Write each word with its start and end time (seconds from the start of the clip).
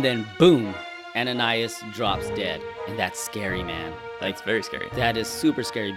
And 0.00 0.04
then 0.06 0.26
boom, 0.38 0.74
Ananias 1.14 1.82
drops 1.92 2.30
dead. 2.30 2.62
And 2.88 2.98
that's 2.98 3.20
scary, 3.20 3.62
man. 3.62 3.92
Like 4.22 4.32
It's 4.32 4.40
very 4.40 4.62
scary. 4.62 4.88
that 4.94 5.18
is 5.18 5.28
super 5.28 5.62
scary. 5.62 5.94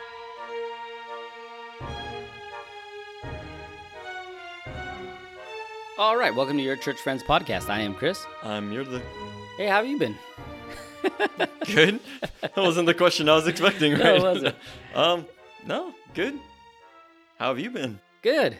All 5.97 6.17
right, 6.17 6.35
welcome 6.35 6.57
to 6.57 6.63
your 6.63 6.75
Church 6.75 6.97
Friends 6.99 7.23
podcast. 7.23 7.69
I 7.69 7.79
am 7.79 7.95
Chris. 7.95 8.25
You're 8.43 8.83
the 8.83 9.01
Hey, 9.55 9.67
how 9.67 9.77
have 9.77 9.87
you 9.87 9.97
been? 9.97 10.17
good. 11.73 12.01
that 12.41 12.57
wasn't 12.57 12.87
the 12.87 12.93
question 12.93 13.29
I 13.29 13.35
was 13.35 13.47
expecting, 13.47 13.93
No, 13.97 14.21
right? 14.33 14.43
it 14.43 14.55
um, 14.95 15.25
no, 15.65 15.93
good. 16.13 16.37
How 17.39 17.47
have 17.47 17.59
you 17.59 17.69
been? 17.69 18.01
Good. 18.21 18.57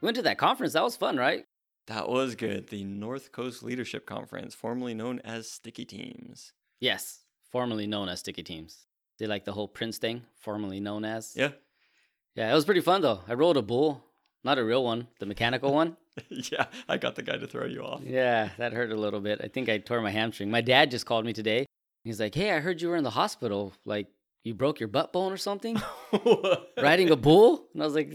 We 0.00 0.06
went 0.06 0.16
to 0.16 0.22
that 0.22 0.38
conference. 0.38 0.72
That 0.72 0.84
was 0.84 0.96
fun, 0.96 1.18
right? 1.18 1.44
That 1.86 2.08
was 2.08 2.34
good. 2.34 2.68
The 2.68 2.84
North 2.84 3.30
Coast 3.32 3.62
Leadership 3.62 4.06
Conference, 4.06 4.54
formerly 4.54 4.94
known 4.94 5.20
as 5.20 5.50
Sticky 5.50 5.84
Teams. 5.84 6.52
Yes, 6.80 7.20
formerly 7.50 7.86
known 7.86 8.08
as 8.08 8.20
Sticky 8.20 8.42
Teams. 8.42 8.86
Did 9.18 9.28
like 9.28 9.44
the 9.44 9.52
whole 9.52 9.68
Prince 9.68 9.98
thing, 9.98 10.22
formerly 10.40 10.80
known 10.80 11.04
as. 11.04 11.34
Yeah, 11.36 11.50
Yeah, 12.34 12.50
it 12.50 12.54
was 12.54 12.64
pretty 12.64 12.80
fun 12.80 13.02
though. 13.02 13.20
I 13.28 13.34
rode 13.34 13.56
a 13.56 13.62
bull, 13.62 14.02
not 14.42 14.58
a 14.58 14.64
real 14.64 14.82
one, 14.82 15.08
the 15.20 15.26
mechanical 15.26 15.72
one. 15.72 15.96
yeah. 16.30 16.66
I 16.88 16.96
got 16.96 17.16
the 17.16 17.22
guy 17.22 17.36
to 17.36 17.46
throw 17.46 17.66
you 17.66 17.82
off. 17.82 18.00
Yeah, 18.02 18.48
that 18.56 18.72
hurt 18.72 18.90
a 18.90 18.96
little 18.96 19.20
bit. 19.20 19.40
I 19.44 19.48
think 19.48 19.68
I 19.68 19.78
tore 19.78 20.00
my 20.00 20.10
hamstring. 20.10 20.50
My 20.50 20.60
dad 20.62 20.90
just 20.90 21.06
called 21.06 21.26
me 21.26 21.32
today. 21.32 21.66
He's 22.02 22.20
like, 22.20 22.34
"Hey, 22.34 22.50
I 22.52 22.60
heard 22.60 22.80
you 22.82 22.88
were 22.88 22.96
in 22.96 23.04
the 23.04 23.10
hospital. 23.10 23.72
Like, 23.84 24.08
you 24.42 24.52
broke 24.54 24.78
your 24.80 24.88
butt 24.88 25.12
bone 25.12 25.32
or 25.32 25.36
something 25.36 25.80
riding 26.80 27.10
a 27.10 27.16
bull." 27.16 27.66
And 27.72 27.82
I 27.82 27.86
was 27.86 27.94
like, 27.94 28.12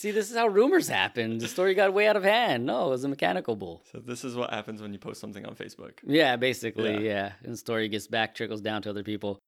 "See, 0.00 0.10
this 0.12 0.30
is 0.30 0.36
how 0.36 0.46
rumors 0.46 0.88
happen. 0.88 1.38
The 1.38 1.48
story 1.48 1.74
got 1.74 1.92
way 1.92 2.06
out 2.06 2.16
of 2.16 2.22
hand. 2.24 2.64
No, 2.66 2.86
it 2.86 2.90
was 2.90 3.04
a 3.04 3.08
mechanical 3.08 3.56
bull." 3.56 3.82
So 3.90 3.98
this 3.98 4.24
is 4.24 4.36
what 4.36 4.50
happens 4.50 4.80
when 4.80 4.92
you 4.92 4.98
post 4.98 5.20
something 5.20 5.44
on 5.44 5.54
Facebook. 5.56 5.98
Yeah, 6.04 6.36
basically, 6.36 6.94
Yeah. 6.94 7.00
yeah. 7.00 7.32
And 7.42 7.52
the 7.52 7.56
story 7.56 7.88
gets 7.88 8.06
back, 8.06 8.34
trickles 8.34 8.60
down 8.60 8.82
to 8.82 8.90
other 8.90 9.02
people. 9.02 9.38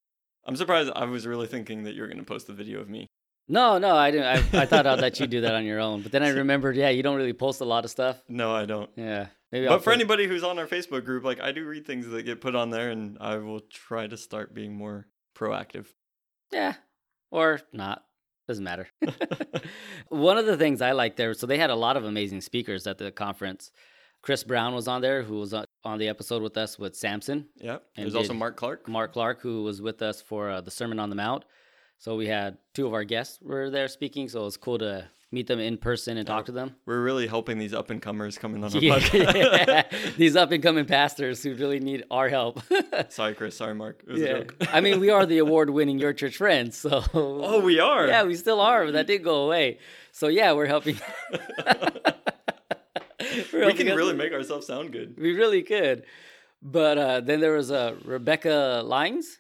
I'm 0.45 0.57
surprised. 0.57 0.91
I 0.97 1.05
was 1.05 1.27
really 1.27 1.47
thinking 1.47 1.85
that 1.85 1.95
you 1.95 2.01
were 2.03 2.09
going 2.09 2.19
to 2.19 2.25
post 2.25 2.47
the 2.47 2.53
video 2.53 2.81
of 2.81 2.89
me. 2.89 3.07
No, 3.49 3.79
no, 3.79 3.97
I 3.97 4.11
didn't. 4.11 4.27
I, 4.55 4.63
I 4.63 4.67
thought 4.67 4.87
I'd 4.87 5.01
let 5.01 5.19
you 5.21 5.27
do 5.27 5.41
that 5.43 5.55
on 5.55 5.65
your 5.65 5.81
own. 5.81 6.03
But 6.03 6.13
then 6.13 6.23
I 6.23 6.29
remembered, 6.43 6.77
yeah, 6.77 6.89
you 6.91 7.03
don't 7.03 7.17
really 7.17 7.33
post 7.33 7.61
a 7.61 7.65
lot 7.65 7.85
of 7.85 7.91
stuff. 7.91 8.23
No, 8.29 8.55
I 8.55 8.65
don't. 8.65 8.91
Yeah, 8.97 9.27
maybe. 9.53 9.67
I'll 9.67 9.75
But 9.77 9.85
for 9.85 9.91
put- 9.91 9.95
anybody 9.95 10.27
who's 10.27 10.43
on 10.45 10.59
our 10.59 10.67
Facebook 10.67 11.05
group, 11.05 11.25
like 11.25 11.41
I 11.41 11.53
do 11.53 11.65
read 11.67 11.87
things 11.87 12.07
that 12.09 12.23
get 12.25 12.41
put 12.41 12.55
on 12.55 12.71
there, 12.71 12.91
and 12.91 13.17
I 13.21 13.37
will 13.39 13.61
try 13.61 14.07
to 14.07 14.17
start 14.17 14.55
being 14.55 14.75
more 14.77 15.07
proactive. 15.37 15.87
Yeah, 16.53 16.75
or 17.31 17.61
not. 17.73 18.05
Doesn't 18.51 18.65
matter. 18.65 18.89
One 20.09 20.37
of 20.37 20.45
the 20.45 20.57
things 20.57 20.83
I 20.83 20.91
liked 20.91 21.17
there, 21.17 21.35
so 21.35 21.47
they 21.47 21.57
had 21.57 21.71
a 21.71 21.77
lot 21.77 21.97
of 21.97 22.05
amazing 22.05 22.41
speakers 22.41 22.85
at 22.89 22.99
the 22.99 23.13
conference. 23.13 23.71
Chris 24.23 24.43
Brown 24.43 24.75
was 24.75 24.89
on 24.89 25.03
there, 25.03 25.23
who 25.23 25.39
was 25.39 25.55
on 25.55 25.67
on 25.85 26.01
the 26.01 26.09
episode 26.09 26.43
with 26.43 26.57
us 26.57 26.77
with 26.77 26.97
Samson. 26.97 27.47
Yeah. 27.55 27.79
And 27.95 28.07
There's 28.07 28.17
also 28.17 28.35
Mark 28.35 28.57
Clark. 28.57 28.89
Mark 28.89 29.13
Clark, 29.13 29.41
who 29.41 29.63
was 29.63 29.81
with 29.81 30.03
us 30.03 30.21
for 30.21 30.51
uh, 30.51 30.61
the 30.61 30.71
Sermon 30.73 30.99
on 30.99 31.11
the 31.11 31.15
Mount. 31.15 31.45
So 32.01 32.17
we 32.17 32.27
had 32.27 32.57
two 32.73 32.87
of 32.87 32.95
our 32.95 33.05
guests 33.05 33.39
were 33.43 33.69
there 33.69 33.87
speaking. 33.87 34.31
So 34.31 34.41
it 34.41 34.45
was 34.45 34.57
cool 34.57 34.79
to 34.79 35.07
meet 35.31 35.47
them 35.47 35.61
in 35.61 35.77
person 35.77 36.17
and 36.17 36.27
talk 36.27 36.47
to 36.47 36.53
them. 36.53 36.75
We're 36.87 37.03
really 37.03 37.27
helping 37.27 37.59
these 37.59 37.75
up 37.75 37.91
and 37.91 38.01
comers 38.01 38.39
coming 38.39 38.65
on 38.65 38.75
our 38.75 38.81
Yeah, 38.81 38.99
podcast. 38.99 40.17
these 40.17 40.35
up 40.35 40.51
and 40.51 40.63
coming 40.63 40.87
pastors 40.87 41.43
who 41.43 41.55
really 41.55 41.79
need 41.79 42.05
our 42.11 42.31
help. 42.31 42.63
Sorry, 43.11 43.35
Chris. 43.35 43.55
Sorry, 43.55 43.75
Mark. 43.75 44.03
It 44.07 44.13
was 44.13 44.23
a 44.23 44.25
yeah. 44.25 44.33
joke. 44.33 44.57
I 44.73 44.81
mean, 44.81 44.99
we 44.99 45.11
are 45.11 45.27
the 45.27 45.39
award 45.45 45.69
winning 45.69 45.99
Your 45.99 46.15
Church 46.15 46.39
Friends. 46.39 46.79
So 46.79 47.05
oh, 47.13 47.61
we 47.61 47.79
are. 47.79 48.07
Yeah, 48.07 48.25
we 48.25 48.35
still 48.35 48.63
are, 48.63 48.87
but 48.87 48.93
that 48.95 49.07
did 49.07 49.23
go 49.23 49.45
away. 49.45 49.79
So 50.11 50.29
yeah, 50.29 50.53
we're 50.53 50.67
helping. 50.67 50.99
We're 53.53 53.67
we 53.67 53.75
can 53.75 53.95
really 53.95 54.15
make 54.15 54.33
ourselves 54.33 54.67
sound 54.67 54.93
good. 54.93 55.17
We 55.19 55.37
really 55.37 55.63
could. 55.63 56.05
But 56.63 56.97
uh, 56.97 57.21
then 57.21 57.41
there 57.41 57.53
was 57.53 57.71
uh, 57.71 57.97
Rebecca 58.05 58.83
Lyons. 58.87 59.40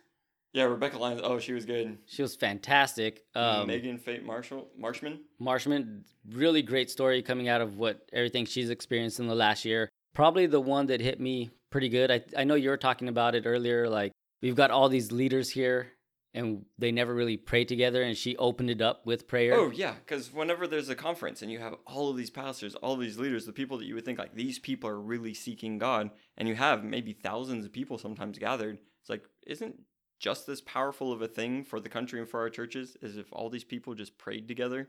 Yeah, 0.52 0.64
Rebecca 0.64 0.98
Lyons. 0.98 1.20
Oh, 1.22 1.38
she 1.38 1.52
was 1.52 1.64
good. 1.64 1.98
She 2.06 2.22
was 2.22 2.34
fantastic. 2.34 3.22
Um, 3.34 3.68
Megan 3.68 3.98
Fate 3.98 4.24
Marshall 4.24 4.68
Marshman. 4.76 5.20
Marshman, 5.38 6.04
really 6.32 6.62
great 6.62 6.90
story 6.90 7.22
coming 7.22 7.48
out 7.48 7.60
of 7.60 7.76
what 7.76 8.08
everything 8.12 8.46
she's 8.46 8.70
experienced 8.70 9.20
in 9.20 9.28
the 9.28 9.34
last 9.34 9.64
year. 9.64 9.88
Probably 10.12 10.46
the 10.46 10.60
one 10.60 10.86
that 10.86 11.00
hit 11.00 11.20
me 11.20 11.50
pretty 11.70 11.88
good. 11.88 12.10
I 12.10 12.22
I 12.36 12.44
know 12.44 12.56
you 12.56 12.70
were 12.70 12.76
talking 12.76 13.08
about 13.08 13.36
it 13.36 13.46
earlier. 13.46 13.88
Like 13.88 14.12
we've 14.42 14.56
got 14.56 14.72
all 14.72 14.88
these 14.88 15.12
leaders 15.12 15.50
here, 15.50 15.92
and 16.34 16.64
they 16.78 16.90
never 16.90 17.14
really 17.14 17.36
pray 17.36 17.64
together. 17.64 18.02
And 18.02 18.16
she 18.16 18.36
opened 18.36 18.70
it 18.70 18.82
up 18.82 19.06
with 19.06 19.28
prayer. 19.28 19.54
Oh 19.54 19.70
yeah, 19.70 19.94
because 20.04 20.32
whenever 20.32 20.66
there's 20.66 20.88
a 20.88 20.96
conference 20.96 21.42
and 21.42 21.52
you 21.52 21.60
have 21.60 21.76
all 21.86 22.10
of 22.10 22.16
these 22.16 22.30
pastors, 22.30 22.74
all 22.74 22.96
these 22.96 23.18
leaders, 23.18 23.46
the 23.46 23.52
people 23.52 23.78
that 23.78 23.86
you 23.86 23.94
would 23.94 24.04
think 24.04 24.18
like 24.18 24.34
these 24.34 24.58
people 24.58 24.90
are 24.90 25.00
really 25.00 25.32
seeking 25.32 25.78
God, 25.78 26.10
and 26.36 26.48
you 26.48 26.56
have 26.56 26.82
maybe 26.82 27.12
thousands 27.12 27.64
of 27.64 27.72
people 27.72 27.98
sometimes 27.98 28.36
gathered, 28.36 28.78
it's 29.00 29.10
like 29.10 29.22
isn't 29.46 29.76
just 30.20 30.48
as 30.48 30.60
powerful 30.60 31.12
of 31.12 31.22
a 31.22 31.26
thing 31.28 31.64
for 31.64 31.80
the 31.80 31.88
country 31.88 32.20
and 32.20 32.28
for 32.28 32.38
our 32.40 32.50
churches 32.50 32.96
as 33.02 33.16
if 33.16 33.26
all 33.32 33.50
these 33.50 33.64
people 33.64 33.94
just 33.94 34.16
prayed 34.18 34.46
together. 34.46 34.88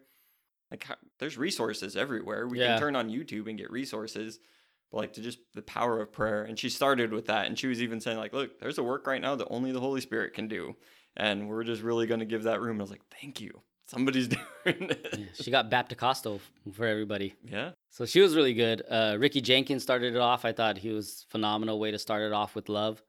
Like 0.70 0.84
how, 0.84 0.96
there's 1.20 1.38
resources 1.38 1.96
everywhere. 1.98 2.48
We 2.48 2.60
Yeah. 2.60 2.68
can 2.74 2.80
turn 2.80 2.96
on 2.96 3.10
YouTube 3.10 3.48
and 3.50 3.58
get 3.58 3.72
resources. 3.72 4.40
But 4.92 4.98
like 4.98 5.14
to 5.14 5.22
just 5.22 5.40
the 5.54 5.62
power 5.62 6.02
of 6.02 6.12
prayer. 6.12 6.44
And 6.44 6.60
she 6.60 6.70
started 6.70 7.12
with 7.14 7.26
that. 7.28 7.48
And 7.48 7.58
she 7.58 7.68
was 7.68 7.82
even 7.82 8.00
saying, 8.02 8.18
like, 8.18 8.34
look, 8.34 8.60
there's 8.60 8.78
a 8.78 8.84
work 8.84 9.08
right 9.08 9.22
now 9.22 9.36
that 9.36 9.48
only 9.50 9.72
the 9.72 9.80
Holy 9.80 10.02
Spirit 10.02 10.34
can 10.34 10.48
do. 10.50 10.76
And 11.16 11.48
we're 11.50 11.64
just 11.64 11.82
really 11.82 12.08
gonna 12.08 12.26
give 12.26 12.44
that 12.44 12.60
room. 12.62 12.72
And 12.74 12.82
I 12.82 12.84
was 12.84 12.92
like, 12.92 13.06
thank 13.22 13.40
you. 13.40 13.62
Somebody's 13.88 14.28
doing 14.30 14.44
it. 14.66 15.08
Yeah, 15.18 15.26
she 15.34 15.50
got 15.52 15.70
Baptist 15.70 16.28
for 16.74 16.86
everybody. 16.86 17.36
Yeah. 17.46 17.72
So 17.90 18.06
she 18.06 18.20
was 18.22 18.36
really 18.36 18.54
good. 18.54 18.82
Uh, 18.90 19.16
Ricky 19.20 19.42
Jenkins 19.42 19.84
started 19.84 20.14
it 20.16 20.20
off. 20.20 20.46
I 20.46 20.52
thought 20.54 20.78
he 20.78 20.92
was 20.92 21.26
phenomenal 21.30 21.80
way 21.80 21.92
to 21.92 22.00
start 22.00 22.22
it 22.24 22.32
off 22.34 22.54
with 22.56 22.68
love 22.70 23.02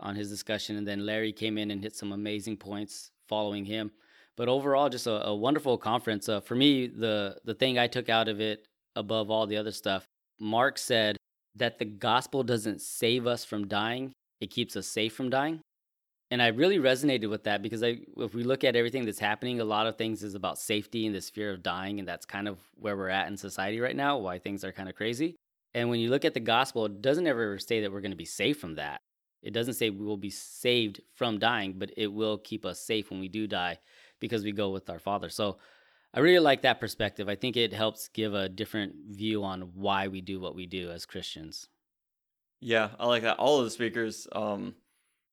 on 0.00 0.16
his 0.16 0.28
discussion, 0.28 0.76
and 0.76 0.86
then 0.86 1.06
Larry 1.06 1.32
came 1.32 1.58
in 1.58 1.70
and 1.70 1.82
hit 1.82 1.96
some 1.96 2.12
amazing 2.12 2.56
points 2.56 3.10
following 3.28 3.64
him. 3.64 3.90
But 4.36 4.48
overall, 4.48 4.88
just 4.88 5.06
a, 5.06 5.28
a 5.28 5.34
wonderful 5.34 5.78
conference. 5.78 6.28
Uh, 6.28 6.40
for 6.40 6.54
me, 6.54 6.86
the 6.86 7.38
the 7.44 7.54
thing 7.54 7.78
I 7.78 7.86
took 7.86 8.08
out 8.08 8.28
of 8.28 8.40
it 8.40 8.66
above 8.96 9.30
all 9.30 9.46
the 9.46 9.56
other 9.56 9.72
stuff, 9.72 10.04
Mark 10.40 10.78
said 10.78 11.16
that 11.56 11.78
the 11.78 11.84
gospel 11.84 12.42
doesn't 12.42 12.80
save 12.80 13.26
us 13.26 13.44
from 13.44 13.68
dying; 13.68 14.12
it 14.40 14.50
keeps 14.50 14.76
us 14.76 14.86
safe 14.86 15.14
from 15.14 15.30
dying. 15.30 15.60
And 16.30 16.42
I 16.42 16.48
really 16.48 16.78
resonated 16.78 17.30
with 17.30 17.44
that 17.44 17.62
because 17.62 17.84
I, 17.84 17.98
if 18.16 18.34
we 18.34 18.42
look 18.42 18.64
at 18.64 18.74
everything 18.74 19.04
that's 19.04 19.20
happening, 19.20 19.60
a 19.60 19.64
lot 19.64 19.86
of 19.86 19.96
things 19.96 20.24
is 20.24 20.34
about 20.34 20.58
safety 20.58 21.06
and 21.06 21.14
this 21.14 21.30
fear 21.30 21.52
of 21.52 21.62
dying, 21.62 22.00
and 22.00 22.08
that's 22.08 22.26
kind 22.26 22.48
of 22.48 22.58
where 22.74 22.96
we're 22.96 23.08
at 23.08 23.28
in 23.28 23.36
society 23.36 23.78
right 23.78 23.94
now. 23.94 24.18
Why 24.18 24.38
things 24.38 24.64
are 24.64 24.72
kind 24.72 24.88
of 24.88 24.96
crazy. 24.96 25.36
And 25.74 25.90
when 25.90 26.00
you 26.00 26.10
look 26.10 26.24
at 26.24 26.34
the 26.34 26.40
gospel, 26.40 26.86
it 26.86 27.02
doesn't 27.02 27.26
ever 27.26 27.58
say 27.58 27.80
that 27.82 27.92
we're 27.92 28.00
going 28.00 28.12
to 28.12 28.16
be 28.16 28.24
safe 28.24 28.58
from 28.58 28.76
that. 28.76 29.00
It 29.44 29.52
doesn't 29.52 29.74
say 29.74 29.90
we 29.90 30.04
will 30.04 30.16
be 30.16 30.30
saved 30.30 31.00
from 31.14 31.38
dying, 31.38 31.74
but 31.76 31.92
it 31.96 32.08
will 32.08 32.38
keep 32.38 32.64
us 32.64 32.80
safe 32.80 33.10
when 33.10 33.20
we 33.20 33.28
do 33.28 33.46
die 33.46 33.78
because 34.18 34.42
we 34.42 34.52
go 34.52 34.70
with 34.70 34.88
our 34.88 34.98
Father. 34.98 35.28
So 35.28 35.58
I 36.14 36.20
really 36.20 36.38
like 36.38 36.62
that 36.62 36.80
perspective. 36.80 37.28
I 37.28 37.34
think 37.34 37.56
it 37.56 37.72
helps 37.72 38.08
give 38.08 38.34
a 38.34 38.48
different 38.48 38.94
view 39.10 39.44
on 39.44 39.72
why 39.74 40.08
we 40.08 40.20
do 40.20 40.40
what 40.40 40.54
we 40.54 40.64
do 40.66 40.90
as 40.90 41.06
Christians. 41.06 41.68
Yeah, 42.60 42.90
I 42.98 43.06
like 43.06 43.22
that. 43.24 43.38
All 43.38 43.58
of 43.58 43.64
the 43.64 43.70
speakers, 43.70 44.26
um, 44.32 44.74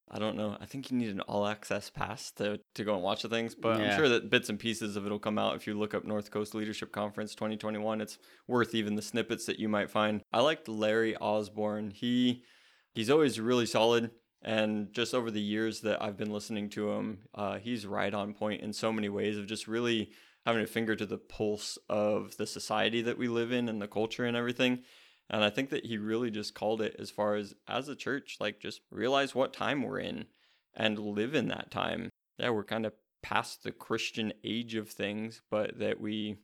I 0.10 0.20
don't 0.20 0.36
know. 0.36 0.58
I 0.60 0.66
think 0.66 0.92
you 0.92 0.98
need 0.98 1.10
an 1.10 1.22
all 1.22 1.48
access 1.48 1.90
pass 1.90 2.32
to, 2.34 2.60
to 2.76 2.84
go 2.84 2.96
and 2.96 3.04
watch 3.04 3.22
the 3.22 3.30
things, 3.30 3.56
but 3.56 3.80
Yeah. 3.80 3.92
I'm 3.92 3.98
sure 3.98 4.10
that 4.10 4.30
bits 4.30 4.50
and 4.50 4.60
pieces 4.60 4.98
of 4.98 5.06
it 5.06 5.10
will 5.10 5.20
come 5.20 5.38
out 5.38 5.56
if 5.56 5.68
you 5.68 5.74
look 5.80 5.94
up 5.94 6.04
North 6.04 6.32
Coast 6.32 6.54
Leadership 6.54 6.92
Conference 6.92 7.34
2021. 7.34 8.02
It's 8.02 8.18
worth 8.48 8.76
even 8.76 8.96
the 8.96 9.02
snippets 9.02 9.46
that 9.46 9.60
you 9.60 9.70
might 9.70 9.90
find. 9.90 10.22
I 10.34 10.42
liked 10.42 10.68
Larry 10.68 11.16
Osborne. 11.16 11.92
He 11.92 12.44
he's 12.94 13.10
always 13.10 13.40
really 13.40 13.66
solid. 13.66 14.12
And 14.44 14.92
just 14.92 15.14
over 15.14 15.30
the 15.30 15.42
years 15.42 15.82
that 15.82 16.02
I've 16.02 16.18
been 16.18 16.32
listening 16.32 16.70
to 16.72 16.92
him, 16.92 17.20
uh, 17.36 17.60
he's 17.60 17.86
right 17.86 18.14
on 18.14 18.34
point 18.34 18.62
in 18.62 18.74
so 18.74 18.92
many 18.92 19.08
ways 19.08 19.38
of 19.38 19.46
just 19.46 19.68
really 19.68 20.12
having 20.46 20.64
a 20.64 20.68
finger 20.68 20.96
to 20.96 21.06
the 21.06 21.18
pulse 21.18 21.78
of 21.88 22.36
the 22.38 22.48
society 22.48 23.02
that 23.04 23.18
we 23.18 23.28
live 23.28 23.52
in 23.52 23.70
and 23.70 23.82
the 23.82 23.88
culture 23.88 24.26
and 24.26 24.36
everything. 24.36 24.80
And 25.30 25.44
I 25.44 25.50
think 25.50 25.70
that 25.70 25.86
he 25.86 25.98
really 25.98 26.32
just 26.32 26.56
called 26.56 26.82
it 26.82 26.96
as 27.00 27.10
far 27.10 27.36
as 27.36 27.54
as 27.68 27.88
a 27.88 27.96
church, 27.96 28.38
like 28.40 28.60
just 28.60 28.82
realize 28.90 29.36
what 29.36 29.54
time 29.54 29.84
we're 29.84 30.00
in 30.00 30.26
and 30.74 30.98
live 31.00 31.36
in 31.36 31.48
that 31.50 31.72
time. 31.72 32.10
Yeah, 32.38 32.50
we're 32.50 32.64
kind 32.64 32.86
of 32.86 32.94
past 33.22 33.64
the 33.64 33.72
Christian 33.72 34.34
age 34.44 34.76
of 34.76 34.90
things, 34.90 35.42
but 35.50 35.80
that 35.80 36.02
we 36.02 36.14
you 36.14 36.38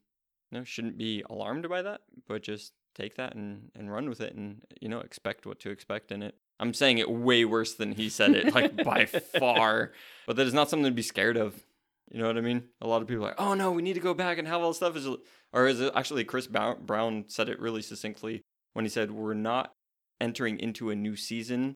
know 0.52 0.64
shouldn't 0.64 0.98
be 0.98 1.24
alarmed 1.30 1.68
by 1.68 1.82
that, 1.82 2.02
but 2.28 2.44
just 2.44 2.74
take 2.98 3.16
that 3.16 3.36
and, 3.36 3.70
and 3.76 3.92
run 3.92 4.10
with 4.10 4.22
it 4.22 4.36
and 4.36 4.62
you 4.82 4.90
know 4.90 5.00
expect 5.00 5.46
what 5.46 5.60
to 5.62 5.70
expect 5.70 6.12
in 6.12 6.24
it. 6.24 6.36
I'm 6.60 6.74
saying 6.74 6.98
it 6.98 7.10
way 7.10 7.46
worse 7.46 7.76
than 7.76 7.94
he 7.94 8.10
said 8.10 8.32
it, 8.32 8.54
like 8.54 8.84
by 8.84 9.06
far. 9.06 9.92
But 10.26 10.36
that 10.38 10.48
is 10.48 10.54
not 10.54 10.70
something 10.70 10.86
to 10.86 10.92
be 10.92 11.04
scared 11.04 11.38
of. 11.38 11.64
You 12.12 12.20
know 12.20 12.28
what 12.28 12.38
I 12.38 12.42
mean? 12.42 12.64
A 12.82 12.88
lot 12.88 13.02
of 13.02 13.08
people 13.08 13.26
are 13.26 13.30
like, 13.30 13.42
oh 13.42 13.54
no, 13.54 13.72
we 13.72 13.82
need 13.82 13.94
to 13.94 14.00
go 14.00 14.14
back 14.14 14.38
and 14.38 14.48
have 14.48 14.62
all 14.62 14.70
this 14.70 14.78
stuff. 14.78 14.96
Is 14.96 15.08
or 15.54 15.68
is 15.68 15.80
it 15.80 15.94
actually 15.96 16.24
Chris 16.24 16.48
Brown 16.48 17.26
said 17.28 17.50
it 17.50 17.60
really 17.60 17.82
succinctly 17.82 18.42
when 18.74 18.86
he 18.86 18.90
said 18.90 19.12
we're 19.12 19.34
not 19.34 19.74
entering 20.20 20.60
into 20.60 20.90
a 20.90 20.96
new 20.96 21.16
season 21.16 21.76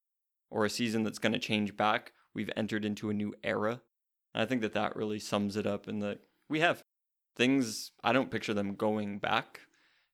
or 0.50 0.66
a 0.66 0.70
season 0.70 1.04
that's 1.04 1.20
going 1.20 1.34
to 1.34 1.40
change 1.40 1.76
back. 1.78 2.14
We've 2.34 2.50
entered 2.56 2.86
into 2.86 3.10
a 3.10 3.14
new 3.14 3.34
era. 3.44 3.82
And 4.34 4.42
I 4.42 4.46
think 4.46 4.62
that 4.62 4.74
that 4.74 4.96
really 4.96 5.20
sums 5.20 5.56
it 5.56 5.68
up 5.68 5.88
in 5.88 6.00
that 6.00 6.20
we 6.50 6.60
have 6.60 6.82
things. 7.36 7.92
I 8.04 8.14
don't 8.14 8.32
picture 8.32 8.54
them 8.54 8.76
going 8.76 9.20
back, 9.20 9.62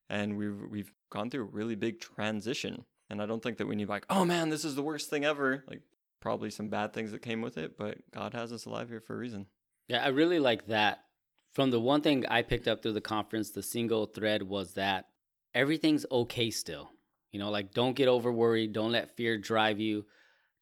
and 0.08 0.36
we've 0.36 0.60
we've 0.70 0.92
gone 1.10 1.30
through 1.30 1.42
a 1.42 1.50
really 1.50 1.74
big 1.74 2.00
transition. 2.00 2.84
And 3.10 3.22
I 3.22 3.26
don't 3.26 3.42
think 3.42 3.58
that 3.58 3.66
we 3.66 3.76
need 3.76 3.88
like, 3.88 4.04
oh 4.10 4.24
man, 4.24 4.50
this 4.50 4.64
is 4.64 4.74
the 4.74 4.82
worst 4.82 5.08
thing 5.10 5.24
ever. 5.24 5.64
Like 5.66 5.80
probably 6.20 6.50
some 6.50 6.68
bad 6.68 6.92
things 6.92 7.12
that 7.12 7.22
came 7.22 7.40
with 7.40 7.56
it, 7.58 7.76
but 7.78 7.98
God 8.10 8.34
has 8.34 8.52
us 8.52 8.66
alive 8.66 8.88
here 8.88 9.00
for 9.00 9.14
a 9.14 9.18
reason. 9.18 9.46
Yeah, 9.88 10.04
I 10.04 10.08
really 10.08 10.38
like 10.38 10.66
that. 10.66 11.04
From 11.52 11.70
the 11.70 11.80
one 11.80 12.02
thing 12.02 12.26
I 12.28 12.42
picked 12.42 12.68
up 12.68 12.82
through 12.82 12.92
the 12.92 13.00
conference, 13.00 13.50
the 13.50 13.62
single 13.62 14.06
thread 14.06 14.42
was 14.42 14.74
that 14.74 15.06
everything's 15.54 16.04
okay 16.10 16.50
still. 16.50 16.90
You 17.32 17.38
know, 17.38 17.50
like 17.50 17.72
don't 17.72 17.96
get 17.96 18.08
over 18.08 18.30
worried, 18.30 18.72
don't 18.72 18.92
let 18.92 19.16
fear 19.16 19.38
drive 19.38 19.80
you, 19.80 20.04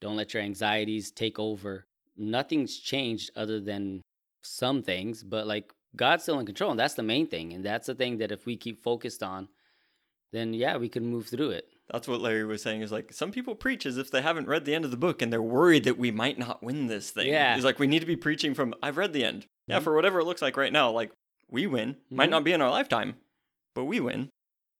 don't 0.00 0.16
let 0.16 0.34
your 0.34 0.42
anxieties 0.42 1.10
take 1.10 1.38
over. 1.38 1.86
Nothing's 2.16 2.76
changed 2.76 3.30
other 3.36 3.60
than 3.60 4.02
some 4.42 4.82
things, 4.82 5.22
but 5.22 5.46
like 5.46 5.72
God's 5.94 6.22
still 6.22 6.38
in 6.38 6.46
control, 6.46 6.70
and 6.70 6.78
that's 6.78 6.94
the 6.94 7.02
main 7.02 7.26
thing. 7.26 7.52
And 7.52 7.64
that's 7.64 7.86
the 7.86 7.94
thing 7.94 8.18
that 8.18 8.32
if 8.32 8.46
we 8.46 8.56
keep 8.56 8.82
focused 8.82 9.22
on, 9.22 9.48
then 10.36 10.52
yeah, 10.54 10.76
we 10.76 10.88
can 10.88 11.06
move 11.06 11.26
through 11.28 11.50
it. 11.50 11.66
That's 11.90 12.08
what 12.08 12.20
Larry 12.20 12.44
was 12.44 12.62
saying. 12.62 12.82
Is 12.82 12.92
like 12.92 13.12
some 13.12 13.30
people 13.32 13.54
preach 13.54 13.86
as 13.86 13.96
if 13.96 14.10
they 14.10 14.20
haven't 14.22 14.48
read 14.48 14.64
the 14.64 14.74
end 14.74 14.84
of 14.84 14.90
the 14.90 14.96
book 14.96 15.22
and 15.22 15.32
they're 15.32 15.40
worried 15.42 15.84
that 15.84 15.96
we 15.98 16.10
might 16.10 16.38
not 16.38 16.62
win 16.62 16.88
this 16.88 17.10
thing. 17.10 17.28
Yeah. 17.28 17.54
He's 17.54 17.64
like, 17.64 17.78
we 17.78 17.86
need 17.86 18.00
to 18.00 18.06
be 18.06 18.16
preaching 18.16 18.54
from 18.54 18.74
I've 18.82 18.96
read 18.96 19.12
the 19.12 19.24
end. 19.24 19.46
Yeah, 19.68 19.78
Mhm. 19.80 19.82
for 19.84 19.94
whatever 19.94 20.18
it 20.20 20.24
looks 20.24 20.42
like 20.42 20.56
right 20.56 20.72
now, 20.72 20.90
like 20.90 21.10
we 21.50 21.66
win. 21.66 21.96
Might 22.10 22.26
Mhm. 22.28 22.30
not 22.30 22.44
be 22.44 22.52
in 22.52 22.60
our 22.60 22.70
lifetime, 22.70 23.14
but 23.74 23.84
we 23.84 24.00
win. 24.00 24.30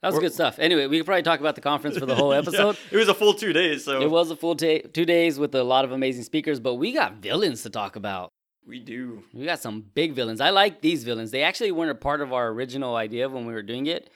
That 0.03 0.09
was 0.09 0.19
Or- 0.19 0.21
good 0.21 0.33
stuff. 0.35 0.59
Anyway, 0.59 0.87
we 0.89 0.99
could 0.99 1.07
probably 1.07 1.23
talk 1.23 1.41
about 1.41 1.55
the 1.55 1.61
conference 1.61 1.97
for 1.97 2.07
the 2.07 2.15
whole 2.17 2.31
Yeah, 2.33 2.39
episode. 2.41 2.77
it 2.91 2.97
was 2.97 3.09
a 3.09 3.15
full 3.15 3.35
two 3.35 3.53
days, 3.53 3.85
so 3.85 4.01
It 4.03 4.11
was 4.11 4.31
a 4.31 4.37
full 4.37 4.55
ta- 4.57 4.87
two 4.93 5.05
days 5.07 5.39
with 5.39 5.55
a 5.55 5.63
lot 5.65 5.85
of 5.85 5.93
amazing 5.93 6.25
speakers, 6.25 6.59
but 6.61 6.75
we 6.75 6.93
got 6.93 7.15
villains 7.17 7.63
to 7.63 7.71
talk 7.71 7.95
about. 7.97 8.31
we 8.69 8.81
do. 8.81 9.23
We 9.33 9.45
got 9.45 9.61
some 9.61 9.81
big 9.95 10.13
villains. 10.13 10.41
I 10.41 10.51
like 10.51 10.81
these 10.81 11.05
villains. 11.05 11.31
They 11.31 11.43
actually 11.45 11.71
weren't 11.71 11.93
a 11.93 11.95
part 11.95 12.21
of 12.21 12.33
our 12.33 12.49
original 12.49 12.97
idea 12.97 13.29
when 13.29 13.47
we 13.47 13.53
were 13.53 13.63
doing 13.63 13.87
it. 13.87 14.11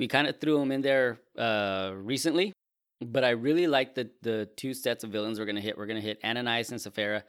We 0.00 0.08
kind 0.08 0.26
of 0.26 0.40
threw 0.40 0.58
them 0.58 0.72
in 0.72 0.80
there 0.80 1.18
uh, 1.36 1.92
recently, 1.94 2.54
but 3.02 3.22
I 3.22 3.30
really 3.30 3.66
like 3.66 3.94
the 3.94 4.08
the 4.22 4.48
two 4.56 4.72
sets 4.72 5.04
of 5.04 5.10
villains 5.10 5.38
we're 5.38 5.44
gonna 5.44 5.60
hit. 5.60 5.76
We're 5.76 5.84
gonna 5.84 6.00
hit 6.00 6.18
Ananias 6.24 6.70
and 6.70 6.80
Sapphira, 6.80 7.22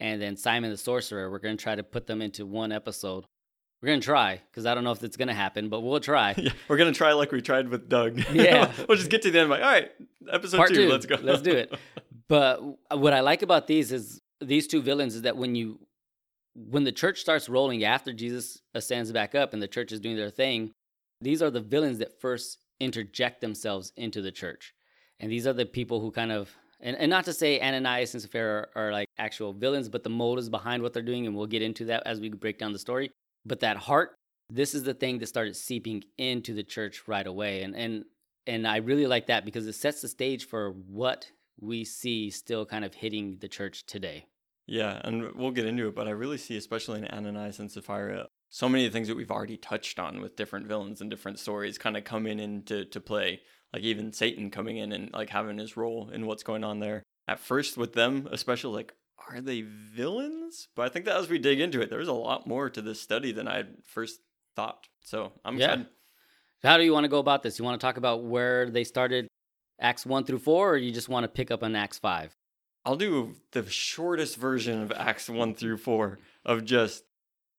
and 0.00 0.20
then 0.20 0.36
Simon 0.36 0.70
the 0.72 0.76
Sorcerer. 0.76 1.30
We're 1.30 1.38
gonna 1.38 1.56
try 1.56 1.76
to 1.76 1.84
put 1.84 2.08
them 2.08 2.20
into 2.20 2.44
one 2.44 2.72
episode. 2.72 3.24
We're 3.80 3.90
gonna 3.90 4.00
try 4.00 4.40
because 4.50 4.66
I 4.66 4.74
don't 4.74 4.82
know 4.82 4.90
if 4.90 5.04
it's 5.04 5.16
gonna 5.16 5.32
happen, 5.32 5.68
but 5.68 5.82
we'll 5.82 6.00
try. 6.00 6.34
Yeah, 6.36 6.50
we're 6.66 6.76
gonna 6.76 6.90
try 6.92 7.12
like 7.12 7.30
we 7.30 7.40
tried 7.40 7.68
with 7.68 7.88
Doug. 7.88 8.20
Yeah. 8.32 8.72
we'll 8.88 8.98
just 8.98 9.10
get 9.10 9.22
to 9.22 9.30
the 9.30 9.38
end. 9.38 9.50
Like, 9.50 9.62
all 9.62 9.70
right, 9.70 9.92
episode 10.28 10.66
two, 10.66 10.74
two. 10.74 10.88
let's 10.88 11.06
go. 11.06 11.18
Let's 11.22 11.42
do 11.42 11.52
it. 11.52 11.72
But 12.28 12.60
what 12.90 13.14
I 13.14 13.20
like 13.20 13.40
about 13.40 13.68
these 13.68 13.90
is 13.90 14.20
these 14.42 14.66
two 14.66 14.82
villains 14.82 15.14
is 15.14 15.22
that 15.22 15.36
when 15.38 15.54
you 15.54 15.78
when 16.54 16.84
the 16.84 16.92
church 16.92 17.20
starts 17.20 17.48
rolling 17.48 17.84
after 17.84 18.12
Jesus 18.12 18.60
ascends 18.74 19.12
back 19.12 19.34
up 19.34 19.52
and 19.54 19.62
the 19.62 19.68
church 19.68 19.92
is 19.92 20.00
doing 20.00 20.16
their 20.16 20.28
thing, 20.28 20.72
these 21.20 21.42
are 21.42 21.50
the 21.50 21.60
villains 21.60 21.98
that 21.98 22.20
first 22.20 22.58
interject 22.80 23.40
themselves 23.40 23.92
into 23.96 24.22
the 24.22 24.32
church. 24.32 24.74
And 25.20 25.30
these 25.30 25.46
are 25.46 25.52
the 25.52 25.66
people 25.66 26.00
who 26.00 26.10
kind 26.10 26.32
of 26.32 26.56
and, 26.80 26.96
and 26.96 27.10
not 27.10 27.24
to 27.24 27.32
say 27.32 27.60
Ananias 27.60 28.14
and 28.14 28.22
Sapphira 28.22 28.68
are, 28.74 28.86
are 28.88 28.92
like 28.92 29.08
actual 29.18 29.52
villains, 29.52 29.88
but 29.88 30.04
the 30.04 30.10
motives 30.10 30.48
behind 30.48 30.82
what 30.82 30.92
they're 30.92 31.02
doing, 31.02 31.26
and 31.26 31.34
we'll 31.34 31.46
get 31.46 31.62
into 31.62 31.86
that 31.86 32.04
as 32.06 32.20
we 32.20 32.28
break 32.28 32.58
down 32.58 32.72
the 32.72 32.78
story. 32.78 33.10
But 33.44 33.60
that 33.60 33.76
heart, 33.76 34.14
this 34.48 34.74
is 34.74 34.84
the 34.84 34.94
thing 34.94 35.18
that 35.18 35.26
started 35.26 35.56
seeping 35.56 36.04
into 36.18 36.54
the 36.54 36.62
church 36.62 37.02
right 37.08 37.26
away. 37.26 37.62
And 37.62 37.74
and 37.74 38.04
and 38.46 38.66
I 38.66 38.76
really 38.76 39.06
like 39.06 39.26
that 39.26 39.44
because 39.44 39.66
it 39.66 39.74
sets 39.74 40.00
the 40.00 40.08
stage 40.08 40.46
for 40.46 40.70
what 40.70 41.30
we 41.60 41.84
see 41.84 42.30
still 42.30 42.64
kind 42.64 42.84
of 42.84 42.94
hitting 42.94 43.38
the 43.40 43.48
church 43.48 43.84
today. 43.86 44.26
Yeah, 44.66 45.00
and 45.02 45.34
we'll 45.34 45.50
get 45.50 45.66
into 45.66 45.88
it, 45.88 45.94
but 45.94 46.06
I 46.06 46.10
really 46.10 46.36
see, 46.36 46.56
especially 46.56 47.00
in 47.00 47.06
Ananias 47.06 47.58
and 47.58 47.70
Sapphira, 47.70 48.26
so 48.50 48.68
many 48.68 48.86
of 48.86 48.92
the 48.92 48.96
things 48.96 49.08
that 49.08 49.16
we've 49.16 49.30
already 49.30 49.56
touched 49.56 49.98
on 49.98 50.20
with 50.20 50.36
different 50.36 50.66
villains 50.66 51.00
and 51.00 51.10
different 51.10 51.38
stories 51.38 51.78
kind 51.78 51.96
of 51.96 52.04
come 52.04 52.26
in 52.26 52.40
into 52.40 52.84
to 52.86 53.00
play. 53.00 53.40
Like 53.72 53.82
even 53.82 54.12
Satan 54.12 54.50
coming 54.50 54.78
in 54.78 54.92
and 54.92 55.12
like 55.12 55.30
having 55.30 55.58
his 55.58 55.76
role 55.76 56.08
in 56.10 56.26
what's 56.26 56.42
going 56.42 56.64
on 56.64 56.80
there. 56.80 57.02
At 57.26 57.38
first, 57.38 57.76
with 57.76 57.92
them, 57.92 58.26
especially, 58.32 58.74
like, 58.74 58.94
are 59.28 59.42
they 59.42 59.60
villains? 59.60 60.68
But 60.74 60.86
I 60.86 60.88
think 60.88 61.04
that 61.04 61.18
as 61.18 61.28
we 61.28 61.38
dig 61.38 61.60
into 61.60 61.82
it, 61.82 61.90
there's 61.90 62.08
a 62.08 62.14
lot 62.14 62.46
more 62.46 62.70
to 62.70 62.80
this 62.80 63.02
study 63.02 63.32
than 63.32 63.46
I 63.46 63.56
had 63.58 63.76
first 63.84 64.20
thought. 64.56 64.88
So 65.02 65.32
I'm 65.44 65.58
Yeah. 65.58 65.72
excited. 65.72 65.86
How 66.62 66.78
do 66.78 66.84
you 66.84 66.92
want 66.94 67.04
to 67.04 67.08
go 67.08 67.18
about 67.18 67.42
this? 67.42 67.58
You 67.58 67.66
want 67.66 67.78
to 67.78 67.86
talk 67.86 67.98
about 67.98 68.24
where 68.24 68.70
they 68.70 68.84
started 68.84 69.28
Acts 69.78 70.06
1 70.06 70.24
through 70.24 70.38
4, 70.38 70.72
or 70.72 70.76
you 70.78 70.90
just 70.90 71.10
want 71.10 71.24
to 71.24 71.28
pick 71.28 71.50
up 71.50 71.62
on 71.62 71.76
Acts 71.76 71.98
5? 71.98 72.34
I'll 72.86 72.96
do 72.96 73.34
the 73.52 73.68
shortest 73.68 74.36
version 74.36 74.80
of 74.82 74.90
Acts 74.92 75.28
1 75.28 75.54
through 75.54 75.76
4 75.76 76.18
of 76.46 76.64
just 76.64 77.04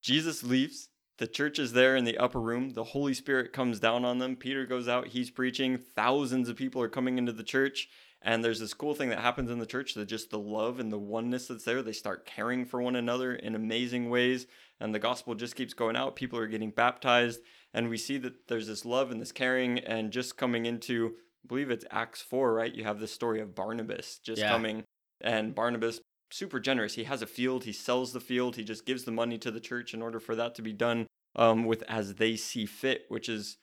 Jesus 0.02 0.44
leaves. 0.44 0.90
The 1.18 1.28
church 1.28 1.60
is 1.60 1.74
there 1.74 1.98
in 1.98 2.06
the 2.06 2.18
upper 2.18 2.40
room. 2.40 2.70
The 2.72 2.84
Holy 2.86 3.14
Spirit 3.14 3.52
comes 3.52 3.80
down 3.80 4.06
on 4.06 4.20
them. 4.20 4.38
Peter 4.38 4.66
goes 4.66 4.88
out. 4.88 5.08
He's 5.08 5.30
preaching. 5.30 5.78
Thousands 5.78 6.48
of 6.48 6.56
people 6.56 6.82
are 6.82 6.88
coming 6.90 7.18
into 7.18 7.34
the 7.34 7.44
church. 7.44 7.90
And 8.22 8.44
there's 8.44 8.60
this 8.60 8.74
cool 8.74 8.94
thing 8.96 9.10
that 9.10 9.20
happens 9.20 9.50
in 9.52 9.60
the 9.60 9.66
church 9.66 9.94
that 9.94 10.06
just 10.06 10.30
the 10.30 10.40
love 10.40 10.80
and 10.80 10.92
the 10.92 10.98
oneness 10.98 11.48
that's 11.48 11.64
there. 11.66 11.82
They 11.82 11.92
start 11.94 12.26
caring 12.26 12.66
for 12.66 12.82
one 12.82 12.96
another 12.96 13.34
in 13.36 13.56
amazing 13.56 14.10
ways. 14.10 14.48
And 14.80 14.96
the 14.96 15.00
gospel 15.00 15.36
just 15.36 15.56
keeps 15.56 15.74
going 15.74 15.96
out. 15.98 16.16
People 16.16 16.40
are 16.40 16.48
getting 16.48 16.72
baptized. 16.72 17.42
And 17.74 17.90
we 17.90 17.98
see 17.98 18.18
that 18.20 18.48
there's 18.48 18.68
this 18.68 18.86
love 18.86 19.12
and 19.12 19.22
this 19.22 19.32
caring. 19.34 19.80
And 19.80 20.12
just 20.12 20.38
coming 20.38 20.66
into, 20.66 21.16
I 21.44 21.48
believe 21.48 21.70
it's 21.70 21.86
Acts 21.92 22.22
4, 22.22 22.54
right? 22.54 22.74
You 22.74 22.86
have 22.86 23.00
this 23.00 23.12
story 23.12 23.42
of 23.42 23.56
Barnabas 23.56 24.20
just 24.20 24.42
Yeah. 24.42 24.50
coming 24.50 24.84
and 25.22 25.54
Barnabas 25.54 26.00
super 26.32 26.60
generous. 26.60 26.96
He 26.96 27.06
has 27.06 27.22
a 27.22 27.28
field, 27.28 27.64
he 27.64 27.74
sells 27.74 28.14
the 28.14 28.20
field, 28.20 28.56
he 28.56 28.64
just 28.64 28.86
gives 28.86 29.04
the 29.04 29.12
money 29.12 29.38
to 29.40 29.52
the 29.52 29.60
church 29.60 29.94
in 29.94 30.02
order 30.02 30.20
for 30.20 30.36
that 30.36 30.56
to 30.56 30.62
be 30.62 30.74
done 30.74 31.08
um, 31.36 31.66
with 31.66 31.84
as 31.88 32.16
they 32.16 32.36
see 32.36 32.66
fit, 32.66 33.06
which 33.10 33.30
is 33.30 33.58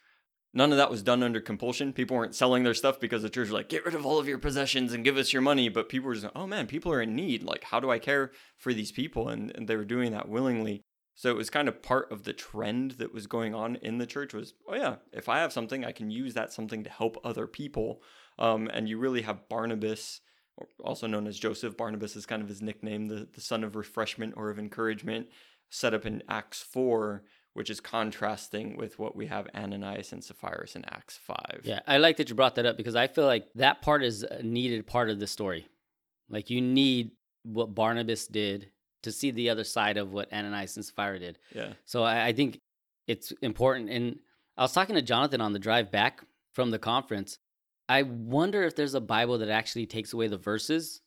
none 0.55 0.73
of 0.73 0.79
that 0.79 0.91
was 0.91 1.03
done 1.03 1.23
under 1.23 1.41
compulsion. 1.41 1.93
People 1.93 2.17
weren't 2.17 2.35
selling 2.35 2.65
their 2.65 2.75
stuff 2.75 2.99
because 2.99 3.23
the 3.23 3.31
church 3.31 3.49
was 3.49 3.53
like, 3.53 3.69
get 3.69 3.85
rid 3.85 3.95
of 3.95 4.07
all 4.07 4.19
of 4.19 4.29
your 4.29 4.39
possessions 4.39 4.93
and 4.93 5.05
give 5.05 5.17
us 5.17 5.33
your 5.33 5.43
money. 5.43 5.69
But 5.69 5.89
people 5.89 6.09
were 6.09 6.15
just, 6.15 6.27
oh 6.35 6.47
man, 6.47 6.67
people 6.67 6.93
are 6.93 7.03
in 7.03 7.15
need. 7.15 7.43
Like, 7.43 7.65
how 7.65 7.81
do 7.81 7.91
I 7.91 7.99
care 7.99 8.33
for 8.57 8.73
these 8.73 8.93
people? 8.93 9.29
And, 9.29 9.53
and 9.55 9.69
they 9.69 9.77
were 9.77 9.85
doing 9.85 10.13
that 10.13 10.29
willingly. 10.29 10.83
So 11.15 11.31
it 11.31 11.37
was 11.37 11.49
kind 11.49 11.67
of 11.67 11.83
part 11.83 12.13
of 12.13 12.25
the 12.25 12.35
trend 12.35 12.93
that 12.93 13.15
was 13.15 13.27
going 13.27 13.55
on 13.55 13.77
in 13.77 13.99
the 13.99 14.07
church 14.07 14.35
was, 14.35 14.53
oh 14.69 14.75
yeah, 14.75 14.97
if 15.13 15.31
I 15.31 15.39
have 15.39 15.53
something, 15.53 15.85
I 15.85 15.93
can 15.93 16.11
use 16.11 16.35
that 16.35 16.53
something 16.53 16.85
to 16.85 16.91
help 16.91 17.17
other 17.25 17.47
people. 17.47 18.03
Um, 18.39 18.69
and 18.73 18.87
you 18.87 18.99
really 18.99 19.23
have 19.23 19.49
Barnabas 19.49 20.21
also 20.83 21.07
known 21.07 21.27
as 21.27 21.39
Joseph. 21.39 21.77
Barnabas 21.77 22.17
is 22.17 22.27
kind 22.27 22.43
of 22.43 22.49
his 22.49 22.63
nickname, 22.63 23.07
the, 23.07 23.29
the 23.33 23.41
son 23.41 23.65
of 23.65 23.77
refreshment 23.77 24.35
or 24.37 24.51
of 24.51 24.59
encouragement, 24.59 25.29
set 25.71 25.95
up 25.95 26.07
in 26.07 26.23
Acts 26.29 26.63
4, 26.63 27.23
which 27.55 27.71
is 27.71 27.81
contrasting 27.81 28.77
with 28.77 28.99
what 28.99 29.17
we 29.17 29.27
have 29.27 29.49
Ananias 29.55 30.13
and 30.13 30.23
Sapphira 30.23 30.67
in 30.75 30.85
Acts 30.87 31.19
5. 31.19 31.63
Yeah, 31.65 31.81
I 31.87 31.99
like 31.99 32.17
that 32.19 32.29
you 32.29 32.35
brought 32.35 32.55
that 32.57 32.67
up 32.67 32.77
because 32.77 32.97
I 32.97 33.07
feel 33.07 33.27
like 33.27 33.47
that 33.55 33.83
part 33.83 34.03
is 34.03 34.23
a 34.23 34.43
needed 34.43 34.87
part 34.87 35.11
of 35.11 35.19
the 35.19 35.27
story. 35.27 35.67
Like 36.29 36.51
you 36.51 36.61
need 36.61 37.13
what 37.43 37.75
Barnabas 37.75 38.27
did 38.27 38.71
to 39.03 39.13
see 39.13 39.31
the 39.31 39.51
other 39.51 39.65
side 39.65 39.97
of 39.97 40.13
what 40.13 40.33
Ananias 40.33 40.77
and 40.77 40.85
Sapphira 40.85 41.19
did. 41.19 41.39
Yeah. 41.55 41.73
So 41.85 42.03
I, 42.03 42.27
I 42.27 42.33
think 42.33 42.61
it's 43.07 43.31
important. 43.43 43.89
And 43.91 44.19
I 44.57 44.63
was 44.63 44.73
talking 44.73 44.97
to 44.97 45.03
Jonathan 45.03 45.41
on 45.41 45.53
the 45.53 45.59
drive 45.59 45.91
back 45.91 46.23
from 46.53 46.71
the 46.71 46.79
conference. 46.79 47.39
I 47.89 48.03
wonder 48.03 48.63
if 48.65 48.75
there's 48.77 48.95
a 48.95 49.01
Bible 49.01 49.39
that 49.39 49.49
actually 49.49 49.87
takes 49.87 50.13
away 50.13 50.29
the 50.29 50.37
verses 50.39 51.01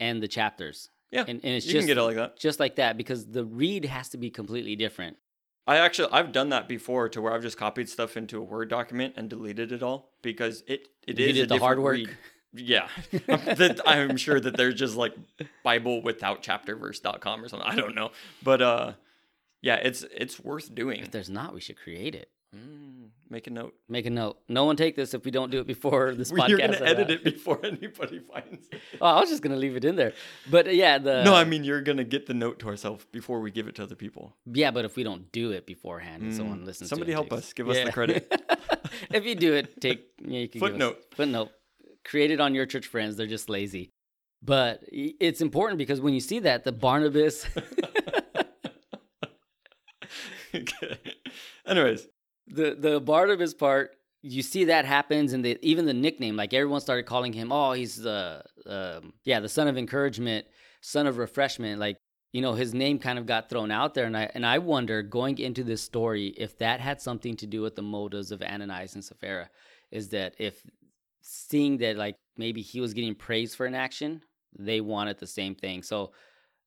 and 0.00 0.22
the 0.22 0.28
chapters. 0.28 0.90
Yeah. 1.10 1.20
And, 1.28 1.40
and 1.44 1.54
it's 1.54 1.66
you 1.66 1.72
just 1.72 1.82
can 1.82 1.86
get 1.88 1.98
it 1.98 2.02
like 2.02 2.16
that. 2.16 2.38
just 2.38 2.58
like 2.60 2.76
that 2.76 2.96
because 2.96 3.26
the 3.26 3.44
read 3.44 3.84
has 3.84 4.08
to 4.10 4.18
be 4.18 4.30
completely 4.30 4.76
different. 4.76 5.16
I 5.66 5.76
actually 5.76 6.08
I've 6.12 6.32
done 6.32 6.48
that 6.48 6.68
before 6.68 7.08
to 7.10 7.20
where 7.22 7.32
I've 7.32 7.42
just 7.42 7.56
copied 7.56 7.88
stuff 7.88 8.16
into 8.16 8.38
a 8.38 8.42
Word 8.42 8.68
document 8.68 9.14
and 9.16 9.28
deleted 9.30 9.72
it 9.72 9.82
all 9.82 10.10
because 10.22 10.64
it 10.66 10.88
it 11.06 11.18
You 11.18 11.26
is 11.26 11.34
did 11.36 11.44
a 11.52 11.54
the 11.54 11.58
hard 11.60 11.78
work? 11.78 11.94
read. 11.94 12.16
Yeah. 12.54 12.88
that 13.26 13.80
I'm 13.86 14.16
sure 14.16 14.40
that 14.40 14.56
there's 14.56 14.74
just 14.74 14.96
like 14.96 15.14
Bible 15.62 16.02
without 16.02 16.42
chapterverse.com 16.42 17.44
or 17.44 17.48
something. 17.48 17.68
I 17.68 17.76
don't 17.76 17.94
know. 17.94 18.10
But 18.42 18.60
uh 18.62 18.92
yeah, 19.60 19.76
it's 19.76 20.04
it's 20.14 20.40
worth 20.40 20.74
doing. 20.74 21.00
If 21.00 21.10
there's 21.12 21.30
not, 21.30 21.54
we 21.54 21.60
should 21.60 21.76
create 21.76 22.14
it. 22.14 22.28
Mm, 22.54 23.08
make 23.30 23.46
a 23.46 23.50
note. 23.50 23.74
Make 23.88 24.04
a 24.04 24.10
note. 24.10 24.38
No 24.48 24.64
one 24.66 24.76
take 24.76 24.94
this 24.94 25.14
if 25.14 25.24
we 25.24 25.30
don't 25.30 25.50
do 25.50 25.60
it 25.60 25.66
before 25.66 26.14
this 26.14 26.30
podcast. 26.32 26.48
You're 26.50 26.58
gonna 26.58 26.76
edit 26.82 27.04
out. 27.06 27.10
it 27.10 27.24
before 27.24 27.58
anybody 27.64 28.18
finds 28.32 28.68
it. 28.70 28.80
Oh, 29.00 29.06
I 29.06 29.20
was 29.20 29.30
just 29.30 29.42
gonna 29.42 29.56
leave 29.56 29.74
it 29.76 29.84
in 29.86 29.96
there. 29.96 30.12
But 30.50 30.66
uh, 30.66 30.70
yeah, 30.70 30.98
the 30.98 31.24
no, 31.24 31.34
I 31.34 31.44
mean 31.44 31.64
you're 31.64 31.80
gonna 31.80 32.04
get 32.04 32.26
the 32.26 32.34
note 32.34 32.58
to 32.60 32.68
ourselves 32.68 33.06
before 33.10 33.40
we 33.40 33.50
give 33.50 33.68
it 33.68 33.74
to 33.76 33.82
other 33.84 33.94
people. 33.94 34.36
yeah, 34.52 34.70
but 34.70 34.84
if 34.84 34.96
we 34.96 35.02
don't 35.02 35.32
do 35.32 35.52
it 35.52 35.66
beforehand, 35.66 36.22
and 36.22 36.34
someone 36.34 36.60
Mm, 36.60 36.66
listens. 36.66 36.90
somebody 36.90 37.08
to 37.08 37.12
it, 37.12 37.14
help 37.14 37.30
takes- 37.30 37.42
us. 37.48 37.52
Give 37.54 37.68
us 37.70 37.82
the 37.84 37.92
credit. 37.92 38.30
if 39.10 39.24
you 39.24 39.34
do 39.34 39.54
it, 39.54 39.80
take 39.80 40.04
yeah, 40.22 40.40
you 40.40 40.48
can 40.48 40.60
give 40.60 40.62
us- 40.62 40.70
Footnote. 40.70 40.98
footnote. 41.14 41.50
Create 42.04 42.30
it 42.32 42.40
on 42.40 42.54
your 42.54 42.66
church 42.66 42.86
friends. 42.86 43.16
They're 43.16 43.26
just 43.26 43.48
lazy. 43.48 43.92
But 44.44 44.82
it's 44.90 45.40
important 45.40 45.78
because 45.78 46.00
when 46.00 46.14
you 46.14 46.20
see 46.20 46.40
that, 46.40 46.64
the 46.64 46.72
Barnabas, 46.72 47.46
okay. 50.54 50.98
Anyways, 51.66 52.08
the 52.46 52.76
the 52.78 53.00
Barnabas 53.00 53.54
part, 53.54 53.96
you 54.22 54.42
see 54.42 54.64
that 54.64 54.84
happens, 54.84 55.32
and 55.32 55.44
the, 55.44 55.58
even 55.62 55.86
the 55.86 55.94
nickname, 55.94 56.36
like 56.36 56.54
everyone 56.54 56.80
started 56.80 57.06
calling 57.06 57.32
him, 57.32 57.52
oh, 57.52 57.72
he's 57.72 57.96
the 57.96 58.42
um, 58.66 59.12
yeah, 59.24 59.40
the 59.40 59.48
son 59.48 59.68
of 59.68 59.76
encouragement, 59.76 60.46
son 60.80 61.06
of 61.06 61.18
refreshment. 61.18 61.80
Like 61.80 61.96
you 62.32 62.40
know, 62.40 62.54
his 62.54 62.72
name 62.72 62.98
kind 62.98 63.18
of 63.18 63.26
got 63.26 63.50
thrown 63.50 63.70
out 63.70 63.94
there. 63.94 64.06
And 64.06 64.16
I, 64.16 64.30
and 64.34 64.44
I 64.46 64.58
wonder 64.58 65.02
going 65.02 65.38
into 65.38 65.62
this 65.62 65.82
story 65.82 66.28
if 66.38 66.56
that 66.58 66.80
had 66.80 67.00
something 67.00 67.36
to 67.36 67.46
do 67.46 67.60
with 67.60 67.76
the 67.76 67.82
motives 67.82 68.32
of 68.32 68.42
Ananias 68.42 68.94
and 68.94 69.04
Sapphira. 69.04 69.50
Is 69.90 70.08
that 70.08 70.34
if 70.38 70.62
seeing 71.20 71.76
that 71.78 71.96
like 71.96 72.16
maybe 72.38 72.62
he 72.62 72.80
was 72.80 72.94
getting 72.94 73.14
praise 73.14 73.54
for 73.54 73.66
an 73.66 73.74
action, 73.74 74.22
they 74.58 74.80
wanted 74.80 75.18
the 75.18 75.26
same 75.26 75.54
thing. 75.54 75.82
So 75.82 76.12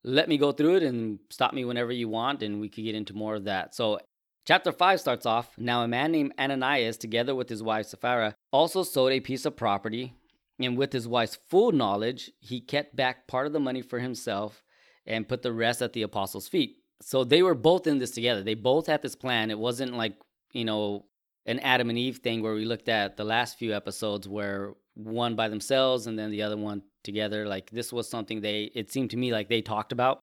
let 0.04 0.28
me 0.28 0.38
go 0.38 0.52
through 0.52 0.76
it 0.76 0.82
and 0.84 1.18
stop 1.30 1.52
me 1.52 1.64
whenever 1.64 1.90
you 1.90 2.08
want, 2.08 2.44
and 2.44 2.60
we 2.60 2.68
could 2.68 2.84
get 2.84 2.94
into 2.94 3.14
more 3.14 3.34
of 3.34 3.44
that. 3.44 3.74
So 3.74 3.98
Chapter 4.46 4.70
5 4.70 5.00
starts 5.00 5.26
off 5.26 5.58
Now, 5.58 5.82
a 5.82 5.88
man 5.88 6.12
named 6.12 6.32
Ananias, 6.38 6.96
together 6.96 7.34
with 7.34 7.48
his 7.48 7.64
wife 7.64 7.86
Sapphira, 7.86 8.36
also 8.52 8.84
sold 8.84 9.10
a 9.10 9.18
piece 9.18 9.44
of 9.44 9.56
property, 9.56 10.14
and 10.60 10.78
with 10.78 10.92
his 10.92 11.08
wife's 11.08 11.36
full 11.48 11.72
knowledge, 11.72 12.30
he 12.38 12.60
kept 12.60 12.94
back 12.94 13.26
part 13.26 13.48
of 13.48 13.52
the 13.52 13.58
money 13.58 13.82
for 13.82 13.98
himself 13.98 14.62
and 15.04 15.28
put 15.28 15.42
the 15.42 15.52
rest 15.52 15.82
at 15.82 15.94
the 15.94 16.02
apostles' 16.02 16.46
feet. 16.46 16.76
So 17.02 17.24
they 17.24 17.42
were 17.42 17.56
both 17.56 17.88
in 17.88 17.98
this 17.98 18.12
together. 18.12 18.44
They 18.44 18.54
both 18.54 18.86
had 18.86 19.02
this 19.02 19.16
plan. 19.16 19.50
It 19.50 19.58
wasn't 19.58 19.96
like, 19.96 20.14
you 20.52 20.64
know, 20.64 21.06
an 21.44 21.58
Adam 21.58 21.90
and 21.90 21.98
Eve 21.98 22.18
thing 22.18 22.40
where 22.40 22.54
we 22.54 22.64
looked 22.64 22.88
at 22.88 23.16
the 23.16 23.24
last 23.24 23.58
few 23.58 23.74
episodes 23.74 24.28
where 24.28 24.74
one 24.94 25.34
by 25.34 25.48
themselves 25.48 26.06
and 26.06 26.16
then 26.16 26.30
the 26.30 26.42
other 26.42 26.56
one 26.56 26.82
together. 27.02 27.46
Like 27.46 27.70
this 27.70 27.92
was 27.92 28.08
something 28.08 28.40
they, 28.40 28.70
it 28.76 28.92
seemed 28.92 29.10
to 29.10 29.16
me 29.16 29.32
like 29.32 29.48
they 29.48 29.60
talked 29.60 29.90
about. 29.90 30.20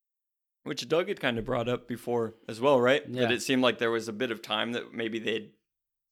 Which 0.64 0.88
Doug 0.88 1.10
had 1.10 1.20
kind 1.20 1.38
of 1.38 1.46
brought 1.46 1.68
up 1.68 1.88
before 1.88 2.36
as 2.48 2.62
well, 2.62 2.80
right? 2.80 3.04
Yeah. 3.08 3.24
That 3.24 3.32
it 3.32 3.42
seemed 3.42 3.62
like 3.62 3.80
there 3.80 3.92
was 3.92 4.08
a 4.08 4.14
bit 4.14 4.32
of 4.32 4.42
time 4.42 4.72
that 4.74 4.94
maybe 4.94 5.20
they'd 5.20 5.52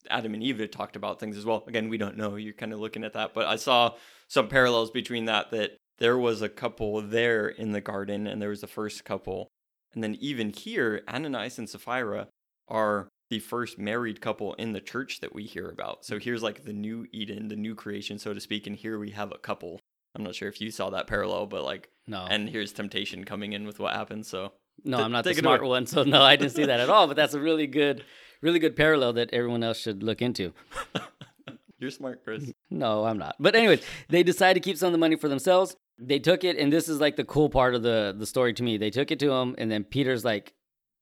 Adam 0.09 0.33
and 0.33 0.43
Eve 0.43 0.59
had 0.59 0.71
talked 0.71 0.95
about 0.95 1.19
things 1.19 1.37
as 1.37 1.45
well. 1.45 1.63
Again, 1.67 1.89
we 1.89 1.97
don't 1.97 2.17
know. 2.17 2.35
You're 2.35 2.53
kind 2.53 2.73
of 2.73 2.79
looking 2.79 3.03
at 3.03 3.13
that, 3.13 3.33
but 3.33 3.47
I 3.47 3.55
saw 3.55 3.95
some 4.27 4.47
parallels 4.47 4.91
between 4.91 5.25
that. 5.25 5.51
That 5.51 5.77
there 5.99 6.17
was 6.17 6.41
a 6.41 6.49
couple 6.49 7.01
there 7.01 7.47
in 7.47 7.71
the 7.71 7.81
garden, 7.81 8.27
and 8.27 8.41
there 8.41 8.49
was 8.49 8.61
the 8.61 8.67
first 8.67 9.05
couple, 9.05 9.47
and 9.93 10.03
then 10.03 10.17
even 10.19 10.49
here, 10.49 11.03
Ananias 11.07 11.59
and 11.59 11.69
Sapphira 11.69 12.27
are 12.67 13.09
the 13.29 13.39
first 13.39 13.77
married 13.77 14.21
couple 14.21 14.53
in 14.55 14.73
the 14.73 14.81
church 14.81 15.21
that 15.21 15.33
we 15.33 15.43
hear 15.43 15.69
about. 15.69 16.03
So 16.03 16.19
here's 16.19 16.43
like 16.43 16.65
the 16.65 16.73
new 16.73 17.07
Eden, 17.13 17.47
the 17.47 17.55
new 17.55 17.75
creation, 17.75 18.19
so 18.19 18.33
to 18.33 18.41
speak, 18.41 18.67
and 18.67 18.75
here 18.75 18.99
we 18.99 19.11
have 19.11 19.31
a 19.31 19.37
couple. 19.37 19.79
I'm 20.15 20.23
not 20.23 20.35
sure 20.35 20.49
if 20.49 20.59
you 20.59 20.71
saw 20.71 20.89
that 20.89 21.07
parallel, 21.07 21.45
but 21.45 21.63
like, 21.63 21.89
No, 22.11 22.27
and 22.29 22.49
here's 22.49 22.73
temptation 22.73 23.23
coming 23.23 23.53
in 23.53 23.65
with 23.65 23.79
what 23.79 23.95
happens. 23.95 24.27
So 24.27 24.51
no, 24.83 24.97
I'm 24.97 25.13
not 25.13 25.23
the 25.23 25.33
smart 25.33 25.61
away. 25.61 25.69
one. 25.69 25.85
So 25.85 26.03
no, 26.03 26.21
I 26.21 26.35
didn't 26.35 26.51
see 26.51 26.65
that 26.65 26.81
at 26.81 26.89
all. 26.89 27.07
But 27.07 27.15
that's 27.15 27.33
a 27.33 27.39
really 27.39 27.67
good, 27.67 28.03
really 28.41 28.59
good 28.59 28.75
parallel 28.75 29.13
that 29.13 29.29
everyone 29.33 29.63
else 29.63 29.79
should 29.79 30.03
look 30.03 30.21
into. 30.21 30.53
you're 31.79 31.89
smart, 31.89 32.25
Chris. 32.25 32.51
No, 32.69 33.05
I'm 33.05 33.17
not. 33.17 33.37
But 33.39 33.55
anyways, 33.55 33.81
they 34.09 34.23
decided 34.23 34.61
to 34.61 34.69
keep 34.69 34.77
some 34.77 34.87
of 34.87 34.91
the 34.91 34.97
money 34.97 35.15
for 35.15 35.29
themselves. 35.29 35.77
They 35.97 36.19
took 36.19 36.43
it, 36.43 36.57
and 36.57 36.73
this 36.73 36.89
is 36.89 36.99
like 36.99 37.15
the 37.15 37.23
cool 37.23 37.49
part 37.49 37.75
of 37.75 37.81
the 37.81 38.13
the 38.17 38.25
story 38.25 38.53
to 38.55 38.63
me. 38.63 38.77
They 38.77 38.89
took 38.89 39.09
it 39.09 39.19
to 39.19 39.31
him, 39.31 39.55
and 39.57 39.71
then 39.71 39.85
Peter's 39.85 40.25
like 40.25 40.53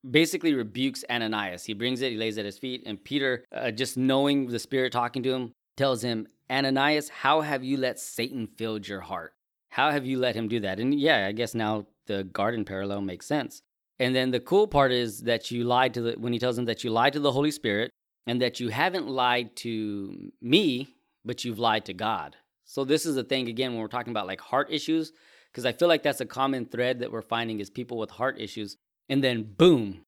basically 0.10 0.54
rebukes 0.54 1.04
Ananias. 1.10 1.66
He 1.66 1.74
brings 1.74 2.04
it, 2.04 2.12
he 2.12 2.18
lays 2.18 2.38
it 2.38 2.42
at 2.42 2.46
his 2.46 2.60
feet, 2.60 2.84
and 2.86 3.04
Peter, 3.04 3.46
uh, 3.52 3.72
just 3.72 3.98
knowing 3.98 4.46
the 4.46 4.60
Spirit 4.60 4.92
talking 4.92 5.24
to 5.24 5.34
him, 5.34 5.54
tells 5.76 6.04
him, 6.04 6.28
Ananias, 6.52 7.10
how 7.10 7.42
have 7.42 7.64
you 7.64 7.78
let 7.78 8.00
Satan 8.00 8.48
fill 8.48 8.80
your 8.80 9.02
heart? 9.02 9.34
How 9.70 9.92
have 9.92 10.06
you 10.06 10.18
let 10.18 10.36
him 10.36 10.48
do 10.48 10.60
that? 10.62 10.80
And 10.80 11.00
yeah, 11.00 11.28
I 11.28 11.32
guess 11.32 11.54
now 11.54 11.86
the 12.08 12.24
garden 12.24 12.66
parallel 12.66 13.02
makes 13.02 13.26
sense. 13.26 13.62
And 14.00 14.16
then 14.16 14.32
the 14.32 14.40
cool 14.40 14.68
part 14.68 14.92
is 14.92 15.22
that 15.22 15.52
you 15.52 15.64
lied 15.64 15.94
to 15.96 16.02
the 16.02 16.12
when 16.14 16.34
he 16.34 16.40
tells 16.40 16.58
him 16.58 16.66
that 16.66 16.84
you 16.84 16.90
lied 16.90 17.14
to 17.14 17.20
the 17.20 17.32
Holy 17.32 17.52
Spirit 17.52 17.92
and 18.26 18.42
that 18.42 18.60
you 18.60 18.70
haven't 18.70 19.08
lied 19.08 19.56
to 19.58 20.32
me, 20.42 20.96
but 21.26 21.44
you've 21.44 21.60
lied 21.60 21.86
to 21.86 21.94
God. 21.94 22.36
So 22.66 22.84
this 22.86 23.06
is 23.06 23.16
the 23.16 23.24
thing 23.24 23.48
again 23.50 23.72
when 23.72 23.82
we're 23.82 23.88
talking 23.88 24.12
about 24.12 24.28
like 24.28 24.42
heart 24.42 24.68
issues, 24.72 25.12
because 25.52 25.66
I 25.66 25.72
feel 25.72 25.88
like 25.88 26.04
that's 26.04 26.22
a 26.22 26.26
common 26.26 26.66
thread 26.66 27.00
that 27.00 27.12
we're 27.12 27.22
finding 27.22 27.60
is 27.60 27.70
people 27.70 27.98
with 27.98 28.12
heart 28.12 28.40
issues. 28.40 28.78
And 29.10 29.24
then 29.24 29.44
boom, 29.44 30.02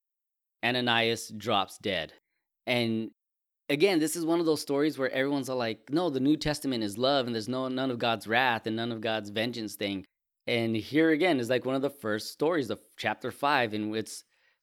Ananias 0.63 1.29
drops 1.29 1.77
dead. 1.79 2.13
And 2.67 3.11
again, 3.71 3.99
this 3.99 4.17
is 4.17 4.25
one 4.25 4.41
of 4.41 4.45
those 4.45 4.61
stories 4.61 4.99
where 4.99 5.09
everyone's 5.11 5.49
all 5.49 5.57
like, 5.57 5.89
no, 5.89 6.09
the 6.09 6.19
New 6.19 6.35
Testament 6.35 6.83
is 6.83 6.97
love 6.97 7.25
and 7.25 7.33
there's 7.33 7.47
no 7.47 7.67
none 7.69 7.89
of 7.89 7.99
God's 7.99 8.27
wrath 8.27 8.67
and 8.67 8.75
none 8.75 8.91
of 8.91 9.01
God's 9.01 9.29
vengeance 9.29 9.75
thing. 9.75 10.05
And 10.45 10.75
here 10.75 11.11
again 11.11 11.39
is 11.39 11.49
like 11.49 11.65
one 11.65 11.75
of 11.75 11.81
the 11.81 11.89
first 11.89 12.33
stories 12.33 12.69
of 12.69 12.81
chapter 12.97 13.31
five, 13.31 13.73
in 13.73 13.89
which 13.89 14.11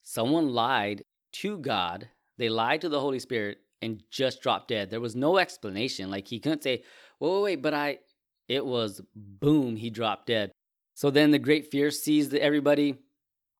someone 0.03 0.49
lied 0.49 1.03
to 1.31 1.57
God, 1.57 2.07
they 2.37 2.49
lied 2.49 2.81
to 2.81 2.89
the 2.89 2.99
Holy 2.99 3.19
Spirit 3.19 3.57
and 3.81 4.03
just 4.11 4.41
dropped 4.41 4.67
dead. 4.67 4.89
There 4.89 5.01
was 5.01 5.15
no 5.15 5.37
explanation. 5.37 6.11
Like 6.11 6.27
he 6.27 6.39
couldn't 6.39 6.63
say, 6.63 6.83
wait, 7.19 7.31
wait, 7.31 7.41
wait, 7.41 7.61
but 7.61 7.73
I, 7.73 7.99
it 8.47 8.65
was 8.65 9.01
boom, 9.15 9.75
he 9.75 9.89
dropped 9.89 10.27
dead. 10.27 10.51
So 10.95 11.09
then 11.09 11.31
the 11.31 11.39
great 11.39 11.71
fear 11.71 11.89
seized 11.89 12.35
everybody. 12.35 12.95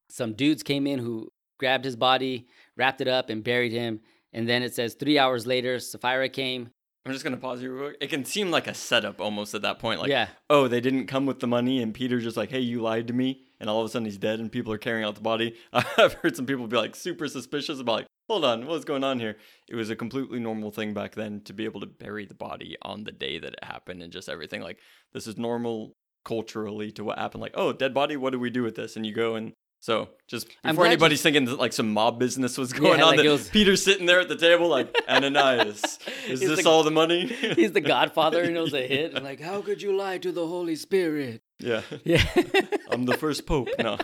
Some 0.09 0.33
dudes 0.33 0.61
came 0.61 0.85
in 0.85 0.99
who 0.99 1.29
grabbed 1.57 1.85
his 1.85 1.95
body, 1.95 2.47
wrapped 2.75 3.01
it 3.01 3.07
up, 3.07 3.29
and 3.29 3.43
buried 3.43 3.71
him. 3.71 4.01
And 4.33 4.47
then 4.47 4.63
it 4.63 4.73
says 4.73 4.93
three 4.93 5.17
hours 5.17 5.47
later, 5.47 5.79
Sapphira 5.79 6.29
came. 6.29 6.69
I'm 7.05 7.13
just 7.13 7.23
gonna 7.23 7.37
pause 7.37 7.61
you 7.61 7.71
real 7.73 7.89
quick. 7.89 7.97
It 8.01 8.09
can 8.09 8.25
seem 8.25 8.51
like 8.51 8.67
a 8.67 8.73
setup 8.73 9.21
almost 9.21 9.55
at 9.55 9.61
that 9.63 9.79
point. 9.79 9.99
Like, 9.99 10.09
yeah, 10.09 10.27
oh, 10.49 10.67
they 10.67 10.81
didn't 10.81 11.07
come 11.07 11.25
with 11.25 11.39
the 11.39 11.47
money, 11.47 11.81
and 11.81 11.93
Peter's 11.93 12.23
just 12.23 12.37
like, 12.37 12.51
hey, 12.51 12.59
you 12.59 12.81
lied 12.81 13.07
to 13.07 13.13
me, 13.13 13.41
and 13.59 13.69
all 13.69 13.79
of 13.79 13.85
a 13.85 13.89
sudden 13.89 14.05
he's 14.05 14.17
dead, 14.17 14.39
and 14.39 14.51
people 14.51 14.71
are 14.73 14.77
carrying 14.77 15.05
out 15.05 15.15
the 15.15 15.21
body. 15.21 15.55
I've 15.73 16.13
heard 16.13 16.35
some 16.35 16.45
people 16.45 16.67
be 16.67 16.77
like 16.77 16.95
super 16.95 17.27
suspicious 17.27 17.79
about 17.79 17.93
like, 17.93 18.07
hold 18.27 18.45
on, 18.45 18.67
what's 18.67 18.85
going 18.85 19.03
on 19.03 19.19
here? 19.19 19.37
It 19.67 19.75
was 19.75 19.89
a 19.89 19.95
completely 19.95 20.39
normal 20.39 20.71
thing 20.71 20.93
back 20.93 21.15
then 21.15 21.41
to 21.45 21.53
be 21.53 21.65
able 21.65 21.79
to 21.79 21.87
bury 21.87 22.25
the 22.25 22.35
body 22.35 22.75
on 22.81 23.05
the 23.05 23.11
day 23.11 23.39
that 23.39 23.53
it 23.53 23.63
happened, 23.63 24.03
and 24.03 24.13
just 24.13 24.29
everything. 24.29 24.61
Like, 24.61 24.77
this 25.13 25.25
is 25.25 25.37
normal 25.37 25.95
culturally 26.25 26.91
to 26.91 27.03
what 27.03 27.17
happened. 27.17 27.41
Like, 27.41 27.55
oh, 27.55 27.73
dead 27.73 27.93
body, 27.93 28.17
what 28.17 28.33
do 28.33 28.39
we 28.39 28.49
do 28.49 28.61
with 28.61 28.75
this? 28.75 28.95
And 28.95 29.05
you 29.05 29.13
go 29.13 29.35
and 29.35 29.53
so 29.81 30.09
just 30.27 30.47
before 30.47 30.73
glad 30.73 30.83
you- 30.83 30.85
anybody's 30.91 31.21
thinking 31.21 31.45
that 31.45 31.57
like 31.59 31.73
some 31.73 31.93
mob 31.93 32.19
business 32.19 32.57
was 32.57 32.73
going 32.73 33.01
on, 33.01 33.15
like 33.15 33.23
that 33.23 33.29
was- 33.29 33.49
Peter's 33.49 33.83
sitting 33.83 34.05
there 34.05 34.19
at 34.19 34.27
the 34.29 34.35
table 34.35 34.67
like 34.67 34.93
Ananias, 35.09 35.83
is 36.27 36.39
He's 36.41 36.49
this 36.49 36.63
the- 36.63 36.69
all 36.69 36.83
the 36.83 36.91
money? 36.91 37.27
he's 37.27 37.71
the 37.71 37.81
Godfather 37.81 38.43
and 38.43 38.55
it 38.57 38.59
was 38.59 38.73
a 38.73 38.85
hit. 38.87 39.13
And 39.13 39.23
like, 39.23 39.39
how 39.39 39.61
could 39.61 39.81
you 39.81 39.95
lie 39.95 40.17
to 40.19 40.31
the 40.31 40.45
Holy 40.47 40.75
Spirit? 40.75 41.41
yeah. 41.59 41.81
Yeah. 42.03 42.23
I'm 42.91 43.05
the 43.05 43.17
first 43.17 43.45
pope. 43.45 43.69
No. 43.79 43.97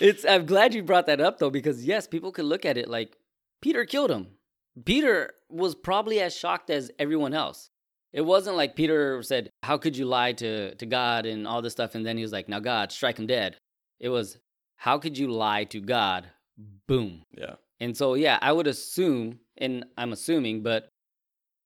it's 0.00 0.24
I'm 0.24 0.46
glad 0.46 0.74
you 0.74 0.82
brought 0.82 1.06
that 1.06 1.20
up 1.20 1.38
though, 1.38 1.50
because 1.50 1.84
yes, 1.84 2.06
people 2.06 2.32
could 2.32 2.44
look 2.44 2.64
at 2.64 2.76
it 2.76 2.88
like 2.88 3.16
Peter 3.60 3.84
killed 3.84 4.10
him. 4.10 4.28
Peter 4.84 5.32
was 5.48 5.74
probably 5.74 6.20
as 6.20 6.34
shocked 6.36 6.70
as 6.70 6.90
everyone 6.98 7.34
else. 7.34 7.68
It 8.12 8.22
wasn't 8.22 8.56
like 8.56 8.76
Peter 8.76 9.22
said, 9.22 9.50
How 9.62 9.78
could 9.78 9.96
you 9.96 10.04
lie 10.04 10.32
to, 10.34 10.74
to 10.74 10.86
God 10.86 11.26
and 11.26 11.46
all 11.46 11.62
this 11.62 11.72
stuff? 11.72 11.94
And 11.94 12.04
then 12.04 12.16
he 12.16 12.22
was 12.22 12.32
like, 12.32 12.48
Now, 12.48 12.60
God, 12.60 12.92
strike 12.92 13.18
him 13.18 13.26
dead. 13.26 13.56
It 14.02 14.10
was, 14.10 14.36
How 14.76 14.98
could 14.98 15.16
you 15.16 15.28
lie 15.28 15.64
to 15.64 15.80
God? 15.80 16.26
Boom. 16.86 17.22
yeah. 17.30 17.54
And 17.80 17.96
so, 17.96 18.14
yeah, 18.14 18.38
I 18.42 18.52
would 18.52 18.66
assume, 18.66 19.40
and 19.56 19.84
I'm 19.96 20.12
assuming, 20.12 20.62
but 20.62 20.88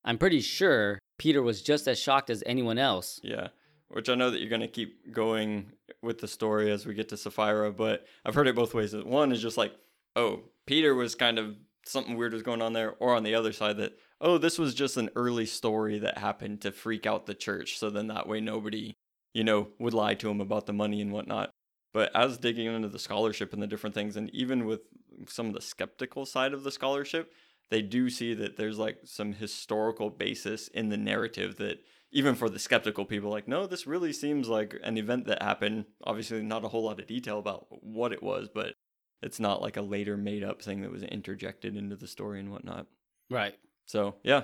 I'm 0.05 0.17
pretty 0.17 0.41
sure 0.41 0.99
Peter 1.19 1.43
was 1.43 1.61
just 1.61 1.89
as 1.89 1.99
shocked 1.99 2.31
as 2.31 2.43
anyone 2.47 2.79
else. 2.79 3.21
Yeah. 3.23 3.49
Which 3.89 4.09
I 4.09 4.15
know 4.15 4.31
that 4.31 4.41
you're 4.41 4.49
going 4.49 4.61
to 4.63 4.69
keep 4.69 5.13
going 5.13 5.73
with 6.03 6.19
the 6.21 6.29
story 6.29 6.71
as 6.71 6.87
we 6.87 6.95
get 6.95 7.09
to 7.11 7.17
Sapphira, 7.17 7.71
but 7.73 8.07
I've 8.25 8.35
heard 8.35 8.49
it 8.49 8.55
both 8.55 8.75
ways. 8.75 8.95
One 8.95 9.33
is 9.33 9.43
just 9.43 9.57
like, 9.57 9.73
oh, 10.15 10.41
Peter 10.67 10.95
was 10.95 11.15
kind 11.15 11.39
of 11.39 11.55
something 11.85 12.17
weird 12.17 12.33
was 12.33 12.43
going 12.43 12.63
on 12.63 12.73
there, 12.73 12.95
or 12.99 13.15
on 13.15 13.23
the 13.23 13.35
other 13.35 13.53
side 13.53 13.77
that, 13.77 13.93
oh, 14.21 14.39
this 14.39 14.59
was 14.59 14.75
just 14.75 14.97
an 14.97 15.11
early 15.17 15.47
story 15.47 15.99
that 16.01 16.19
happened 16.19 16.61
to 16.63 16.73
freak 16.73 17.07
out 17.07 17.27
the 17.27 17.35
church. 17.35 17.79
So 17.79 17.91
then 17.91 18.09
that 18.09 18.27
way 18.27 18.41
nobody, 18.41 18.95
you 19.35 19.45
know, 19.45 19.69
would 19.79 19.95
lie 19.95 20.15
to 20.15 20.31
him 20.31 20.41
about 20.41 20.67
the 20.67 20.73
money 20.73 21.01
and 21.01 21.13
whatnot. 21.13 21.51
But 21.97 22.15
as 22.15 22.37
digging 22.37 22.67
into 22.67 22.89
the 22.89 22.99
scholarship 22.99 23.55
and 23.55 23.63
the 23.63 23.67
different 23.67 23.95
things, 23.95 24.19
and 24.19 24.29
even 24.35 24.67
with 24.67 24.81
some 25.27 25.47
of 25.47 25.55
the 25.55 25.63
skeptical 25.63 26.27
side 26.27 26.53
of 26.53 26.63
the 26.63 26.71
scholarship, 26.71 27.33
they 27.71 27.81
do 27.81 28.11
see 28.11 28.35
that 28.35 28.59
there's 28.59 28.79
like 28.79 28.99
some 29.05 29.33
historical 29.33 30.11
basis 30.11 30.69
in 30.69 30.91
the 30.91 30.99
narrative 30.99 31.57
that 31.57 31.83
even 32.13 32.35
for 32.35 32.51
the 32.51 32.59
skeptical 32.59 33.07
people 33.07 33.31
like 33.31 33.49
no 33.49 33.67
this 33.67 33.87
really 33.87 34.13
seems 34.13 34.47
like 34.47 34.79
an 34.83 34.99
event 34.99 35.25
that 35.25 35.43
happened. 35.43 35.87
Obviously 36.05 36.43
not 36.43 36.67
a 36.67 36.69
whole 36.69 36.85
lot 36.85 37.01
of 37.01 37.07
detail 37.07 37.39
about 37.39 37.67
what 37.71 38.13
it 38.13 38.23
was 38.23 38.51
but 38.55 38.75
it's 39.23 39.41
not 39.41 39.63
like 39.63 39.79
a 39.79 39.83
later 39.83 40.19
made 40.19 40.45
up 40.45 40.61
thing 40.61 40.83
that 40.83 40.93
was 40.93 41.03
interjected 41.03 41.79
into 41.79 41.97
the 41.97 42.07
story 42.07 42.41
and 42.41 42.53
whatnot. 42.53 42.89
Right. 43.31 43.55
so 43.87 44.17
yeah 44.23 44.43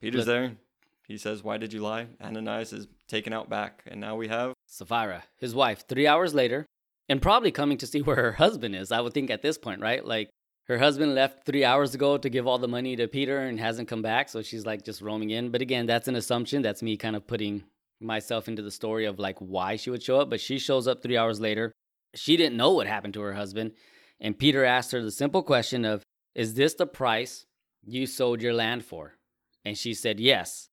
peter's 0.00 0.24
there. 0.24 0.56
He 1.06 1.18
says 1.18 1.44
why 1.44 1.58
did 1.58 1.74
you 1.74 1.80
lie? 1.80 2.06
Ananias 2.18 2.72
is 2.72 2.88
taken 3.08 3.34
out 3.34 3.50
back 3.50 3.82
and 3.86 4.00
now 4.00 4.16
we 4.16 4.28
have 4.28 4.54
Sapphira, 4.66 5.24
his 5.36 5.54
wife, 5.54 5.84
three 5.86 6.06
hours 6.06 6.32
later, 6.32 6.66
and 7.08 7.22
probably 7.22 7.50
coming 7.50 7.78
to 7.78 7.86
see 7.86 8.02
where 8.02 8.16
her 8.16 8.32
husband 8.32 8.74
is. 8.74 8.92
I 8.92 9.00
would 9.00 9.14
think 9.14 9.30
at 9.30 9.42
this 9.42 9.58
point, 9.58 9.80
right? 9.80 10.04
Like 10.04 10.30
her 10.66 10.78
husband 10.78 11.14
left 11.14 11.44
three 11.44 11.64
hours 11.64 11.94
ago 11.94 12.16
to 12.16 12.30
give 12.30 12.46
all 12.46 12.58
the 12.58 12.68
money 12.68 12.96
to 12.96 13.06
Peter 13.06 13.38
and 13.38 13.60
hasn't 13.60 13.88
come 13.88 14.02
back. 14.02 14.28
So 14.28 14.42
she's 14.42 14.64
like 14.64 14.84
just 14.84 15.02
roaming 15.02 15.30
in. 15.30 15.50
But 15.50 15.62
again, 15.62 15.86
that's 15.86 16.08
an 16.08 16.16
assumption. 16.16 16.62
That's 16.62 16.82
me 16.82 16.96
kind 16.96 17.16
of 17.16 17.26
putting 17.26 17.64
myself 18.00 18.48
into 18.48 18.62
the 18.62 18.70
story 18.70 19.04
of 19.04 19.18
like 19.18 19.38
why 19.38 19.76
she 19.76 19.90
would 19.90 20.02
show 20.02 20.20
up. 20.20 20.30
But 20.30 20.40
she 20.40 20.58
shows 20.58 20.88
up 20.88 21.02
three 21.02 21.18
hours 21.18 21.40
later. 21.40 21.72
She 22.14 22.36
didn't 22.36 22.56
know 22.56 22.70
what 22.70 22.86
happened 22.86 23.14
to 23.14 23.20
her 23.20 23.34
husband. 23.34 23.72
And 24.20 24.38
Peter 24.38 24.64
asked 24.64 24.92
her 24.92 25.02
the 25.02 25.10
simple 25.10 25.42
question 25.42 25.84
of, 25.84 26.02
Is 26.34 26.54
this 26.54 26.74
the 26.74 26.86
price 26.86 27.44
you 27.84 28.06
sold 28.06 28.40
your 28.40 28.54
land 28.54 28.84
for? 28.84 29.16
And 29.64 29.76
she 29.76 29.92
said, 29.92 30.18
Yes. 30.18 30.68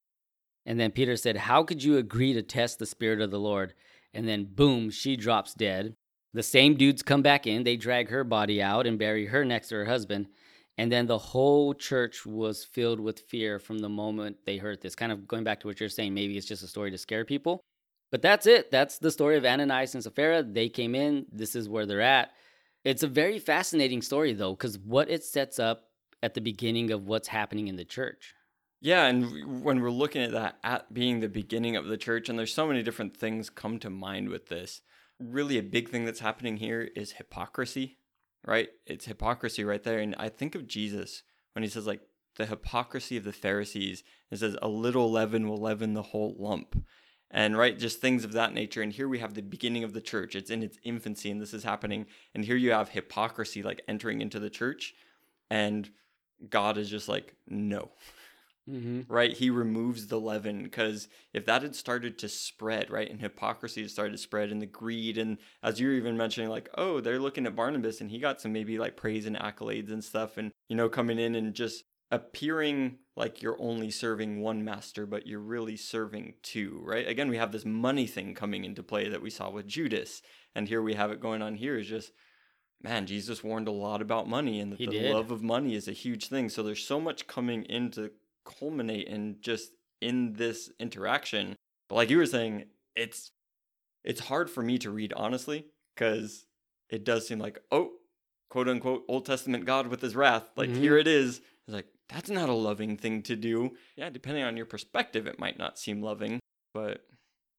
And 0.66 0.80
then 0.80 0.92
Peter 0.92 1.18
said, 1.18 1.36
How 1.36 1.64
could 1.64 1.84
you 1.84 1.98
agree 1.98 2.34
to 2.34 2.44
test 2.44 2.80
the 2.80 2.86
Spirit 2.86 3.20
of 3.20 3.32
the 3.32 3.40
Lord? 3.40 3.74
And 4.14 4.28
then, 4.28 4.46
boom, 4.46 4.90
she 4.90 5.16
drops 5.16 5.54
dead. 5.54 5.96
The 6.34 6.44
same 6.44 6.76
dudes 6.76 7.04
come 7.04 7.22
back 7.22 7.46
in, 7.46 7.64
they 7.64 7.76
drag 7.76 8.10
her 8.10 8.24
body 8.24 8.62
out 8.62 8.88
and 8.88 8.98
bury 8.98 9.26
her 9.26 9.44
next 9.44 9.70
to 9.70 9.76
her 9.76 9.86
husband. 9.86 10.28
And 10.78 10.92
then 10.92 11.06
the 11.06 11.18
whole 11.18 11.74
church 11.74 12.26
was 12.26 12.64
filled 12.64 13.00
with 13.00 13.20
fear 13.20 13.60
from 13.60 13.80
the 13.80 13.90
moment 13.90 14.38
they 14.46 14.58
heard 14.58 14.82
this. 14.82 14.96
Kind 14.96 15.12
of 15.12 15.28
going 15.28 15.44
back 15.44 15.60
to 15.60 15.68
what 15.68 15.80
you're 15.80 15.90
saying, 15.90 16.14
maybe 16.14 16.38
it's 16.38 16.48
just 16.48 16.64
a 16.64 16.68
story 16.68 16.92
to 16.92 16.98
scare 16.98 17.26
people. 17.26 17.60
But 18.12 18.22
that's 18.22 18.46
it. 18.46 18.72
That's 18.72 18.98
the 18.98 19.12
story 19.12 19.38
of 19.38 19.46
Ananias 19.46 19.94
and 19.94 20.04
Sapphira. 20.04 20.44
They 20.44 20.70
came 20.70 20.96
in, 20.96 21.26
this 21.32 21.56
is 21.56 21.70
where 21.70 21.86
they're 21.86 22.02
at. 22.02 22.32
It's 22.84 23.04
a 23.04 23.08
very 23.08 23.38
fascinating 23.38 24.02
story, 24.02 24.34
though, 24.34 24.54
because 24.54 24.80
what 24.80 25.10
it 25.10 25.24
sets 25.24 25.60
up 25.60 25.84
at 26.24 26.34
the 26.34 26.42
beginning 26.42 26.92
of 26.92 27.08
what's 27.08 27.28
happening 27.28 27.68
in 27.68 27.76
the 27.76 27.86
church. 27.86 28.34
Yeah, 28.82 29.06
and 29.06 29.64
when 29.64 29.82
we're 29.82 29.92
looking 29.92 30.24
at 30.24 30.32
that 30.32 30.58
at 30.64 30.92
being 30.94 31.20
the 31.20 31.30
beginning 31.30 31.76
of 31.76 31.86
the 31.86 31.98
church, 31.98 32.30
and 32.30 32.40
there's 32.40 32.54
so 32.54 32.68
many 32.68 32.82
different 32.82 33.16
things 33.16 33.50
come 33.50 33.78
to 33.80 33.90
mind 33.90 34.30
with 34.30 34.48
this. 34.48 34.82
Really, 35.22 35.58
a 35.58 35.64
big 35.64 35.90
thing 35.90 36.06
that's 36.06 36.20
happening 36.20 36.58
here 36.58 36.90
is 36.96 37.14
hypocrisy, 37.14 37.98
right? 38.46 38.70
It's 38.86 39.06
hypocrisy 39.06 39.64
right 39.64 39.84
there. 39.84 40.00
And 40.00 40.16
I 40.18 40.30
think 40.30 40.56
of 40.56 40.68
Jesus 40.68 41.24
when 41.54 41.64
he 41.64 41.70
says, 41.70 41.86
like, 41.86 42.02
the 42.38 42.46
hypocrisy 42.46 43.18
of 43.18 43.24
the 43.24 43.34
Pharisees. 43.34 44.04
It 44.30 44.40
says, 44.40 44.56
a 44.62 44.68
little 44.68 45.12
leaven 45.12 45.48
will 45.48 45.58
leaven 45.58 45.94
the 45.94 46.02
whole 46.02 46.36
lump. 46.40 46.84
And 47.30 47.58
right, 47.58 47.78
just 47.78 48.02
things 48.02 48.24
of 48.24 48.34
that 48.34 48.54
nature. 48.54 48.82
And 48.82 48.92
here 48.92 49.08
we 49.08 49.20
have 49.20 49.34
the 49.34 49.42
beginning 49.42 49.84
of 49.84 49.94
the 49.94 50.02
church. 50.02 50.36
It's 50.36 50.50
in 50.50 50.64
its 50.64 50.78
infancy, 50.84 51.32
and 51.32 51.42
this 51.42 51.54
is 51.54 51.64
happening. 51.64 52.06
And 52.36 52.44
here 52.44 52.58
you 52.58 52.72
have 52.72 52.90
hypocrisy 52.90 53.64
like 53.64 53.82
entering 53.88 54.22
into 54.22 54.40
the 54.40 54.50
church. 54.50 54.94
And 55.50 55.90
God 56.50 56.78
is 56.78 56.90
just 56.90 57.08
like, 57.08 57.36
no. 57.48 57.92
Mm-hmm. 58.72 59.14
Right? 59.14 59.34
He 59.34 59.50
removes 59.50 60.08
the 60.08 60.20
leaven 60.20 60.64
because 60.64 61.08
if 61.34 61.46
that 61.46 61.62
had 61.62 61.76
started 61.76 62.18
to 62.20 62.30
spread, 62.30 62.90
right, 62.90 63.10
and 63.10 63.20
hypocrisy 63.20 63.82
had 63.82 63.92
started 63.92 64.12
to 64.12 64.18
spread 64.18 64.52
and 64.52 64.62
the 64.62 64.66
greed, 64.66 65.18
and 65.18 65.38
as 65.62 65.80
you're 65.80 65.94
even 65.94 66.18
mentioning, 66.18 66.50
like, 66.50 66.70
oh, 66.78 67.02
they're 67.02 67.20
looking 67.20 67.46
at 67.46 67.56
Barnabas 67.56 68.02
and 68.02 68.12
he 68.12 68.20
got 68.20 68.40
some 68.40 68.54
maybe 68.54 68.78
like 68.78 68.96
praise 68.96 69.26
and 69.26 69.36
accolades 69.36 69.92
and 69.92 70.04
stuff, 70.04 70.38
and, 70.38 70.52
you 70.70 70.76
know, 70.76 70.90
coming 70.90 71.20
in 71.20 71.36
and 71.36 71.54
just 71.54 71.84
appearing 72.12 72.98
like 73.16 73.42
you're 73.42 73.62
only 73.62 73.92
serving 73.92 74.42
one 74.42 74.64
master, 74.64 75.06
but 75.06 75.28
you're 75.28 75.40
really 75.40 75.78
serving 75.78 76.34
two, 76.42 76.82
right? 76.84 77.08
Again, 77.08 77.30
we 77.30 77.38
have 77.38 77.52
this 77.52 77.66
money 77.66 78.08
thing 78.08 78.34
coming 78.34 78.64
into 78.64 78.84
play 78.84 79.10
that 79.10 79.22
we 79.22 79.30
saw 79.30 79.50
with 79.50 79.68
Judas. 79.68 80.22
And 80.56 80.68
here 80.68 80.82
we 80.82 80.94
have 80.94 81.12
it 81.12 81.22
going 81.22 81.42
on 81.42 81.56
here 81.56 81.78
is 81.78 81.88
just 81.88 82.12
man, 82.84 83.06
Jesus 83.06 83.44
warned 83.44 83.68
a 83.68 83.72
lot 83.72 84.02
about 84.02 84.28
money 84.28 84.60
and 84.60 84.72
that 84.72 84.80
he 84.80 84.86
the 84.86 84.92
did. 84.92 85.14
love 85.14 85.32
of 85.32 85.44
money 85.44 85.76
is 85.76 85.88
a 85.88 85.94
huge 85.94 86.28
thing. 86.28 86.50
So 86.50 86.64
there's 86.64 86.84
so 86.84 87.00
much 87.00 87.28
coming 87.28 87.64
in 87.64 87.92
to 87.92 88.12
culminate 88.60 89.08
in 89.08 89.38
just 89.42 89.72
in 90.02 90.34
this 90.34 90.72
interaction. 90.80 91.56
But 91.90 91.96
like 91.96 92.10
you 92.10 92.18
were 92.18 92.26
saying, 92.26 92.66
it's 92.96 93.32
it's 94.04 94.22
hard 94.22 94.50
for 94.50 94.64
me 94.64 94.78
to 94.80 94.90
read 94.90 95.14
honestly 95.14 95.68
because 95.96 96.46
it 96.90 97.04
does 97.04 97.28
seem 97.28 97.40
like 97.40 97.60
oh 97.72 97.92
quote 98.50 98.68
unquote 98.68 99.04
Old 99.08 99.26
Testament 99.26 99.66
God 99.66 99.88
with 99.88 100.02
his 100.02 100.16
wrath. 100.16 100.50
Like 100.56 100.70
mm-hmm. 100.70 100.82
here 100.82 100.98
it 100.98 101.08
is. 101.08 101.38
It's 101.68 101.74
like 101.74 101.88
that's 102.10 102.30
not 102.30 102.50
a 102.50 102.54
loving 102.54 102.98
thing 102.98 103.22
to 103.24 103.36
do. 103.36 103.72
Yeah, 103.96 104.10
depending 104.10 104.44
on 104.44 104.58
your 104.58 104.66
perspective, 104.66 105.28
it 105.28 105.40
might 105.40 105.58
not 105.58 105.80
seem 105.80 106.02
loving, 106.02 106.40
but 106.74 107.06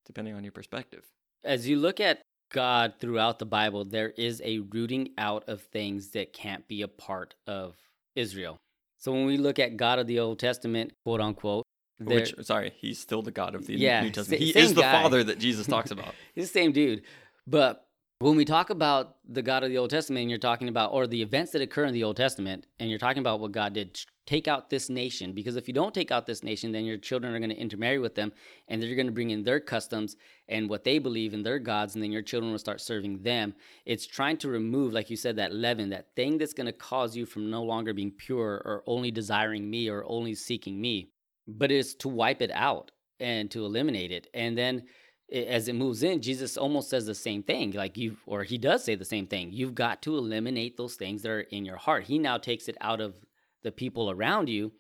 depending 0.04 0.34
on 0.34 0.44
your 0.44 0.52
perspective. 0.52 1.04
As 1.44 1.66
you 1.66 1.76
look 1.76 2.00
at 2.00 2.20
God 2.52 2.94
throughout 3.00 3.38
the 3.38 3.46
Bible, 3.46 3.84
there 3.84 4.11
is 4.11 4.42
a 4.44 4.58
rooting 4.58 5.11
out 5.16 5.49
of 5.49 5.62
things 5.62 6.11
that 6.11 6.32
can't 6.32 6.68
be 6.68 6.82
a 6.82 6.88
part 6.88 7.34
of 7.46 7.76
Israel. 8.14 8.58
So 9.02 9.11
when 9.11 9.26
we 9.26 9.37
look 9.37 9.59
at 9.59 9.76
God 9.76 9.99
of 9.99 10.06
the 10.06 10.21
Old 10.21 10.38
Testament, 10.38 10.92
quote 11.04 11.21
unquote, 11.21 11.64
which 11.99 12.35
sorry, 12.42 12.73
he's 12.76 13.00
still 13.00 13.21
the 13.21 13.32
God 13.32 13.56
of 13.56 13.66
the 13.66 13.75
yeah, 13.75 14.00
New 14.00 14.10
Testament. 14.10 14.41
He 14.41 14.50
is 14.50 14.75
the 14.75 14.82
guy. 14.82 15.02
Father 15.02 15.25
that 15.25 15.41
Jesus 15.41 15.67
talks 15.75 15.91
about. 15.91 16.15
he's 16.36 16.52
the 16.52 16.60
same 16.60 16.71
dude. 16.71 17.02
But 17.45 17.84
when 18.21 18.36
we 18.36 18.45
talk 18.45 18.71
about 18.71 19.17
the 19.28 19.43
God 19.43 19.65
of 19.65 19.71
the 19.71 19.78
Old 19.78 19.91
Testament, 19.91 20.23
and 20.23 20.30
you're 20.30 20.38
talking 20.38 20.69
about, 20.69 20.93
or 20.93 21.08
the 21.08 21.21
events 21.21 21.50
that 21.50 21.60
occur 21.60 21.84
in 21.84 21.95
the 21.95 22.04
Old 22.04 22.17
Testament, 22.17 22.67
and 22.78 22.88
you're 22.91 23.00
talking 23.00 23.19
about 23.19 23.41
what 23.41 23.50
God 23.50 23.73
did, 23.73 23.99
take 24.26 24.47
out 24.47 24.71
this 24.71 24.89
nation. 24.89 25.32
Because 25.32 25.56
if 25.56 25.67
you 25.67 25.75
don't 25.75 25.95
take 25.95 26.11
out 26.11 26.26
this 26.26 26.45
nation, 26.45 26.73
then 26.73 26.85
your 26.85 26.99
children 26.99 27.35
are 27.35 27.39
going 27.39 27.50
to 27.50 27.56
intermarry 27.56 27.99
with 27.99 28.15
them, 28.15 28.32
and 28.69 28.80
they're 28.80 28.95
going 28.95 29.06
to 29.06 29.13
bring 29.13 29.30
in 29.30 29.43
their 29.43 29.61
customs 29.61 30.17
and 30.49 30.69
what 30.69 30.85
they 30.85 30.99
believe 30.99 31.35
in 31.35 31.43
their 31.43 31.58
gods, 31.58 31.95
and 31.95 32.02
then 32.02 32.13
your 32.13 32.23
children 32.23 32.52
will 32.52 32.58
start 32.58 32.80
serving 32.80 33.23
them. 33.23 33.54
It's 33.85 34.06
trying 34.06 34.37
to 34.39 34.49
remove, 34.49 34.93
like 34.93 35.11
you 35.11 35.17
said, 35.17 35.37
that 35.37 35.54
leaven, 35.54 35.91
that 35.91 36.15
thing 36.15 36.39
that's 36.39 36.54
going 36.54 36.67
to 36.67 36.73
cause 36.73 37.17
you 37.17 37.26
from 37.26 37.50
no 37.50 37.63
longer 37.63 37.93
being 37.93 38.13
pure 38.13 38.63
or 38.65 38.82
only 38.87 39.11
desiring 39.11 39.69
me 39.69 39.89
or 39.89 40.04
only 40.06 40.35
seeking 40.35 40.80
me. 40.80 41.11
But 41.49 41.73
it's 41.73 41.95
to 41.95 42.08
wipe 42.08 42.41
it 42.41 42.52
out 42.52 42.93
and 43.19 43.50
to 43.50 43.65
eliminate 43.65 44.13
it. 44.13 44.28
And 44.32 44.56
then 44.56 44.85
as 45.32 45.67
it 45.67 45.75
moves 45.75 46.02
in, 46.02 46.21
Jesus 46.21 46.56
almost 46.56 46.91
says 46.91 47.06
the 47.06 47.15
same 47.15 47.43
thing. 47.43 47.73
Like 47.73 47.97
you, 47.97 48.17
or 48.26 48.45
he 48.45 48.58
does 48.58 48.85
say 48.85 48.95
the 48.95 49.04
same 49.04 49.26
thing. 49.26 49.50
You've 49.52 49.75
got 49.75 50.02
to 50.02 50.17
eliminate 50.17 50.76
those 50.76 50.95
things 50.95 51.23
that 51.23 51.30
are 51.30 51.41
in 51.41 51.65
your 51.65 51.78
heart. 51.78 52.04
He 52.04 52.19
now 52.19 52.39
takes 52.39 52.69
it 52.69 52.76
out 52.80 53.00
of 53.00 53.17
the 53.62 53.72
people 53.72 54.10
around 54.10 54.48
you 54.48 54.72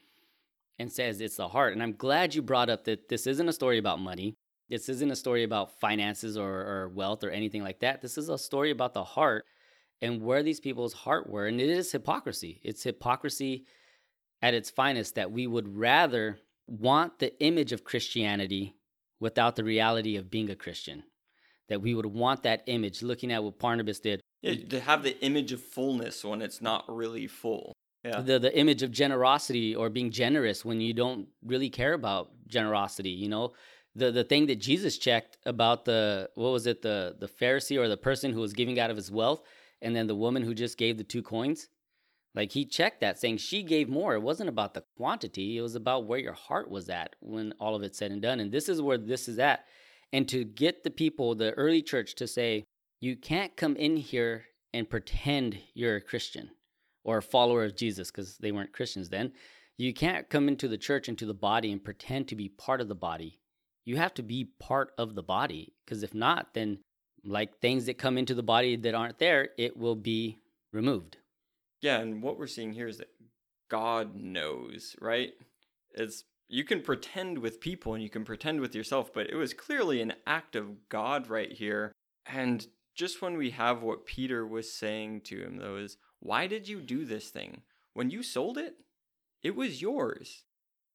and 0.78 0.90
says 0.90 1.20
it's 1.20 1.36
the 1.36 1.48
heart. 1.48 1.72
And 1.72 1.82
I'm 1.82 1.94
glad 1.94 2.34
you 2.34 2.42
brought 2.42 2.70
up 2.70 2.84
that 2.84 3.08
this 3.08 3.26
isn't 3.26 3.48
a 3.48 3.52
story 3.52 3.78
about 3.78 4.00
money. 4.00 4.34
This 4.68 4.88
isn't 4.88 5.10
a 5.10 5.16
story 5.16 5.44
about 5.44 5.78
finances 5.80 6.36
or, 6.36 6.50
or 6.50 6.88
wealth 6.88 7.24
or 7.24 7.30
anything 7.30 7.62
like 7.62 7.80
that. 7.80 8.00
This 8.00 8.16
is 8.16 8.28
a 8.28 8.38
story 8.38 8.70
about 8.70 8.94
the 8.94 9.04
heart 9.04 9.44
and 10.00 10.22
where 10.22 10.42
these 10.42 10.60
people's 10.60 10.92
heart 10.92 11.28
were. 11.28 11.46
And 11.46 11.60
it 11.60 11.68
is 11.68 11.92
hypocrisy. 11.92 12.60
It's 12.64 12.82
hypocrisy 12.82 13.66
at 14.40 14.54
its 14.54 14.70
finest 14.70 15.14
that 15.14 15.30
we 15.30 15.46
would 15.46 15.76
rather 15.76 16.38
want 16.66 17.18
the 17.18 17.38
image 17.42 17.72
of 17.72 17.84
Christianity 17.84 18.74
without 19.20 19.56
the 19.56 19.64
reality 19.64 20.16
of 20.16 20.30
being 20.30 20.50
a 20.50 20.56
Christian. 20.56 21.04
That 21.68 21.80
we 21.80 21.94
would 21.94 22.06
want 22.06 22.42
that 22.42 22.64
image, 22.66 23.02
looking 23.02 23.30
at 23.30 23.44
what 23.44 23.58
Barnabas 23.58 24.00
did. 24.00 24.20
Yeah, 24.42 24.54
to 24.70 24.80
have 24.80 25.04
the 25.04 25.18
image 25.24 25.52
of 25.52 25.62
fullness 25.62 26.24
when 26.24 26.42
it's 26.42 26.60
not 26.60 26.84
really 26.88 27.28
full. 27.28 27.72
Yeah. 28.04 28.20
The 28.20 28.38
the 28.38 28.58
image 28.58 28.82
of 28.82 28.90
generosity 28.90 29.74
or 29.74 29.88
being 29.88 30.10
generous 30.10 30.64
when 30.64 30.80
you 30.80 30.92
don't 30.92 31.28
really 31.44 31.70
care 31.70 31.92
about 31.92 32.30
generosity, 32.48 33.10
you 33.10 33.28
know? 33.28 33.52
The 33.94 34.10
the 34.10 34.24
thing 34.24 34.46
that 34.46 34.60
Jesus 34.60 34.98
checked 34.98 35.36
about 35.46 35.84
the 35.84 36.30
what 36.34 36.50
was 36.50 36.66
it, 36.66 36.82
the 36.82 37.16
the 37.18 37.28
Pharisee 37.28 37.78
or 37.78 37.88
the 37.88 37.96
person 37.96 38.32
who 38.32 38.40
was 38.40 38.54
giving 38.54 38.78
out 38.80 38.90
of 38.90 38.96
his 38.96 39.10
wealth, 39.10 39.42
and 39.80 39.94
then 39.94 40.06
the 40.06 40.14
woman 40.14 40.42
who 40.42 40.54
just 40.54 40.78
gave 40.78 40.98
the 40.98 41.04
two 41.04 41.22
coins. 41.22 41.68
Like 42.34 42.52
he 42.52 42.64
checked 42.64 43.02
that, 43.02 43.18
saying 43.18 43.36
she 43.36 43.62
gave 43.62 43.90
more. 43.90 44.14
It 44.14 44.22
wasn't 44.22 44.48
about 44.48 44.72
the 44.74 44.84
quantity, 44.96 45.58
it 45.58 45.62
was 45.62 45.74
about 45.74 46.06
where 46.06 46.18
your 46.18 46.32
heart 46.32 46.70
was 46.70 46.88
at 46.88 47.14
when 47.20 47.52
all 47.60 47.76
of 47.76 47.82
it's 47.82 47.98
said 47.98 48.10
and 48.10 48.22
done. 48.22 48.40
And 48.40 48.50
this 48.50 48.68
is 48.68 48.80
where 48.80 48.98
this 48.98 49.28
is 49.28 49.38
at. 49.38 49.66
And 50.14 50.26
to 50.28 50.44
get 50.44 50.82
the 50.82 50.90
people, 50.90 51.34
the 51.34 51.52
early 51.52 51.82
church, 51.82 52.14
to 52.16 52.26
say, 52.26 52.64
you 53.00 53.16
can't 53.16 53.56
come 53.56 53.76
in 53.76 53.96
here 53.96 54.46
and 54.72 54.88
pretend 54.88 55.58
you're 55.74 55.96
a 55.96 56.00
Christian 56.00 56.50
or 57.04 57.18
a 57.18 57.22
follower 57.22 57.64
of 57.64 57.76
Jesus, 57.76 58.10
because 58.10 58.36
they 58.38 58.52
weren't 58.52 58.72
Christians 58.72 59.08
then. 59.08 59.32
You 59.78 59.92
can't 59.92 60.28
come 60.28 60.48
into 60.48 60.68
the 60.68 60.78
church, 60.78 61.08
into 61.08 61.26
the 61.26 61.34
body, 61.34 61.72
and 61.72 61.82
pretend 61.82 62.28
to 62.28 62.36
be 62.36 62.48
part 62.48 62.80
of 62.80 62.88
the 62.88 62.94
body. 62.94 63.38
You 63.84 63.96
have 63.96 64.14
to 64.14 64.22
be 64.22 64.50
part 64.60 64.92
of 64.96 65.14
the 65.14 65.22
body, 65.22 65.74
because 65.84 66.02
if 66.02 66.14
not, 66.14 66.54
then 66.54 66.78
like 67.24 67.58
things 67.58 67.86
that 67.86 67.98
come 67.98 68.18
into 68.18 68.34
the 68.34 68.42
body 68.42 68.76
that 68.76 68.94
aren't 68.94 69.18
there, 69.18 69.50
it 69.58 69.76
will 69.76 69.96
be 69.96 70.38
removed. 70.72 71.16
Yeah, 71.80 71.98
and 71.98 72.22
what 72.22 72.38
we're 72.38 72.46
seeing 72.46 72.72
here 72.72 72.86
is 72.86 72.98
that 72.98 73.10
God 73.68 74.14
knows, 74.14 74.94
right? 75.00 75.32
It's 75.94 76.24
you 76.48 76.64
can 76.64 76.82
pretend 76.82 77.38
with 77.38 77.60
people 77.60 77.94
and 77.94 78.02
you 78.02 78.10
can 78.10 78.24
pretend 78.24 78.60
with 78.60 78.74
yourself, 78.74 79.12
but 79.12 79.30
it 79.30 79.36
was 79.36 79.54
clearly 79.54 80.02
an 80.02 80.12
act 80.26 80.54
of 80.54 80.88
God 80.90 81.28
right 81.30 81.50
here. 81.50 81.92
And 82.26 82.66
just 82.94 83.22
when 83.22 83.38
we 83.38 83.50
have 83.50 83.82
what 83.82 84.04
Peter 84.04 84.46
was 84.46 84.72
saying 84.72 85.22
to 85.22 85.40
him, 85.40 85.56
though, 85.56 85.76
is 85.76 85.96
why 86.22 86.46
did 86.46 86.68
you 86.68 86.80
do 86.80 87.04
this 87.04 87.30
thing? 87.30 87.62
When 87.94 88.10
you 88.10 88.22
sold 88.22 88.56
it, 88.56 88.76
it 89.42 89.56
was 89.56 89.82
yours. 89.82 90.44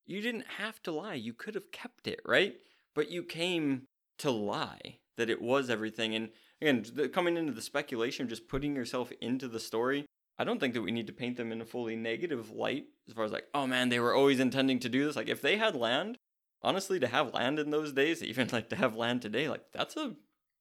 You 0.05 0.21
didn't 0.21 0.45
have 0.57 0.81
to 0.83 0.91
lie. 0.91 1.15
You 1.15 1.33
could 1.33 1.53
have 1.55 1.71
kept 1.71 2.07
it, 2.07 2.21
right? 2.25 2.55
But 2.95 3.11
you 3.11 3.23
came 3.23 3.83
to 4.19 4.31
lie 4.31 4.99
that 5.17 5.29
it 5.29 5.41
was 5.41 5.69
everything. 5.69 6.15
And 6.15 6.29
again, 6.61 7.09
coming 7.09 7.35
into 7.35 7.51
the 7.51 7.61
speculation, 7.61 8.29
just 8.29 8.47
putting 8.47 8.73
yourself 8.73 9.11
into 9.19 9.49
the 9.49 9.59
story, 9.59 10.05
I 10.39 10.45
don't 10.45 10.59
think 10.59 10.73
that 10.75 10.81
we 10.81 10.91
need 10.91 11.07
to 11.07 11.13
paint 11.13 11.35
them 11.35 11.51
in 11.51 11.59
a 11.59 11.65
fully 11.65 11.97
negative 11.97 12.51
light 12.51 12.85
as 13.07 13.13
far 13.13 13.25
as 13.25 13.31
like, 13.31 13.47
oh 13.53 13.67
man, 13.67 13.89
they 13.89 13.99
were 13.99 14.15
always 14.15 14.39
intending 14.39 14.79
to 14.79 14.89
do 14.89 15.05
this. 15.05 15.17
Like 15.17 15.27
if 15.27 15.41
they 15.41 15.57
had 15.57 15.75
land, 15.75 16.17
honestly, 16.61 16.99
to 17.01 17.07
have 17.07 17.33
land 17.33 17.59
in 17.59 17.69
those 17.69 17.91
days, 17.91 18.23
even 18.23 18.47
like 18.53 18.69
to 18.69 18.77
have 18.77 18.95
land 18.95 19.21
today, 19.21 19.49
like 19.49 19.65
that's 19.73 19.97
a 19.97 20.15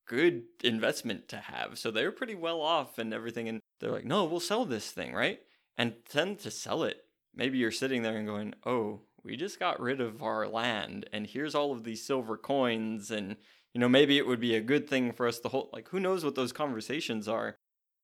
good 0.07 0.45
investment 0.63 1.29
to 1.29 1.37
have. 1.37 1.79
So 1.79 1.91
they're 1.91 2.13
pretty 2.13 2.35
well 2.35 2.61
off 2.61 2.99
and 2.99 3.13
everything. 3.13 3.49
And 3.49 3.61
they're 3.81 3.93
like, 3.93 4.05
no, 4.05 4.25
we'll 4.25 4.41
sell 4.41 4.65
this 4.65 4.91
thing, 4.91 5.13
right? 5.13 5.41
And 5.77 5.95
then 6.13 6.37
to 6.37 6.51
sell 6.51 6.85
it, 6.85 7.05
maybe 7.35 7.59
you're 7.59 7.71
sitting 7.71 8.03
there 8.03 8.17
and 8.17 8.27
going, 8.27 8.55
oh, 8.65 9.03
we 9.23 9.37
just 9.37 9.59
got 9.59 9.81
rid 9.81 10.01
of 10.01 10.23
our 10.23 10.47
land 10.47 11.09
and 11.13 11.27
here's 11.27 11.55
all 11.55 11.73
of 11.73 11.85
these 11.85 12.07
silver 12.07 12.37
coins. 12.37 13.11
And, 13.11 13.37
you 13.75 13.81
know, 13.81 13.89
maybe 13.89 14.17
it 14.17 14.27
would 14.27 14.41
be 14.41 14.55
a 14.55 14.61
good 14.61 14.89
thing 14.89 15.13
for 15.13 15.27
us 15.27 15.41
to 15.41 15.49
hold. 15.49 15.71
Like, 15.73 15.89
who 15.89 16.01
knows 16.01 16.25
what 16.25 16.37
those 16.37 16.53
conversations 16.53 17.29
are? 17.29 17.57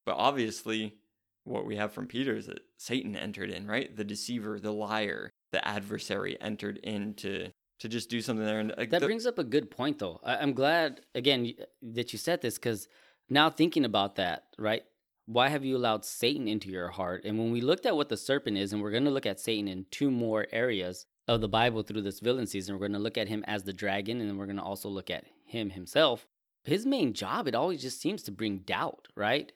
But 0.04 0.16
obviously, 0.16 0.96
what 1.44 1.64
we 1.64 1.76
have 1.76 1.92
from 1.92 2.06
Peter 2.06 2.36
is 2.36 2.46
that 2.46 2.60
Satan 2.76 3.16
entered 3.16 3.50
in, 3.50 3.66
right? 3.66 3.96
The 3.96 4.04
deceiver, 4.04 4.58
the 4.58 4.72
liar, 4.72 5.30
the 5.52 5.66
adversary 5.66 6.36
entered 6.40 6.78
in 6.78 7.14
to, 7.14 7.50
to 7.82 7.88
just 7.88 8.08
do 8.08 8.20
something 8.20 8.46
there. 8.46 8.60
And 8.60 8.70
that 8.70 8.90
the, 8.90 9.00
brings 9.00 9.26
up 9.26 9.40
a 9.40 9.44
good 9.44 9.68
point, 9.68 9.98
though. 9.98 10.20
I, 10.22 10.36
am 10.36 10.52
glad 10.52 11.00
again 11.16 11.52
that 11.82 12.12
you 12.12 12.18
said 12.18 12.40
this 12.40 12.54
because 12.54 12.86
now 13.28 13.50
thinking 13.50 13.84
about 13.84 14.14
that, 14.16 14.44
right? 14.56 14.84
Why 15.26 15.48
have 15.48 15.64
you 15.64 15.76
allowed 15.76 16.04
Satan 16.04 16.46
into 16.46 16.68
your 16.68 16.90
heart? 16.90 17.24
And 17.24 17.38
when 17.38 17.50
we 17.50 17.60
looked 17.60 17.84
at 17.84 17.96
what 17.96 18.08
the 18.08 18.16
serpent 18.16 18.56
is, 18.56 18.72
and 18.72 18.80
we're 18.80 18.92
going 18.92 19.04
to 19.04 19.10
look 19.10 19.26
at 19.26 19.40
Satan 19.40 19.66
in 19.66 19.86
two 19.90 20.12
more 20.12 20.46
areas 20.52 21.06
of 21.26 21.40
the 21.40 21.48
Bible 21.48 21.82
through 21.82 22.02
this 22.02 22.20
villain 22.20 22.46
season, 22.46 22.76
we're 22.76 22.86
going 22.86 22.92
to 22.92 23.00
look 23.00 23.18
at 23.18 23.28
him 23.28 23.42
as 23.48 23.64
the 23.64 23.72
dragon, 23.72 24.20
and 24.20 24.30
then 24.30 24.36
we're 24.36 24.46
going 24.46 24.56
to 24.56 24.62
also 24.62 24.88
look 24.88 25.10
at 25.10 25.24
him 25.44 25.70
himself. 25.70 26.28
His 26.62 26.86
main 26.86 27.14
job, 27.14 27.48
it 27.48 27.56
always 27.56 27.82
just 27.82 28.00
seems 28.00 28.22
to 28.24 28.30
bring 28.30 28.58
doubt, 28.58 29.08
right? 29.16 29.50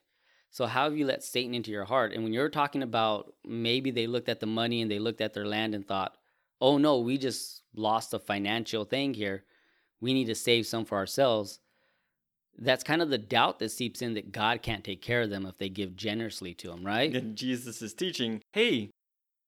So, 0.51 0.67
how 0.67 0.85
have 0.85 0.97
you 0.97 1.07
let 1.07 1.23
Satan 1.23 1.55
into 1.55 1.71
your 1.71 1.85
heart? 1.85 2.13
And 2.13 2.25
when 2.25 2.33
you're 2.33 2.49
talking 2.49 2.83
about 2.83 3.35
maybe 3.45 3.93
they 3.93 4.09
looked 4.09 4.29
at 4.29 4.41
the 4.41 4.47
money 4.47 4.83
and 4.83 4.91
they 4.91 4.99
looked 4.99 5.21
at 5.21 5.33
their 5.33 5.47
land 5.47 5.77
and 5.77 5.87
thought, 5.87 6.17
oh 6.61 6.79
no, 6.79 6.99
we 6.99 7.19
just 7.19 7.63
lost 7.77 8.15
a 8.15 8.19
financial 8.19 8.85
thing 8.85 9.15
here. 9.15 9.45
We 10.01 10.15
need 10.15 10.27
to 10.27 10.35
save 10.35 10.67
some 10.67 10.85
for 10.85 10.97
ourselves. 10.97 11.61
That's 12.59 12.85
kind 12.85 13.03
of 13.03 13.11
the 13.11 13.19
doubt 13.19 13.59
that 13.59 13.71
seeps 13.71 14.03
in 14.03 14.15
that 14.15 14.33
God 14.33 14.63
can't 14.63 14.85
take 14.85 15.03
care 15.03 15.23
of 15.23 15.31
them 15.31 15.47
if 15.47 15.59
they 15.59 15.69
give 15.69 15.97
generously 15.97 16.55
to 16.55 16.73
Him, 16.73 16.85
right? 16.85 17.15
And 17.15 17.37
Jesus 17.37 17.83
is 17.83 17.93
teaching, 17.93 18.43
hey, 18.53 18.91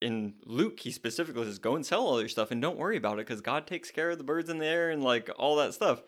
in 0.01 0.35
Luke, 0.45 0.81
he 0.81 0.91
specifically 0.91 1.45
says, 1.45 1.59
go 1.59 1.75
and 1.75 1.85
sell 1.85 2.07
all 2.07 2.21
your 2.21 2.29
stuff 2.29 2.51
and 2.51 2.63
don't 2.63 2.79
worry 2.79 2.97
about 2.97 3.15
it 3.15 3.27
because 3.27 3.41
God 3.41 3.67
takes 3.67 3.91
care 3.91 4.11
of 4.11 4.19
the 4.19 4.25
birds 4.25 4.49
in 4.49 4.59
the 4.59 4.67
air 4.67 4.91
and 4.91 5.03
like 5.03 5.31
all 5.39 5.57
that 5.57 5.75
stuff. 5.75 6.03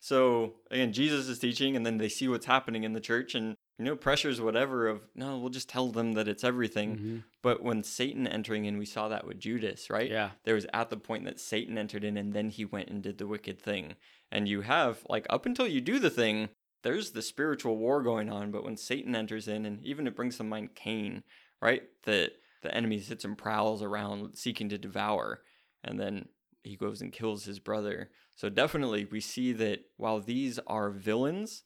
So 0.00 0.54
again, 0.70 0.92
Jesus 0.92 1.28
is 1.28 1.38
teaching, 1.38 1.76
and 1.76 1.84
then 1.84 1.98
they 1.98 2.08
see 2.08 2.28
what's 2.28 2.46
happening 2.46 2.84
in 2.84 2.92
the 2.92 3.00
church, 3.00 3.34
and 3.34 3.54
you 3.78 3.84
know, 3.84 3.96
pressures 3.96 4.40
whatever 4.40 4.86
of 4.86 5.02
no, 5.14 5.38
we'll 5.38 5.50
just 5.50 5.68
tell 5.68 5.88
them 5.88 6.12
that 6.12 6.28
it's 6.28 6.44
everything. 6.44 6.96
Mm-hmm. 6.96 7.18
But 7.42 7.62
when 7.62 7.82
Satan 7.82 8.26
entering 8.26 8.66
in, 8.66 8.78
we 8.78 8.86
saw 8.86 9.08
that 9.08 9.26
with 9.26 9.40
Judas, 9.40 9.90
right? 9.90 10.10
Yeah. 10.10 10.30
There 10.44 10.54
was 10.54 10.66
at 10.72 10.90
the 10.90 10.96
point 10.96 11.24
that 11.24 11.40
Satan 11.40 11.76
entered 11.76 12.04
in, 12.04 12.16
and 12.16 12.32
then 12.32 12.50
he 12.50 12.64
went 12.64 12.88
and 12.88 13.02
did 13.02 13.18
the 13.18 13.26
wicked 13.26 13.60
thing. 13.60 13.94
And 14.30 14.48
you 14.48 14.60
have 14.60 15.04
like 15.08 15.26
up 15.28 15.44
until 15.44 15.66
you 15.66 15.80
do 15.80 15.98
the 15.98 16.10
thing, 16.10 16.50
there's 16.82 17.10
the 17.10 17.22
spiritual 17.22 17.76
war 17.76 18.02
going 18.02 18.30
on. 18.30 18.52
But 18.52 18.64
when 18.64 18.76
Satan 18.76 19.16
enters 19.16 19.48
in, 19.48 19.66
and 19.66 19.84
even 19.84 20.06
it 20.06 20.14
brings 20.14 20.36
to 20.36 20.44
mind 20.44 20.74
Cain, 20.76 21.24
right? 21.60 21.82
That 22.04 22.32
the 22.62 22.74
enemy 22.74 23.00
sits 23.00 23.24
and 23.24 23.36
prowls 23.36 23.82
around 23.82 24.36
seeking 24.36 24.68
to 24.68 24.78
devour, 24.78 25.40
and 25.82 25.98
then 25.98 26.28
he 26.62 26.76
goes 26.76 27.00
and 27.02 27.12
kills 27.12 27.44
his 27.44 27.58
brother. 27.58 28.10
So 28.36 28.48
definitely 28.48 29.04
we 29.04 29.20
see 29.20 29.52
that 29.52 29.80
while 29.96 30.20
these 30.20 30.58
are 30.66 30.90
villains, 30.90 31.64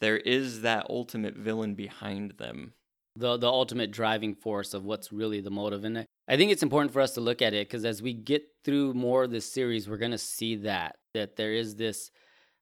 there 0.00 0.16
is 0.16 0.62
that 0.62 0.86
ultimate 0.88 1.36
villain 1.36 1.74
behind 1.74 2.32
them. 2.38 2.72
The 3.16 3.36
the 3.36 3.48
ultimate 3.48 3.90
driving 3.90 4.34
force 4.34 4.74
of 4.74 4.84
what's 4.84 5.12
really 5.12 5.40
the 5.40 5.50
motive 5.50 5.84
it. 5.84 6.06
I 6.28 6.36
think 6.36 6.52
it's 6.52 6.62
important 6.62 6.92
for 6.92 7.00
us 7.00 7.14
to 7.14 7.20
look 7.20 7.42
at 7.42 7.54
it 7.54 7.68
because 7.68 7.84
as 7.84 8.02
we 8.02 8.12
get 8.12 8.42
through 8.64 8.94
more 8.94 9.24
of 9.24 9.30
this 9.30 9.50
series, 9.50 9.88
we're 9.88 9.96
gonna 9.96 10.18
see 10.18 10.56
that 10.56 10.96
that 11.14 11.36
there 11.36 11.52
is 11.52 11.76
this 11.76 12.10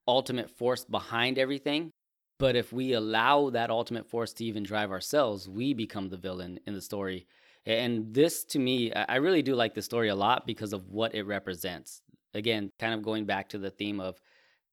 ultimate 0.08 0.50
force 0.50 0.84
behind 0.84 1.38
everything. 1.38 1.90
But 2.38 2.54
if 2.56 2.72
we 2.72 2.92
allow 2.92 3.50
that 3.50 3.70
ultimate 3.70 4.06
force 4.06 4.32
to 4.34 4.44
even 4.44 4.62
drive 4.62 4.90
ourselves, 4.90 5.48
we 5.48 5.72
become 5.72 6.08
the 6.08 6.18
villain 6.18 6.60
in 6.66 6.74
the 6.74 6.82
story. 6.82 7.26
And 7.64 8.14
this, 8.14 8.44
to 8.44 8.58
me, 8.58 8.92
I 8.92 9.16
really 9.16 9.42
do 9.42 9.54
like 9.54 9.74
the 9.74 9.82
story 9.82 10.08
a 10.08 10.14
lot 10.14 10.46
because 10.46 10.72
of 10.72 10.88
what 10.88 11.14
it 11.14 11.24
represents. 11.24 12.02
Again, 12.34 12.70
kind 12.78 12.94
of 12.94 13.02
going 13.02 13.24
back 13.24 13.48
to 13.50 13.58
the 13.58 13.70
theme 13.70 14.00
of 14.00 14.20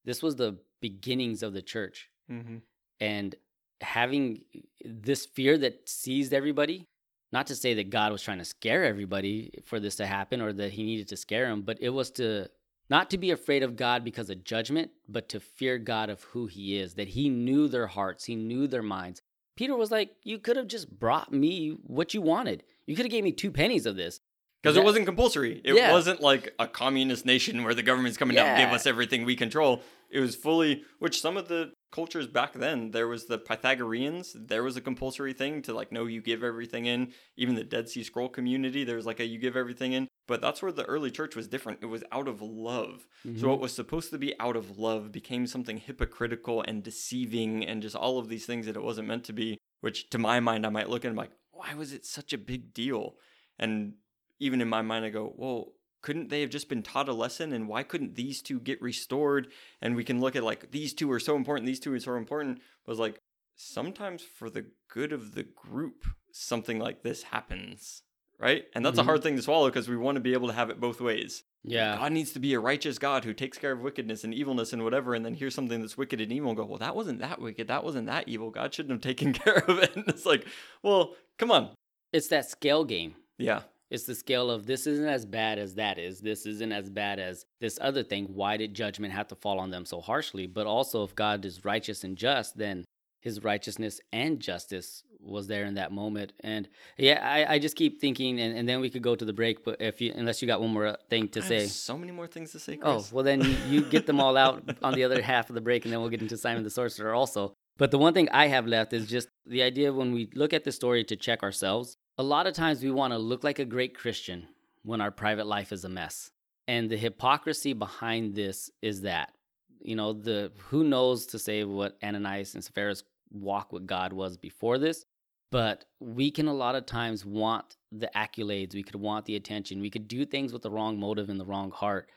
this 0.05 0.21
was 0.21 0.35
the 0.35 0.57
beginnings 0.81 1.41
of 1.41 1.53
the 1.53 1.61
church. 1.61 2.09
Mm-hmm. 2.31 2.57
And 2.99 3.35
having 3.81 4.43
this 4.83 5.25
fear 5.25 5.57
that 5.57 5.87
seized 5.89 6.33
everybody, 6.33 6.87
not 7.31 7.47
to 7.47 7.55
say 7.55 7.73
that 7.75 7.89
God 7.89 8.11
was 8.11 8.21
trying 8.21 8.37
to 8.37 8.45
scare 8.45 8.85
everybody 8.85 9.51
for 9.65 9.79
this 9.79 9.95
to 9.97 10.05
happen 10.05 10.41
or 10.41 10.53
that 10.53 10.73
he 10.73 10.83
needed 10.83 11.07
to 11.09 11.17
scare 11.17 11.47
them, 11.47 11.63
but 11.63 11.77
it 11.81 11.89
was 11.89 12.11
to 12.11 12.47
not 12.89 13.09
to 13.09 13.17
be 13.17 13.31
afraid 13.31 13.63
of 13.63 13.75
God 13.75 14.03
because 14.03 14.29
of 14.29 14.43
judgment, 14.43 14.91
but 15.07 15.29
to 15.29 15.39
fear 15.39 15.77
God 15.77 16.09
of 16.09 16.21
who 16.23 16.47
he 16.47 16.77
is, 16.77 16.93
that 16.95 17.09
he 17.09 17.29
knew 17.29 17.67
their 17.67 17.87
hearts, 17.87 18.25
he 18.25 18.35
knew 18.35 18.67
their 18.67 18.83
minds. 18.83 19.21
Peter 19.55 19.75
was 19.75 19.91
like, 19.91 20.15
You 20.23 20.39
could 20.39 20.57
have 20.57 20.67
just 20.67 20.99
brought 20.99 21.31
me 21.31 21.69
what 21.83 22.13
you 22.13 22.21
wanted. 22.21 22.63
You 22.85 22.95
could 22.95 23.05
have 23.05 23.11
gave 23.11 23.23
me 23.23 23.31
two 23.31 23.51
pennies 23.51 23.85
of 23.85 23.95
this. 23.95 24.19
Because 24.61 24.77
it 24.77 24.83
wasn't 24.83 25.05
compulsory. 25.05 25.61
It 25.65 25.75
Yeah. 25.75 25.91
wasn't 25.91 26.21
like 26.21 26.53
a 26.57 26.67
communist 26.67 27.25
nation 27.25 27.63
where 27.63 27.73
the 27.73 27.83
government's 27.83 28.17
coming 28.17 28.35
down 28.35 28.47
and 28.47 28.57
give 28.65 28.73
us 28.73 28.85
everything 28.85 29.25
we 29.25 29.35
control. 29.35 29.81
It 30.09 30.21
was 30.21 30.35
fully, 30.35 30.83
which 30.99 31.19
some 31.19 31.35
of 31.35 31.49
the 31.49 31.72
cultures 31.93 32.27
back 32.27 32.53
then, 32.53 32.89
there 32.89 33.07
was 33.07 33.25
the 33.25 33.37
Pythagoreans. 33.37 34.35
There 34.35 34.63
was 34.63 34.75
a 34.75 34.81
compulsory 34.81 35.31
thing 35.31 35.61
to 35.61 35.73
like, 35.73 35.91
no, 35.91 36.05
you 36.05 36.21
give 36.21 36.43
everything 36.43 36.87
in. 36.87 37.13
Even 37.37 37.53
the 37.53 37.63
Dead 37.63 37.87
Sea 37.87 38.03
Scroll 38.03 38.29
community, 38.29 38.83
there 38.83 38.95
was 38.95 39.05
like 39.05 39.19
a 39.19 39.25
you 39.25 39.37
give 39.37 39.55
everything 39.55 39.93
in. 39.93 40.07
But 40.27 40.41
that's 40.41 40.63
where 40.63 40.71
the 40.71 40.85
early 40.85 41.11
church 41.11 41.35
was 41.35 41.47
different. 41.47 41.79
It 41.83 41.87
was 41.87 42.03
out 42.11 42.27
of 42.27 42.41
love. 42.41 43.07
So 43.23 43.29
mm-hmm. 43.29 43.47
what 43.47 43.59
was 43.59 43.75
supposed 43.75 44.09
to 44.09 44.17
be 44.17 44.37
out 44.39 44.55
of 44.55 44.79
love 44.79 45.11
became 45.11 45.45
something 45.45 45.77
hypocritical 45.77 46.63
and 46.63 46.81
deceiving 46.81 47.63
and 47.63 47.81
just 47.81 47.95
all 47.95 48.17
of 48.17 48.27
these 48.27 48.47
things 48.47 48.65
that 48.65 48.75
it 48.75 48.83
wasn't 48.83 49.07
meant 49.07 49.25
to 49.25 49.33
be. 49.33 49.59
Which 49.81 50.09
to 50.09 50.17
my 50.17 50.39
mind, 50.39 50.65
I 50.65 50.69
might 50.69 50.89
look 50.89 51.05
at 51.05 51.09
and 51.09 51.15
be 51.15 51.21
like, 51.21 51.37
why 51.51 51.75
was 51.75 51.93
it 51.93 52.05
such 52.05 52.33
a 52.33 52.37
big 52.39 52.73
deal? 52.73 53.15
And 53.59 53.93
even 54.39 54.61
in 54.61 54.67
my 54.67 54.81
mind, 54.81 55.05
I 55.05 55.09
go, 55.09 55.31
well, 55.37 55.73
couldn't 56.03 56.29
they 56.29 56.41
have 56.41 56.51
just 56.51 56.69
been 56.69 56.83
taught 56.83 57.09
a 57.09 57.13
lesson? 57.13 57.51
And 57.51 57.67
why 57.67 57.81
couldn't 57.81 58.13
these 58.15 58.41
two 58.43 58.59
get 58.59 58.79
restored? 58.81 59.47
And 59.81 59.95
we 59.95 60.03
can 60.03 60.19
look 60.21 60.35
at 60.35 60.43
like, 60.43 60.69
these 60.69 60.93
two 60.93 61.11
are 61.11 61.19
so 61.19 61.35
important, 61.35 61.65
these 61.65 61.79
two 61.79 61.91
are 61.93 61.99
so 61.99 62.15
important. 62.15 62.61
Was 62.85 62.99
like, 62.99 63.17
sometimes 63.55 64.21
for 64.21 64.49
the 64.49 64.65
good 64.89 65.11
of 65.13 65.33
the 65.33 65.43
group, 65.43 66.05
something 66.31 66.79
like 66.79 67.01
this 67.03 67.23
happens, 67.23 68.01
right? 68.39 68.65
And 68.75 68.85
that's 68.85 68.99
a 68.99 69.01
Mhm. 69.01 69.05
hard 69.05 69.23
thing 69.23 69.35
to 69.35 69.41
swallow 69.41 69.69
because 69.69 69.87
we 69.89 69.97
want 69.97 70.15
to 70.17 70.21
be 70.21 70.33
able 70.33 70.47
to 70.47 70.53
have 70.53 70.69
it 70.69 70.79
both 70.79 70.99
ways. 71.01 71.43
Yeah. 71.63 71.95
God 71.97 72.11
needs 72.11 72.33
to 72.33 72.39
be 72.39 72.53
a 72.53 72.59
righteous 72.59 72.97
God 72.99 73.23
who 73.23 73.33
takes 73.33 73.57
care 73.57 73.71
of 73.71 73.79
wickedness 73.79 74.23
and 74.25 74.33
evilness 74.33 74.73
and 74.73 74.83
whatever, 74.83 75.13
and 75.13 75.23
then 75.25 75.33
here's 75.35 75.55
something 75.55 75.79
that's 75.79 75.97
wicked 75.97 76.19
and 76.19 76.31
evil 76.31 76.49
and 76.49 76.57
go, 76.57 76.65
well, 76.65 76.79
that 76.79 76.95
wasn't 76.95 77.19
that 77.19 77.39
wicked, 77.39 77.67
that 77.69 77.83
wasn't 77.85 78.07
that 78.07 78.27
evil. 78.27 78.49
God 78.49 78.73
shouldn't 78.73 78.91
have 78.91 79.01
taken 79.01 79.31
care 79.45 79.59
of 79.69 79.79
it. 79.79 79.95
And 79.95 80.05
it's 80.09 80.25
like, 80.25 80.45
well, 80.81 81.15
come 81.37 81.51
on. 81.51 81.69
It's 82.11 82.27
that 82.27 82.49
scale 82.49 82.83
game. 82.83 83.15
Yeah. 83.37 83.61
It's 83.91 84.05
the 84.05 84.15
scale 84.15 84.49
of 84.49 84.65
this 84.65 84.87
isn't 84.87 85.07
as 85.07 85.25
bad 85.25 85.59
as 85.59 85.75
that 85.75 85.99
is. 85.99 86.19
This 86.19 86.45
isn't 86.45 86.71
as 86.71 86.89
bad 86.89 87.19
as 87.19 87.45
this 87.61 87.77
other 87.81 88.03
thing. 88.03 88.25
Why 88.33 88.57
did 88.57 88.73
judgment 88.73 89.13
have 89.13 89.27
to 89.27 89.35
fall 89.35 89.59
on 89.59 89.69
them 89.69 89.85
so 89.85 90.01
harshly? 90.01 90.47
But 90.47 90.65
also, 90.65 91.03
if 91.03 91.15
God 91.15 91.45
is 91.45 91.63
righteous 91.63 92.03
and 92.03 92.17
just, 92.17 92.57
then 92.57 92.85
his 93.21 93.43
righteousness 93.43 94.01
and 94.11 94.39
justice 94.39 95.03
was 95.19 95.47
there 95.47 95.63
in 95.63 95.75
that 95.75 95.91
moment. 95.91 96.33
And 96.41 96.67
yeah, 96.97 97.19
I, 97.23 97.53
I 97.53 97.59
just 97.59 97.75
keep 97.77 98.01
thinking, 98.01 98.39
and, 98.39 98.57
and 98.57 98.67
then 98.67 98.81
we 98.81 98.89
could 98.89 99.01
go 99.01 99.15
to 99.15 99.23
the 99.23 99.31
break. 99.31 99.63
But 99.63 99.77
if 99.79 100.01
you, 100.01 100.11
unless 100.15 100.41
you 100.41 100.47
got 100.47 100.59
one 100.59 100.73
more 100.73 100.87
uh, 100.87 100.95
thing 101.09 101.29
to 101.29 101.39
I 101.41 101.47
say, 101.47 101.65
so 101.67 101.97
many 101.97 102.11
more 102.11 102.27
things 102.27 102.51
to 102.51 102.59
say, 102.59 102.79
oh, 102.81 103.05
well, 103.11 103.23
then 103.23 103.41
you, 103.41 103.55
you 103.69 103.81
get 103.81 104.05
them 104.05 104.19
all 104.19 104.35
out 104.35 104.63
on 104.81 104.93
the 104.93 105.03
other 105.03 105.21
half 105.21 105.49
of 105.49 105.55
the 105.55 105.61
break, 105.61 105.85
and 105.85 105.93
then 105.93 106.01
we'll 106.01 106.09
get 106.09 106.21
into 106.21 106.37
Simon 106.37 106.63
the 106.63 106.69
Sorcerer 106.69 107.13
also. 107.13 107.53
But 107.77 107.91
the 107.91 107.97
one 107.97 108.13
thing 108.13 108.27
I 108.29 108.47
have 108.47 108.67
left 108.67 108.93
is 108.93 109.07
just 109.07 109.29
the 109.45 109.63
idea 109.63 109.93
when 109.93 110.13
we 110.13 110.29
look 110.35 110.53
at 110.53 110.63
the 110.63 110.71
story 110.71 111.03
to 111.05 111.15
check 111.15 111.41
ourselves, 111.41 111.95
a 112.17 112.23
lot 112.23 112.47
of 112.47 112.53
times 112.53 112.83
we 112.83 112.91
want 112.91 113.13
to 113.13 113.17
look 113.17 113.43
like 113.43 113.59
a 113.59 113.65
great 113.65 113.97
Christian 113.97 114.47
when 114.83 115.01
our 115.01 115.11
private 115.11 115.47
life 115.47 115.71
is 115.71 115.83
a 115.83 115.89
mess. 115.89 116.31
And 116.67 116.89
the 116.89 116.97
hypocrisy 116.97 117.73
behind 117.73 118.35
this 118.35 118.69
is 118.81 119.01
that, 119.01 119.33
you 119.81 119.95
know, 119.95 120.13
the 120.13 120.51
who 120.69 120.83
knows 120.83 121.25
to 121.27 121.39
say 121.39 121.63
what 121.63 121.97
Ananias 122.03 122.53
and 122.53 122.63
Sapphira's 122.63 123.03
walk 123.31 123.73
with 123.73 123.87
God 123.87 124.13
was 124.13 124.37
before 124.37 124.77
this, 124.77 125.05
but 125.51 125.85
we 125.99 126.31
can 126.31 126.47
a 126.47 126.53
lot 126.53 126.75
of 126.75 126.85
times 126.85 127.25
want 127.25 127.77
the 127.91 128.09
accolades, 128.15 128.73
we 128.73 128.83
could 128.83 128.95
want 128.95 129.25
the 129.25 129.35
attention, 129.35 129.81
we 129.81 129.89
could 129.89 130.07
do 130.07 130.25
things 130.25 130.53
with 130.53 130.61
the 130.61 130.71
wrong 130.71 130.99
motive 130.99 131.29
and 131.29 131.39
the 131.39 131.45
wrong 131.45 131.71
heart. 131.71 132.09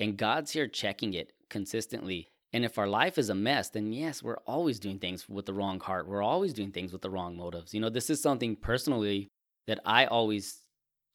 And 0.00 0.16
God's 0.16 0.50
here 0.50 0.66
checking 0.66 1.14
it 1.14 1.32
consistently. 1.48 2.28
And 2.52 2.64
if 2.64 2.78
our 2.78 2.86
life 2.86 3.18
is 3.18 3.28
a 3.28 3.34
mess, 3.34 3.68
then 3.70 3.92
yes, 3.92 4.22
we're 4.22 4.38
always 4.46 4.78
doing 4.78 4.98
things 4.98 5.28
with 5.28 5.46
the 5.46 5.54
wrong 5.54 5.80
heart. 5.80 6.08
We're 6.08 6.22
always 6.22 6.52
doing 6.52 6.70
things 6.70 6.92
with 6.92 7.02
the 7.02 7.10
wrong 7.10 7.36
motives. 7.36 7.74
You 7.74 7.80
know, 7.80 7.90
this 7.90 8.08
is 8.08 8.20
something 8.20 8.56
personally 8.56 9.28
that 9.66 9.80
I 9.84 10.06
always 10.06 10.60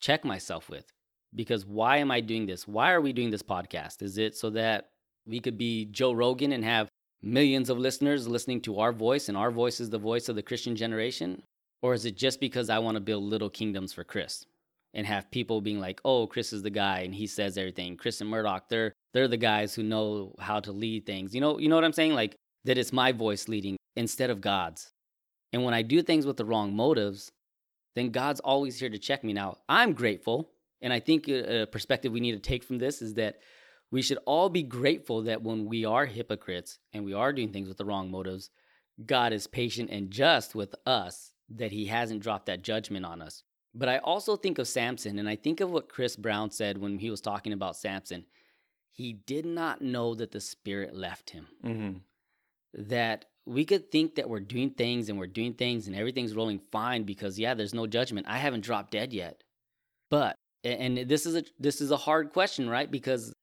check 0.02 0.26
myself 0.26 0.70
with 0.70 0.86
because 1.34 1.66
why 1.66 1.98
am 1.98 2.12
I 2.12 2.22
doing 2.22 2.46
this? 2.46 2.68
Why 2.68 2.92
are 2.92 3.02
we 3.02 3.14
doing 3.14 3.32
this 3.32 3.44
podcast? 3.44 4.02
Is 4.02 4.18
it 4.18 4.36
so 4.36 4.50
that 4.52 4.90
we 5.26 5.40
could 5.40 5.58
be 5.58 5.86
Joe 5.86 6.12
Rogan 6.12 6.52
and 6.52 6.64
have 6.66 6.90
millions 7.22 7.70
of 7.70 7.78
listeners 7.78 8.28
listening 8.28 8.62
to 8.62 8.80
our 8.80 8.92
voice 8.92 9.30
and 9.30 9.38
our 9.38 9.52
voice 9.52 9.80
is 9.80 9.90
the 9.90 9.98
voice 9.98 10.28
of 10.28 10.36
the 10.36 10.44
Christian 10.44 10.76
generation? 10.76 11.44
Or 11.82 11.94
is 11.94 12.06
it 12.06 12.18
just 12.18 12.40
because 12.40 12.70
I 12.70 12.80
want 12.80 12.96
to 12.96 13.02
build 13.02 13.24
little 13.24 13.50
kingdoms 13.50 13.94
for 13.94 14.04
Chris? 14.04 14.46
and 14.94 15.08
have 15.08 15.32
people 15.32 15.62
being 15.62 15.80
like, 15.80 16.02
"Oh, 16.04 16.28
Chris 16.28 16.54
is 16.54 16.64
the 16.64 16.70
guy 16.70 17.00
and 17.00 17.16
he 17.16 17.28
says 17.28 17.58
everything." 17.58 17.98
Chris 17.98 18.22
and 18.22 18.30
Murdoch, 18.30 18.70
they're 18.70 18.94
they're 19.14 19.28
the 19.28 19.38
guys 19.38 19.76
who 19.76 19.84
know 19.84 20.36
how 20.40 20.60
to 20.60 20.72
lead 20.72 21.06
things. 21.06 21.36
You 21.36 21.42
know, 21.42 21.60
you 21.60 21.70
know 21.70 21.76
what 21.76 21.84
I'm 21.84 21.94
saying? 21.94 22.14
Like 22.14 22.36
that 22.66 22.78
it's 22.78 22.94
my 22.94 23.12
voice 23.12 23.48
leading 23.48 23.78
instead 23.96 24.30
of 24.30 24.42
God's. 24.42 24.92
And 25.54 25.64
when 25.64 25.74
I 25.74 25.82
do 25.82 26.02
things 26.02 26.26
with 26.26 26.38
the 26.38 26.46
wrong 26.46 26.76
motives, 26.76 27.30
then 27.96 28.12
God's 28.12 28.40
always 28.40 28.80
here 28.80 28.90
to 28.90 28.98
check 28.98 29.24
me. 29.24 29.34
Now, 29.34 29.58
I'm 29.68 29.94
grateful, 29.94 30.52
and 30.82 30.94
I 30.94 31.00
think 31.00 31.28
a 31.28 31.68
perspective 31.70 32.12
we 32.12 32.22
need 32.22 32.32
to 32.32 32.40
take 32.40 32.64
from 32.64 32.78
this 32.78 33.02
is 33.02 33.16
that 33.16 33.40
we 33.92 34.02
should 34.02 34.20
all 34.26 34.48
be 34.48 34.64
grateful 34.64 35.24
that 35.24 35.44
when 35.44 35.66
we 35.66 35.84
are 35.84 36.06
hypocrites 36.06 36.80
and 36.94 37.04
we 37.04 37.14
are 37.14 37.34
doing 37.34 37.52
things 37.52 37.68
with 37.68 37.78
the 37.78 37.84
wrong 37.86 38.10
motives, 38.10 38.50
God 39.06 39.34
is 39.34 39.48
patient 39.48 39.90
and 39.90 40.10
just 40.10 40.56
with 40.56 40.74
us 40.86 41.34
that 41.50 41.74
he 41.74 41.88
hasn't 41.88 42.22
dropped 42.22 42.46
that 42.46 42.64
judgment 42.64 43.06
on 43.06 43.22
us. 43.22 43.44
But 43.74 43.90
I 43.90 43.98
also 43.98 44.38
think 44.38 44.58
of 44.58 44.68
Samson, 44.68 45.20
and 45.20 45.28
I 45.28 45.36
think 45.36 45.60
of 45.60 45.72
what 45.72 45.90
Chris 45.90 46.16
Brown 46.16 46.52
said 46.52 46.78
when 46.78 47.00
he 47.00 47.10
was 47.10 47.20
talking 47.20 47.52
about 47.52 47.76
Samson. 47.76 48.26
He 48.94 49.14
did 49.14 49.46
not 49.46 49.82
know 49.82 50.14
that 50.16 50.32
the 50.32 50.42
spirit 50.42 50.96
left 50.96 51.32
him. 51.32 51.48
Mm-hmm. 51.64 51.98
That 52.90 53.26
we 53.46 53.66
could 53.66 53.92
think 53.92 54.16
that 54.16 54.30
we're 54.30 54.40
doing 54.40 54.72
things 54.72 55.10
and 55.10 55.18
we're 55.18 55.28
doing 55.28 55.54
things 55.54 55.88
and 55.88 55.96
everything's 55.96 56.36
rolling 56.36 56.62
fine 56.72 57.04
because 57.04 57.40
yeah, 57.40 57.54
there's 57.54 57.74
no 57.74 57.88
judgment. 57.88 58.28
I 58.30 58.38
haven't 58.38 58.64
dropped 58.64 58.92
dead 58.92 59.14
yet. 59.14 59.44
But 60.10 60.36
and 60.64 60.98
this 61.10 61.26
is 61.26 61.36
a 61.36 61.44
this 61.60 61.82
is 61.82 61.92
a 61.92 61.98
hard 61.98 62.34
question, 62.34 62.70
right? 62.70 62.90
Because 62.90 63.34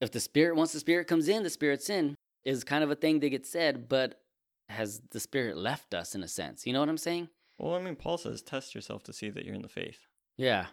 if 0.00 0.12
the 0.12 0.20
spirit 0.20 0.56
once 0.56 0.72
the 0.72 0.80
spirit 0.80 1.06
comes 1.06 1.28
in, 1.28 1.42
the 1.42 1.50
spirit's 1.50 1.90
in 1.90 2.14
is 2.44 2.64
kind 2.64 2.84
of 2.84 2.90
a 2.90 2.94
thing 2.94 3.20
that 3.20 3.30
gets 3.30 3.50
said, 3.50 3.88
but 3.88 4.20
has 4.68 5.00
the 5.10 5.20
spirit 5.20 5.56
left 5.56 5.94
us 5.94 6.14
in 6.14 6.22
a 6.22 6.28
sense? 6.28 6.66
You 6.66 6.72
know 6.72 6.80
what 6.80 6.88
I'm 6.88 6.98
saying? 6.98 7.28
Well, 7.58 7.74
I 7.74 7.82
mean, 7.82 7.96
Paul 7.96 8.18
says, 8.18 8.40
test 8.42 8.74
yourself 8.74 9.02
to 9.04 9.12
see 9.12 9.30
that 9.30 9.44
you're 9.44 9.54
in 9.54 9.62
the 9.62 9.68
faith. 9.68 10.06
Yeah. 10.36 10.66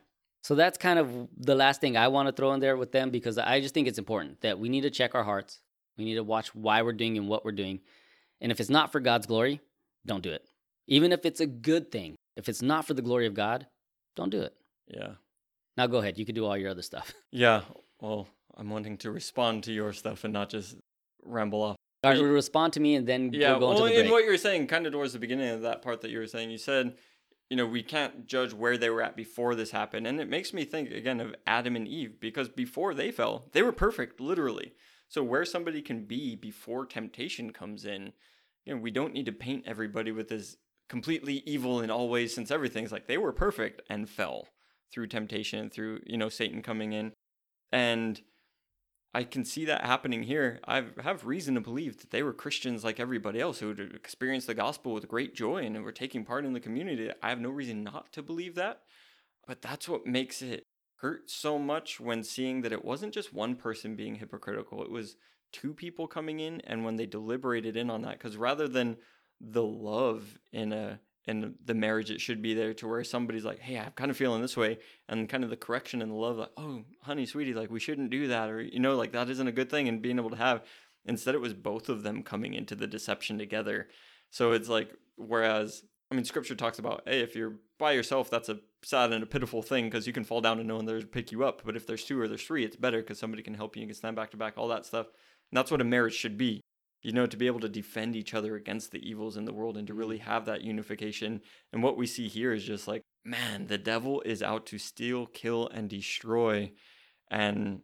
So 0.45 0.53
that's 0.53 0.77
kind 0.77 0.99
of 0.99 1.27
the 1.35 1.55
last 1.55 1.81
thing 1.81 1.97
I 1.97 2.07
want 2.09 2.27
to 2.27 2.31
throw 2.31 2.53
in 2.53 2.59
there 2.59 2.77
with 2.77 2.91
them 2.91 3.09
because 3.09 3.39
I 3.39 3.61
just 3.61 3.73
think 3.73 3.87
it's 3.87 3.97
important 3.97 4.41
that 4.41 4.59
we 4.59 4.69
need 4.69 4.81
to 4.81 4.91
check 4.91 5.15
our 5.15 5.23
hearts. 5.23 5.59
We 5.97 6.05
need 6.05 6.13
to 6.15 6.23
watch 6.23 6.53
why 6.53 6.83
we're 6.83 6.93
doing 6.93 7.17
and 7.17 7.27
what 7.27 7.43
we're 7.43 7.51
doing. 7.51 7.79
And 8.41 8.51
if 8.51 8.59
it's 8.59 8.69
not 8.69 8.91
for 8.91 8.99
God's 8.99 9.25
glory, 9.25 9.59
don't 10.05 10.21
do 10.21 10.29
it. 10.29 10.45
Even 10.85 11.11
if 11.11 11.25
it's 11.25 11.39
a 11.39 11.47
good 11.47 11.89
thing, 11.89 12.13
if 12.35 12.47
it's 12.47 12.61
not 12.61 12.85
for 12.85 12.93
the 12.93 13.01
glory 13.01 13.25
of 13.25 13.33
God, 13.33 13.65
don't 14.15 14.29
do 14.29 14.41
it. 14.41 14.53
Yeah. 14.87 15.13
Now 15.77 15.87
go 15.87 15.97
ahead. 15.97 16.19
You 16.19 16.27
can 16.27 16.35
do 16.35 16.45
all 16.45 16.55
your 16.55 16.69
other 16.69 16.83
stuff. 16.83 17.11
Yeah. 17.31 17.61
Well, 17.99 18.27
I'm 18.55 18.69
wanting 18.69 18.99
to 18.99 19.09
respond 19.09 19.63
to 19.63 19.73
your 19.73 19.93
stuff 19.93 20.25
and 20.25 20.33
not 20.33 20.49
just 20.49 20.75
ramble 21.23 21.63
off. 21.63 21.75
All 22.03 22.11
right, 22.11 22.21
respond 22.21 22.73
to 22.73 22.79
me 22.79 22.93
and 22.93 23.07
then 23.07 23.33
yeah, 23.33 23.53
we'll 23.53 23.59
go 23.61 23.67
well, 23.69 23.77
into 23.77 23.87
the 23.87 23.93
break. 23.95 24.05
in 24.05 24.11
what 24.11 24.23
you 24.25 24.29
were 24.29 24.37
saying, 24.37 24.67
kind 24.67 24.85
of 24.85 24.93
towards 24.93 25.13
the 25.13 25.17
beginning 25.17 25.49
of 25.49 25.63
that 25.63 25.81
part 25.81 26.01
that 26.01 26.11
you 26.11 26.19
were 26.19 26.27
saying, 26.27 26.51
you 26.51 26.59
said, 26.59 26.97
you 27.49 27.57
know, 27.57 27.65
we 27.65 27.83
can't 27.83 28.25
judge 28.25 28.53
where 28.53 28.77
they 28.77 28.89
were 28.89 29.01
at 29.01 29.15
before 29.15 29.55
this 29.55 29.71
happened. 29.71 30.07
And 30.07 30.19
it 30.19 30.29
makes 30.29 30.53
me 30.53 30.65
think 30.65 30.91
again 30.91 31.19
of 31.19 31.35
Adam 31.45 31.75
and 31.75 31.87
Eve 31.87 32.19
because 32.19 32.49
before 32.49 32.93
they 32.93 33.11
fell, 33.11 33.49
they 33.51 33.61
were 33.61 33.71
perfect, 33.71 34.19
literally. 34.19 34.73
So 35.07 35.23
where 35.23 35.45
somebody 35.45 35.81
can 35.81 36.05
be 36.05 36.35
before 36.35 36.85
temptation 36.85 37.53
comes 37.53 37.85
in, 37.85 38.13
you 38.65 38.75
know, 38.75 38.81
we 38.81 38.91
don't 38.91 39.13
need 39.13 39.27
to 39.27 39.31
paint 39.31 39.65
everybody 39.67 40.11
with 40.11 40.29
this 40.29 40.57
completely 40.89 41.43
evil 41.45 41.81
in 41.81 41.91
all 41.91 42.09
ways 42.09 42.33
since 42.33 42.51
everything's 42.51 42.91
like 42.91 43.07
they 43.07 43.17
were 43.17 43.33
perfect 43.33 43.81
and 43.89 44.09
fell 44.09 44.47
through 44.91 45.07
temptation, 45.07 45.69
through, 45.69 45.99
you 46.05 46.17
know, 46.17 46.29
Satan 46.29 46.61
coming 46.61 46.93
in. 46.93 47.11
And 47.71 48.21
I 49.15 49.23
can 49.23 49.45
see 49.45 49.63
that 49.63 49.85
happening 49.85 50.23
here. 50.23 50.59
I 50.67 50.83
have 51.01 51.25
reason 51.25 51.55
to 51.55 51.61
believe 51.61 52.01
that 52.01 52.11
they 52.11 52.21
were 52.21 52.33
Christians 52.33 52.83
like 52.83 52.99
everybody 52.99 53.39
else 53.39 53.59
who 53.59 53.69
had 53.69 53.79
experienced 53.79 54.47
the 54.47 54.53
gospel 54.53 54.93
with 54.93 55.07
great 55.07 55.33
joy 55.33 55.63
and 55.63 55.81
were 55.85 55.93
taking 55.93 56.25
part 56.25 56.43
in 56.43 56.51
the 56.51 56.59
community. 56.59 57.09
I 57.23 57.29
have 57.29 57.39
no 57.39 57.49
reason 57.49 57.81
not 57.81 58.11
to 58.11 58.21
believe 58.21 58.55
that. 58.55 58.81
But 59.47 59.61
that's 59.61 59.87
what 59.87 60.05
makes 60.05 60.41
it 60.41 60.65
hurt 60.97 61.29
so 61.29 61.57
much 61.57 61.97
when 61.97 62.25
seeing 62.25 62.61
that 62.63 62.73
it 62.73 62.83
wasn't 62.83 63.13
just 63.13 63.33
one 63.33 63.55
person 63.55 63.95
being 63.95 64.15
hypocritical, 64.15 64.83
it 64.83 64.91
was 64.91 65.15
two 65.53 65.73
people 65.73 66.07
coming 66.07 66.41
in 66.41 66.59
and 66.67 66.83
when 66.83 66.97
they 66.97 67.05
deliberated 67.05 67.77
in 67.77 67.89
on 67.89 68.01
that 68.01 68.17
because 68.17 68.35
rather 68.35 68.67
than 68.67 68.97
the 69.39 69.63
love 69.63 70.37
in 70.51 70.73
a 70.73 70.99
in 71.27 71.55
the 71.65 71.73
marriage 71.73 72.11
it 72.11 72.21
should 72.21 72.41
be 72.41 72.53
there 72.53 72.73
to 72.73 72.87
where 72.87 73.03
somebody's 73.03 73.45
like 73.45 73.59
hey 73.59 73.79
i'm 73.79 73.91
kind 73.91 74.11
of 74.11 74.17
feeling 74.17 74.41
this 74.41 74.55
way 74.55 74.77
and 75.09 75.27
kind 75.27 75.43
of 75.43 75.49
the 75.49 75.57
correction 75.57 76.01
and 76.01 76.11
the 76.11 76.15
love 76.15 76.37
like 76.37 76.51
oh 76.57 76.83
honey 77.01 77.25
sweetie 77.25 77.53
like 77.53 77.71
we 77.71 77.79
shouldn't 77.79 78.09
do 78.09 78.27
that 78.27 78.49
or 78.49 78.61
you 78.61 78.79
know 78.79 78.95
like 78.95 79.11
that 79.11 79.29
isn't 79.29 79.47
a 79.47 79.51
good 79.51 79.69
thing 79.69 79.87
and 79.87 80.01
being 80.01 80.19
able 80.19 80.29
to 80.29 80.35
have. 80.35 80.63
Instead 81.07 81.35
it 81.35 81.41
was 81.41 81.53
both 81.53 81.89
of 81.89 82.03
them 82.03 82.23
coming 82.23 82.53
into 82.53 82.75
the 82.75 82.87
deception 82.87 83.37
together. 83.37 83.87
So 84.31 84.51
it's 84.51 84.69
like 84.69 84.91
whereas 85.17 85.83
i 86.11 86.15
mean 86.15 86.25
scripture 86.25 86.55
talks 86.55 86.77
about 86.77 87.01
hey 87.05 87.21
if 87.21 87.35
you're 87.35 87.55
by 87.79 87.93
yourself 87.93 88.29
that's 88.29 88.49
a 88.49 88.59
sad 88.83 89.13
and 89.13 89.23
a 89.23 89.25
pitiful 89.25 89.61
thing 89.61 89.85
because 89.85 90.05
you 90.05 90.11
can 90.11 90.25
fall 90.25 90.41
down 90.41 90.59
and 90.59 90.67
no 90.67 90.75
one 90.75 90.85
there 90.85 90.99
to 90.99 91.07
pick 91.07 91.31
you 91.31 91.45
up 91.45 91.61
but 91.65 91.77
if 91.77 91.87
there's 91.87 92.03
two 92.03 92.19
or 92.19 92.27
there's 92.27 92.43
three 92.43 92.65
it's 92.65 92.75
better 92.75 92.99
because 92.99 93.17
somebody 93.17 93.41
can 93.41 93.53
help 93.53 93.75
you 93.75 93.81
and 93.81 93.89
can 93.89 93.95
stand 93.95 94.15
back 94.15 94.31
to 94.31 94.37
back 94.37 94.53
all 94.57 94.67
that 94.67 94.85
stuff. 94.85 95.07
And 95.07 95.57
that's 95.57 95.71
what 95.71 95.79
a 95.79 95.85
marriage 95.85 96.15
should 96.15 96.37
be 96.37 96.61
you 97.05 97.11
know, 97.11 97.27
to 97.27 97.37
be 97.37 97.45
able 97.45 97.59
to 97.59 97.69
defend 97.69 98.15
each 98.15 98.33
other 98.33 98.55
against 98.55 98.89
the 98.89 99.07
evils 99.07 99.37
in 99.37 99.45
the 99.45 99.53
world 99.53 99.77
and 99.77 99.85
to 99.85 99.93
really 99.93 100.17
mm-hmm. 100.17 100.27
have 100.27 100.45
that 100.45 100.63
unification. 100.63 101.39
And 101.71 101.83
what 101.83 101.97
we 101.97 102.07
see 102.07 102.27
here 102.27 102.51
is 102.51 102.63
just 102.63 102.87
like, 102.87 103.03
man, 103.23 103.67
the 103.67 103.77
devil 103.77 104.23
is 104.25 104.41
out 104.41 104.65
to 104.67 104.79
steal, 104.79 105.27
kill, 105.27 105.67
and 105.67 105.87
destroy. 105.87 106.71
And 107.29 107.81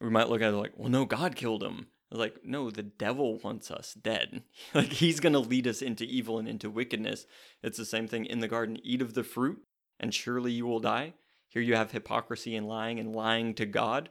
we 0.00 0.10
might 0.10 0.28
look 0.28 0.42
at 0.42 0.52
it 0.52 0.56
like, 0.56 0.72
well, 0.76 0.88
no, 0.88 1.04
God 1.04 1.36
killed 1.36 1.62
him. 1.62 1.86
Like, 2.10 2.40
no, 2.44 2.72
the 2.72 2.82
devil 2.82 3.38
wants 3.38 3.70
us 3.70 3.94
dead. 3.94 4.42
like, 4.74 4.94
he's 4.94 5.20
going 5.20 5.34
to 5.34 5.38
lead 5.38 5.68
us 5.68 5.80
into 5.80 6.02
evil 6.02 6.40
and 6.40 6.48
into 6.48 6.68
wickedness. 6.68 7.24
It's 7.62 7.78
the 7.78 7.84
same 7.84 8.08
thing 8.08 8.26
in 8.26 8.40
the 8.40 8.48
garden 8.48 8.78
eat 8.82 9.00
of 9.00 9.14
the 9.14 9.24
fruit, 9.24 9.62
and 10.00 10.12
surely 10.12 10.50
you 10.50 10.66
will 10.66 10.80
die. 10.80 11.14
Here 11.48 11.62
you 11.62 11.76
have 11.76 11.92
hypocrisy 11.92 12.56
and 12.56 12.66
lying 12.66 12.98
and 12.98 13.14
lying 13.14 13.54
to 13.54 13.64
God. 13.64 14.08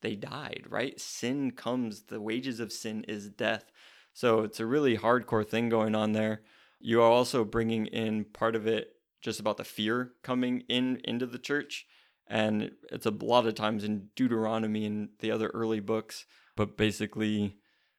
They 0.00 0.14
died, 0.14 0.64
right? 0.68 0.98
Sin 0.98 1.50
comes, 1.50 2.04
the 2.04 2.20
wages 2.20 2.58
of 2.58 2.72
sin 2.72 3.04
is 3.06 3.28
death. 3.28 3.70
So 4.18 4.40
it's 4.40 4.58
a 4.58 4.66
really 4.66 4.98
hardcore 4.98 5.46
thing 5.46 5.68
going 5.68 5.94
on 5.94 6.10
there. 6.10 6.40
You 6.80 7.00
are 7.02 7.08
also 7.08 7.44
bringing 7.44 7.86
in 7.86 8.24
part 8.24 8.56
of 8.56 8.66
it 8.66 8.94
just 9.22 9.38
about 9.38 9.58
the 9.58 9.64
fear 9.64 10.10
coming 10.24 10.64
in 10.68 11.00
into 11.04 11.24
the 11.24 11.38
church. 11.38 11.86
And 12.26 12.72
it's 12.90 13.06
a 13.06 13.12
lot 13.12 13.46
of 13.46 13.54
times 13.54 13.84
in 13.84 14.08
Deuteronomy 14.16 14.86
and 14.86 15.10
the 15.20 15.30
other 15.30 15.52
early 15.54 15.78
books, 15.78 16.26
but 16.56 16.76
basically 16.76 17.58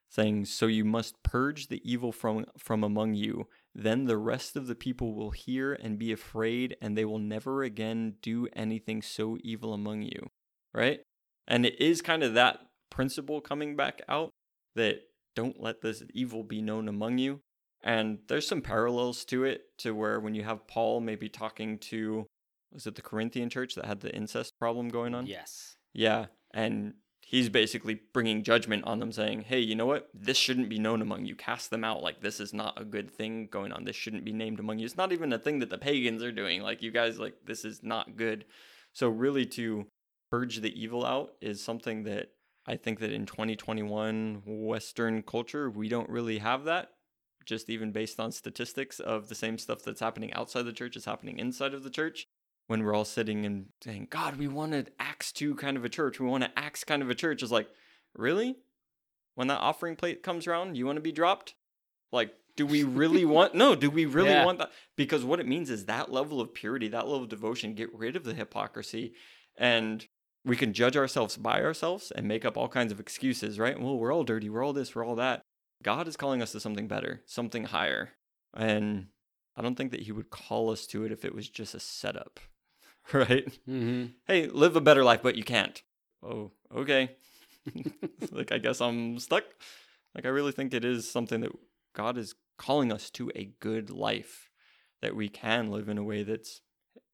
saying, 0.09 0.43
So 0.43 0.65
you 0.65 0.83
must 0.83 1.23
purge 1.23 1.69
the 1.69 1.81
evil 1.89 2.11
from, 2.11 2.45
from 2.57 2.83
among 2.83 3.13
you. 3.13 3.47
Then 3.73 4.03
the 4.03 4.17
rest 4.17 4.57
of 4.57 4.67
the 4.67 4.75
people 4.75 5.15
will 5.15 5.31
hear 5.31 5.71
and 5.71 5.97
be 5.97 6.11
afraid, 6.11 6.75
and 6.81 6.97
they 6.97 7.05
will 7.05 7.19
never 7.19 7.63
again 7.63 8.15
do 8.21 8.45
anything 8.51 9.01
so 9.01 9.37
evil 9.41 9.73
among 9.73 10.01
you. 10.01 10.31
Right? 10.73 10.99
And 11.47 11.65
it 11.65 11.79
is 11.79 12.01
kind 12.01 12.23
of 12.23 12.33
that 12.33 12.59
principle 12.89 13.39
coming 13.39 13.77
back 13.77 14.01
out 14.09 14.31
that 14.75 15.03
don't 15.39 15.61
let 15.61 15.81
this 15.81 16.03
evil 16.13 16.43
be 16.43 16.61
known 16.61 16.87
among 16.87 17.17
you. 17.17 17.39
And 17.81 18.19
there's 18.27 18.47
some 18.47 18.61
parallels 18.61 19.23
to 19.25 19.45
it, 19.45 19.61
to 19.79 19.91
where 19.91 20.19
when 20.19 20.35
you 20.35 20.43
have 20.43 20.67
Paul 20.67 20.99
maybe 20.99 21.29
talking 21.29 21.77
to, 21.77 22.25
was 22.73 22.85
it 22.85 22.95
the 22.95 23.01
Corinthian 23.01 23.49
church 23.49 23.75
that 23.75 23.85
had 23.85 24.01
the 24.01 24.13
incest 24.13 24.59
problem 24.59 24.89
going 24.89 25.15
on? 25.15 25.25
Yes. 25.25 25.77
Yeah. 25.93 26.25
And 26.53 26.95
he's 27.21 27.47
basically 27.47 28.01
bringing 28.13 28.43
judgment 28.43 28.83
on 28.83 28.99
them, 28.99 29.13
saying, 29.13 29.43
hey, 29.43 29.59
you 29.59 29.75
know 29.75 29.85
what? 29.85 30.09
This 30.13 30.35
shouldn't 30.35 30.67
be 30.67 30.77
known 30.77 31.01
among 31.01 31.25
you. 31.25 31.35
Cast 31.35 31.69
them 31.69 31.85
out. 31.85 32.03
Like, 32.03 32.21
this 32.21 32.41
is 32.41 32.53
not 32.53 32.79
a 32.79 32.83
good 32.83 33.09
thing 33.09 33.47
going 33.49 33.71
on. 33.71 33.85
This 33.85 33.95
shouldn't 33.95 34.25
be 34.25 34.33
named 34.33 34.59
among 34.59 34.79
you. 34.79 34.85
It's 34.85 34.97
not 34.97 35.13
even 35.13 35.31
a 35.31 35.39
thing 35.39 35.59
that 35.59 35.69
the 35.69 35.77
pagans 35.77 36.21
are 36.21 36.33
doing. 36.33 36.61
Like, 36.61 36.81
you 36.81 36.91
guys, 36.91 37.17
like, 37.17 37.35
this 37.45 37.63
is 37.63 37.81
not 37.81 38.17
good. 38.17 38.43
So, 38.93 39.07
really, 39.07 39.45
to 39.45 39.85
purge 40.31 40.57
the 40.57 40.77
evil 40.79 41.05
out 41.05 41.31
is 41.39 41.63
something 41.63 42.03
that 42.03 42.31
I 42.69 42.75
think 42.75 42.99
that 42.99 43.11
in 43.11 43.25
2021 43.25 44.43
Western 44.45 45.23
culture, 45.23 45.71
we 45.71 45.89
don't 45.89 46.07
really 46.07 46.37
have 46.37 46.65
that. 46.65 46.91
Just 47.43 47.67
even 47.67 47.91
based 47.91 48.19
on 48.19 48.31
statistics 48.31 48.99
of 48.99 49.27
the 49.27 49.33
same 49.33 49.57
stuff 49.57 49.81
that's 49.81 50.01
happening 50.01 50.31
outside 50.33 50.61
the 50.63 50.71
church 50.71 50.95
is 50.95 51.05
happening 51.05 51.39
inside 51.39 51.73
of 51.73 51.83
the 51.83 51.89
church. 51.89 52.27
When 52.67 52.83
we're 52.83 52.93
all 52.93 53.05
sitting 53.05 53.43
and 53.43 53.69
saying, 53.83 54.09
God, 54.11 54.35
we 54.35 54.47
want 54.47 54.75
an 54.75 54.89
Acts 54.99 55.31
2 55.31 55.55
kind 55.55 55.77
of 55.77 55.83
a 55.83 55.89
church. 55.89 56.19
We 56.19 56.27
want 56.27 56.43
an 56.43 56.51
Acts 56.55 56.83
kind 56.83 57.01
of 57.01 57.09
a 57.09 57.15
church. 57.15 57.41
Is 57.41 57.51
like, 57.51 57.69
really? 58.13 58.57
When 59.33 59.47
that 59.47 59.61
offering 59.61 59.95
plate 59.95 60.21
comes 60.21 60.45
around, 60.45 60.77
you 60.77 60.85
want 60.85 60.97
to 60.97 61.01
be 61.01 61.11
dropped? 61.11 61.55
Like, 62.11 62.35
do 62.55 62.67
we 62.67 62.83
really 62.83 63.25
want 63.37 63.55
no 63.55 63.73
do 63.73 63.89
we 63.89 64.05
really 64.05 64.29
yeah. 64.29 64.45
want 64.45 64.59
that 64.59 64.71
because 64.97 65.23
what 65.23 65.39
it 65.39 65.47
means 65.47 65.69
is 65.69 65.85
that 65.85 66.11
level 66.11 66.41
of 66.41 66.53
purity 66.53 66.89
that 66.89 67.07
level 67.07 67.23
of 67.23 67.29
devotion 67.29 67.73
get 67.73 67.93
rid 67.93 68.17
of 68.17 68.25
the 68.25 68.33
hypocrisy 68.33 69.13
and 69.55 70.07
we 70.45 70.55
can 70.55 70.73
judge 70.73 70.95
ourselves 70.95 71.37
by 71.37 71.61
ourselves 71.61 72.11
and 72.15 72.27
make 72.27 72.45
up 72.45 72.57
all 72.57 72.67
kinds 72.67 72.91
of 72.91 72.99
excuses, 72.99 73.59
right? 73.59 73.79
Well, 73.79 73.97
we're 73.97 74.13
all 74.13 74.23
dirty, 74.23 74.49
we're 74.49 74.63
all 74.63 74.73
this, 74.73 74.95
we're 74.95 75.05
all 75.05 75.15
that. 75.15 75.41
God 75.83 76.07
is 76.07 76.17
calling 76.17 76.41
us 76.41 76.51
to 76.53 76.59
something 76.59 76.87
better, 76.87 77.21
something 77.25 77.65
higher. 77.65 78.11
And 78.53 79.07
I 79.55 79.61
don't 79.61 79.75
think 79.75 79.91
that 79.91 80.01
He 80.01 80.11
would 80.11 80.29
call 80.29 80.69
us 80.69 80.87
to 80.87 81.05
it 81.05 81.11
if 81.11 81.23
it 81.23 81.35
was 81.35 81.49
just 81.49 81.75
a 81.75 81.79
setup, 81.79 82.39
right? 83.13 83.45
Mm-hmm. 83.67 84.05
Hey, 84.25 84.47
live 84.47 84.75
a 84.75 84.81
better 84.81 85.03
life, 85.03 85.21
but 85.21 85.35
you 85.35 85.43
can't. 85.43 85.81
Oh, 86.23 86.51
okay. 86.75 87.11
like, 88.31 88.51
I 88.51 88.57
guess 88.57 88.81
I'm 88.81 89.19
stuck. 89.19 89.43
Like, 90.15 90.25
I 90.25 90.29
really 90.29 90.51
think 90.51 90.73
it 90.73 90.85
is 90.85 91.09
something 91.09 91.41
that 91.41 91.51
God 91.95 92.17
is 92.17 92.35
calling 92.57 92.91
us 92.91 93.09
to 93.11 93.31
a 93.35 93.51
good 93.59 93.89
life 93.89 94.49
that 95.01 95.15
we 95.15 95.29
can 95.29 95.71
live 95.71 95.87
in 95.87 95.97
a 95.97 96.03
way 96.03 96.23
that's, 96.23 96.61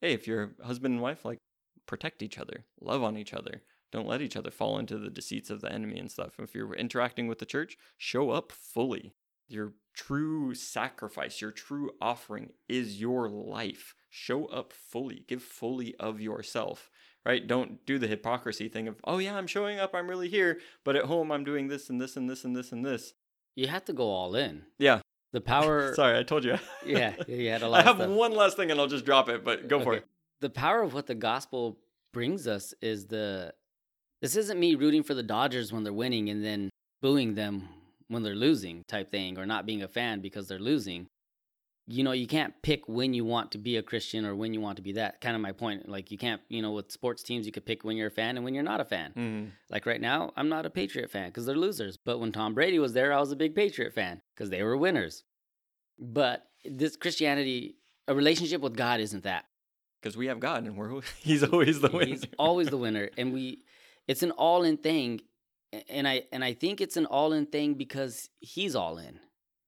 hey, 0.01 0.13
if 0.13 0.27
you're 0.27 0.51
husband 0.63 0.93
and 0.93 1.01
wife, 1.01 1.25
like, 1.25 1.39
protect 1.85 2.21
each 2.21 2.37
other, 2.37 2.65
love 2.79 3.03
on 3.03 3.17
each 3.17 3.33
other. 3.33 3.61
Don't 3.91 4.07
let 4.07 4.21
each 4.21 4.35
other 4.35 4.51
fall 4.51 4.77
into 4.77 4.97
the 4.97 5.09
deceits 5.09 5.49
of 5.49 5.61
the 5.61 5.71
enemy 5.71 5.97
and 5.97 6.11
stuff. 6.11 6.33
If 6.37 6.53
you're 6.53 6.73
interacting 6.73 7.27
with 7.27 7.39
the 7.39 7.45
church, 7.45 7.77
show 7.97 8.31
up 8.31 8.51
fully. 8.51 9.13
Your 9.47 9.73
true 9.93 10.53
sacrifice, 10.53 11.39
your 11.39 11.51
true 11.51 11.91
offering 12.01 12.51
is 12.67 12.99
your 12.99 13.29
life. 13.29 13.95
Show 14.09 14.47
up 14.47 14.73
fully. 14.73 15.23
Give 15.27 15.41
fully 15.41 15.95
of 15.97 16.19
yourself, 16.19 16.89
right? 17.25 17.47
Don't 17.47 17.85
do 17.85 17.97
the 17.97 18.07
hypocrisy 18.07 18.67
thing 18.67 18.87
of, 18.87 18.97
oh, 19.05 19.19
yeah, 19.19 19.37
I'm 19.37 19.47
showing 19.47 19.79
up. 19.79 19.93
I'm 19.93 20.09
really 20.09 20.29
here. 20.29 20.59
But 20.83 20.95
at 20.95 21.05
home, 21.05 21.31
I'm 21.31 21.43
doing 21.43 21.67
this 21.67 21.89
and 21.89 22.01
this 22.01 22.17
and 22.17 22.29
this 22.29 22.43
and 22.43 22.55
this 22.55 22.71
and 22.71 22.85
this. 22.85 23.13
You 23.55 23.67
have 23.67 23.85
to 23.85 23.93
go 23.93 24.09
all 24.09 24.35
in. 24.35 24.63
Yeah. 24.77 24.99
The 25.31 25.41
power. 25.41 25.93
Sorry, 25.95 26.17
I 26.17 26.23
told 26.23 26.43
you. 26.43 26.57
yeah, 26.85 27.13
you 27.27 27.49
had 27.49 27.61
a 27.61 27.69
lot. 27.69 27.81
I 27.81 27.83
have 27.83 28.09
one 28.09 28.33
last 28.33 28.57
thing 28.57 28.71
and 28.71 28.79
I'll 28.79 28.87
just 28.87 29.05
drop 29.05 29.29
it, 29.29 29.45
but 29.45 29.67
go 29.67 29.77
okay. 29.77 29.83
for 29.85 29.93
it 29.95 30.05
the 30.45 30.49
power 30.65 30.83
of 30.83 30.93
what 30.93 31.07
the 31.07 31.15
gospel 31.15 31.77
brings 32.13 32.47
us 32.47 32.73
is 32.79 33.07
the 33.07 33.51
this 34.21 34.35
isn't 34.35 34.59
me 34.59 34.75
rooting 34.75 35.01
for 35.03 35.15
the 35.15 35.23
Dodgers 35.23 35.73
when 35.73 35.83
they're 35.83 35.91
winning 36.03 36.29
and 36.29 36.43
then 36.45 36.69
booing 37.01 37.33
them 37.35 37.67
when 38.09 38.21
they're 38.23 38.35
losing 38.35 38.83
type 38.87 39.09
thing 39.09 39.37
or 39.39 39.45
not 39.47 39.65
being 39.65 39.81
a 39.81 39.87
fan 39.87 40.21
because 40.21 40.47
they're 40.47 40.59
losing. 40.73 41.07
You 41.87 42.03
know 42.03 42.11
you 42.13 42.27
can't 42.27 42.53
pick 42.61 42.87
when 42.87 43.13
you 43.13 43.25
want 43.25 43.51
to 43.53 43.57
be 43.59 43.77
a 43.77 43.83
christian 43.83 44.25
or 44.25 44.35
when 44.35 44.53
you 44.53 44.61
want 44.61 44.75
to 44.77 44.81
be 44.83 44.93
that. 44.93 45.19
Kind 45.19 45.35
of 45.35 45.41
my 45.41 45.51
point 45.51 45.89
like 45.89 46.11
you 46.11 46.17
can't 46.25 46.41
you 46.55 46.61
know 46.61 46.71
with 46.77 46.91
sports 46.91 47.23
teams 47.23 47.45
you 47.47 47.51
could 47.51 47.65
pick 47.65 47.83
when 47.83 47.97
you're 47.97 48.07
a 48.13 48.17
fan 48.21 48.35
and 48.37 48.43
when 48.45 48.53
you're 48.55 48.63
not 48.73 48.81
a 48.81 48.85
fan. 48.85 49.09
Mhm. 49.15 49.51
like 49.69 49.85
right 49.91 50.01
now 50.11 50.31
i'm 50.37 50.49
not 50.55 50.65
a 50.65 50.69
patriot 50.69 51.09
fan 51.15 51.29
because 51.29 51.45
they're 51.47 51.63
losers 51.67 51.95
but 52.07 52.19
when 52.19 52.31
tom 52.31 52.53
brady 52.53 52.79
was 52.79 52.93
there 52.93 53.11
i 53.13 53.19
was 53.19 53.31
a 53.31 53.35
big 53.43 53.53
patriot 53.55 53.93
fan 53.93 54.21
because 54.33 54.49
they 54.51 54.61
were 54.63 54.77
winners. 54.77 55.23
But 55.99 56.37
this 56.63 56.95
christianity 57.03 57.77
a 58.07 58.13
relationship 58.21 58.61
with 58.61 58.75
god 58.75 58.99
isn't 58.99 59.23
that 59.31 59.45
Because 60.05 60.17
we 60.17 60.27
have 60.27 60.39
God 60.39 60.65
and 60.65 60.77
we're 60.77 61.01
He's 61.23 61.43
always 61.43 61.81
the 61.81 61.89
winner. 61.89 62.05
He's 62.05 62.25
always 62.37 62.69
the 62.69 62.77
winner, 62.85 63.09
and 63.17 63.33
we 63.33 63.63
it's 64.07 64.21
an 64.21 64.29
all 64.29 64.61
in 64.61 64.77
thing, 64.77 65.21
and 65.89 66.07
I 66.07 66.25
and 66.31 66.43
I 66.43 66.53
think 66.53 66.79
it's 66.79 66.95
an 66.95 67.07
all 67.07 67.33
in 67.33 67.47
thing 67.47 67.73
because 67.73 68.29
he's 68.39 68.75
all 68.75 68.99
in, 68.99 69.19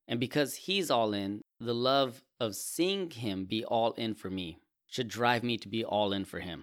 and 0.07 0.19
because 0.19 0.53
he's 0.53 0.91
all 0.91 1.15
in, 1.15 1.41
the 1.59 1.73
love 1.73 2.23
of 2.39 2.55
seeing 2.55 3.09
him 3.09 3.45
be 3.45 3.65
all 3.65 3.93
in 3.93 4.13
for 4.13 4.29
me 4.29 4.59
should 4.85 5.07
drive 5.07 5.41
me 5.41 5.57
to 5.57 5.67
be 5.67 5.83
all 5.83 6.13
in 6.13 6.23
for 6.23 6.39
him, 6.39 6.61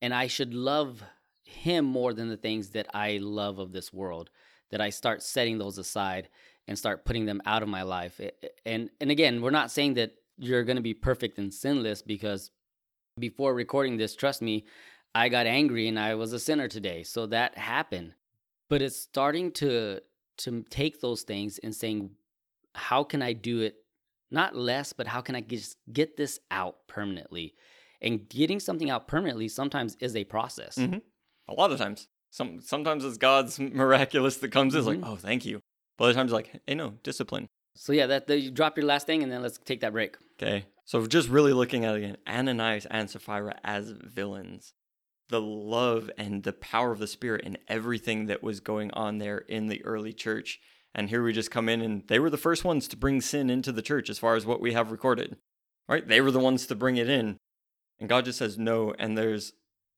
and 0.00 0.14
I 0.14 0.28
should 0.28 0.54
love 0.54 1.02
him 1.42 1.84
more 1.84 2.14
than 2.14 2.28
the 2.28 2.36
things 2.36 2.70
that 2.70 2.86
I 2.94 3.18
love 3.20 3.58
of 3.58 3.72
this 3.72 3.92
world. 3.92 4.30
That 4.70 4.80
I 4.80 4.90
start 4.90 5.20
setting 5.20 5.58
those 5.58 5.78
aside 5.78 6.28
and 6.68 6.78
start 6.78 7.04
putting 7.04 7.26
them 7.26 7.42
out 7.44 7.64
of 7.64 7.68
my 7.68 7.82
life, 7.82 8.20
and 8.64 8.88
and 9.00 9.10
again, 9.10 9.42
we're 9.42 9.50
not 9.50 9.72
saying 9.72 9.94
that 9.94 10.12
you're 10.38 10.62
going 10.62 10.76
to 10.76 10.82
be 10.82 10.94
perfect 10.94 11.38
and 11.38 11.52
sinless 11.52 12.02
because 12.02 12.52
before 13.18 13.54
recording 13.54 13.96
this, 13.96 14.14
trust 14.14 14.42
me, 14.42 14.64
I 15.14 15.28
got 15.28 15.46
angry 15.46 15.88
and 15.88 15.98
I 15.98 16.14
was 16.14 16.32
a 16.32 16.38
sinner 16.38 16.68
today. 16.68 17.02
So 17.02 17.26
that 17.26 17.56
happened. 17.56 18.12
But 18.68 18.82
it's 18.82 18.96
starting 18.96 19.52
to 19.52 20.00
to 20.38 20.62
take 20.68 21.00
those 21.00 21.22
things 21.22 21.58
and 21.62 21.74
saying, 21.74 22.10
how 22.74 23.02
can 23.02 23.22
I 23.22 23.32
do 23.32 23.60
it 23.62 23.76
not 24.30 24.54
less, 24.54 24.92
but 24.92 25.06
how 25.06 25.22
can 25.22 25.34
I 25.34 25.40
just 25.40 25.78
get 25.90 26.18
this 26.18 26.40
out 26.50 26.86
permanently? 26.88 27.54
And 28.02 28.28
getting 28.28 28.60
something 28.60 28.90
out 28.90 29.08
permanently 29.08 29.48
sometimes 29.48 29.96
is 30.00 30.14
a 30.14 30.24
process. 30.24 30.76
Mhm. 30.76 31.00
A 31.48 31.54
lot 31.54 31.72
of 31.72 31.78
times. 31.78 32.08
Some 32.30 32.60
sometimes 32.60 33.02
it's 33.04 33.16
God's 33.16 33.58
miraculous 33.60 34.36
that 34.38 34.52
comes 34.52 34.74
in. 34.74 34.80
It's 34.80 34.88
Mhm. 34.88 35.02
like, 35.02 35.10
oh, 35.10 35.16
thank 35.16 35.46
you. 35.46 35.60
But 35.96 36.04
other 36.06 36.14
times, 36.14 36.32
like, 36.32 36.60
hey, 36.66 36.74
no, 36.74 36.90
discipline. 37.02 37.46
So 37.76 37.92
yeah, 37.94 38.06
that, 38.08 38.26
that 38.26 38.40
you 38.40 38.50
drop 38.50 38.76
your 38.76 38.84
last 38.86 39.06
thing 39.06 39.22
and 39.22 39.32
then 39.32 39.40
let's 39.40 39.56
take 39.64 39.80
that 39.80 39.92
break. 39.92 40.16
Okay. 40.34 40.66
So 40.86 41.04
just 41.08 41.28
really 41.28 41.52
looking 41.52 41.84
at 41.84 41.96
again, 41.96 42.16
Ananias 42.28 42.86
and 42.86 43.10
Sapphira 43.10 43.58
as 43.64 43.90
villains. 43.90 44.72
The 45.28 45.40
love 45.40 46.08
and 46.16 46.44
the 46.44 46.52
power 46.52 46.92
of 46.92 47.00
the 47.00 47.08
spirit 47.08 47.42
and 47.44 47.58
everything 47.66 48.26
that 48.26 48.44
was 48.44 48.60
going 48.60 48.92
on 48.92 49.18
there 49.18 49.38
in 49.38 49.66
the 49.66 49.84
early 49.84 50.12
church. 50.12 50.60
And 50.94 51.10
here 51.10 51.24
we 51.24 51.32
just 51.32 51.50
come 51.50 51.68
in 51.68 51.80
and 51.80 52.06
they 52.06 52.20
were 52.20 52.30
the 52.30 52.36
first 52.36 52.64
ones 52.64 52.86
to 52.88 52.96
bring 52.96 53.20
sin 53.20 53.50
into 53.50 53.72
the 53.72 53.82
church 53.82 54.08
as 54.08 54.20
far 54.20 54.36
as 54.36 54.46
what 54.46 54.60
we 54.60 54.72
have 54.74 54.92
recorded. 54.92 55.36
Right? 55.88 56.06
They 56.06 56.20
were 56.20 56.30
the 56.30 56.38
ones 56.38 56.66
to 56.68 56.76
bring 56.76 56.96
it 56.96 57.08
in. 57.08 57.36
And 57.98 58.08
God 58.08 58.24
just 58.24 58.38
says 58.38 58.56
no. 58.56 58.94
And 58.96 59.18
there's 59.18 59.54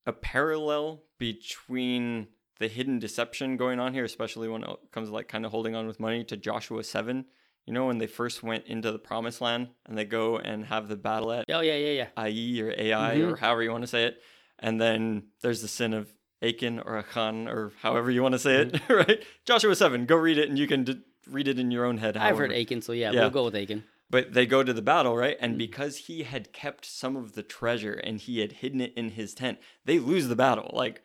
a 0.06 0.12
parallel 0.14 1.02
between 1.18 2.28
the 2.58 2.68
hidden 2.68 2.98
deception 2.98 3.58
going 3.58 3.78
on 3.78 3.92
here, 3.92 4.04
especially 4.04 4.48
when 4.48 4.64
it 4.64 4.70
comes 4.90 5.08
to 5.08 5.14
like 5.14 5.28
kind 5.28 5.44
of 5.44 5.50
holding 5.50 5.76
on 5.76 5.86
with 5.86 6.00
money 6.00 6.24
to 6.24 6.36
Joshua 6.38 6.82
7. 6.82 7.26
You 7.68 7.74
know, 7.74 7.84
when 7.84 7.98
they 7.98 8.06
first 8.06 8.42
went 8.42 8.64
into 8.64 8.90
the 8.90 8.98
promised 8.98 9.42
land 9.42 9.68
and 9.84 9.96
they 9.98 10.06
go 10.06 10.38
and 10.38 10.64
have 10.64 10.88
the 10.88 10.96
battle 10.96 11.30
at 11.32 11.44
Oh 11.50 11.60
yeah, 11.60 11.76
yeah, 11.76 12.08
yeah. 12.16 12.26
IE 12.26 12.62
or 12.62 12.70
AI 12.78 13.16
Mhm. 13.18 13.32
or 13.32 13.36
however 13.36 13.62
you 13.62 13.70
want 13.70 13.82
to 13.82 13.86
say 13.86 14.04
it. 14.04 14.22
And 14.58 14.80
then 14.80 15.24
there's 15.42 15.60
the 15.60 15.68
sin 15.68 15.92
of 15.92 16.10
Achan 16.40 16.78
or 16.80 16.96
Achan 16.96 17.46
or 17.46 17.72
however 17.82 18.10
you 18.10 18.22
want 18.22 18.32
to 18.32 18.38
say 18.38 18.62
it, 18.62 18.80
right? 18.88 19.22
Joshua 19.44 19.76
7, 19.76 20.06
go 20.06 20.16
read 20.16 20.38
it 20.38 20.48
and 20.48 20.58
you 20.58 20.66
can 20.66 20.84
d- 20.84 21.02
read 21.30 21.46
it 21.46 21.58
in 21.58 21.70
your 21.70 21.84
own 21.84 21.98
head. 21.98 22.16
I've 22.16 22.38
heard 22.38 22.54
Achan, 22.54 22.80
so 22.80 22.92
yeah, 22.92 23.12
Yeah. 23.12 23.20
we'll 23.20 23.30
go 23.30 23.44
with 23.44 23.54
Achan. 23.54 23.84
But 24.08 24.32
they 24.32 24.46
go 24.46 24.62
to 24.62 24.72
the 24.72 24.80
battle, 24.80 25.14
right? 25.14 25.36
And 25.38 25.56
Mhm. 25.56 25.58
because 25.58 25.98
he 26.06 26.22
had 26.22 26.54
kept 26.54 26.86
some 26.86 27.16
of 27.16 27.34
the 27.34 27.42
treasure 27.42 27.92
and 27.92 28.18
he 28.18 28.38
had 28.40 28.52
hidden 28.52 28.80
it 28.80 28.94
in 28.96 29.10
his 29.10 29.34
tent, 29.34 29.58
they 29.84 29.98
lose 29.98 30.28
the 30.28 30.36
battle 30.36 30.70
like 30.72 31.02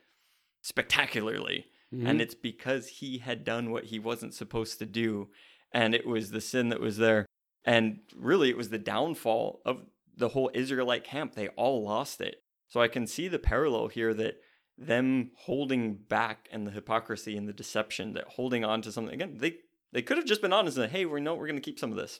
spectacularly. 0.61 1.65
And 2.05 2.19
it's 2.21 2.33
because 2.33 2.87
he 2.87 3.19
had 3.19 3.43
done 3.43 3.69
what 3.69 3.83
he 3.85 3.99
wasn't 3.99 4.33
supposed 4.33 4.79
to 4.79 4.85
do. 4.87 5.29
And 5.73 5.95
it 5.95 6.05
was 6.05 6.31
the 6.31 6.41
sin 6.41 6.69
that 6.69 6.79
was 6.79 6.97
there. 6.97 7.25
And 7.65 7.99
really, 8.15 8.49
it 8.49 8.57
was 8.57 8.69
the 8.69 8.77
downfall 8.77 9.61
of 9.65 9.85
the 10.15 10.29
whole 10.29 10.51
Israelite 10.53 11.03
camp. 11.03 11.33
They 11.33 11.47
all 11.49 11.83
lost 11.83 12.21
it. 12.21 12.43
So 12.67 12.81
I 12.81 12.87
can 12.87 13.07
see 13.07 13.27
the 13.27 13.39
parallel 13.39 13.87
here 13.87 14.13
that 14.13 14.39
them 14.77 15.31
holding 15.35 15.95
back 15.95 16.49
and 16.51 16.65
the 16.65 16.71
hypocrisy 16.71 17.37
and 17.37 17.47
the 17.47 17.53
deception, 17.53 18.13
that 18.13 18.25
holding 18.29 18.65
on 18.65 18.81
to 18.81 18.91
something, 18.91 19.13
again, 19.13 19.37
they, 19.37 19.57
they 19.91 20.01
could 20.01 20.17
have 20.17 20.25
just 20.25 20.41
been 20.41 20.53
honest 20.53 20.77
and, 20.77 20.85
said, 20.85 20.91
hey, 20.91 21.05
we 21.05 21.21
know 21.21 21.35
we're 21.35 21.47
going 21.47 21.55
to 21.55 21.61
keep 21.61 21.79
some 21.79 21.91
of 21.91 21.97
this. 21.97 22.19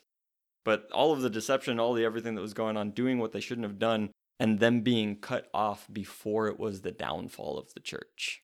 But 0.64 0.88
all 0.92 1.12
of 1.12 1.20
the 1.20 1.30
deception, 1.30 1.78
all 1.78 1.92
the 1.92 2.04
everything 2.04 2.34
that 2.36 2.40
was 2.40 2.54
going 2.54 2.76
on, 2.76 2.92
doing 2.92 3.18
what 3.18 3.32
they 3.32 3.40
shouldn't 3.40 3.66
have 3.66 3.78
done, 3.78 4.10
and 4.40 4.58
them 4.58 4.80
being 4.80 5.16
cut 5.16 5.48
off 5.52 5.86
before 5.92 6.48
it 6.48 6.58
was 6.58 6.80
the 6.80 6.90
downfall 6.90 7.58
of 7.58 7.74
the 7.74 7.80
church. 7.80 8.42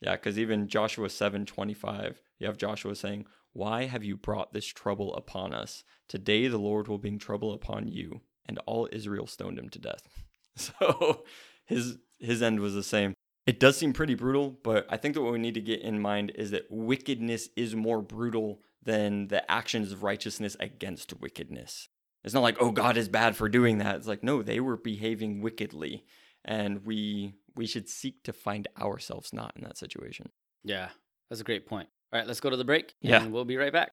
Yeah, 0.00 0.16
because 0.16 0.38
even 0.38 0.66
Joshua 0.66 1.08
7:25, 1.08 2.16
you 2.38 2.46
have 2.48 2.56
Joshua 2.56 2.96
saying, 2.96 3.26
Why 3.52 3.84
have 3.84 4.04
you 4.04 4.16
brought 4.16 4.52
this 4.52 4.66
trouble 4.66 5.14
upon 5.14 5.52
us? 5.52 5.84
Today 6.08 6.48
the 6.48 6.58
Lord 6.58 6.88
will 6.88 6.98
bring 6.98 7.18
trouble 7.18 7.52
upon 7.52 7.88
you. 7.88 8.22
And 8.46 8.58
all 8.66 8.88
Israel 8.90 9.26
stoned 9.26 9.58
him 9.58 9.68
to 9.70 9.78
death. 9.78 10.08
So 10.54 11.24
his 11.64 11.96
his 12.18 12.42
end 12.42 12.60
was 12.60 12.74
the 12.74 12.82
same. 12.82 13.14
It 13.46 13.58
does 13.58 13.78
seem 13.78 13.94
pretty 13.94 14.14
brutal, 14.14 14.50
but 14.62 14.86
I 14.90 14.98
think 14.98 15.14
that 15.14 15.22
what 15.22 15.32
we 15.32 15.38
need 15.38 15.54
to 15.54 15.62
get 15.62 15.80
in 15.80 15.98
mind 15.98 16.32
is 16.34 16.50
that 16.50 16.70
wickedness 16.70 17.48
is 17.56 17.74
more 17.74 18.02
brutal 18.02 18.60
than 18.82 19.28
the 19.28 19.50
actions 19.50 19.92
of 19.92 20.02
righteousness 20.02 20.56
against 20.60 21.18
wickedness. 21.20 21.88
It's 22.22 22.34
not 22.34 22.42
like, 22.42 22.58
oh, 22.60 22.70
God 22.70 22.96
is 22.96 23.08
bad 23.08 23.34
for 23.34 23.48
doing 23.48 23.78
that. 23.78 23.96
It's 23.96 24.06
like, 24.06 24.22
no, 24.22 24.42
they 24.42 24.60
were 24.60 24.76
behaving 24.76 25.40
wickedly. 25.40 26.04
And 26.44 26.84
we 26.84 27.34
we 27.54 27.66
should 27.66 27.88
seek 27.88 28.22
to 28.24 28.32
find 28.32 28.68
ourselves 28.80 29.32
not 29.32 29.52
in 29.56 29.62
that 29.64 29.78
situation. 29.78 30.30
Yeah, 30.64 30.90
that's 31.28 31.40
a 31.40 31.44
great 31.44 31.66
point. 31.66 31.88
All 32.12 32.18
right, 32.18 32.28
let's 32.28 32.40
go 32.40 32.50
to 32.50 32.56
the 32.58 32.64
break. 32.64 32.94
Yeah. 33.00 33.22
And 33.22 33.32
we'll 33.32 33.46
be 33.46 33.56
right 33.56 33.72
back. 33.72 33.92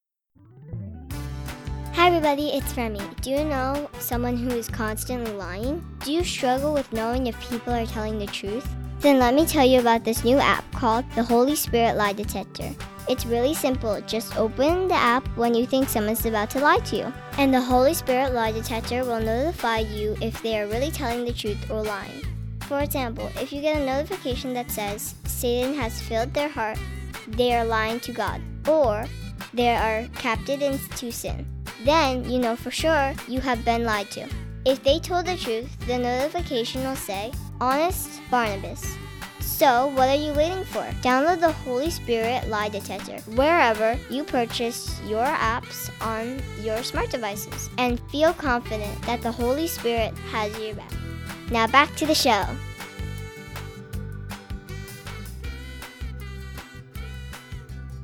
Hi, 1.94 2.08
everybody, 2.08 2.48
it's 2.48 2.76
Remy. 2.76 3.00
Do 3.22 3.30
you 3.30 3.44
know 3.44 3.88
someone 3.98 4.36
who 4.36 4.50
is 4.50 4.68
constantly 4.68 5.32
lying? 5.32 5.82
Do 6.04 6.12
you 6.12 6.22
struggle 6.22 6.74
with 6.74 6.92
knowing 6.92 7.28
if 7.28 7.40
people 7.48 7.72
are 7.72 7.86
telling 7.86 8.18
the 8.18 8.26
truth? 8.26 8.68
Then 8.98 9.18
let 9.18 9.34
me 9.34 9.46
tell 9.46 9.66
you 9.66 9.80
about 9.80 10.04
this 10.04 10.22
new 10.22 10.36
app 10.36 10.70
called 10.72 11.06
the 11.14 11.22
Holy 11.22 11.56
Spirit 11.56 11.96
Lie 11.96 12.12
Detector. 12.12 12.70
It's 13.08 13.24
really 13.24 13.54
simple. 13.54 13.98
Just 14.02 14.36
open 14.36 14.88
the 14.88 14.94
app 14.94 15.26
when 15.38 15.54
you 15.54 15.64
think 15.64 15.88
someone's 15.88 16.26
about 16.26 16.50
to 16.50 16.60
lie 16.60 16.80
to 16.80 16.96
you. 16.96 17.12
And 17.38 17.54
the 17.54 17.60
Holy 17.60 17.94
Spirit 17.94 18.34
Lie 18.34 18.52
Detector 18.52 19.02
will 19.04 19.20
notify 19.20 19.78
you 19.78 20.14
if 20.20 20.42
they 20.42 20.60
are 20.60 20.66
really 20.66 20.90
telling 20.90 21.24
the 21.24 21.32
truth 21.32 21.70
or 21.70 21.82
lying. 21.82 22.22
For 22.62 22.80
example, 22.80 23.30
if 23.36 23.50
you 23.50 23.62
get 23.62 23.80
a 23.80 23.86
notification 23.86 24.52
that 24.54 24.70
says 24.70 25.14
Satan 25.24 25.74
has 25.74 26.02
filled 26.02 26.34
their 26.34 26.50
heart, 26.50 26.78
they 27.36 27.54
are 27.54 27.64
lying 27.64 28.00
to 28.00 28.12
God, 28.12 28.40
or 28.68 29.06
they 29.52 29.74
are 29.74 30.06
captive 30.14 30.62
into 30.62 31.10
sin, 31.10 31.46
then 31.84 32.28
you 32.28 32.38
know 32.38 32.56
for 32.56 32.70
sure 32.70 33.14
you 33.28 33.40
have 33.40 33.64
been 33.64 33.84
lied 33.84 34.10
to. 34.12 34.28
If 34.66 34.82
they 34.82 34.98
told 34.98 35.26
the 35.26 35.36
truth, 35.36 35.70
the 35.86 35.98
notification 35.98 36.82
will 36.84 36.96
say, 36.96 37.32
Honest 37.60 38.20
Barnabas. 38.30 38.96
So, 39.40 39.88
what 39.88 40.08
are 40.08 40.14
you 40.14 40.32
waiting 40.32 40.64
for? 40.64 40.82
Download 41.02 41.40
the 41.40 41.52
Holy 41.52 41.90
Spirit 41.90 42.48
Lie 42.48 42.70
Detector 42.70 43.18
wherever 43.32 43.98
you 44.08 44.24
purchase 44.24 44.98
your 45.06 45.24
apps 45.24 45.90
on 46.00 46.42
your 46.64 46.82
smart 46.82 47.10
devices 47.10 47.68
and 47.76 48.00
feel 48.10 48.32
confident 48.32 49.00
that 49.02 49.20
the 49.20 49.32
Holy 49.32 49.66
Spirit 49.66 50.16
has 50.30 50.58
your 50.58 50.74
back. 50.74 50.92
Now, 51.50 51.66
back 51.66 51.94
to 51.96 52.06
the 52.06 52.14
show. 52.14 52.46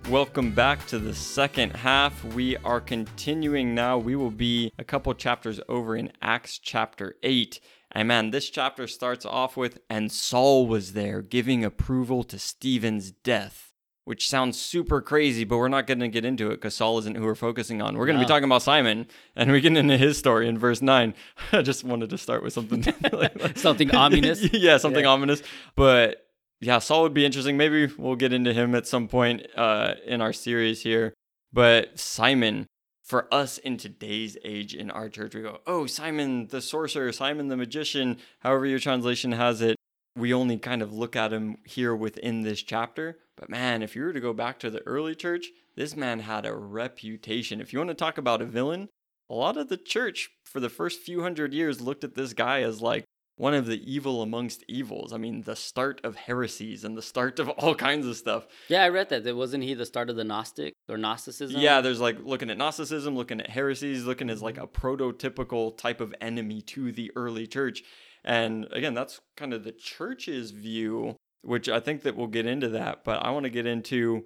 Welcome 0.09 0.53
back 0.53 0.87
to 0.87 1.01
the 1.01 1.15
second 1.15 1.75
half. 1.75 2.23
We 2.25 2.57
are 2.59 2.81
continuing 2.81 3.75
now. 3.75 3.99
We 3.99 4.15
will 4.15 4.31
be 4.31 4.73
a 4.79 4.85
couple 4.85 5.13
chapters 5.15 5.61
over 5.69 5.97
in 5.97 6.13
Acts 6.23 6.59
chapter 6.59 7.17
8. 7.25 7.59
And 7.91 8.07
man, 8.07 8.31
this 8.31 8.49
chapter 8.49 8.87
starts 8.87 9.27
off 9.27 9.57
with, 9.57 9.81
and 9.91 10.13
Saul 10.13 10.69
was 10.69 10.93
there 10.93 11.23
giving 11.23 11.65
approval 11.65 12.23
to 12.25 12.39
Stephen's 12.39 13.11
death, 13.11 13.73
which 14.05 14.29
sounds 14.29 14.61
super 14.61 15.01
crazy, 15.01 15.43
but 15.43 15.59
we're 15.59 15.67
not 15.67 15.89
going 15.89 15.99
to 15.99 16.09
get 16.09 16.25
into 16.25 16.47
it 16.53 16.57
because 16.57 16.77
Saul 16.77 16.99
isn't 16.99 17.17
who 17.17 17.25
we're 17.25 17.35
focusing 17.35 17.83
on. 17.83 17.97
We're 17.97 18.07
going 18.07 18.15
to 18.17 18.23
No. 18.23 18.27
be 18.27 18.29
talking 18.29 18.45
about 18.45 18.63
Simon, 18.63 19.09
and 19.35 19.51
we 19.51 19.61
get 19.61 19.77
into 19.77 19.97
his 19.97 20.17
story 20.19 20.47
in 20.47 20.57
verse 20.57 20.81
9. 20.83 21.15
I 21.53 21.63
just 21.63 21.83
wanted 21.83 22.11
to 22.11 22.19
start 22.19 22.45
with 22.45 22.53
something 22.53 22.85
Something 23.57 23.93
ominous? 23.93 24.53
yeah, 24.53 24.77
something 24.77 25.03
Yeah. 25.05 25.11
ominous. 25.11 25.43
But 25.75 26.26
yeah, 26.61 26.79
Saul 26.79 27.03
would 27.03 27.15
be 27.15 27.27
interesting. 27.27 27.57
Maybe 27.57 27.87
we'll 27.99 28.17
get 28.17 28.33
into 28.33 28.53
him 28.53 28.75
at 28.75 28.87
some 28.87 29.09
point 29.09 29.47
uh, 29.57 29.95
in 30.07 30.21
our 30.21 30.33
series 30.33 30.83
here. 30.83 31.13
But 31.53 31.99
Simon, 31.99 32.67
for 33.05 33.33
us 33.33 33.59
in 33.59 33.77
today's 33.77 34.37
age 34.45 34.75
in 34.75 34.91
our 34.91 35.09
church, 35.09 35.35
we 35.35 35.43
go, 35.43 35.61
oh, 35.67 35.87
Simon 35.87 36.49
the 36.49 36.61
sorcerer, 36.61 37.13
Simon 37.13 37.49
the 37.49 37.57
magician, 37.57 38.19
however 38.41 38.67
your 38.67 38.79
translation 38.79 39.33
has 39.33 39.61
it. 39.61 39.77
we 40.17 40.33
only 40.33 40.57
kind 40.59 40.81
of 40.81 40.95
look 40.95 41.15
at 41.15 41.33
him 41.33 41.59
here 41.65 41.95
within 41.95 42.43
this 42.43 42.63
chapter. 42.63 43.19
But 43.37 43.51
man, 43.51 43.83
if 43.83 43.95
you 43.95 44.03
were 44.03 44.15
to 44.15 44.21
go 44.21 44.33
back 44.33 44.59
to 44.61 44.71
the 44.71 44.85
early 44.87 45.15
church, 45.15 45.49
this 45.77 45.95
man 45.95 46.21
had 46.21 46.47
a 46.47 46.57
reputation. 46.57 47.61
If 47.61 47.73
you 47.73 47.79
want 47.79 47.91
to 47.91 47.95
talk 47.95 48.17
about 48.17 48.41
a 48.41 48.47
villain, 48.47 48.89
a 49.29 49.35
lot 49.35 49.59
of 49.59 49.69
the 49.69 49.77
church 49.77 50.31
for 50.45 50.59
the 50.59 50.71
first 50.71 51.01
few 51.01 51.23
hundred 51.23 51.53
years 51.53 51.83
looked 51.83 52.03
at 52.03 52.15
this 52.15 52.33
guy 52.33 52.63
as 52.63 52.81
like 52.81 53.05
one 53.37 53.53
of 53.53 53.67
the 53.67 53.81
evil 53.91 54.23
amongst 54.23 54.65
evils. 54.67 55.13
I 55.13 55.19
mean, 55.19 55.43
the 55.43 55.57
start 55.57 56.01
of 56.03 56.17
heresies 56.17 56.85
and 56.85 56.97
the 56.97 57.03
start 57.03 57.39
of 57.39 57.49
all 57.59 57.75
kinds 57.75 58.07
of 58.07 58.17
stuff. 58.17 58.47
Yeah, 58.69 58.83
I 58.83 58.89
read 58.89 59.11
that. 59.11 59.25
That 59.25 59.37
wasn't 59.37 59.65
he 59.65 59.75
the 59.75 59.87
start 59.87 60.11
of 60.11 60.17
the 60.17 60.25
Gnostic 60.25 60.75
or 60.89 60.97
Gnosticism? 60.97 61.61
Yeah, 61.61 61.81
there's 61.81 62.01
like 62.01 62.19
looking 62.23 62.51
at 62.51 62.59
Gnosticism, 62.59 63.15
looking 63.15 63.41
at 63.41 63.51
heresies, 63.51 64.05
looking 64.05 64.31
as 64.31 64.43
like 64.43 64.57
mm-hmm. 64.57 64.65
a 64.65 64.69
prototypical 64.69 65.77
type 65.77 66.01
of 66.01 66.15
enemy 66.21 66.63
to 66.63 66.93
the 66.93 67.13
early 67.15 67.47
church. 67.47 67.83
And 68.25 68.67
again, 68.73 68.95
that's 68.95 69.21
kind 69.37 69.53
of 69.53 69.65
the 69.65 69.73
church's 69.73 70.51
view, 70.51 71.17
which 71.43 71.69
I 71.69 71.79
think 71.79 72.03
that 72.03 72.17
we'll 72.17 72.27
get 72.27 72.47
into 72.47 72.69
that. 72.71 73.05
But 73.05 73.25
I 73.25 73.31
want 73.31 73.45
to 73.45 73.51
get 73.51 73.67
into 73.67 74.25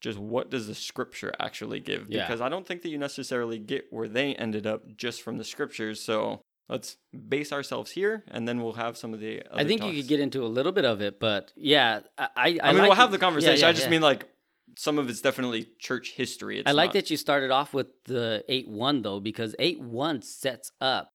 just 0.00 0.18
what 0.18 0.50
does 0.50 0.66
the 0.66 0.74
scripture 0.74 1.32
actually 1.40 1.80
give? 1.80 2.06
Yeah. 2.08 2.26
Because 2.26 2.40
I 2.40 2.48
don't 2.48 2.66
think 2.66 2.82
that 2.82 2.90
you 2.90 2.98
necessarily 2.98 3.58
get 3.58 3.86
where 3.90 4.08
they 4.08 4.34
ended 4.34 4.66
up 4.66 4.96
just 4.96 5.22
from 5.22 5.38
the 5.38 5.44
scriptures. 5.44 6.00
So 6.00 6.42
let's 6.68 6.96
base 7.28 7.52
ourselves 7.52 7.90
here, 7.90 8.24
and 8.28 8.46
then 8.46 8.62
we'll 8.62 8.74
have 8.74 8.96
some 8.96 9.14
of 9.14 9.20
the. 9.20 9.42
I 9.52 9.64
think 9.64 9.82
you 9.84 9.94
could 9.94 10.08
get 10.08 10.20
into 10.20 10.44
a 10.44 10.48
little 10.48 10.72
bit 10.72 10.84
of 10.84 11.00
it, 11.00 11.18
but 11.20 11.52
yeah, 11.56 12.00
I. 12.16 12.28
I, 12.36 12.58
I 12.62 12.72
mean, 12.72 12.78
like 12.78 12.88
we'll 12.88 12.94
have 12.94 13.10
the 13.10 13.18
conversation. 13.18 13.56
Yeah, 13.56 13.66
yeah, 13.66 13.68
I 13.68 13.72
just 13.72 13.84
yeah. 13.84 13.90
mean 13.90 14.02
like 14.02 14.28
some 14.76 14.98
of 14.98 15.08
it's 15.08 15.20
definitely 15.20 15.68
church 15.78 16.12
history. 16.12 16.60
It's 16.60 16.68
I 16.68 16.72
like 16.72 16.88
not- 16.88 16.94
that 16.94 17.10
you 17.10 17.16
started 17.16 17.50
off 17.50 17.74
with 17.74 17.88
the 18.04 18.44
eight 18.48 18.68
one 18.68 19.02
though, 19.02 19.20
because 19.20 19.54
eight 19.58 19.80
one 19.80 20.22
sets 20.22 20.72
up 20.80 21.12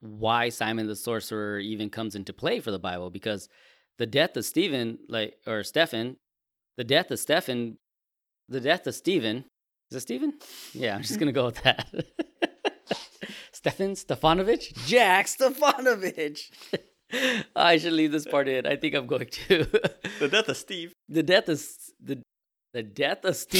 why 0.00 0.48
Simon 0.50 0.86
the 0.86 0.96
sorcerer 0.96 1.58
even 1.58 1.90
comes 1.90 2.14
into 2.14 2.32
play 2.32 2.60
for 2.60 2.70
the 2.70 2.78
Bible. 2.78 3.10
Because 3.10 3.48
the 3.98 4.06
death 4.06 4.36
of 4.36 4.44
Stephen, 4.44 4.98
like 5.08 5.36
or 5.46 5.62
Stephen, 5.62 6.16
the 6.76 6.84
death 6.84 7.10
of 7.10 7.18
Stephen, 7.18 7.78
the 8.48 8.60
death 8.60 8.86
of 8.86 8.94
Stephen. 8.94 9.44
Is 9.90 9.98
it 9.98 10.00
Stephen? 10.00 10.34
Yeah, 10.72 10.96
I'm 10.96 11.02
just 11.02 11.18
gonna 11.18 11.32
go 11.32 11.46
with 11.46 11.62
that. 11.62 11.88
Stefan 13.56 13.94
Stefanovic, 13.94 14.86
Jack 14.86 15.26
Stefanovic. 15.26 16.50
I 17.56 17.78
should 17.78 17.94
leave 17.94 18.12
this 18.12 18.26
part 18.26 18.48
in. 18.48 18.66
I 18.66 18.76
think 18.76 18.94
I'm 18.94 19.06
going 19.06 19.28
to. 19.28 19.64
the 20.18 20.28
death 20.28 20.50
of 20.50 20.58
Steve. 20.58 20.92
the 21.08 21.22
death 21.22 21.48
of 21.48 21.62
the 21.98 22.20
the 22.74 22.82
death 22.82 23.24
of. 23.24 23.48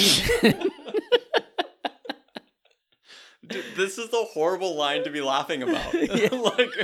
Dude, 3.46 3.64
this 3.76 3.96
is 3.96 4.12
a 4.12 4.24
horrible 4.24 4.76
line 4.76 5.02
to 5.04 5.10
be 5.10 5.22
laughing 5.22 5.62
about. 5.62 5.94
Yeah. 5.94 6.28
like, 6.32 6.74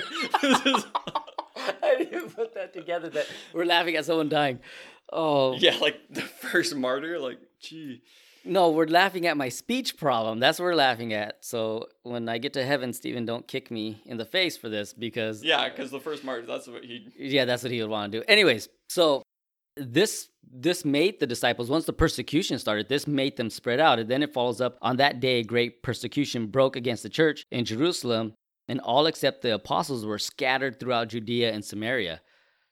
this 0.40 0.64
is, 0.64 0.86
I 1.56 1.96
didn't 1.98 2.34
put 2.34 2.54
that 2.54 2.72
together. 2.72 3.10
That 3.10 3.26
we're 3.52 3.66
laughing 3.66 3.96
at 3.96 4.06
someone 4.06 4.30
dying. 4.30 4.60
Oh 5.12 5.52
yeah, 5.56 5.76
like 5.76 6.00
the 6.08 6.22
first 6.22 6.74
martyr. 6.74 7.18
Like, 7.18 7.40
gee. 7.60 8.04
No, 8.44 8.70
we're 8.70 8.86
laughing 8.86 9.26
at 9.26 9.36
my 9.36 9.48
speech 9.48 9.96
problem. 9.96 10.40
That's 10.40 10.58
what 10.58 10.64
we're 10.66 10.74
laughing 10.74 11.12
at. 11.12 11.44
So 11.44 11.86
when 12.02 12.28
I 12.28 12.38
get 12.38 12.52
to 12.54 12.64
heaven, 12.64 12.92
Stephen, 12.92 13.24
don't 13.24 13.46
kick 13.46 13.70
me 13.70 14.02
in 14.06 14.16
the 14.16 14.24
face 14.24 14.56
for 14.56 14.68
this 14.68 14.92
because 14.92 15.42
Yeah, 15.44 15.68
because 15.68 15.90
the 15.90 16.00
first 16.00 16.24
martyr. 16.24 16.46
That's 16.46 16.66
what 16.66 16.84
he. 16.84 17.08
yeah, 17.18 17.44
that's 17.44 17.62
what 17.62 17.72
he 17.72 17.80
would 17.80 17.90
want 17.90 18.12
to 18.12 18.18
do. 18.18 18.24
Anyways, 18.28 18.68
so 18.88 19.22
this 19.76 20.28
this 20.54 20.84
made 20.84 21.18
the 21.18 21.26
disciples 21.26 21.70
once 21.70 21.86
the 21.86 21.92
persecution 21.94 22.58
started 22.58 22.86
this 22.88 23.06
made 23.06 23.38
them 23.38 23.48
spread 23.48 23.80
out 23.80 23.98
and 23.98 24.06
then 24.10 24.22
it 24.22 24.32
follows 24.34 24.60
up 24.60 24.76
on 24.82 24.98
that 24.98 25.18
day 25.18 25.42
great 25.42 25.82
persecution 25.82 26.46
broke 26.46 26.76
against 26.76 27.02
the 27.02 27.08
church 27.08 27.46
in 27.50 27.64
jerusalem 27.64 28.34
and 28.68 28.78
all 28.80 29.06
except 29.06 29.40
the 29.40 29.54
apostles 29.54 30.04
were 30.04 30.18
scattered 30.18 30.78
throughout 30.78 31.08
judea 31.08 31.50
and 31.50 31.64
samaria 31.64 32.20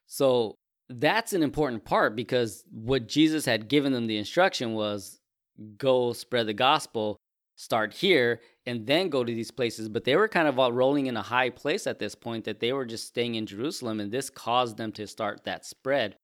so 0.05 0.53
that's 0.89 1.33
an 1.33 1.41
important 1.41 1.83
part 1.83 2.15
because 2.15 2.63
what 2.71 3.07
jesus 3.07 3.45
had 3.45 3.67
given 3.67 3.93
them 3.93 4.05
the 4.05 4.17
instruction 4.17 4.73
was 4.75 5.19
go 5.77 6.13
spread 6.13 6.47
the 6.47 6.53
gospel 6.53 7.17
start 7.55 7.93
here 7.93 8.41
and 8.65 8.87
then 8.87 9.09
go 9.09 9.23
to 9.23 9.33
these 9.33 9.51
places 9.51 9.87
but 9.87 10.03
they 10.03 10.15
were 10.15 10.27
kind 10.27 10.47
of 10.47 10.57
all 10.57 10.71
rolling 10.71 11.05
in 11.05 11.17
a 11.17 11.21
high 11.21 11.49
place 11.49 11.85
at 11.85 11.99
this 11.99 12.15
point 12.15 12.45
that 12.45 12.59
they 12.59 12.73
were 12.73 12.85
just 12.85 13.07
staying 13.07 13.35
in 13.35 13.45
jerusalem 13.45 13.99
and 13.99 14.11
this 14.11 14.29
caused 14.29 14.77
them 14.77 14.91
to 14.91 15.05
start 15.05 15.43
that 15.43 15.65
spread 15.65 16.15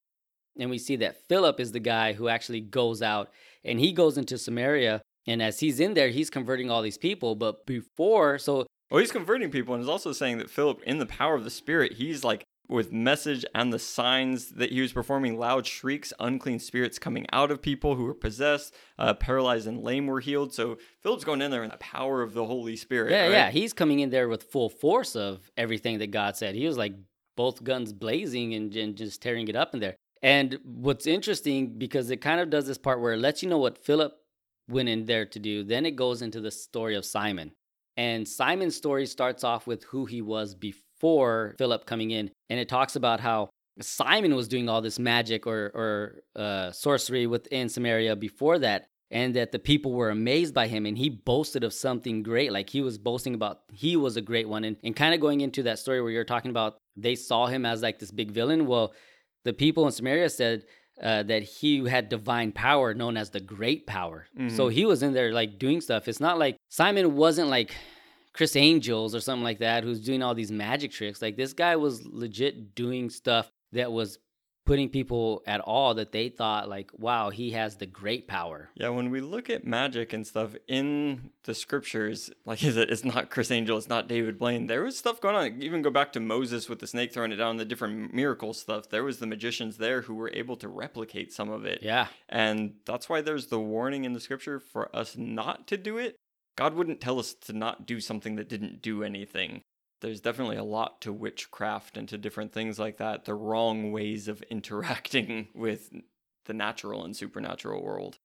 and 0.59 0.69
we 0.69 0.77
see 0.77 0.95
that 0.97 1.27
Philip 1.27 1.59
is 1.59 1.71
the 1.71 1.79
guy 1.79 2.13
who 2.13 2.27
actually 2.27 2.61
goes 2.61 3.01
out 3.01 3.31
and 3.63 3.79
he 3.79 3.91
goes 3.91 4.17
into 4.17 4.37
Samaria. 4.37 5.01
And 5.27 5.41
as 5.41 5.59
he's 5.59 5.79
in 5.79 5.93
there, 5.93 6.09
he's 6.09 6.29
converting 6.29 6.71
all 6.71 6.81
these 6.81 6.97
people. 6.97 7.35
But 7.35 7.65
before, 7.65 8.37
so 8.37 8.65
Well, 8.89 9.01
he's 9.01 9.11
converting 9.11 9.51
people, 9.51 9.73
and 9.73 9.83
he's 9.83 9.89
also 9.89 10.13
saying 10.13 10.37
that 10.37 10.49
Philip, 10.49 10.81
in 10.83 10.99
the 10.99 11.05
power 11.05 11.35
of 11.35 11.43
the 11.43 11.49
Spirit, 11.49 11.93
he's 11.93 12.23
like 12.23 12.43
with 12.69 12.91
message 12.91 13.45
and 13.55 13.71
the 13.71 13.79
signs 13.79 14.49
that 14.51 14.71
he 14.71 14.81
was 14.81 14.91
performing 14.91 15.39
loud 15.39 15.65
shrieks, 15.65 16.11
unclean 16.19 16.59
spirits 16.59 16.99
coming 16.99 17.25
out 17.31 17.51
of 17.51 17.61
people 17.61 17.95
who 17.95 18.03
were 18.03 18.13
possessed, 18.13 18.73
uh, 18.99 19.13
paralyzed 19.13 19.67
and 19.67 19.83
lame 19.83 20.07
were 20.07 20.19
healed. 20.19 20.53
So 20.53 20.77
Philip's 21.01 21.23
going 21.23 21.41
in 21.41 21.51
there 21.51 21.63
in 21.63 21.69
the 21.69 21.77
power 21.77 22.21
of 22.21 22.33
the 22.33 22.45
Holy 22.45 22.75
Spirit. 22.75 23.11
yeah, 23.11 23.23
right? 23.23 23.31
yeah, 23.31 23.49
he's 23.51 23.73
coming 23.73 23.99
in 23.99 24.09
there 24.09 24.27
with 24.27 24.43
full 24.43 24.69
force 24.69 25.15
of 25.15 25.49
everything 25.55 25.99
that 25.99 26.11
God 26.11 26.35
said. 26.35 26.55
He 26.55 26.67
was 26.67 26.77
like 26.77 26.93
both 27.35 27.63
guns 27.63 27.93
blazing 27.93 28.53
and, 28.53 28.75
and 28.75 28.95
just 28.95 29.21
tearing 29.21 29.47
it 29.47 29.55
up 29.55 29.73
in 29.73 29.79
there. 29.79 29.95
And 30.21 30.59
what's 30.63 31.07
interesting 31.07 31.77
because 31.77 32.09
it 32.09 32.21
kind 32.21 32.41
of 32.41 32.49
does 32.49 32.67
this 32.67 32.77
part 32.77 32.99
where 32.99 33.13
it 33.13 33.19
lets 33.19 33.43
you 33.43 33.49
know 33.49 33.59
what 33.59 33.77
Philip 33.77 34.13
went 34.67 34.89
in 34.89 35.05
there 35.05 35.25
to 35.25 35.39
do. 35.39 35.63
Then 35.63 35.85
it 35.85 35.95
goes 35.95 36.21
into 36.21 36.41
the 36.41 36.51
story 36.51 36.95
of 36.95 37.05
Simon. 37.05 37.51
And 37.95 38.27
Simon's 38.27 38.75
story 38.75 39.05
starts 39.05 39.43
off 39.43 39.65
with 39.65 39.83
who 39.85 40.05
he 40.05 40.21
was 40.21 40.53
before 40.53 40.86
Philip 41.57 41.85
coming 41.85 42.11
in. 42.11 42.31
And 42.49 42.59
it 42.59 42.69
talks 42.69 42.95
about 42.95 43.19
how 43.19 43.49
Simon 43.79 44.35
was 44.35 44.47
doing 44.47 44.69
all 44.69 44.81
this 44.81 44.99
magic 44.99 45.45
or, 45.45 45.71
or 45.75 46.41
uh, 46.41 46.71
sorcery 46.71 47.27
within 47.27 47.69
Samaria 47.69 48.15
before 48.15 48.59
that. 48.59 48.85
And 49.09 49.33
that 49.37 49.53
the 49.53 49.59
people 49.59 49.93
were 49.93 50.09
amazed 50.09 50.53
by 50.53 50.67
him, 50.67 50.85
and 50.85 50.97
he 50.97 51.07
boasted 51.09 51.63
of 51.63 51.71
something 51.71 52.23
great. 52.23 52.51
Like 52.51 52.69
he 52.69 52.81
was 52.81 52.97
boasting 52.97 53.35
about 53.35 53.59
he 53.71 53.95
was 53.95 54.17
a 54.17 54.21
great 54.21 54.49
one, 54.49 54.65
and, 54.65 54.75
and 54.83 54.93
kind 54.93 55.13
of 55.13 55.21
going 55.21 55.39
into 55.39 55.63
that 55.63 55.79
story 55.79 56.01
where 56.01 56.11
you're 56.11 56.25
talking 56.25 56.51
about 56.51 56.75
they 56.97 57.15
saw 57.15 57.45
him 57.47 57.65
as 57.65 57.81
like 57.81 57.99
this 57.99 58.11
big 58.11 58.31
villain. 58.31 58.67
Well, 58.67 58.93
the 59.45 59.53
people 59.53 59.85
in 59.85 59.93
Samaria 59.93 60.29
said 60.29 60.65
uh, 61.01 61.23
that 61.23 61.43
he 61.43 61.87
had 61.87 62.09
divine 62.09 62.51
power 62.51 62.93
known 62.93 63.15
as 63.15 63.29
the 63.29 63.39
great 63.39 63.87
power. 63.87 64.27
So 64.49 64.67
he 64.67 64.83
was 64.83 65.01
in 65.03 65.13
there 65.13 65.31
like 65.31 65.57
doing 65.57 65.79
stuff. 65.79 66.09
It's 66.09 66.19
not 66.19 66.37
like 66.37 66.57
Simon 66.67 67.15
wasn't 67.15 67.47
like 67.47 67.73
Criss 68.37 68.55
Angels 68.55 69.15
or 69.15 69.19
something 69.19 69.43
like 69.43 69.59
that 69.59 69.83
who's 69.83 69.99
doing 69.99 70.21
all 70.21 70.35
these 70.35 70.51
magic 70.51 70.91
tricks. 70.91 71.23
Like 71.23 71.35
this 71.35 71.53
guy 71.53 71.75
was 71.75 72.05
legit 72.05 72.75
doing 72.75 73.09
stuff 73.09 73.49
that 73.71 73.91
was 73.91 74.19
putting 74.67 74.89
people 74.89 75.41
at 75.47 75.61
all 75.61 75.95
that 75.95 76.11
they 76.11 76.29
thought 76.29 76.69
like, 76.69 76.91
wow, 76.93 77.29
he 77.31 77.51
has 77.51 77.77
the 77.77 77.85
great 77.87 78.27
power. 78.27 78.69
Yeah, 78.75 78.89
when 78.89 79.09
we 79.09 79.21
look 79.21 79.49
at 79.49 79.65
magic 79.65 80.13
and 80.13 80.27
stuff 80.27 80.55
in 80.67 81.31
the 81.45 81.55
scriptures, 81.55 82.29
like 82.45 82.63
is 82.63 82.77
it, 82.77 82.91
it's 82.91 83.03
not 83.03 83.31
Criss 83.31 83.49
Angel, 83.49 83.77
it's 83.77 83.89
not 83.89 84.07
David 84.07 84.37
Blaine. 84.37 84.67
There 84.67 84.83
was 84.83 84.97
stuff 84.97 85.19
going 85.19 85.35
on. 85.35 85.61
Even 85.63 85.81
go 85.81 85.89
back 85.89 86.13
to 86.13 86.19
Moses 86.19 86.69
with 86.69 86.77
the 86.77 86.87
snake 86.87 87.13
throwing 87.13 87.31
it 87.31 87.37
down, 87.37 87.57
the 87.57 87.65
different 87.65 88.13
miracle 88.13 88.53
stuff. 88.53 88.89
There 88.89 89.03
was 89.03 89.17
the 89.17 89.25
magicians 89.25 89.77
there 89.77 90.01
who 90.01 90.13
were 90.13 90.29
able 90.33 90.57
to 90.57 90.67
replicate 90.67 91.33
some 91.33 91.49
of 91.49 91.65
it. 91.65 91.79
Yeah. 91.81 92.07
And 92.29 92.75
that's 92.85 93.09
why 93.09 93.21
there's 93.21 93.47
the 93.47 93.59
warning 93.59 94.03
in 94.03 94.13
the 94.13 94.19
scripture 94.19 94.59
for 94.59 94.95
us 94.95 95.17
not 95.17 95.65
to 95.69 95.77
do 95.77 95.97
it. 95.97 96.17
God 96.57 96.73
wouldn't 96.73 96.99
tell 96.99 97.19
us 97.19 97.33
to 97.33 97.53
not 97.53 97.85
do 97.85 98.01
something 98.01 98.35
that 98.35 98.49
didn't 98.49 98.81
do 98.81 99.03
anything. 99.03 99.61
There's 100.01 100.21
definitely 100.21 100.57
a 100.57 100.63
lot 100.63 101.01
to 101.01 101.13
witchcraft 101.13 101.97
and 101.97 102.09
to 102.09 102.17
different 102.17 102.51
things 102.51 102.77
like 102.77 102.97
that, 102.97 103.25
the 103.25 103.33
wrong 103.33 103.91
ways 103.91 104.27
of 104.27 104.41
interacting 104.49 105.47
with 105.55 105.91
the 106.45 106.53
natural 106.53 107.05
and 107.05 107.15
supernatural 107.15 107.83
world. 107.83 108.17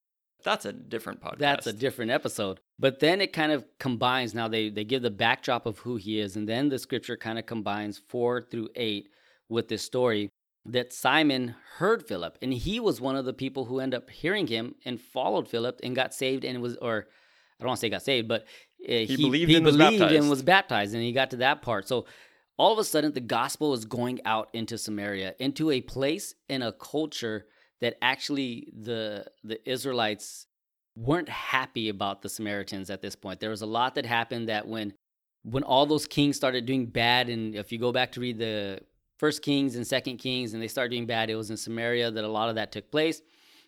That's 0.44 0.64
a 0.64 0.72
different 0.72 1.20
podcast. 1.20 1.38
That's 1.38 1.66
a 1.68 1.72
different 1.72 2.10
episode. 2.10 2.58
But 2.78 2.98
then 2.98 3.20
it 3.20 3.32
kind 3.32 3.52
of 3.52 3.64
combines. 3.78 4.34
Now 4.34 4.48
they, 4.48 4.70
they 4.70 4.84
give 4.84 5.02
the 5.02 5.10
backdrop 5.10 5.66
of 5.66 5.78
who 5.78 5.96
he 5.96 6.18
is, 6.18 6.34
and 6.34 6.48
then 6.48 6.68
the 6.68 6.78
scripture 6.78 7.16
kind 7.16 7.38
of 7.38 7.46
combines 7.46 7.98
four 7.98 8.42
through 8.42 8.70
eight 8.74 9.08
with 9.48 9.68
this 9.68 9.82
story 9.82 10.30
that 10.64 10.92
Simon 10.92 11.54
heard 11.76 12.06
Philip, 12.06 12.38
and 12.40 12.52
he 12.52 12.80
was 12.80 13.00
one 13.00 13.16
of 13.16 13.24
the 13.24 13.32
people 13.32 13.66
who 13.66 13.80
end 13.80 13.94
up 13.94 14.10
hearing 14.10 14.46
him 14.46 14.74
and 14.84 15.00
followed 15.00 15.48
Philip 15.48 15.80
and 15.82 15.94
got 15.94 16.14
saved 16.14 16.44
and 16.44 16.62
was, 16.62 16.76
or 16.76 17.08
I 17.62 17.64
don't 17.64 17.70
want 17.70 17.78
to 17.78 17.86
say 17.86 17.90
got 17.90 18.02
saved, 18.02 18.28
but 18.28 18.42
uh, 18.42 18.92
he, 18.92 19.16
believed 19.16 19.50
and 19.52 19.64
was 19.64 19.76
baptized. 19.76 20.14
and 20.14 20.30
was 20.30 20.42
baptized, 20.42 20.94
and 20.94 21.02
he 21.02 21.12
got 21.12 21.30
to 21.30 21.36
that 21.36 21.62
part. 21.62 21.86
So 21.86 22.06
all 22.58 22.72
of 22.72 22.78
a 22.78 22.84
sudden, 22.84 23.12
the 23.12 23.20
gospel 23.20 23.72
is 23.72 23.84
going 23.84 24.20
out 24.24 24.48
into 24.52 24.76
Samaria, 24.76 25.34
into 25.38 25.70
a 25.70 25.80
place 25.80 26.34
and 26.48 26.62
a 26.62 26.72
culture 26.72 27.46
that 27.80 27.96
actually 28.02 28.72
the 28.76 29.26
the 29.44 29.58
Israelites 29.68 30.46
weren't 30.96 31.28
happy 31.28 31.88
about 31.88 32.22
the 32.22 32.28
Samaritans 32.28 32.90
at 32.90 33.00
this 33.00 33.16
point. 33.16 33.40
There 33.40 33.50
was 33.50 33.62
a 33.62 33.66
lot 33.66 33.94
that 33.94 34.06
happened 34.06 34.48
that 34.48 34.66
when 34.66 34.94
when 35.44 35.62
all 35.62 35.86
those 35.86 36.06
kings 36.06 36.36
started 36.36 36.66
doing 36.66 36.86
bad, 36.86 37.28
and 37.28 37.54
if 37.54 37.72
you 37.72 37.78
go 37.78 37.92
back 37.92 38.12
to 38.12 38.20
read 38.20 38.38
the 38.38 38.80
first 39.18 39.42
kings 39.42 39.76
and 39.76 39.86
second 39.86 40.16
kings, 40.18 40.52
and 40.52 40.62
they 40.62 40.68
started 40.68 40.90
doing 40.90 41.06
bad, 41.06 41.30
it 41.30 41.36
was 41.36 41.50
in 41.50 41.56
Samaria 41.56 42.10
that 42.10 42.24
a 42.24 42.28
lot 42.28 42.48
of 42.48 42.56
that 42.56 42.72
took 42.72 42.90
place. 42.90 43.22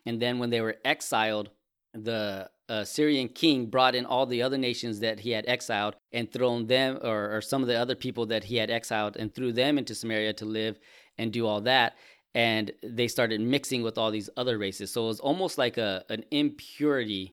And 0.07 0.21
then 0.21 0.39
when 0.39 0.51
they 0.51 0.61
were 0.61 0.77
exiled, 0.85 1.51
the 1.95 2.51
uh, 2.69 2.85
Syrian 2.85 3.29
king 3.29 3.67
brought 3.67 3.95
in 3.95 4.05
all 4.05 4.27
the 4.27 4.43
other 4.43 4.59
nations 4.59 5.01
that 5.01 5.21
he 5.21 5.31
had 5.31 5.45
exiled 5.47 5.95
and 6.13 6.31
thrown 6.31 6.67
them, 6.67 6.99
or, 7.03 7.37
or 7.37 7.41
some 7.41 7.63
of 7.63 7.69
the 7.69 7.77
other 7.77 7.95
people 7.95 8.27
that 8.27 8.45
he 8.45 8.57
had 8.57 8.71
exiled, 8.71 9.17
and 9.17 9.35
threw 9.35 9.53
them 9.53 9.79
into 9.79 9.95
Samaria 9.95 10.33
to 10.35 10.45
live 10.45 10.79
and 11.19 11.33
do 11.33 11.47
all 11.47 11.61
that. 11.63 11.97
and 12.35 12.73
they 12.83 13.09
started 13.09 13.41
mixing 13.41 13.83
with 13.83 13.97
all 13.97 14.11
these 14.11 14.29
other 14.37 14.59
races. 14.59 14.93
So 14.93 15.05
it 15.05 15.07
was 15.07 15.21
almost 15.21 15.57
like 15.57 15.79
a 15.79 16.05
an 16.09 16.25
impurity 16.31 17.33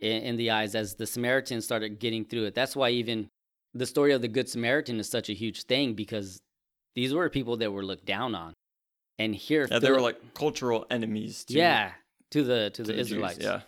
in, 0.00 0.22
in 0.22 0.36
the 0.36 0.50
eyes 0.50 0.74
as 0.74 0.94
the 0.94 1.06
Samaritans 1.06 1.64
started 1.64 2.00
getting 2.00 2.24
through 2.24 2.44
it. 2.46 2.54
That's 2.54 2.74
why 2.74 2.90
even 2.90 3.28
the 3.74 3.86
story 3.86 4.12
of 4.12 4.22
the 4.22 4.28
Good 4.28 4.48
Samaritan 4.48 4.98
is 4.98 5.08
such 5.08 5.28
a 5.28 5.34
huge 5.34 5.64
thing 5.64 5.94
because 5.94 6.40
these 6.94 7.12
were 7.14 7.28
people 7.28 7.56
that 7.58 7.70
were 7.70 7.84
looked 7.84 8.06
down 8.06 8.34
on. 8.34 8.54
And 9.18 9.34
here, 9.34 9.68
Yeah, 9.70 9.78
they 9.78 9.90
were 9.90 10.00
like 10.00 10.18
cultural 10.34 10.86
enemies. 10.90 11.44
To, 11.44 11.54
yeah, 11.54 11.92
to 12.30 12.42
the 12.42 12.70
to, 12.70 12.82
to 12.82 12.82
the, 12.82 12.92
Jews, 12.94 13.00
Israelites. 13.06 13.38
Yeah. 13.40 13.60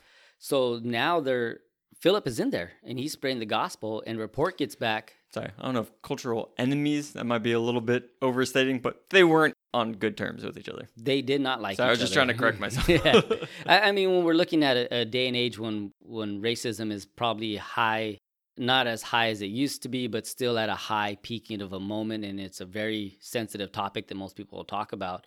So 0.42 0.80
now 0.82 1.20
they're 1.20 1.60
Philip 2.00 2.26
is 2.26 2.40
in 2.40 2.50
there 2.50 2.72
and 2.82 2.98
he's 2.98 3.12
spreading 3.12 3.38
the 3.38 3.46
gospel, 3.46 4.02
and 4.04 4.18
report 4.18 4.58
gets 4.58 4.74
back. 4.74 5.14
Sorry, 5.32 5.50
I 5.56 5.64
don't 5.64 5.74
know 5.74 5.82
if 5.82 6.02
cultural 6.02 6.50
enemies 6.58 7.12
that 7.12 7.24
might 7.24 7.44
be 7.44 7.52
a 7.52 7.60
little 7.60 7.80
bit 7.80 8.10
overstating, 8.20 8.80
but 8.80 9.04
they 9.10 9.22
weren't 9.22 9.54
on 9.72 9.92
good 9.92 10.16
terms 10.16 10.44
with 10.44 10.58
each 10.58 10.68
other. 10.68 10.88
They 10.96 11.22
did 11.22 11.40
not 11.40 11.62
like. 11.62 11.76
So 11.76 11.84
I 11.84 11.90
was 11.90 12.00
just 12.00 12.10
other. 12.10 12.24
trying 12.24 12.36
to 12.36 12.40
correct 12.40 12.58
myself. 12.66 12.88
yeah. 12.88 13.20
I, 13.66 13.88
I 13.88 13.92
mean, 13.92 14.10
when 14.10 14.24
we're 14.24 14.34
looking 14.34 14.64
at 14.64 14.76
a, 14.76 15.02
a 15.02 15.04
day 15.04 15.28
and 15.28 15.36
age 15.36 15.60
when 15.60 15.92
when 16.00 16.42
racism 16.42 16.90
is 16.90 17.06
probably 17.06 17.54
high, 17.54 18.18
not 18.58 18.88
as 18.88 19.02
high 19.02 19.28
as 19.28 19.42
it 19.42 19.46
used 19.46 19.82
to 19.84 19.88
be, 19.88 20.08
but 20.08 20.26
still 20.26 20.58
at 20.58 20.68
a 20.68 20.74
high 20.74 21.18
peaking 21.22 21.60
of 21.60 21.72
a 21.72 21.80
moment, 21.80 22.24
and 22.24 22.40
it's 22.40 22.60
a 22.60 22.66
very 22.66 23.16
sensitive 23.20 23.70
topic 23.70 24.08
that 24.08 24.16
most 24.16 24.34
people 24.34 24.58
will 24.58 24.64
talk 24.64 24.92
about. 24.92 25.24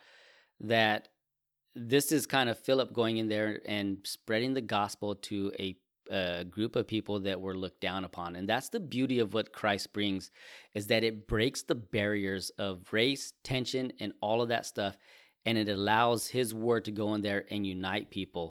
That 0.60 1.08
this 1.76 2.12
is 2.12 2.26
kind 2.26 2.50
of 2.50 2.58
Philip 2.60 2.94
going 2.94 3.18
in 3.18 3.28
there 3.28 3.62
and 3.66 3.98
spreading 4.04 4.54
the 4.54 4.62
gospel 4.62 5.16
to 5.16 5.52
a, 5.60 5.76
a 6.10 6.44
group 6.46 6.76
of 6.76 6.88
people 6.88 7.20
that 7.22 7.42
were 7.42 7.56
looked 7.56 7.82
down 7.82 8.06
upon, 8.06 8.36
and 8.36 8.48
that's 8.48 8.70
the 8.70 8.80
beauty 8.80 9.20
of 9.20 9.34
what 9.34 9.52
Christ 9.54 9.94
brings, 9.94 10.32
is 10.74 10.88
that 10.88 11.04
it 11.04 11.28
breaks 11.28 11.64
the 11.64 11.76
barriers 11.76 12.52
of 12.58 12.82
race, 12.92 13.34
tension, 13.44 13.92
and 14.00 14.14
all 14.22 14.42
of 14.42 14.50
that 14.50 14.66
stuff 14.66 14.98
and 15.46 15.58
it 15.58 15.70
allows 15.70 16.28
his 16.28 16.54
word 16.54 16.86
to 16.86 16.92
go 16.92 17.14
in 17.14 17.22
there 17.22 17.46
and 17.52 17.66
unite 17.66 18.10
people. 18.10 18.50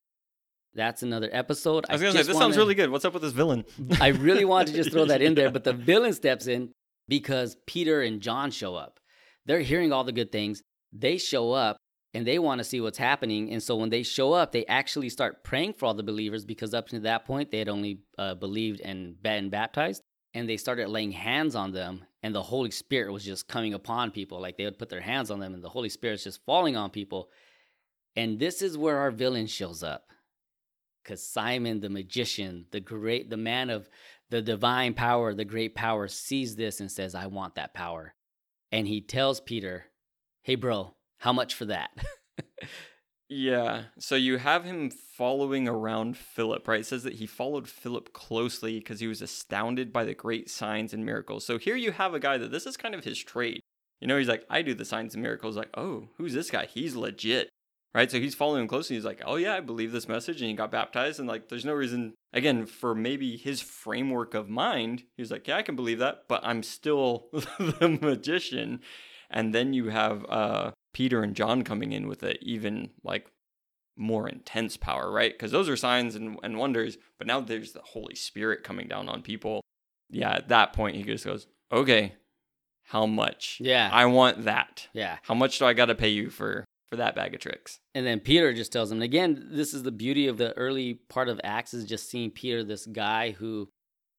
That's 0.75 1.03
another 1.03 1.29
episode. 1.33 1.85
I 1.89 1.93
was 1.93 2.03
gonna 2.03 2.13
say 2.13 2.19
this 2.19 2.37
sounds 2.37 2.41
wanna- 2.41 2.57
really 2.57 2.75
good. 2.75 2.91
What's 2.91 3.05
up 3.05 3.13
with 3.13 3.23
this 3.23 3.33
villain? 3.33 3.65
I 4.01 4.09
really 4.09 4.45
wanted 4.45 4.73
to 4.73 4.73
just 4.75 4.91
throw 4.91 5.05
that 5.07 5.23
in 5.23 5.35
there, 5.35 5.51
but 5.51 5.65
the 5.65 5.73
villain 5.91 6.13
steps 6.13 6.47
in 6.47 6.71
because 7.09 7.57
Peter 7.67 8.01
and 8.03 8.21
John 8.21 8.51
show 8.51 8.75
up. 8.75 8.99
They're 9.47 9.61
hearing 9.61 9.93
all 9.93 10.05
the 10.05 10.13
good 10.13 10.33
things. 10.33 10.63
They 10.93 11.19
show 11.19 11.53
up 11.53 11.77
and 12.15 12.25
they 12.25 12.39
want 12.39 12.61
to 12.61 12.65
see 12.65 12.81
what's 12.81 12.97
happening. 12.97 13.51
And 13.53 13.63
so 13.63 13.75
when 13.77 13.91
they 13.91 14.05
show 14.05 14.33
up, 14.33 14.53
they 14.53 14.65
actually 14.67 15.09
start 15.09 15.43
praying 15.43 15.75
for 15.75 15.87
all 15.87 15.95
the 15.95 16.05
believers 16.05 16.45
because 16.45 16.73
up 16.73 16.89
to 16.89 17.01
that 17.01 17.27
point 17.27 17.51
they 17.51 17.59
had 17.59 17.69
only 17.69 18.03
uh, 18.17 18.37
believed 18.37 18.81
and 18.81 19.21
been 19.21 19.51
baptized. 19.51 20.01
And 20.33 20.49
they 20.49 20.57
started 20.57 20.89
laying 20.89 21.13
hands 21.13 21.55
on 21.55 21.71
them, 21.71 22.05
and 22.21 22.35
the 22.35 22.43
Holy 22.43 22.73
Spirit 22.73 23.13
was 23.13 23.25
just 23.25 23.47
coming 23.47 23.73
upon 23.73 24.11
people. 24.11 24.41
Like 24.41 24.57
they 24.57 24.65
would 24.65 24.81
put 24.81 24.89
their 24.89 25.01
hands 25.01 25.31
on 25.31 25.39
them, 25.39 25.55
and 25.55 25.63
the 25.63 25.69
Holy 25.69 25.89
Spirit's 25.89 26.25
just 26.25 26.45
falling 26.45 26.77
on 26.77 26.91
people. 26.91 27.29
And 28.17 28.41
this 28.41 28.61
is 28.61 28.77
where 28.77 28.99
our 28.99 29.13
villain 29.13 29.47
shows 29.47 29.85
up. 29.85 30.07
Because 31.03 31.25
Simon 31.25 31.81
the 31.81 31.89
magician, 31.89 32.67
the 32.73 32.81
great, 32.81 33.31
the 33.31 33.37
man 33.37 33.71
of 33.71 33.89
the 34.31 34.43
divine 34.43 34.95
power, 34.95 35.35
the 35.35 35.45
great 35.45 35.77
power, 35.77 36.09
sees 36.09 36.57
this 36.57 36.81
and 36.81 36.91
says, 36.91 37.15
I 37.15 37.27
want 37.27 37.55
that 37.55 37.75
power. 37.75 38.15
And 38.73 38.89
he 38.89 39.01
tells 39.01 39.41
Peter, 39.41 39.85
Hey, 40.43 40.57
bro, 40.57 40.95
how 41.19 41.33
much 41.33 41.55
for 41.55 41.65
that? 41.67 41.91
Yeah. 43.29 43.85
So 43.99 44.17
you 44.17 44.39
have 44.39 44.65
him 44.65 44.91
following 44.91 45.67
around 45.67 46.17
Philip, 46.17 46.69
right? 46.69 46.81
It 46.81 46.87
says 46.87 47.05
that 47.05 47.15
he 47.15 47.27
followed 47.27 47.69
Philip 47.69 48.13
closely 48.13 48.79
because 48.79 49.01
he 49.01 49.07
was 49.07 49.23
astounded 49.23 49.93
by 49.93 50.05
the 50.05 50.15
great 50.15 50.51
signs 50.51 50.93
and 50.93 51.05
miracles. 51.05 51.45
So 51.47 51.59
here 51.59 51.77
you 51.77 51.93
have 51.93 52.15
a 52.15 52.21
guy 52.21 52.39
that 52.39 52.51
this 52.51 52.67
is 52.67 52.77
kind 52.77 52.95
of 52.95 53.05
his 53.05 53.19
trade. 53.19 53.61
You 54.01 54.09
know, 54.09 54.19
he's 54.19 54.29
like, 54.29 54.45
I 54.51 54.63
do 54.63 54.75
the 54.75 54.85
signs 54.85 55.15
and 55.15 55.23
miracles. 55.23 55.57
Like, 55.57 55.71
oh, 55.77 56.09
who's 56.17 56.35
this 56.35 56.51
guy? 56.51 56.67
He's 56.67 56.95
legit. 56.95 57.49
Right. 57.95 58.11
So 58.11 58.19
he's 58.19 58.35
following 58.35 58.63
him 58.63 58.69
closely. 58.69 58.97
He's 58.97 59.05
like, 59.05 59.23
oh, 59.25 59.37
yeah, 59.37 59.55
I 59.55 59.61
believe 59.61 59.93
this 59.93 60.09
message. 60.09 60.41
And 60.41 60.51
he 60.51 60.57
got 60.57 60.73
baptized. 60.73 61.21
And 61.21 61.29
like, 61.29 61.49
there's 61.49 61.65
no 61.65 61.75
reason, 61.75 62.15
again, 62.33 62.67
for 62.67 62.95
maybe 62.95 63.37
his 63.37 63.61
framework 63.61 64.35
of 64.35 64.49
mind, 64.49 65.05
he's 65.17 65.31
like, 65.31 65.47
yeah, 65.47 65.57
I 65.57 65.63
can 65.63 65.77
believe 65.77 66.01
that, 66.01 66.25
but 66.29 66.41
I'm 66.45 66.65
still 66.65 67.29
the 67.33 67.99
magician. 68.03 68.81
And 69.31 69.55
then 69.55 69.73
you 69.73 69.89
have 69.89 70.27
uh, 70.29 70.71
Peter 70.95 71.23
and 71.23 71.37
John 71.37 71.63
coming 71.63 71.93
in 71.93 72.09
with 72.09 72.23
an 72.23 72.37
even 72.41 72.89
like 73.03 73.31
more 73.97 74.29
intense 74.29 74.77
power, 74.79 75.13
right? 75.13 75.33
Because 75.33 75.53
those 75.53 75.69
are 75.69 75.77
signs 75.77 76.15
and, 76.15 76.39
and 76.43 76.57
wonders, 76.57 76.97
but 77.19 77.27
now 77.27 77.41
there's 77.41 77.73
the 77.73 77.83
Holy 77.83 78.15
Spirit 78.15 78.65
coming 78.65 78.89
down 78.89 79.09
on 79.09 79.21
people. 79.21 79.61
Yeah, 80.11 80.33
at 80.33 80.49
that 80.49 80.73
point, 80.73 80.97
he 80.97 81.03
just 81.03 81.25
goes, 81.25 81.47
okay, 81.71 82.15
how 82.85 83.07
much? 83.07 83.59
yeah. 83.61 83.91
I 83.93 84.07
want 84.07 84.45
that. 84.45 84.89
yeah. 84.93 85.19
How 85.23 85.35
much 85.35 85.59
do 85.59 85.67
I 85.67 85.73
got 85.75 85.87
to 85.87 85.95
pay 85.95 86.09
you 86.11 86.31
for 86.31 86.65
for 86.91 86.97
that 86.97 87.15
bag 87.15 87.35
of 87.35 87.41
tricks? 87.41 87.79
And 87.95 88.07
then 88.07 88.21
Peter 88.21 88.53
just 88.53 88.73
tells 88.73 88.91
him, 88.91 88.99
and 88.99 89.05
again, 89.05 89.49
this 89.51 89.75
is 89.75 89.83
the 89.83 89.93
beauty 89.93 90.27
of 90.27 90.39
the 90.39 90.53
early 90.57 90.95
part 90.95 91.29
of 91.29 91.41
Acts 91.43 91.75
is 91.75 91.85
just 91.85 92.11
seeing 92.11 92.31
Peter, 92.31 92.63
this 92.63 92.87
guy 92.87 93.33
who 93.33 93.69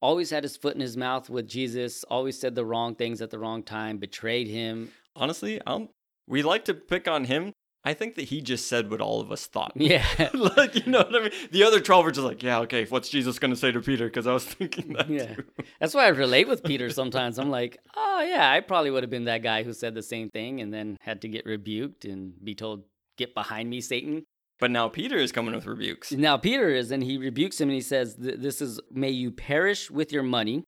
always 0.02 0.30
had 0.30 0.44
his 0.44 0.58
foot 0.58 0.76
in 0.76 0.82
his 0.82 0.98
mouth 0.98 1.30
with 1.30 1.48
Jesus, 1.48 2.04
always 2.06 2.40
said 2.40 2.56
the 2.56 2.66
wrong 2.66 2.96
things 2.96 3.22
at 3.22 3.30
the 3.30 3.40
wrong 3.40 3.64
time, 3.64 3.98
betrayed 3.98 4.48
him. 4.48 4.92
Honestly, 5.16 5.62
um, 5.66 5.90
we 6.28 6.44
like 6.44 6.66
to 6.66 6.74
pick 6.74 7.08
on 7.08 7.26
him. 7.26 7.52
I 7.88 7.94
think 7.94 8.16
that 8.16 8.24
he 8.24 8.42
just 8.42 8.68
said 8.68 8.90
what 8.90 9.00
all 9.00 9.22
of 9.22 9.32
us 9.32 9.46
thought. 9.46 9.74
Yeah. 9.76 10.04
like, 10.34 10.74
you 10.74 10.92
know 10.92 11.00
what 11.04 11.16
I 11.16 11.20
mean? 11.20 11.32
The 11.52 11.64
other 11.64 11.80
12 11.80 12.08
are 12.08 12.12
just 12.12 12.26
like, 12.26 12.42
yeah, 12.42 12.60
okay, 12.62 12.86
what's 12.86 13.10
Jesus 13.10 13.38
going 13.38 13.52
to 13.54 13.60
say 13.60 13.72
to 13.72 13.80
Peter? 13.80 14.06
Because 14.06 14.26
I 14.26 14.34
was 14.34 14.44
thinking 14.56 14.94
that 14.94 15.08
Yeah. 15.08 15.36
too. 15.36 15.44
That's 15.80 15.94
why 15.94 16.06
I 16.06 16.10
relate 16.10 16.48
with 16.48 16.64
Peter 16.64 16.90
sometimes. 16.90 17.38
I'm 17.38 17.52
like, 17.52 17.78
oh, 17.96 18.26
yeah, 18.28 18.50
I 18.50 18.62
probably 18.62 18.90
would 18.90 19.04
have 19.04 19.12
been 19.12 19.26
that 19.26 19.44
guy 19.44 19.62
who 19.62 19.72
said 19.72 19.94
the 19.94 20.02
same 20.02 20.30
thing 20.32 20.62
and 20.62 20.74
then 20.74 20.98
had 21.02 21.22
to 21.22 21.28
get 21.28 21.46
rebuked 21.46 22.06
and 22.06 22.34
be 22.44 22.56
told, 22.56 22.86
get 23.18 23.36
behind 23.36 23.70
me, 23.70 23.82
Satan. 23.82 24.24
But 24.60 24.72
now 24.72 24.88
Peter 24.90 25.18
is 25.18 25.32
coming 25.32 25.54
with 25.54 25.68
rebukes. 25.68 26.12
Now 26.12 26.38
Peter 26.38 26.70
is, 26.70 26.90
and 26.90 27.04
he 27.04 27.18
rebukes 27.18 27.62
him 27.62 27.68
and 27.70 27.76
he 27.76 27.82
says, 27.82 28.16
This 28.18 28.62
is, 28.62 28.80
may 28.90 29.10
you 29.12 29.30
perish 29.30 29.92
with 29.92 30.12
your 30.14 30.24
money. 30.24 30.64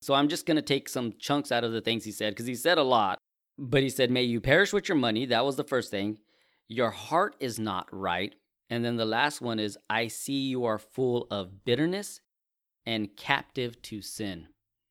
So 0.00 0.14
I'm 0.14 0.28
just 0.28 0.46
going 0.46 0.56
to 0.56 0.62
take 0.62 0.88
some 0.88 1.12
chunks 1.20 1.52
out 1.52 1.62
of 1.62 1.70
the 1.72 1.80
things 1.82 2.04
he 2.04 2.10
said 2.10 2.30
because 2.32 2.46
he 2.46 2.54
said 2.54 2.78
a 2.78 2.82
lot. 2.82 3.18
But 3.58 3.82
he 3.82 3.90
said, 3.90 4.10
May 4.10 4.22
you 4.22 4.40
perish 4.40 4.72
with 4.72 4.88
your 4.88 4.96
money. 4.96 5.26
That 5.26 5.44
was 5.44 5.56
the 5.56 5.64
first 5.64 5.90
thing. 5.90 6.18
Your 6.68 6.90
heart 6.90 7.34
is 7.40 7.58
not 7.58 7.88
right. 7.90 8.34
And 8.70 8.84
then 8.84 8.96
the 8.96 9.06
last 9.06 9.40
one 9.40 9.58
is, 9.58 9.78
I 9.88 10.08
see 10.08 10.40
you 10.48 10.64
are 10.64 10.78
full 10.78 11.26
of 11.30 11.64
bitterness 11.64 12.20
and 12.86 13.16
captive 13.16 13.80
to 13.82 14.02
sin. 14.02 14.48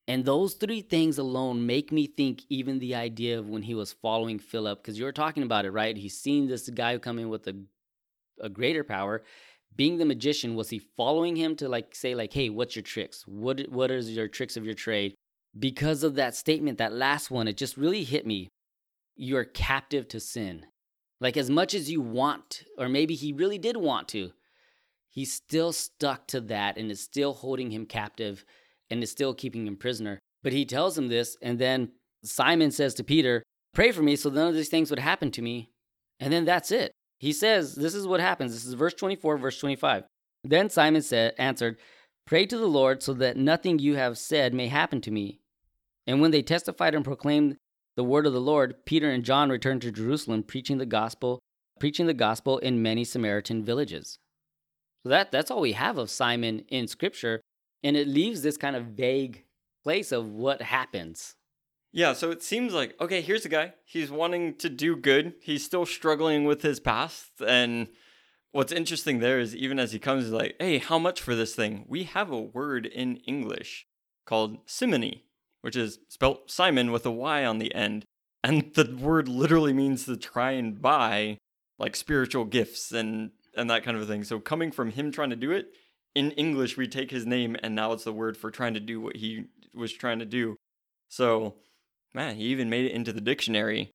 And 0.07 0.23
those 0.23 0.53
three 0.53 0.81
things 0.81 1.17
alone 1.17 1.65
make 1.65 1.91
me 1.91 2.07
think 2.07 2.43
even 2.49 2.79
the 2.79 2.95
idea 2.95 3.37
of 3.39 3.49
when 3.49 3.63
he 3.63 3.75
was 3.75 3.93
following 3.93 4.39
Philip, 4.39 4.81
because 4.81 4.97
you 4.97 5.05
were 5.05 5.11
talking 5.11 5.43
about 5.43 5.65
it, 5.65 5.71
right? 5.71 5.97
He's 5.97 6.17
seen 6.17 6.47
this 6.47 6.69
guy 6.69 6.97
come 6.97 7.19
in 7.19 7.29
with 7.29 7.45
a, 7.47 7.55
a 8.41 8.49
greater 8.49 8.83
power. 8.83 9.23
Being 9.75 9.97
the 9.97 10.05
magician, 10.05 10.55
was 10.55 10.69
he 10.69 10.79
following 10.79 11.35
him 11.35 11.55
to 11.57 11.69
like 11.69 11.93
say, 11.93 12.15
like, 12.15 12.33
hey, 12.33 12.49
what's 12.49 12.75
your 12.75 12.83
tricks? 12.83 13.23
What 13.27 13.67
what 13.69 13.91
is 13.91 14.15
your 14.15 14.27
tricks 14.27 14.57
of 14.57 14.65
your 14.65 14.73
trade? 14.73 15.13
Because 15.57 16.03
of 16.03 16.15
that 16.15 16.35
statement, 16.35 16.77
that 16.77 16.93
last 16.93 17.29
one, 17.29 17.47
it 17.47 17.57
just 17.57 17.77
really 17.77 18.03
hit 18.03 18.25
me. 18.25 18.47
You're 19.17 19.45
captive 19.45 20.07
to 20.09 20.19
sin. 20.19 20.65
Like 21.19 21.37
as 21.37 21.49
much 21.49 21.73
as 21.73 21.89
you 21.89 22.01
want, 22.01 22.63
or 22.77 22.87
maybe 22.87 23.15
he 23.15 23.33
really 23.33 23.57
did 23.57 23.77
want 23.77 24.07
to, 24.09 24.31
he's 25.09 25.33
still 25.33 25.73
stuck 25.73 26.27
to 26.27 26.41
that 26.41 26.77
and 26.77 26.91
is 26.91 27.01
still 27.01 27.33
holding 27.33 27.71
him 27.71 27.85
captive 27.85 28.45
and 28.89 29.01
is 29.01 29.11
still 29.11 29.33
keeping 29.33 29.65
him 29.65 29.75
prisoner. 29.75 30.19
But 30.43 30.53
he 30.53 30.65
tells 30.65 30.97
him 30.97 31.07
this, 31.07 31.35
and 31.41 31.57
then 31.59 31.91
Simon 32.23 32.71
says 32.71 32.93
to 32.95 33.03
Peter, 33.03 33.43
Pray 33.73 33.91
for 33.91 34.01
me 34.01 34.15
so 34.15 34.29
none 34.29 34.47
of 34.47 34.55
these 34.55 34.69
things 34.69 34.89
would 34.89 34.99
happen 34.99 35.31
to 35.31 35.41
me. 35.41 35.71
And 36.19 36.31
then 36.31 36.45
that's 36.45 36.71
it. 36.71 36.91
He 37.19 37.33
says, 37.33 37.75
This 37.75 37.95
is 37.95 38.07
what 38.07 38.19
happens. 38.19 38.53
This 38.53 38.65
is 38.65 38.73
verse 38.73 38.93
24, 38.93 39.37
verse 39.37 39.59
25. 39.59 40.03
Then 40.43 40.69
Simon 40.69 41.01
said, 41.01 41.33
answered, 41.37 41.77
Pray 42.25 42.45
to 42.45 42.57
the 42.57 42.67
Lord 42.67 43.01
so 43.01 43.13
that 43.13 43.37
nothing 43.37 43.79
you 43.79 43.95
have 43.95 44.17
said 44.17 44.53
may 44.53 44.67
happen 44.67 45.01
to 45.01 45.11
me. 45.11 45.39
And 46.05 46.21
when 46.21 46.31
they 46.31 46.41
testified 46.41 46.95
and 46.95 47.03
proclaimed 47.03 47.57
the 47.97 48.03
word 48.03 48.27
of 48.27 48.33
the 48.33 48.39
Lord, 48.39 48.85
Peter 48.85 49.09
and 49.09 49.25
John 49.25 49.49
returned 49.49 49.81
to 49.81 49.91
Jerusalem, 49.91 50.43
preaching 50.43 50.77
the 50.77 50.85
gospel, 50.85 51.39
preaching 51.79 52.05
the 52.05 52.13
gospel 52.13 52.59
in 52.59 52.81
many 52.81 53.03
Samaritan 53.03 53.65
villages. 53.65 54.19
So 55.03 55.09
that 55.09 55.31
that's 55.31 55.49
all 55.49 55.61
we 55.61 55.73
have 55.73 55.97
of 55.97 56.11
Simon 56.11 56.59
in 56.69 56.87
Scripture, 56.87 57.41
and 57.83 57.97
it 57.97 58.07
leaves 58.07 58.43
this 58.43 58.55
kind 58.55 58.75
of 58.75 58.85
vague 58.85 59.45
place 59.83 60.11
of 60.11 60.29
what 60.29 60.61
happens. 60.61 61.35
Yeah, 61.91 62.13
so 62.13 62.29
it 62.29 62.43
seems 62.43 62.71
like 62.71 62.95
okay, 63.01 63.21
here's 63.21 63.45
a 63.45 63.49
guy. 63.49 63.73
He's 63.83 64.11
wanting 64.11 64.55
to 64.55 64.69
do 64.69 64.95
good. 64.95 65.33
He's 65.41 65.65
still 65.65 65.85
struggling 65.85 66.45
with 66.45 66.61
his 66.61 66.79
past, 66.79 67.31
and 67.45 67.87
what's 68.51 68.71
interesting 68.71 69.19
there 69.19 69.39
is 69.39 69.55
even 69.55 69.79
as 69.79 69.91
he 69.91 69.99
comes, 69.99 70.25
he's 70.25 70.33
like, 70.33 70.55
"Hey, 70.59 70.77
how 70.77 70.99
much 70.99 71.19
for 71.19 71.33
this 71.33 71.55
thing?" 71.55 71.85
We 71.87 72.03
have 72.03 72.29
a 72.29 72.39
word 72.39 72.85
in 72.85 73.17
English 73.25 73.87
called 74.25 74.59
simony, 74.67 75.26
which 75.67 75.75
is 75.75 75.99
spelt 76.07 76.49
Simon 76.49 76.93
with 76.93 77.05
a 77.05 77.11
Y 77.11 77.43
on 77.43 77.57
the 77.57 77.75
end, 77.75 78.05
and 78.41 78.73
the 78.75 78.95
word 78.97 79.27
literally 79.27 79.73
means 79.73 80.05
to 80.05 80.15
try 80.15 80.51
and 80.51 80.81
buy 80.81 81.37
like 81.77 81.93
spiritual 81.93 82.45
gifts 82.45 82.93
and 82.93 83.31
and 83.53 83.69
that 83.69 83.83
kind 83.83 83.97
of 83.97 84.03
a 84.03 84.05
thing. 84.05 84.23
So 84.23 84.39
coming 84.39 84.71
from 84.71 84.91
him 84.91 85.11
trying 85.11 85.31
to 85.31 85.35
do 85.35 85.51
it 85.51 85.73
in 86.15 86.31
English, 86.31 86.77
we 86.77 86.87
take 86.87 87.11
his 87.11 87.25
name, 87.25 87.57
and 87.61 87.75
now 87.75 87.91
it's 87.91 88.05
the 88.05 88.13
word 88.13 88.37
for 88.37 88.49
trying 88.49 88.75
to 88.75 88.79
do 88.79 89.01
what 89.01 89.17
he 89.17 89.47
was 89.73 89.91
trying 89.91 90.19
to 90.19 90.25
do. 90.25 90.55
So 91.09 91.55
man, 92.13 92.37
he 92.37 92.43
even 92.45 92.69
made 92.69 92.85
it 92.85 92.93
into 92.93 93.11
the 93.11 93.19
dictionary. 93.19 93.91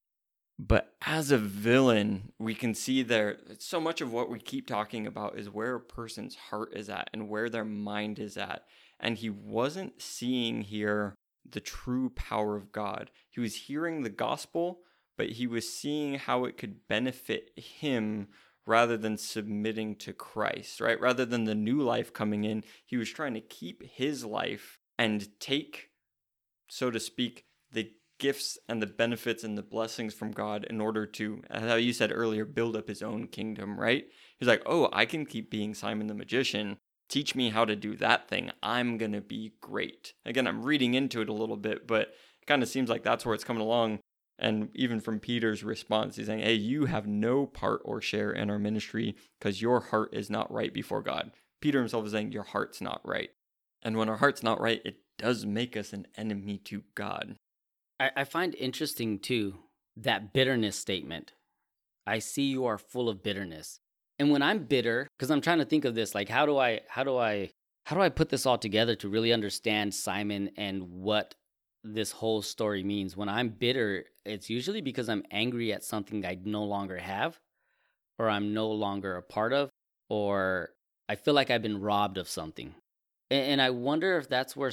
But 0.59 0.93
as 1.07 1.31
a 1.31 1.39
villain, 1.39 2.33
we 2.39 2.55
can 2.55 2.75
see 2.75 3.03
there 3.03 3.39
so 3.59 3.81
much 3.81 4.03
of 4.03 4.13
what 4.13 4.29
we 4.29 4.41
keep 4.41 4.67
talking 4.67 5.07
about 5.07 5.39
is 5.39 5.49
where 5.49 5.77
a 5.77 5.81
person's 5.81 6.35
heart 6.35 6.77
is 6.77 6.91
at 6.91 7.09
and 7.15 7.31
where 7.31 7.49
their 7.49 7.65
mind 7.65 8.19
is 8.19 8.37
at. 8.37 8.65
And 9.01 9.17
he 9.17 9.31
wasn't 9.31 10.03
seeing 10.03 10.65
here 10.65 11.15
the 11.49 11.61
true 11.61 12.11
power 12.11 12.57
of 12.57 12.73
God. 12.73 13.11
He 13.31 13.41
was 13.41 13.55
hearing 13.55 14.03
the 14.03 14.11
gospel, 14.11 14.81
but 15.17 15.31
he 15.31 15.47
was 15.47 15.73
seeing 15.73 16.15
how 16.15 16.45
it 16.45 16.57
could 16.57 16.87
benefit 16.89 17.51
him 17.57 18.29
rather 18.67 18.97
than 18.97 19.19
submitting 19.19 19.97
to 19.97 20.13
Christ, 20.13 20.81
right? 20.81 21.01
Rather 21.01 21.25
than 21.25 21.45
the 21.45 21.55
new 21.55 21.81
life 21.81 22.13
coming 22.13 22.45
in, 22.45 22.65
he 22.85 22.97
was 22.97 23.11
trying 23.11 23.35
to 23.35 23.41
keep 23.41 23.83
his 23.83 24.25
life 24.25 24.79
and 24.99 25.29
take, 25.41 25.91
so 26.69 26.91
to 26.91 27.01
speak, 27.01 27.45
the 27.73 27.91
gifts 28.19 28.57
and 28.69 28.81
the 28.81 28.87
benefits 28.87 29.43
and 29.43 29.59
the 29.59 29.63
blessings 29.63 30.15
from 30.15 30.31
God 30.31 30.65
in 30.71 30.81
order 30.81 31.07
to, 31.07 31.43
how 31.51 31.75
you 31.75 31.93
said 31.93 32.13
earlier, 32.15 32.45
build 32.45 32.77
up 32.77 32.87
his 32.87 33.03
own 33.03 33.27
kingdom, 33.27 33.79
right? 33.79 34.05
He's 34.39 34.49
like, 34.49 34.63
oh, 34.65 34.89
I 34.93 35.07
can 35.07 35.27
keep 35.27 35.51
being 35.51 35.75
Simon 35.75 36.07
the 36.07 36.15
magician. 36.15 36.79
Teach 37.13 37.35
me 37.35 37.51
how 37.51 37.67
to 37.67 37.77
do 37.77 37.95
that 37.97 38.27
thing. 38.27 38.53
I'm 38.63 38.97
going 38.97 39.13
to 39.13 39.21
be 39.21 39.53
great. 39.61 40.15
Again, 40.25 40.47
I'm 40.47 40.63
reading 40.63 40.95
into 40.95 41.21
it 41.21 41.29
a 41.29 41.35
little 41.35 41.59
bit, 41.59 41.87
but 41.87 42.09
it 42.41 42.47
kind 42.47 42.63
of 42.63 42.71
seems 42.71 42.89
like 42.89 43.03
that's 43.03 43.27
where 43.27 43.35
it's 43.35 43.45
coming 43.45 43.63
along. 43.63 43.99
And 44.39 44.71
even 44.75 44.99
from 44.99 45.21
Peter's 45.21 45.63
response, 45.63 46.17
he's 46.17 46.25
saying, 46.25 46.41
Hey, 46.41 46.55
you 46.55 46.87
have 46.87 47.07
no 47.07 47.45
part 47.45 47.83
or 47.85 48.01
share 48.01 48.33
in 48.33 48.49
our 48.49 48.59
ministry 48.59 49.15
because 49.39 49.61
your 49.61 49.81
heart 49.81 50.15
is 50.15 50.31
not 50.31 50.51
right 50.51 50.73
before 50.73 51.03
God. 51.03 51.33
Peter 51.61 51.81
himself 51.81 52.07
is 52.07 52.13
saying, 52.13 52.33
Your 52.33 52.45
heart's 52.45 52.81
not 52.81 53.03
right. 53.05 53.29
And 53.83 53.99
when 53.99 54.09
our 54.09 54.17
heart's 54.17 54.43
not 54.43 54.59
right, 54.59 54.81
it 54.83 55.01
does 55.19 55.45
make 55.45 55.77
us 55.77 55.93
an 55.93 56.07
enemy 56.17 56.57
to 56.65 56.83
God. 56.95 57.37
I, 58.01 58.11
I 58.17 58.25
find 58.25 58.55
interesting 58.55 59.19
too 59.19 59.59
that 59.99 60.33
bitterness 60.33 60.77
statement. 60.77 61.33
I 62.07 62.21
see 62.21 62.45
you 62.45 62.65
are 62.65 62.79
full 62.79 63.11
of 63.11 63.23
bitterness. 63.23 63.81
And 64.23 64.31
when 64.31 64.41
I'm 64.41 64.61
bitter, 64.61 65.09
because 65.19 65.33
I'm 65.33 65.41
trying 65.41 65.59
to 65.59 65.65
think 65.65 65.85
of 65.85 65.97
this, 65.97 66.15
like 66.15 66.29
how 66.29 66.47
do 66.47 66.57
I 66.57 66.83
how 66.87 67.03
do 67.03 67.19
I 67.19 67.51
how 67.87 67.97
do 67.97 68.03
I 68.03 68.09
put 68.09 68.29
this 68.29 68.47
all 68.47 68.57
together 68.57 68.95
to 68.95 69.09
really 69.09 69.33
understand 69.33 69.93
Simon 69.93 70.51
and 70.57 70.85
what 70.93 71.35
this 71.83 72.13
whole 72.13 72.41
story 72.41 72.85
means. 72.85 73.17
When 73.17 73.29
I'm 73.29 73.49
bitter, 73.49 74.05
it's 74.25 74.49
usually 74.49 74.81
because 74.81 75.09
I'm 75.09 75.25
angry 75.33 75.73
at 75.73 75.83
something 75.83 76.25
I 76.25 76.39
no 76.45 76.63
longer 76.63 76.99
have, 76.99 77.41
or 78.17 78.31
I'm 78.31 78.55
no 78.55 78.71
longer 78.71 79.17
a 79.17 79.23
part 79.23 79.53
of, 79.53 79.71
or 80.09 80.71
I 81.09 81.17
feel 81.17 81.35
like 81.35 81.51
I've 81.51 81.63
been 81.63 81.81
robbed 81.81 82.17
of 82.17 82.29
something. 82.29 82.77
And, 83.29 83.45
and 83.45 83.61
I 83.61 83.71
wonder 83.71 84.19
if 84.19 84.29
that's 84.29 84.55
where 84.55 84.71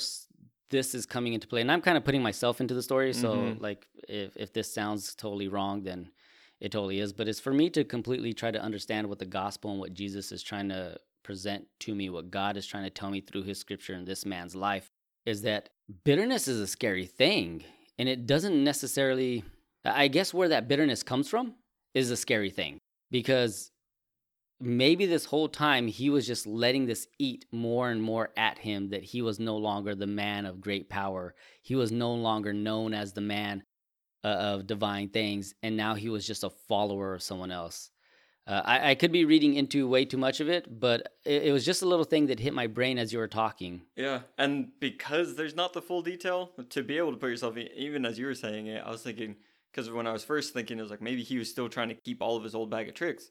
this 0.70 0.94
is 0.94 1.08
coming 1.08 1.34
into 1.34 1.48
play. 1.48 1.62
And 1.62 1.72
I'm 1.72 1.82
kind 1.82 1.98
of 1.98 2.06
putting 2.06 2.22
myself 2.22 2.62
into 2.62 2.76
the 2.76 2.84
story. 2.84 3.14
So, 3.14 3.34
mm-hmm. 3.34 3.64
like, 3.64 3.88
if, 4.08 4.38
if 4.38 4.54
this 4.54 4.72
sounds 4.72 5.16
totally 5.16 5.48
wrong, 5.48 5.82
then 5.82 6.12
it 6.60 6.72
totally 6.72 7.00
is. 7.00 7.14
But 7.14 7.28
it's 7.28 7.40
for 7.40 7.54
me 7.54 7.70
to 7.72 7.84
completely 7.84 8.34
try 8.34 8.52
to 8.52 8.62
understand 8.62 9.08
what 9.08 9.20
the 9.20 9.26
gospel 9.26 9.72
and 9.72 9.80
what 9.80 9.94
Jesus 9.94 10.32
is 10.32 10.44
trying 10.44 10.70
to 10.70 10.98
present 11.24 11.68
to 11.82 11.96
me, 11.96 12.10
what 12.10 12.32
God 12.32 12.58
is 12.58 12.66
trying 12.66 12.84
to 12.84 12.90
tell 12.90 13.10
me 13.10 13.22
through 13.22 13.44
his 13.44 13.60
scripture 13.60 13.94
in 13.94 14.06
this 14.06 14.26
man's 14.26 14.56
life 14.56 14.90
is 15.26 15.42
that 15.44 15.70
bitterness 16.04 16.48
is 16.48 16.60
a 16.60 16.68
scary 16.68 17.06
thing. 17.06 17.64
And 17.98 18.08
it 18.08 18.26
doesn't 18.26 18.64
necessarily, 18.64 19.44
I 19.84 20.08
guess, 20.08 20.34
where 20.34 20.50
that 20.50 20.68
bitterness 20.68 21.04
comes 21.04 21.30
from 21.30 21.56
is 21.94 22.12
a 22.12 22.18
scary 22.18 22.50
thing 22.50 22.80
because 23.12 23.72
maybe 24.60 25.06
this 25.06 25.26
whole 25.26 25.48
time 25.48 25.88
he 25.88 26.10
was 26.10 26.28
just 26.28 26.46
letting 26.46 26.86
this 26.86 27.08
eat 27.18 27.46
more 27.52 27.90
and 27.90 28.02
more 28.02 28.30
at 28.36 28.60
him 28.60 28.90
that 28.90 29.04
he 29.04 29.22
was 29.22 29.40
no 29.40 29.56
longer 29.58 29.96
the 29.96 30.08
man 30.08 30.46
of 30.46 30.62
great 30.62 30.90
power. 30.90 31.34
He 31.62 31.76
was 31.76 31.92
no 31.92 32.14
longer 32.14 32.54
known 32.54 32.94
as 32.94 33.14
the 33.14 33.22
man 33.22 33.64
uh, 34.24 34.28
of 34.28 34.68
divine 34.68 35.10
things. 35.10 35.54
And 35.64 35.78
now 35.78 35.96
he 35.96 36.10
was 36.10 36.26
just 36.26 36.44
a 36.44 36.50
follower 36.50 37.14
of 37.14 37.24
someone 37.24 37.52
else. 37.52 37.90
Uh, 38.48 38.62
I, 38.66 38.92
I, 38.92 38.96
could 38.96 39.12
be 39.12 39.26
reading 39.26 39.54
into 39.54 39.88
way 39.88 40.06
too 40.06 40.18
much 40.18 40.40
of 40.40 40.50
it, 40.50 40.80
but 40.80 41.14
it, 41.24 41.44
it, 41.44 41.52
was 41.52 41.64
just 41.64 41.84
a 41.84 41.86
little 41.86 42.04
thing 42.04 42.28
that 42.28 42.40
hit 42.40 42.52
my 42.52 42.66
brain 42.66 42.98
as 42.98 43.14
you 43.14 43.20
were 43.20 43.28
talking. 43.28 43.84
Yeah, 43.96 44.22
and 44.40 44.72
because 44.80 45.36
there's 45.36 45.56
not 45.56 45.74
the 45.74 45.84
full 45.84 46.02
detail, 46.02 46.50
to 46.72 46.82
be 46.82 46.98
able 46.98 47.12
to 47.12 47.18
put 47.18 47.30
yourself 47.30 47.58
in, 47.58 47.68
even 47.76 48.08
as 48.08 48.18
you 48.18 48.26
were 48.26 48.34
saying 48.34 48.66
it, 48.66 48.82
I 48.84 48.90
was 48.90 49.04
thinking, 49.04 49.36
because 49.72 49.92
when 49.92 50.08
I 50.08 50.12
was 50.12 50.24
first 50.24 50.52
thinking, 50.52 50.80
it 50.80 50.82
was 50.82 50.90
like 50.90 51.02
maybe 51.02 51.22
he 51.22 51.38
was 51.38 51.48
still 51.48 51.70
trying 51.70 51.90
to 51.90 51.96
keep 51.96 52.24
all 52.24 52.38
of 52.38 52.44
his 52.44 52.56
old 52.56 52.72
bag 52.72 52.88
of 52.88 52.96
tricks 52.96 53.30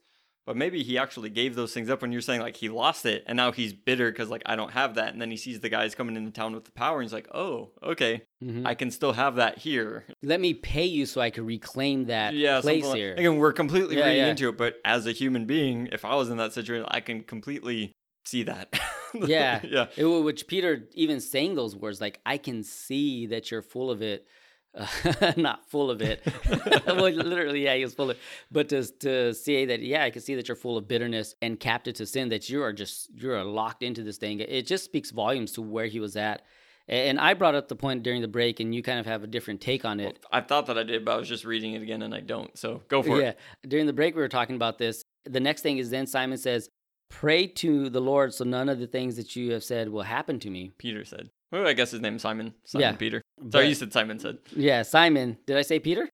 but 0.49 0.57
maybe 0.57 0.83
he 0.83 0.97
actually 0.97 1.29
gave 1.29 1.55
those 1.55 1.75
things 1.75 1.91
up 1.91 2.01
when 2.01 2.11
you're 2.11 2.23
saying 2.23 2.41
like 2.41 2.57
he 2.57 2.71
lost 2.71 3.05
it 3.05 3.23
and 3.27 3.37
now 3.37 3.53
he's 3.53 3.75
bitter 3.75 4.11
because 4.11 4.31
like 4.31 4.41
I 4.47 4.57
don't 4.57 4.71
have 4.71 4.95
that. 4.95 5.13
And 5.13 5.21
then 5.21 5.31
he 5.31 5.37
sees 5.37 5.61
the 5.61 5.69
guys 5.69 5.95
coming 5.95 6.17
into 6.17 6.31
town 6.31 6.55
with 6.55 6.65
the 6.65 6.73
power 6.73 6.97
and 6.97 7.05
he's 7.05 7.13
like 7.13 7.29
oh 7.35 7.73
okay. 7.83 8.23
Mm-hmm. 8.43 8.67
I 8.67 8.75
can 8.75 8.91
still 8.91 9.13
have 9.13 9.35
that 9.35 9.59
here. 9.59 10.07
Let 10.23 10.41
me 10.41 10.55
pay 10.55 10.87
you 10.87 11.05
so 11.05 11.21
I 11.21 11.29
can 11.29 11.45
reclaim 11.45 12.07
that 12.07 12.33
yeah, 12.33 12.63
place 12.63 12.87
like, 12.87 12.97
here. 12.97 13.13
Again 13.13 13.37
we're 13.37 13.53
completely 13.53 13.99
yeah, 13.99 14.07
reading 14.07 14.23
yeah. 14.23 14.29
into 14.29 14.49
it 14.49 14.57
but 14.57 14.77
as 14.87 15.07
a 15.07 15.13
human 15.13 15.45
being 15.45 15.91
if 15.93 16.07
I 16.07 16.15
was 16.15 16.31
in 16.31 16.39
that 16.39 16.55
situation 16.55 16.87
I 16.91 17.01
can 17.01 17.25
completely 17.25 17.93
see 18.25 18.45
that. 18.45 18.73
Yeah. 19.15 19.61
Yeah. 19.65 19.87
It, 19.97 20.05
which 20.05 20.47
Peter 20.47 20.87
even 20.93 21.21
saying 21.21 21.55
those 21.55 21.75
words 21.75 21.99
like 21.99 22.21
I 22.27 22.37
can 22.37 22.63
see 22.63 23.27
that 23.29 23.51
you're 23.51 23.63
full 23.63 23.91
of 23.91 24.03
it 24.03 24.27
uh, 24.75 25.33
not 25.37 25.69
full 25.69 25.91
of 25.91 26.03
it. 26.03 26.23
well, 26.87 27.11
literally, 27.11 27.65
yeah, 27.65 27.75
he 27.75 27.85
was 27.85 27.95
full 27.95 28.11
of. 28.11 28.19
But 28.51 28.69
to 28.71 28.85
to 28.85 29.35
say 29.35 29.67
that, 29.67 29.81
yeah, 29.81 30.05
I 30.05 30.11
can 30.11 30.23
see 30.23 30.35
that 30.35 30.49
you're 30.49 30.57
full 30.57 30.77
of 30.77 30.89
bitterness 30.89 31.35
and 31.43 31.59
captive 31.59 31.95
to 31.95 32.07
sin. 32.07 32.29
That 32.29 32.49
you 32.49 32.63
are 32.63 32.73
just 32.73 33.11
you're 33.15 33.43
locked 33.45 33.83
into 33.83 34.03
this 34.03 34.19
thing. 34.19 34.41
It 34.41 34.67
just 34.67 34.85
speaks 34.85 35.11
volumes 35.11 35.53
to 35.53 35.63
where 35.63 35.87
he 35.87 36.01
was 36.01 36.17
at. 36.17 36.43
And 36.91 37.21
I 37.21 37.35
brought 37.35 37.55
up 37.55 37.69
the 37.69 37.77
point 37.77 38.03
during 38.03 38.23
the 38.23 38.29
break, 38.29 38.61
and 38.61 38.75
you 38.75 38.83
kind 38.83 38.99
of 38.99 39.05
have 39.05 39.23
a 39.23 39.27
different 39.27 39.61
take 39.61 39.85
on 39.85 40.01
it. 40.01 40.19
Well, 40.23 40.41
I 40.41 40.41
thought 40.41 40.67
that 40.67 40.79
I 40.79 40.85
did, 40.85 41.05
but 41.05 41.13
I 41.13 41.17
was 41.19 41.29
just 41.29 41.45
reading 41.45 41.75
it 41.75 41.83
again, 41.83 42.01
and 42.01 42.15
I 42.15 42.21
don't. 42.21 42.57
So 42.57 42.83
go 42.89 43.03
for 43.03 43.21
yeah. 43.21 43.29
it. 43.29 43.39
Yeah. 43.63 43.69
During 43.69 43.87
the 43.87 43.93
break, 43.93 44.15
we 44.15 44.23
were 44.23 44.29
talking 44.29 44.57
about 44.57 44.79
this. 44.79 45.05
The 45.27 45.41
next 45.41 45.61
thing 45.61 45.77
is 45.77 45.91
then 45.91 46.07
Simon 46.07 46.39
says, 46.39 46.71
"Pray 47.11 47.47
to 47.47 47.91
the 47.91 48.01
Lord, 48.01 48.33
so 48.33 48.45
none 48.45 48.71
of 48.71 48.79
the 48.79 48.87
things 48.87 49.17
that 49.17 49.37
you 49.37 49.53
have 49.53 49.65
said 49.65 49.91
will 49.91 50.03
happen 50.03 50.41
to 50.41 50.51
me." 50.51 50.73
Peter 50.79 51.05
said. 51.05 51.29
Well, 51.51 51.67
I 51.67 51.73
guess 51.73 51.91
his 51.91 52.01
name 52.01 52.17
is 52.17 52.23
Simon. 52.23 52.55
Simon 52.65 52.93
yeah. 52.93 52.97
Peter. 52.97 53.23
Sorry, 53.39 53.65
but, 53.65 53.69
you 53.69 53.75
said 53.75 53.93
Simon 53.93 54.19
said. 54.19 54.39
Yeah, 54.55 54.83
Simon. 54.83 55.39
Did 55.47 55.57
I 55.57 55.63
say 55.63 55.79
Peter? 55.79 56.09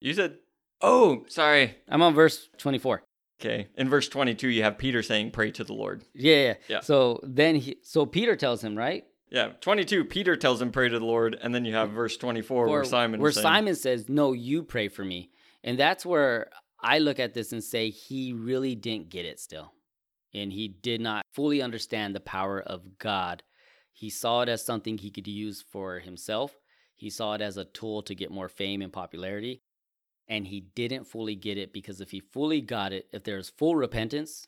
You 0.00 0.14
said. 0.14 0.38
Oh, 0.80 1.24
sorry. 1.28 1.76
I'm 1.88 2.02
on 2.02 2.14
verse 2.14 2.48
24. 2.58 3.02
Okay. 3.40 3.68
In 3.76 3.88
verse 3.88 4.08
22, 4.08 4.48
you 4.48 4.62
have 4.62 4.78
Peter 4.78 5.02
saying, 5.02 5.30
"Pray 5.30 5.50
to 5.52 5.64
the 5.64 5.72
Lord." 5.72 6.04
Yeah, 6.14 6.42
yeah. 6.42 6.54
yeah. 6.68 6.80
So 6.80 7.20
then 7.22 7.56
he, 7.56 7.78
so 7.82 8.06
Peter 8.06 8.36
tells 8.36 8.62
him, 8.62 8.76
right? 8.76 9.04
Yeah, 9.30 9.52
22. 9.60 10.04
Peter 10.06 10.36
tells 10.36 10.60
him, 10.60 10.72
"Pray 10.72 10.88
to 10.88 10.98
the 10.98 11.04
Lord," 11.04 11.38
and 11.40 11.54
then 11.54 11.64
you 11.64 11.74
have 11.74 11.90
verse 11.90 12.16
24 12.16 12.68
where 12.68 12.84
Simon, 12.84 13.20
where 13.20 13.30
Simon 13.30 13.74
says, 13.74 14.08
"No, 14.08 14.32
you 14.32 14.64
pray 14.64 14.88
for 14.88 15.04
me," 15.04 15.30
and 15.62 15.78
that's 15.78 16.04
where 16.04 16.50
I 16.80 16.98
look 16.98 17.20
at 17.20 17.34
this 17.34 17.52
and 17.52 17.62
say 17.62 17.90
he 17.90 18.32
really 18.32 18.74
didn't 18.74 19.10
get 19.10 19.24
it 19.24 19.38
still, 19.38 19.72
and 20.34 20.52
he 20.52 20.68
did 20.68 21.00
not 21.00 21.22
fully 21.32 21.62
understand 21.62 22.14
the 22.14 22.20
power 22.20 22.60
of 22.60 22.98
God 22.98 23.42
he 23.98 24.10
saw 24.10 24.42
it 24.42 24.48
as 24.48 24.64
something 24.64 24.96
he 24.96 25.10
could 25.10 25.26
use 25.26 25.60
for 25.60 25.98
himself. 25.98 26.60
He 26.94 27.10
saw 27.10 27.34
it 27.34 27.40
as 27.40 27.56
a 27.56 27.64
tool 27.64 28.00
to 28.02 28.14
get 28.14 28.30
more 28.30 28.48
fame 28.48 28.80
and 28.80 28.92
popularity. 28.92 29.60
And 30.28 30.46
he 30.46 30.60
didn't 30.60 31.08
fully 31.08 31.34
get 31.34 31.58
it 31.58 31.72
because 31.72 32.00
if 32.00 32.12
he 32.12 32.20
fully 32.20 32.60
got 32.60 32.92
it, 32.92 33.08
if 33.12 33.24
there 33.24 33.38
was 33.38 33.50
full 33.50 33.74
repentance, 33.74 34.46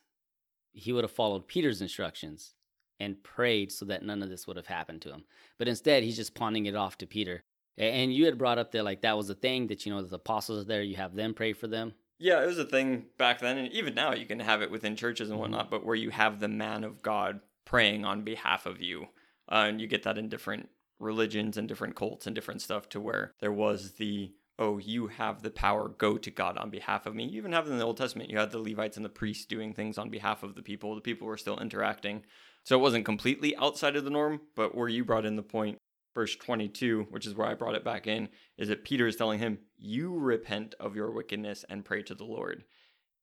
he 0.72 0.92
would 0.92 1.02
have 1.02 1.10
followed 1.10 1.48
Peter's 1.48 1.82
instructions 1.82 2.54
and 3.00 3.24
prayed 3.24 3.72
so 3.72 3.84
that 3.86 4.04
none 4.04 4.22
of 4.22 4.28
this 4.28 4.46
would 4.46 4.56
have 4.56 4.68
happened 4.68 5.02
to 5.02 5.10
him. 5.10 5.24
But 5.58 5.66
instead, 5.66 6.04
he's 6.04 6.14
just 6.14 6.36
pawning 6.36 6.66
it 6.66 6.76
off 6.76 6.96
to 6.98 7.08
Peter. 7.08 7.42
And 7.76 8.14
you 8.14 8.26
had 8.26 8.38
brought 8.38 8.58
up 8.58 8.70
that 8.70 8.84
like 8.84 9.00
that 9.00 9.16
was 9.16 9.30
a 9.30 9.34
thing 9.34 9.66
that 9.66 9.84
you 9.84 9.92
know 9.92 10.00
the 10.00 10.14
apostles 10.14 10.62
are 10.62 10.68
there, 10.68 10.82
you 10.82 10.94
have 10.94 11.16
them 11.16 11.34
pray 11.34 11.54
for 11.54 11.66
them. 11.66 11.94
Yeah, 12.20 12.40
it 12.40 12.46
was 12.46 12.58
a 12.58 12.64
thing 12.64 13.06
back 13.18 13.40
then, 13.40 13.58
and 13.58 13.72
even 13.72 13.94
now 13.96 14.14
you 14.14 14.26
can 14.26 14.38
have 14.38 14.62
it 14.62 14.70
within 14.70 14.94
churches 14.94 15.28
and 15.28 15.34
mm-hmm. 15.34 15.40
whatnot. 15.40 15.72
But 15.72 15.84
where 15.84 15.96
you 15.96 16.10
have 16.10 16.38
the 16.38 16.46
man 16.46 16.84
of 16.84 17.02
God 17.02 17.40
praying 17.64 18.04
on 18.04 18.22
behalf 18.22 18.64
of 18.66 18.80
you, 18.80 19.08
uh, 19.50 19.66
and 19.68 19.80
you 19.80 19.86
get 19.86 20.02
that 20.02 20.18
in 20.18 20.28
different 20.28 20.68
religions 20.98 21.56
and 21.56 21.66
different 21.66 21.96
cults 21.96 22.26
and 22.26 22.34
different 22.34 22.62
stuff 22.62 22.88
to 22.90 23.00
where 23.00 23.32
there 23.40 23.52
was 23.52 23.92
the 23.92 24.32
oh 24.58 24.76
you 24.76 25.06
have 25.06 25.42
the 25.42 25.50
power 25.50 25.88
go 25.88 26.18
to 26.18 26.30
god 26.30 26.58
on 26.58 26.70
behalf 26.70 27.06
of 27.06 27.14
me. 27.14 27.24
You 27.24 27.38
even 27.38 27.52
have 27.52 27.66
in 27.66 27.78
the 27.78 27.84
old 27.84 27.96
testament. 27.96 28.30
You 28.30 28.38
had 28.38 28.52
the 28.52 28.58
levites 28.58 28.96
and 28.96 29.04
the 29.04 29.10
priests 29.10 29.46
doing 29.46 29.72
things 29.72 29.98
on 29.98 30.10
behalf 30.10 30.42
of 30.42 30.54
the 30.54 30.62
people. 30.62 30.94
The 30.94 31.00
people 31.00 31.26
were 31.26 31.38
still 31.38 31.58
interacting. 31.58 32.22
So 32.64 32.78
it 32.78 32.82
wasn't 32.82 33.06
completely 33.06 33.56
outside 33.56 33.96
of 33.96 34.04
the 34.04 34.10
norm 34.10 34.42
but 34.54 34.74
where 34.74 34.88
you 34.88 35.04
brought 35.04 35.24
in 35.24 35.36
the 35.36 35.42
point 35.42 35.78
verse 36.14 36.36
22 36.36 37.06
which 37.10 37.26
is 37.26 37.34
where 37.34 37.46
i 37.46 37.54
brought 37.54 37.76
it 37.76 37.84
back 37.84 38.06
in 38.06 38.28
is 38.58 38.68
that 38.68 38.84
peter 38.84 39.06
is 39.06 39.14
telling 39.14 39.38
him 39.38 39.58
you 39.78 40.18
repent 40.18 40.74
of 40.80 40.96
your 40.96 41.12
wickedness 41.12 41.64
and 41.70 41.84
pray 41.84 42.02
to 42.02 42.14
the 42.14 42.24
lord. 42.24 42.64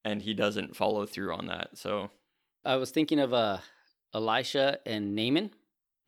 And 0.04 0.22
he 0.22 0.34
doesn't 0.34 0.76
follow 0.76 1.06
through 1.06 1.34
on 1.34 1.46
that. 1.48 1.78
So 1.78 2.10
i 2.66 2.76
was 2.76 2.90
thinking 2.92 3.20
of 3.20 3.34
uh 3.34 3.60
elisha 4.14 4.80
and 4.86 5.14
naaman 5.14 5.52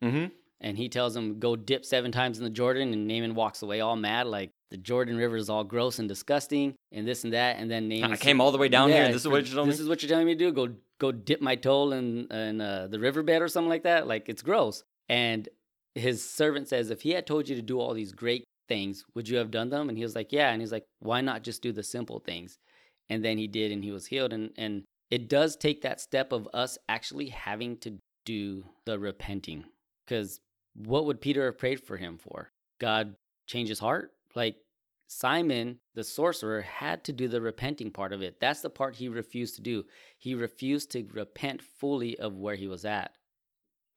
Mm-hmm. 0.02 0.26
And 0.62 0.76
he 0.76 0.88
tells 0.88 1.16
him, 1.16 1.38
go 1.38 1.56
dip 1.56 1.86
seven 1.86 2.12
times 2.12 2.38
in 2.38 2.44
the 2.44 2.50
Jordan. 2.50 2.92
And 2.92 3.08
Naaman 3.08 3.34
walks 3.34 3.62
away 3.62 3.80
all 3.80 3.96
mad, 3.96 4.26
like 4.26 4.50
the 4.70 4.76
Jordan 4.76 5.16
River 5.16 5.36
is 5.36 5.48
all 5.48 5.64
gross 5.64 5.98
and 5.98 6.08
disgusting 6.08 6.74
and 6.92 7.06
this 7.08 7.24
and 7.24 7.32
that. 7.32 7.56
And 7.58 7.70
then 7.70 7.88
Naaman. 7.88 8.12
I 8.12 8.16
came 8.16 8.40
all 8.40 8.52
the 8.52 8.58
way 8.58 8.68
down 8.68 8.90
yeah, 8.90 9.04
here. 9.04 9.12
This 9.12 9.22
is 9.22 9.28
what 9.28 9.46
you're 9.46 9.54
telling 9.54 9.70
This 9.70 9.78
me? 9.78 9.84
is 9.84 9.88
what 9.88 10.02
you're 10.02 10.10
telling 10.10 10.26
me 10.26 10.34
to 10.34 10.38
do. 10.38 10.52
Go 10.52 10.74
go 10.98 11.12
dip 11.12 11.40
my 11.40 11.56
toe 11.56 11.92
in, 11.92 12.30
in 12.30 12.60
uh, 12.60 12.86
the 12.90 13.00
riverbed 13.00 13.40
or 13.40 13.48
something 13.48 13.70
like 13.70 13.84
that. 13.84 14.06
Like 14.06 14.28
it's 14.28 14.42
gross. 14.42 14.84
And 15.08 15.48
his 15.94 16.28
servant 16.28 16.68
says, 16.68 16.90
if 16.90 17.00
he 17.00 17.12
had 17.12 17.26
told 17.26 17.48
you 17.48 17.56
to 17.56 17.62
do 17.62 17.80
all 17.80 17.94
these 17.94 18.12
great 18.12 18.44
things, 18.68 19.04
would 19.14 19.28
you 19.28 19.38
have 19.38 19.50
done 19.50 19.70
them? 19.70 19.88
And 19.88 19.96
he 19.96 20.04
was 20.04 20.14
like, 20.14 20.30
Yeah. 20.30 20.50
And 20.50 20.60
he's 20.60 20.72
like, 20.72 20.84
Why 21.00 21.20
not 21.20 21.42
just 21.42 21.62
do 21.62 21.72
the 21.72 21.82
simple 21.82 22.20
things? 22.20 22.58
And 23.08 23.24
then 23.24 23.38
he 23.38 23.48
did, 23.48 23.72
and 23.72 23.82
he 23.82 23.90
was 23.90 24.06
healed. 24.06 24.32
And 24.32 24.50
and 24.56 24.84
it 25.10 25.28
does 25.28 25.56
take 25.56 25.82
that 25.82 26.00
step 26.00 26.32
of 26.32 26.48
us 26.54 26.78
actually 26.88 27.28
having 27.28 27.76
to 27.78 27.98
do 28.24 28.64
the 28.84 28.98
repenting. 28.98 29.64
Because 30.10 30.40
what 30.74 31.06
would 31.06 31.20
Peter 31.20 31.44
have 31.44 31.58
prayed 31.58 31.80
for 31.80 31.96
him 31.96 32.18
for? 32.18 32.50
God 32.80 33.14
change 33.46 33.68
his 33.68 33.78
heart? 33.78 34.10
Like 34.34 34.56
Simon, 35.06 35.78
the 35.94 36.02
sorcerer, 36.02 36.62
had 36.62 37.04
to 37.04 37.12
do 37.12 37.28
the 37.28 37.40
repenting 37.40 37.92
part 37.92 38.12
of 38.12 38.20
it. 38.20 38.40
That's 38.40 38.60
the 38.60 38.70
part 38.70 38.96
he 38.96 39.08
refused 39.08 39.54
to 39.56 39.62
do. 39.62 39.84
He 40.18 40.34
refused 40.34 40.90
to 40.92 41.06
repent 41.12 41.62
fully 41.62 42.18
of 42.18 42.36
where 42.36 42.56
he 42.56 42.66
was 42.66 42.84
at. 42.84 43.12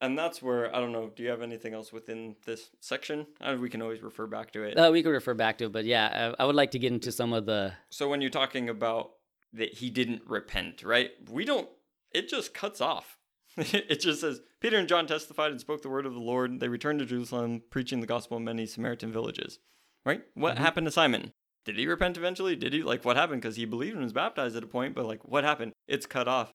And 0.02 0.16
that's 0.18 0.40
where 0.40 0.76
I 0.76 0.80
don't 0.80 0.92
know. 0.92 1.12
Do 1.16 1.24
you 1.24 1.30
have 1.30 1.42
anything 1.42 1.74
else 1.74 1.92
within 1.92 2.36
this 2.46 2.70
section? 2.80 3.26
Uh, 3.42 3.58
we 3.60 3.70
can 3.70 3.82
always 3.82 4.04
refer 4.04 4.28
back 4.28 4.52
to 4.52 4.64
it. 4.64 4.78
Uh, 4.78 4.92
we 4.92 5.02
could 5.02 5.10
refer 5.10 5.34
back 5.34 5.58
to 5.60 5.66
it, 5.66 5.72
but 5.72 5.86
yeah, 5.86 6.34
I, 6.38 6.44
I 6.44 6.46
would 6.46 6.56
like 6.56 6.72
to 6.72 6.80
get 6.80 6.92
into 6.92 7.12
some 7.12 7.34
of 7.34 7.48
the. 7.48 7.74
So 7.90 8.08
when 8.08 8.22
you're 8.22 8.30
talking 8.30 8.70
about 8.70 9.14
that 9.54 9.74
he 9.74 9.90
didn't 9.90 10.22
repent, 10.28 10.84
right? 10.84 11.12
We 11.28 11.46
don't. 11.46 11.70
It 12.12 12.30
just 12.30 12.54
cuts 12.54 12.82
off. 12.82 13.18
it 13.58 14.00
just 14.00 14.22
says 14.22 14.42
Peter 14.62 14.78
and 14.78 14.88
John 14.88 15.06
testified 15.08 15.52
and 15.52 15.60
spoke 15.60 15.82
the 15.82 15.90
word 15.90 16.06
of 16.06 16.14
the 16.14 16.20
Lord. 16.20 16.60
They 16.60 16.68
returned 16.70 17.00
to 17.00 17.06
Jerusalem, 17.06 17.62
preaching 17.70 18.00
the 18.00 18.08
gospel 18.08 18.38
in 18.38 18.44
many 18.44 18.66
Samaritan 18.66 19.12
villages. 19.12 19.60
Right? 20.06 20.24
What 20.34 20.56
Mhm. 20.56 20.60
happened 20.60 20.88
to 20.88 20.92
Simon? 20.92 21.32
Did 21.66 21.78
he 21.78 21.88
repent 21.88 22.18
eventually? 22.18 22.56
Did 22.56 22.74
he 22.74 22.84
like 22.84 23.06
what 23.06 23.16
happened? 23.16 23.42
Because 23.42 23.56
he 23.56 23.66
believed 23.66 23.96
and 23.96 24.04
was 24.04 24.12
baptized 24.14 24.56
at 24.58 24.64
a 24.64 24.68
point, 24.68 24.96
but 24.96 25.06
like 25.06 25.24
what 25.28 25.44
happened? 25.46 25.72
It's 25.88 26.06
cut 26.06 26.28
off. 26.28 26.52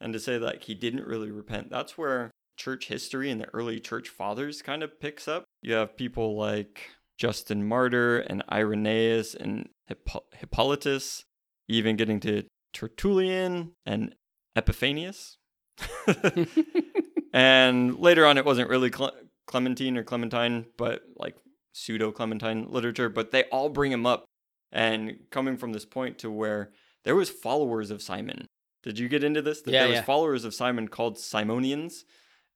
And 0.00 0.12
to 0.12 0.20
say 0.20 0.38
like 0.38 0.64
he 0.64 0.74
didn't 0.74 1.06
really 1.06 1.30
repent, 1.30 1.70
that's 1.70 1.96
where 1.96 2.30
church 2.58 2.88
history 2.88 3.30
and 3.30 3.40
the 3.40 3.48
early 3.54 3.80
church 3.80 4.08
fathers 4.10 4.60
kind 4.60 4.82
of 4.82 5.00
picks 5.00 5.26
up. 5.28 5.44
You 5.62 5.74
have 5.74 5.96
people 5.96 6.36
like 6.36 6.90
Justin 7.16 7.66
Martyr 7.66 8.18
and 8.18 8.42
Irenaeus 8.52 9.34
and 9.34 9.70
Hippo- 9.86 10.24
Hippolytus, 10.34 11.22
even 11.68 11.96
getting 11.96 12.20
to 12.20 12.42
Tertullian 12.74 13.72
and 13.86 14.14
Epiphanius. 14.56 15.36
and 17.32 17.98
later 17.98 18.26
on, 18.26 18.38
it 18.38 18.44
wasn't 18.44 18.68
really 18.68 18.90
Cle- 18.90 19.16
Clementine 19.46 19.96
or 19.96 20.02
Clementine, 20.02 20.66
but 20.76 21.02
like 21.16 21.36
pseudo 21.72 22.12
Clementine 22.12 22.66
literature. 22.70 23.08
But 23.08 23.30
they 23.30 23.44
all 23.44 23.68
bring 23.68 23.92
him 23.92 24.06
up, 24.06 24.24
and 24.72 25.18
coming 25.30 25.56
from 25.56 25.72
this 25.72 25.84
point 25.84 26.18
to 26.18 26.30
where 26.30 26.70
there 27.04 27.16
was 27.16 27.30
followers 27.30 27.90
of 27.90 28.02
Simon. 28.02 28.46
Did 28.82 28.98
you 28.98 29.08
get 29.08 29.24
into 29.24 29.42
this? 29.42 29.62
That 29.62 29.72
Yeah, 29.72 29.80
there 29.80 29.88
was 29.88 29.96
yeah. 29.96 30.04
followers 30.04 30.44
of 30.44 30.54
Simon 30.54 30.88
called 30.88 31.16
Simonians, 31.18 32.04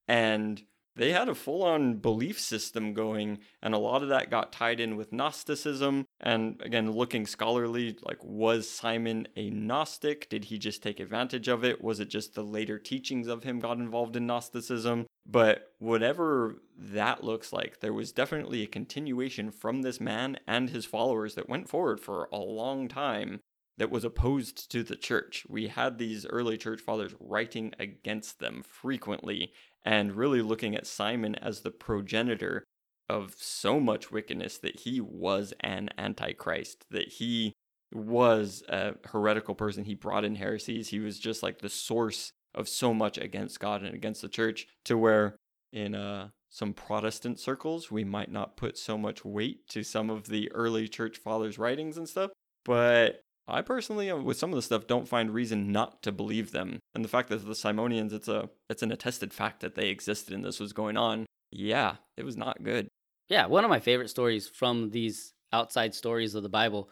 and 0.08 0.62
they 0.96 1.12
had 1.12 1.28
a 1.28 1.34
full-on 1.34 1.96
belief 1.96 2.40
system 2.40 2.94
going, 2.94 3.38
and 3.62 3.74
a 3.74 3.78
lot 3.78 4.02
of 4.02 4.08
that 4.10 4.30
got 4.30 4.52
tied 4.52 4.78
in 4.78 4.96
with 4.96 5.12
Gnosticism. 5.12 6.06
And 6.20 6.60
again, 6.62 6.92
looking 6.92 7.26
scholarly, 7.26 7.96
like 8.02 8.22
was 8.22 8.68
Simon 8.70 9.26
a 9.36 9.50
Gnostic? 9.50 10.28
Did 10.28 10.44
he 10.46 10.58
just 10.58 10.82
take 10.82 11.00
advantage 11.00 11.48
of 11.48 11.64
it? 11.64 11.82
Was 11.82 11.98
it 11.98 12.08
just 12.08 12.34
the 12.34 12.42
later 12.42 12.78
teachings 12.78 13.26
of 13.26 13.42
him 13.42 13.58
got 13.58 13.78
involved 13.78 14.14
in 14.14 14.26
Gnosticism? 14.26 15.06
But 15.26 15.72
whatever 15.78 16.62
that 16.78 17.24
looks 17.24 17.52
like, 17.52 17.80
there 17.80 17.92
was 17.92 18.12
definitely 18.12 18.62
a 18.62 18.66
continuation 18.66 19.50
from 19.50 19.82
this 19.82 20.00
man 20.00 20.38
and 20.46 20.70
his 20.70 20.84
followers 20.84 21.34
that 21.34 21.48
went 21.48 21.68
forward 21.68 21.98
for 21.98 22.28
a 22.32 22.38
long 22.38 22.88
time 22.88 23.40
that 23.76 23.90
was 23.90 24.04
opposed 24.04 24.70
to 24.70 24.82
the 24.82 24.96
church. 24.96 25.44
We 25.48 25.68
had 25.68 25.98
these 25.98 26.26
early 26.26 26.56
church 26.56 26.80
fathers 26.80 27.14
writing 27.18 27.72
against 27.78 28.38
them 28.38 28.62
frequently 28.62 29.52
and 29.84 30.16
really 30.16 30.42
looking 30.42 30.74
at 30.74 30.86
Simon 30.86 31.34
as 31.36 31.60
the 31.60 31.70
progenitor 31.70 32.64
of 33.08 33.34
so 33.38 33.78
much 33.78 34.10
wickedness 34.10 34.58
that 34.58 34.80
he 34.80 35.00
was 35.00 35.52
an 35.60 35.90
antichrist, 35.98 36.84
that 36.90 37.08
he 37.08 37.52
was 37.92 38.62
a 38.68 38.94
heretical 39.04 39.54
person. 39.54 39.84
He 39.84 39.94
brought 39.94 40.24
in 40.24 40.36
heresies. 40.36 40.88
He 40.88 41.00
was 41.00 41.18
just 41.18 41.42
like 41.42 41.58
the 41.60 41.68
source 41.68 42.30
of 42.54 42.68
so 42.68 42.94
much 42.94 43.18
against 43.18 43.60
God 43.60 43.82
and 43.82 43.94
against 43.94 44.22
the 44.22 44.28
church, 44.28 44.66
to 44.84 44.96
where 44.96 45.36
in 45.72 45.94
uh, 45.94 46.28
some 46.50 46.72
Protestant 46.72 47.38
circles, 47.40 47.90
we 47.90 48.04
might 48.04 48.30
not 48.30 48.56
put 48.56 48.78
so 48.78 48.96
much 48.96 49.24
weight 49.24 49.66
to 49.68 49.82
some 49.82 50.08
of 50.08 50.28
the 50.28 50.50
early 50.52 50.88
church 50.88 51.18
fathers' 51.18 51.58
writings 51.58 51.96
and 51.98 52.08
stuff. 52.08 52.30
But 52.64 53.20
I 53.46 53.62
personally, 53.62 54.10
uh, 54.10 54.16
with 54.16 54.38
some 54.38 54.50
of 54.50 54.56
the 54.56 54.62
stuff, 54.62 54.86
don't 54.86 55.08
find 55.08 55.30
reason 55.30 55.70
not 55.70 56.02
to 56.02 56.12
believe 56.12 56.52
them. 56.52 56.78
And 56.94 57.04
the 57.04 57.08
fact 57.08 57.28
that 57.28 57.44
the 57.44 57.54
Simonians, 57.54 58.12
it's 58.12 58.28
a 58.28 58.48
it's 58.70 58.82
an 58.82 58.92
attested 58.92 59.32
fact 59.32 59.60
that 59.60 59.74
they 59.74 59.88
existed 59.88 60.34
and 60.34 60.44
this 60.44 60.60
was 60.60 60.72
going 60.72 60.96
on. 60.96 61.26
Yeah, 61.50 61.96
it 62.16 62.24
was 62.24 62.36
not 62.36 62.62
good. 62.62 62.88
Yeah, 63.28 63.46
one 63.46 63.64
of 63.64 63.70
my 63.70 63.80
favorite 63.80 64.10
stories 64.10 64.48
from 64.48 64.90
these 64.90 65.32
outside 65.52 65.94
stories 65.94 66.34
of 66.34 66.42
the 66.42 66.48
Bible 66.48 66.90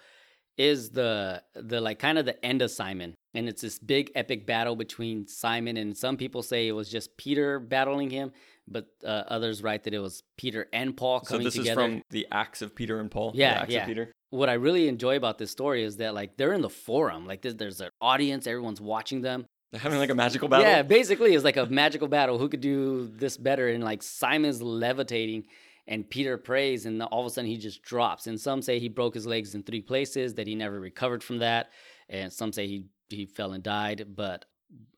is 0.58 0.90
the 0.90 1.42
the 1.54 1.80
like 1.80 1.98
kind 1.98 2.18
of 2.18 2.26
the 2.26 2.44
end 2.44 2.62
of 2.62 2.70
Simon. 2.70 3.14
And 3.34 3.48
it's 3.48 3.62
this 3.62 3.78
big 3.78 4.10
epic 4.14 4.46
battle 4.46 4.76
between 4.76 5.26
Simon 5.26 5.78
and 5.78 5.96
some 5.96 6.18
people 6.18 6.42
say 6.42 6.68
it 6.68 6.72
was 6.72 6.90
just 6.90 7.16
Peter 7.16 7.58
battling 7.58 8.10
him, 8.10 8.32
but 8.68 8.86
uh, 9.04 9.24
others 9.28 9.62
write 9.62 9.84
that 9.84 9.94
it 9.94 9.98
was 9.98 10.22
Peter 10.36 10.68
and 10.72 10.96
Paul 10.96 11.20
coming 11.20 11.40
together. 11.44 11.50
So 11.50 11.58
this 11.58 11.68
together. 11.68 11.80
is 11.80 11.94
from 11.94 12.02
the 12.10 12.26
Acts 12.30 12.62
of 12.62 12.74
Peter 12.74 13.00
and 13.00 13.10
Paul. 13.10 13.32
the 13.32 13.38
Yeah, 13.38 13.62
Acts 13.62 13.72
yeah. 13.72 13.82
of 13.82 13.88
Peter. 13.88 14.12
what 14.30 14.48
I 14.48 14.54
really 14.54 14.88
enjoy 14.88 15.16
about 15.16 15.38
this 15.38 15.50
story 15.50 15.82
is 15.82 15.98
that 15.98 16.14
like 16.14 16.36
they're 16.36 16.52
in 16.52 16.62
the 16.62 16.70
forum, 16.70 17.26
like 17.26 17.42
there's, 17.42 17.56
there's 17.56 17.80
an 17.80 17.90
audience, 18.00 18.46
everyone's 18.46 18.80
watching 18.80 19.20
them. 19.20 19.46
They're 19.72 19.80
having 19.80 19.98
like 19.98 20.10
a 20.10 20.14
magical 20.14 20.48
battle. 20.48 20.66
Yeah, 20.66 20.82
basically 20.82 21.34
it's 21.34 21.44
like 21.44 21.56
a 21.56 21.66
magical 21.66 22.06
battle. 22.08 22.38
Who 22.38 22.48
could 22.48 22.60
do 22.60 23.08
this 23.08 23.36
better? 23.36 23.68
And 23.68 23.82
like 23.82 24.02
Simon's 24.02 24.62
levitating 24.62 25.44
and 25.86 26.08
Peter 26.08 26.36
prays 26.38 26.86
and 26.86 27.02
all 27.02 27.20
of 27.20 27.26
a 27.26 27.30
sudden 27.30 27.50
he 27.50 27.56
just 27.56 27.82
drops. 27.82 28.26
And 28.26 28.40
some 28.40 28.62
say 28.62 28.78
he 28.78 28.88
broke 28.88 29.14
his 29.14 29.26
legs 29.26 29.54
in 29.54 29.62
three 29.62 29.80
places, 29.80 30.34
that 30.34 30.46
he 30.46 30.54
never 30.54 30.78
recovered 30.78 31.24
from 31.24 31.38
that. 31.38 31.70
And 32.08 32.32
some 32.32 32.52
say 32.52 32.66
he 32.66 32.86
he 33.08 33.26
fell 33.26 33.52
and 33.52 33.62
died. 33.62 34.06
But 34.14 34.44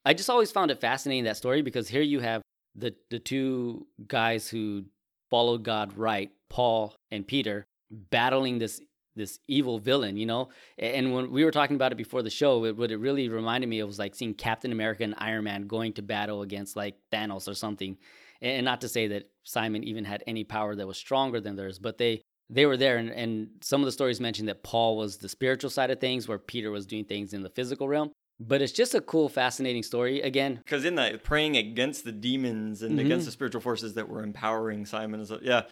I 0.04 0.14
just 0.14 0.30
always 0.30 0.50
found 0.52 0.70
it 0.70 0.80
fascinating 0.80 1.24
that 1.24 1.36
story 1.36 1.62
because 1.62 1.88
here 1.88 2.02
you 2.02 2.20
have 2.20 2.42
the 2.74 2.94
the 3.10 3.18
two 3.18 3.86
guys 4.06 4.48
who 4.48 4.84
followed 5.30 5.62
God 5.62 5.96
right, 5.96 6.30
Paul 6.48 6.94
and 7.10 7.26
Peter, 7.26 7.66
battling 7.90 8.58
this 8.58 8.80
this 9.16 9.38
evil 9.46 9.78
villain, 9.78 10.16
you 10.16 10.26
know. 10.26 10.48
And 10.78 11.14
when 11.14 11.30
we 11.30 11.44
were 11.44 11.50
talking 11.50 11.76
about 11.76 11.92
it 11.92 11.96
before 11.96 12.22
the 12.22 12.30
show, 12.30 12.64
it, 12.64 12.76
what 12.76 12.90
it 12.90 12.96
really 12.96 13.28
reminded 13.28 13.68
me 13.68 13.80
of 13.80 13.88
was 13.88 13.98
like 13.98 14.14
seeing 14.14 14.34
Captain 14.34 14.72
America 14.72 15.04
and 15.04 15.14
Iron 15.18 15.44
Man 15.44 15.66
going 15.66 15.92
to 15.94 16.02
battle 16.02 16.42
against 16.42 16.76
like 16.76 16.96
Thanos 17.12 17.48
or 17.48 17.54
something. 17.54 17.96
And 18.40 18.64
not 18.64 18.80
to 18.82 18.88
say 18.88 19.06
that 19.08 19.30
Simon 19.44 19.84
even 19.84 20.04
had 20.04 20.24
any 20.26 20.44
power 20.44 20.74
that 20.74 20.86
was 20.86 20.98
stronger 20.98 21.40
than 21.40 21.56
theirs, 21.56 21.78
but 21.78 21.98
they 21.98 22.22
they 22.50 22.66
were 22.66 22.76
there. 22.76 22.98
And, 22.98 23.10
and 23.10 23.48
some 23.62 23.80
of 23.80 23.86
the 23.86 23.92
stories 23.92 24.20
mentioned 24.20 24.48
that 24.48 24.62
Paul 24.62 24.96
was 24.96 25.16
the 25.16 25.28
spiritual 25.28 25.70
side 25.70 25.90
of 25.90 26.00
things, 26.00 26.28
where 26.28 26.38
Peter 26.38 26.70
was 26.70 26.86
doing 26.86 27.04
things 27.04 27.32
in 27.32 27.42
the 27.42 27.50
physical 27.50 27.88
realm. 27.88 28.10
But 28.40 28.62
it's 28.62 28.72
just 28.72 28.94
a 28.94 29.00
cool, 29.00 29.28
fascinating 29.28 29.82
story. 29.82 30.20
Again, 30.20 30.56
Because 30.64 30.84
in 30.84 30.96
that, 30.96 31.22
praying 31.22 31.56
against 31.56 32.04
the 32.04 32.12
demons 32.12 32.82
and 32.82 32.98
Mhm. 32.98 33.04
against 33.04 33.26
the 33.26 33.32
spiritual 33.32 33.60
forces 33.60 33.94
that 33.94 34.08
were 34.08 34.22
empowering 34.22 34.84
Simon. 34.86 35.20
And 35.20 35.28
so, 35.28 35.38
yeah. 35.42 35.62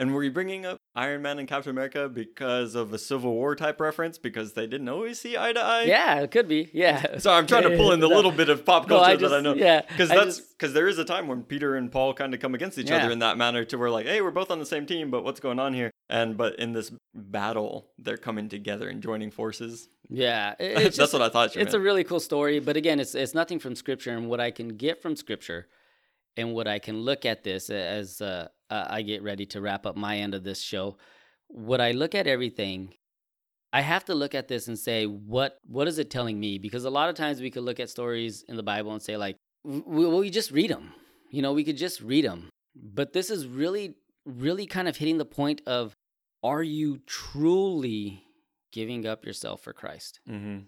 And 0.00 0.14
were 0.14 0.24
you 0.24 0.30
bringing 0.30 0.64
up 0.64 0.78
Iron 0.96 1.20
Man 1.20 1.38
and 1.38 1.46
Captain 1.46 1.68
America 1.70 2.08
because 2.08 2.74
of 2.74 2.92
a 2.94 2.98
Civil 2.98 3.34
War 3.34 3.54
type 3.54 3.78
reference? 3.82 4.16
Because 4.16 4.54
they 4.54 4.66
didn't 4.66 4.88
always 4.88 5.20
see 5.20 5.36
eye 5.36 5.52
to 5.52 5.60
eye? 5.62 5.82
yeah, 5.82 6.20
it 6.20 6.30
could 6.30 6.48
be. 6.48 6.70
Yeah. 6.72 7.04
So 7.18 7.30
I'm 7.30 7.46
trying 7.46 7.64
to 7.64 7.76
pull 7.76 7.92
in 7.92 8.00
the 8.00 8.08
No. 8.10 8.16
little 8.16 8.32
bit 8.32 8.48
of 8.48 8.64
pop 8.64 8.88
No, 8.88 8.96
culture 8.98 9.26
I 9.26 9.28
that 9.28 9.32
I 9.34 9.40
know. 9.42 9.54
yeah, 9.54 9.82
Because 9.82 10.08
that's 10.08 10.40
because 10.40 10.72
there 10.72 10.88
is 10.88 10.98
a 10.98 11.04
time 11.04 11.28
when 11.28 11.42
Peter 11.42 11.76
and 11.76 11.92
Paul 11.92 12.14
kind 12.14 12.32
of 12.32 12.40
come 12.40 12.54
against 12.54 12.78
each 12.78 12.88
Yeah. 12.88 12.96
other 13.02 13.10
in 13.12 13.18
that 13.18 13.36
manner 13.36 13.62
to 13.66 13.76
where 13.76 13.90
like, 13.90 14.06
hey, 14.06 14.22
we're 14.22 14.30
both 14.30 14.50
on 14.50 14.58
the 14.58 14.64
same 14.66 14.86
team, 14.86 15.10
but 15.10 15.22
what's 15.22 15.38
going 15.38 15.58
on 15.58 15.74
here? 15.74 15.90
And 16.08 16.34
but 16.36 16.58
in 16.58 16.72
this 16.72 16.90
battle, 17.14 17.90
they're 17.98 18.16
coming 18.16 18.48
together 18.48 18.88
and 18.88 19.02
joining 19.02 19.30
forces. 19.30 19.90
Yeah, 20.08 20.54
it- 20.58 20.76
That's 20.82 20.96
just- 20.96 21.12
what 21.12 21.20
I 21.20 21.28
thought 21.28 21.54
It's 21.56 21.74
a 21.74 21.80
really 21.80 22.04
cool 22.04 22.20
story, 22.20 22.58
but 22.58 22.74
again, 22.76 23.00
it's 23.00 23.14
it's 23.14 23.34
nothing 23.34 23.58
from 23.58 23.74
scripture, 23.76 24.12
and 24.16 24.28
what 24.30 24.40
I 24.40 24.50
can 24.50 24.68
get 24.78 25.02
from 25.02 25.14
scripture, 25.14 25.68
and 26.36 26.54
what 26.54 26.68
I 26.68 26.78
can 26.78 27.00
look 27.00 27.24
at 27.24 27.44
this 27.44 27.70
as 27.70 28.20
uh, 28.20 28.48
I 28.70 29.02
get 29.02 29.22
ready 29.22 29.46
to 29.46 29.60
wrap 29.60 29.86
up 29.86 29.96
my 29.96 30.18
end 30.18 30.34
of 30.34 30.44
this 30.44 30.60
show. 30.60 30.96
What 31.48 31.80
I 31.80 31.90
look 31.92 32.14
at 32.14 32.26
everything, 32.26 32.94
I 33.72 33.80
have 33.80 34.04
to 34.06 34.14
look 34.14 34.34
at 34.34 34.48
this 34.48 34.68
and 34.68 34.78
say, 34.78 35.06
what 35.06 35.58
what 35.66 35.88
is 35.88 35.98
it 35.98 36.10
telling 36.10 36.38
me? 36.38 36.58
Because 36.58 36.84
a 36.84 36.90
lot 36.90 37.08
of 37.08 37.14
times 37.14 37.40
we 37.40 37.50
could 37.50 37.64
look 37.64 37.80
at 37.80 37.90
stories 37.90 38.44
in 38.48 38.56
the 38.56 38.62
Bible 38.62 38.92
and 38.92 39.02
say, 39.02 39.16
like, 39.16 39.36
we, 39.64 40.06
we 40.06 40.30
just 40.30 40.50
read 40.50 40.70
them. 40.70 40.92
You 41.30 41.42
know, 41.42 41.52
we 41.52 41.64
could 41.64 41.76
just 41.76 42.00
read 42.00 42.24
them. 42.24 42.48
But 42.74 43.12
this 43.12 43.30
is 43.30 43.46
really, 43.46 43.96
really 44.24 44.66
kind 44.66 44.88
of 44.88 44.96
hitting 44.96 45.18
the 45.18 45.24
point 45.24 45.62
of, 45.66 45.92
are 46.42 46.62
you 46.62 46.98
truly 47.06 48.24
giving 48.72 49.06
up 49.06 49.24
yourself 49.24 49.62
for 49.62 49.72
Christ? 49.72 50.20
Mm-hmm. 50.28 50.60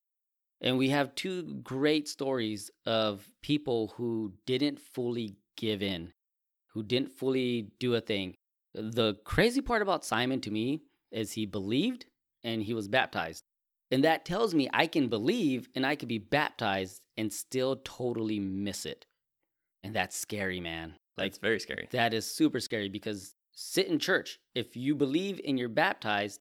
And 0.60 0.78
we 0.78 0.90
have 0.90 1.14
two 1.14 1.54
great 1.62 2.08
stories 2.08 2.70
of 2.86 3.26
people 3.42 3.94
who 3.96 4.34
didn't 4.46 4.78
fully 4.78 5.36
give 5.56 5.82
in, 5.82 6.12
who 6.72 6.82
didn't 6.82 7.12
fully 7.12 7.72
do 7.78 7.94
a 7.94 8.00
thing. 8.00 8.34
The 8.74 9.16
crazy 9.24 9.60
part 9.60 9.82
about 9.82 10.04
Simon 10.04 10.40
to 10.42 10.50
me 10.50 10.82
is 11.10 11.32
he 11.32 11.46
believed 11.46 12.06
and 12.42 12.62
he 12.62 12.74
was 12.74 12.88
baptized. 12.88 13.44
And 13.90 14.02
that 14.04 14.24
tells 14.24 14.54
me 14.54 14.70
I 14.72 14.86
can 14.86 15.08
believe 15.08 15.68
and 15.74 15.84
I 15.84 15.96
can 15.96 16.08
be 16.08 16.18
baptized 16.18 17.02
and 17.16 17.32
still 17.32 17.76
totally 17.84 18.40
miss 18.40 18.86
it. 18.86 19.04
And 19.84 19.94
that's 19.94 20.16
scary, 20.16 20.60
man. 20.60 20.94
Like 21.18 21.28
It's 21.28 21.38
very 21.38 21.60
scary. 21.60 21.88
that 21.90 22.14
is 22.14 22.26
super 22.26 22.60
scary 22.60 22.88
because 22.88 23.34
sit 23.54 23.88
in 23.88 23.98
church. 23.98 24.38
If 24.54 24.76
you 24.76 24.94
believe 24.94 25.40
and 25.46 25.58
you're 25.58 25.68
baptized, 25.68 26.40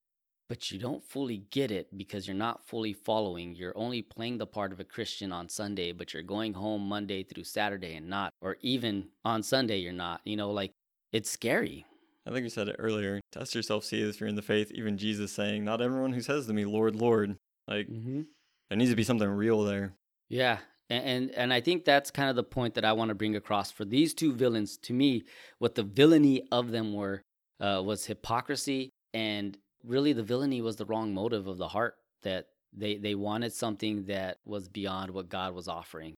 but 0.51 0.69
you 0.69 0.77
don't 0.77 1.01
fully 1.01 1.43
get 1.49 1.71
it 1.71 1.97
because 1.97 2.27
you're 2.27 2.35
not 2.35 2.67
fully 2.67 2.91
following. 2.91 3.55
You're 3.55 3.71
only 3.77 4.01
playing 4.01 4.37
the 4.37 4.45
part 4.45 4.73
of 4.73 4.81
a 4.81 4.83
Christian 4.83 5.31
on 5.31 5.47
Sunday, 5.47 5.93
but 5.93 6.13
you're 6.13 6.23
going 6.23 6.55
home 6.55 6.81
Monday 6.89 7.23
through 7.23 7.45
Saturday 7.45 7.95
and 7.95 8.09
not, 8.09 8.33
or 8.41 8.57
even 8.59 9.07
on 9.23 9.43
Sunday, 9.43 9.77
you're 9.77 9.93
not. 9.93 10.19
You 10.25 10.35
know, 10.35 10.51
like 10.51 10.73
it's 11.13 11.29
scary. 11.29 11.85
I 12.27 12.31
think 12.31 12.43
you 12.43 12.49
said 12.49 12.67
it 12.67 12.75
earlier. 12.79 13.21
Test 13.31 13.55
yourself, 13.55 13.85
see 13.85 14.01
if 14.01 14.19
you're 14.19 14.27
in 14.27 14.35
the 14.35 14.41
faith. 14.41 14.73
Even 14.73 14.97
Jesus 14.97 15.31
saying, 15.31 15.63
Not 15.63 15.79
everyone 15.81 16.11
who 16.11 16.19
says 16.19 16.47
to 16.47 16.53
me, 16.53 16.65
Lord, 16.65 16.97
Lord. 16.97 17.37
Like, 17.69 17.87
Mm-hmm. 17.87 18.23
there 18.69 18.77
needs 18.77 18.91
to 18.91 18.97
be 18.97 19.03
something 19.05 19.29
real 19.29 19.63
there. 19.63 19.93
Yeah. 20.27 20.57
And, 20.89 21.05
and 21.05 21.31
and 21.31 21.53
I 21.53 21.61
think 21.61 21.85
that's 21.85 22.11
kind 22.11 22.29
of 22.29 22.35
the 22.35 22.43
point 22.43 22.73
that 22.73 22.83
I 22.83 22.91
want 22.91 23.07
to 23.07 23.15
bring 23.15 23.37
across 23.37 23.71
for 23.71 23.85
these 23.85 24.13
two 24.13 24.33
villains. 24.33 24.75
To 24.79 24.91
me, 24.91 25.23
what 25.59 25.75
the 25.75 25.83
villainy 25.83 26.43
of 26.51 26.71
them 26.71 26.91
were 26.93 27.21
uh, 27.61 27.81
was 27.85 28.05
hypocrisy, 28.05 28.89
and 29.13 29.57
really 29.83 30.13
the 30.13 30.23
villainy 30.23 30.61
was 30.61 30.75
the 30.75 30.85
wrong 30.85 31.13
motive 31.13 31.47
of 31.47 31.57
the 31.57 31.67
heart. 31.67 31.95
That 32.23 32.47
they 32.73 32.97
they 32.97 33.15
wanted 33.15 33.53
something 33.53 34.05
that 34.05 34.37
was 34.45 34.69
beyond 34.69 35.11
what 35.11 35.29
God 35.29 35.53
was 35.53 35.67
offering, 35.67 36.15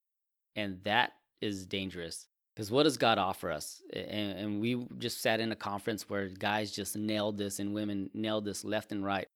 and 0.55 0.79
that 0.83 1.13
is 1.41 1.65
dangerous. 1.65 2.27
Because 2.55 2.69
what 2.69 2.83
does 2.83 2.97
God 2.97 3.17
offer 3.17 3.51
us? 3.51 3.81
And, 3.91 4.37
and 4.37 4.61
we 4.61 4.85
just 4.99 5.21
sat 5.21 5.39
in 5.39 5.51
a 5.51 5.55
conference 5.55 6.07
where 6.07 6.27
guys 6.27 6.71
just 6.71 6.95
nailed 6.95 7.37
this 7.37 7.59
and 7.59 7.73
women 7.73 8.11
nailed 8.13 8.45
this 8.45 8.63
left 8.63 8.91
and 8.91 9.03
right. 9.03 9.27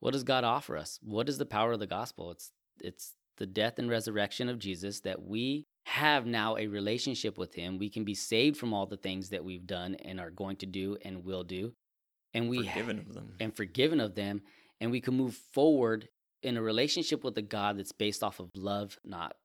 What 0.00 0.12
does 0.12 0.24
God 0.24 0.42
offer 0.42 0.76
us? 0.76 0.98
What 1.02 1.28
is 1.28 1.36
the 1.36 1.44
power 1.44 1.72
of 1.72 1.80
the 1.80 1.86
gospel? 1.86 2.30
It's 2.30 2.50
it's 2.80 3.12
the 3.36 3.46
death 3.46 3.78
and 3.78 3.90
resurrection 3.90 4.48
of 4.48 4.58
Jesus 4.58 5.00
that 5.00 5.22
we 5.22 5.66
have 5.84 6.26
now 6.26 6.56
a 6.56 6.66
relationship 6.66 7.36
with 7.36 7.54
him. 7.54 7.78
We 7.78 7.90
can 7.90 8.04
be 8.04 8.14
saved 8.14 8.56
from 8.56 8.72
all 8.72 8.86
the 8.86 8.96
things 8.96 9.30
that 9.30 9.44
we've 9.44 9.66
done 9.66 9.96
and 9.96 10.20
are 10.20 10.30
going 10.30 10.56
to 10.56 10.66
do 10.66 10.96
and 11.04 11.24
will 11.24 11.44
do. 11.44 11.72
And 12.34 12.48
we 12.48 12.66
Forgiven 12.66 12.98
of 12.98 13.14
them. 13.14 13.34
and 13.40 13.54
forgiven 13.54 14.00
of 14.00 14.14
them 14.14 14.42
and 14.80 14.90
we 14.90 15.00
can 15.00 15.14
move 15.14 15.34
forward 15.34 16.08
in 16.42 16.56
a 16.56 16.62
relationship 16.62 17.22
with 17.22 17.38
a 17.38 17.42
God 17.42 17.78
that's 17.78 17.92
based 17.92 18.22
off 18.22 18.40
of 18.40 18.50
love, 18.56 18.98
not 19.04 19.36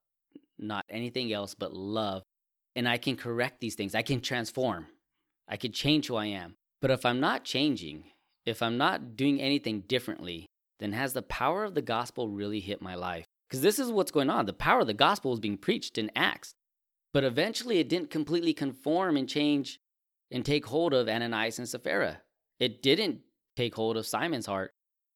not 0.58 0.84
anything 0.90 1.32
else 1.32 1.54
but 1.54 1.74
love. 1.74 2.24
And 2.76 2.90
I 2.90 2.98
can 2.98 3.16
correct 3.16 3.60
these 3.60 3.76
things. 3.76 3.94
I 3.94 4.02
can 4.02 4.22
transform. 4.22 4.88
I 5.48 5.58
can 5.58 5.72
change 5.72 6.08
who 6.08 6.16
I 6.16 6.26
am. 6.26 6.56
But 6.82 6.92
if 6.92 7.06
I'm 7.06 7.20
not 7.20 7.44
changing, 7.44 8.06
if 8.46 8.64
I'm 8.64 8.78
not 8.78 9.16
doing 9.16 9.40
anything 9.40 9.82
differently, 9.82 10.48
then 10.80 10.94
has 10.94 11.14
the 11.14 11.22
power 11.22 11.64
of 11.64 11.76
the 11.76 11.82
gospel 11.82 12.28
really 12.30 12.60
hit 12.60 12.82
my 12.82 12.96
life? 12.96 13.26
Because 13.48 13.62
this 13.62 13.78
is 13.80 13.92
what's 13.92 14.12
going 14.12 14.30
on. 14.30 14.46
The 14.48 14.54
power 14.54 14.82
of 14.82 14.88
the 14.88 14.94
gospel 14.94 15.34
is 15.34 15.40
being 15.40 15.58
preached 15.58 15.98
in 15.98 16.12
Acts. 16.16 16.54
But 17.14 17.24
eventually 17.24 17.80
it 17.80 17.90
didn't 17.90 18.10
completely 18.10 18.54
conform 18.54 19.18
and 19.18 19.30
change 19.30 19.80
and 20.32 20.44
take 20.44 20.66
hold 20.66 20.94
of 20.94 21.08
Ananias 21.08 21.58
and 21.60 21.70
Sapphira. 21.70 22.22
It 22.60 22.82
didn't 22.82 23.22
take 23.56 23.76
hold 23.76 23.98
of 23.98 24.08
Simon's 24.08 24.46
heart. 24.46 24.72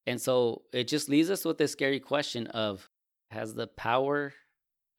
And 0.08 0.20
so 0.20 0.64
it 0.74 0.88
just 0.88 1.10
leaves 1.10 1.30
us 1.30 1.46
with 1.46 1.58
this 1.58 1.72
scary 1.72 2.00
question 2.00 2.48
of 2.48 2.90
has 3.30 3.54
the 3.54 3.68
power 3.68 4.34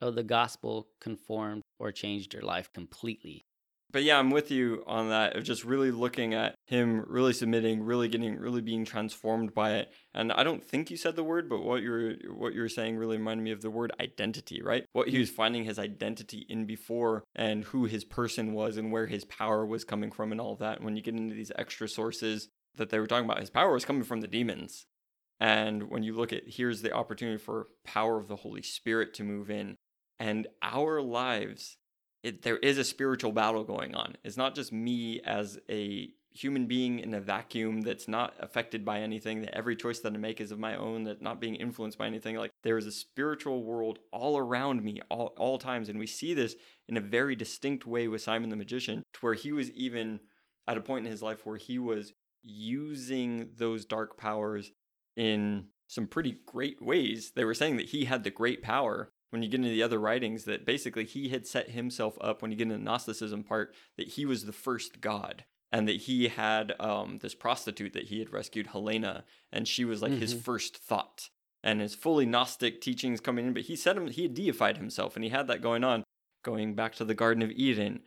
of 0.00 0.14
the 0.14 0.22
gospel 0.22 0.88
conformed 1.00 1.62
or 1.78 1.92
changed 1.92 2.34
your 2.34 2.42
life 2.42 2.72
completely? 2.72 3.44
But 3.92 4.04
yeah, 4.04 4.18
I'm 4.18 4.30
with 4.30 4.50
you 4.50 4.82
on 4.86 5.10
that 5.10 5.36
of 5.36 5.44
just 5.44 5.64
really 5.64 5.90
looking 5.90 6.32
at 6.32 6.54
him 6.66 7.04
really 7.06 7.34
submitting, 7.34 7.82
really 7.82 8.08
getting 8.08 8.36
really 8.38 8.62
being 8.62 8.86
transformed 8.86 9.54
by 9.54 9.74
it. 9.74 9.92
And 10.14 10.32
I 10.32 10.42
don't 10.42 10.64
think 10.64 10.90
you 10.90 10.96
said 10.96 11.14
the 11.14 11.22
word, 11.22 11.48
but 11.48 11.62
what 11.62 11.82
you're 11.82 12.14
what 12.34 12.54
you're 12.54 12.70
saying 12.70 12.96
really 12.96 13.18
reminded 13.18 13.44
me 13.44 13.50
of 13.50 13.60
the 13.60 13.70
word 13.70 13.92
identity, 14.00 14.62
right? 14.62 14.86
What 14.92 15.08
he 15.08 15.18
was 15.18 15.28
finding 15.28 15.64
his 15.64 15.78
identity 15.78 16.46
in 16.48 16.64
before 16.64 17.24
and 17.36 17.64
who 17.64 17.84
his 17.84 18.04
person 18.04 18.54
was 18.54 18.78
and 18.78 18.90
where 18.90 19.06
his 19.06 19.24
power 19.26 19.66
was 19.66 19.84
coming 19.84 20.10
from 20.10 20.32
and 20.32 20.40
all 20.40 20.56
that. 20.56 20.76
And 20.76 20.86
when 20.86 20.96
you 20.96 21.02
get 21.02 21.14
into 21.14 21.34
these 21.34 21.52
extra 21.56 21.86
sources 21.86 22.48
that 22.76 22.88
they 22.88 22.98
were 22.98 23.06
talking 23.06 23.26
about, 23.26 23.40
his 23.40 23.50
power 23.50 23.74
was 23.74 23.84
coming 23.84 24.04
from 24.04 24.22
the 24.22 24.26
demons. 24.26 24.86
And 25.38 25.90
when 25.90 26.02
you 26.02 26.14
look 26.14 26.32
at 26.32 26.44
here's 26.46 26.80
the 26.80 26.92
opportunity 26.92 27.36
for 27.36 27.66
power 27.84 28.16
of 28.16 28.28
the 28.28 28.36
Holy 28.36 28.62
Spirit 28.62 29.12
to 29.14 29.24
move 29.24 29.50
in 29.50 29.76
and 30.18 30.46
our 30.62 31.02
lives 31.02 31.76
it, 32.22 32.42
there 32.42 32.58
is 32.58 32.78
a 32.78 32.84
spiritual 32.84 33.32
battle 33.32 33.64
going 33.64 33.94
on. 33.94 34.16
It's 34.24 34.36
not 34.36 34.54
just 34.54 34.72
me 34.72 35.20
as 35.24 35.58
a 35.68 36.10
human 36.34 36.66
being 36.66 36.98
in 36.98 37.12
a 37.14 37.20
vacuum 37.20 37.82
that's 37.82 38.08
not 38.08 38.34
affected 38.40 38.84
by 38.84 39.00
anything, 39.00 39.42
that 39.42 39.54
every 39.54 39.76
choice 39.76 39.98
that 40.00 40.14
I 40.14 40.16
make 40.16 40.40
is 40.40 40.50
of 40.50 40.58
my 40.58 40.76
own, 40.76 41.04
that 41.04 41.20
not 41.20 41.40
being 41.40 41.56
influenced 41.56 41.98
by 41.98 42.06
anything. 42.06 42.36
Like 42.36 42.52
there 42.62 42.78
is 42.78 42.86
a 42.86 42.92
spiritual 42.92 43.64
world 43.64 43.98
all 44.12 44.38
around 44.38 44.82
me 44.82 45.00
all, 45.10 45.34
all 45.36 45.58
times. 45.58 45.88
And 45.88 45.98
we 45.98 46.06
see 46.06 46.32
this 46.32 46.56
in 46.88 46.96
a 46.96 47.00
very 47.00 47.36
distinct 47.36 47.86
way 47.86 48.08
with 48.08 48.22
Simon 48.22 48.50
the 48.50 48.56
Magician, 48.56 49.02
to 49.14 49.20
where 49.20 49.34
he 49.34 49.52
was 49.52 49.70
even 49.72 50.20
at 50.66 50.78
a 50.78 50.80
point 50.80 51.04
in 51.04 51.10
his 51.10 51.22
life 51.22 51.44
where 51.44 51.58
he 51.58 51.78
was 51.78 52.12
using 52.42 53.50
those 53.56 53.84
dark 53.84 54.16
powers 54.16 54.72
in 55.16 55.66
some 55.88 56.06
pretty 56.06 56.38
great 56.46 56.80
ways. 56.80 57.32
They 57.36 57.44
were 57.44 57.54
saying 57.54 57.76
that 57.76 57.90
he 57.90 58.06
had 58.06 58.24
the 58.24 58.30
great 58.30 58.62
power 58.62 59.10
when 59.32 59.42
you 59.42 59.48
get 59.48 59.58
into 59.60 59.70
the 59.70 59.82
other 59.82 59.98
writings 59.98 60.44
that 60.44 60.66
basically 60.66 61.04
he 61.06 61.30
had 61.30 61.46
set 61.46 61.70
himself 61.70 62.18
up 62.20 62.42
when 62.42 62.50
you 62.50 62.56
get 62.56 62.64
into 62.64 62.76
the 62.76 62.82
Gnosticism 62.84 63.42
part 63.42 63.74
that 63.96 64.08
he 64.08 64.26
was 64.26 64.44
the 64.44 64.52
first 64.52 65.00
god 65.00 65.44
and 65.72 65.88
that 65.88 66.02
he 66.02 66.28
had 66.28 66.74
um, 66.78 67.18
this 67.22 67.34
prostitute 67.34 67.94
that 67.94 68.04
he 68.08 68.18
had 68.18 68.30
rescued 68.30 68.66
Helena 68.68 69.24
and 69.50 69.66
she 69.66 69.86
was 69.86 70.02
like 70.02 70.12
his 70.12 70.34
Mhm. 70.34 70.42
first 70.42 70.76
thought 70.76 71.30
and 71.62 71.80
his 71.80 71.94
fully 71.94 72.26
Gnostic 72.26 72.80
teachings 72.82 73.20
coming 73.20 73.46
in 73.46 73.52
but 73.54 73.62
he 73.62 73.74
said 73.76 73.96
him 73.96 74.08
he 74.08 74.22
had 74.24 74.34
deified 74.34 74.76
himself 74.76 75.16
and 75.16 75.24
he 75.24 75.30
had 75.30 75.46
that 75.46 75.62
going 75.62 75.82
on 75.82 76.04
going 76.44 76.74
back 76.74 76.94
to 76.96 77.04
the 77.04 77.14
Garden 77.14 77.42
of 77.42 77.50
Eden 77.52 78.02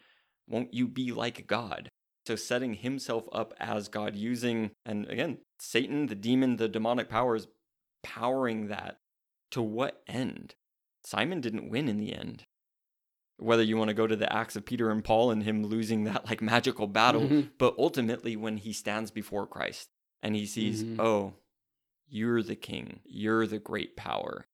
won't 0.47 0.73
you 0.73 0.87
be 0.87 1.11
like 1.11 1.47
God 1.47 1.89
so 2.27 2.35
setting 2.35 2.75
himself 2.75 3.27
up 3.31 3.53
as 3.59 3.87
God 3.87 4.15
using 4.15 4.71
and 4.85 5.07
again 5.07 5.39
Satan 5.59 6.05
the 6.05 6.15
demon 6.15 6.57
the 6.57 6.67
demonic 6.67 7.09
powers 7.09 7.47
powering 8.03 8.67
that 8.67 8.99
to 9.51 9.61
what 9.63 10.03
end 10.07 10.53
Simon 11.05 11.39
didn't 11.41 11.69
win 11.69 11.87
in 11.87 11.97
the 11.97 12.13
end. 12.13 12.45
Whether 13.37 13.63
you 13.63 13.77
want 13.77 13.89
to 13.89 13.93
go 13.93 14.07
to 14.07 14.15
the 14.15 14.31
acts 14.31 14.55
of 14.55 14.65
Peter 14.65 14.89
and 14.89 15.03
Paul 15.03 15.29
and 15.31 15.43
him 15.43 15.63
losing 15.65 16.05
that 16.05 16.25
like 16.25 16.41
magical 16.41 16.87
battle, 16.87 17.21
Mhm. 17.27 17.51
but 17.57 17.75
ultimately 17.77 18.35
when 18.35 18.57
he 18.57 18.71
stands 18.73 19.11
before 19.11 19.45
Christ 19.45 19.89
and 20.23 20.35
he 20.35 20.45
sees, 20.45 20.83
Mhm. 20.83 20.99
oh, 20.99 21.33
you're 22.07 22.41
the 22.43 22.55
king, 22.55 23.01
you're 23.03 23.45
the 23.45 23.59
great 23.59 23.95
power, 23.97 24.47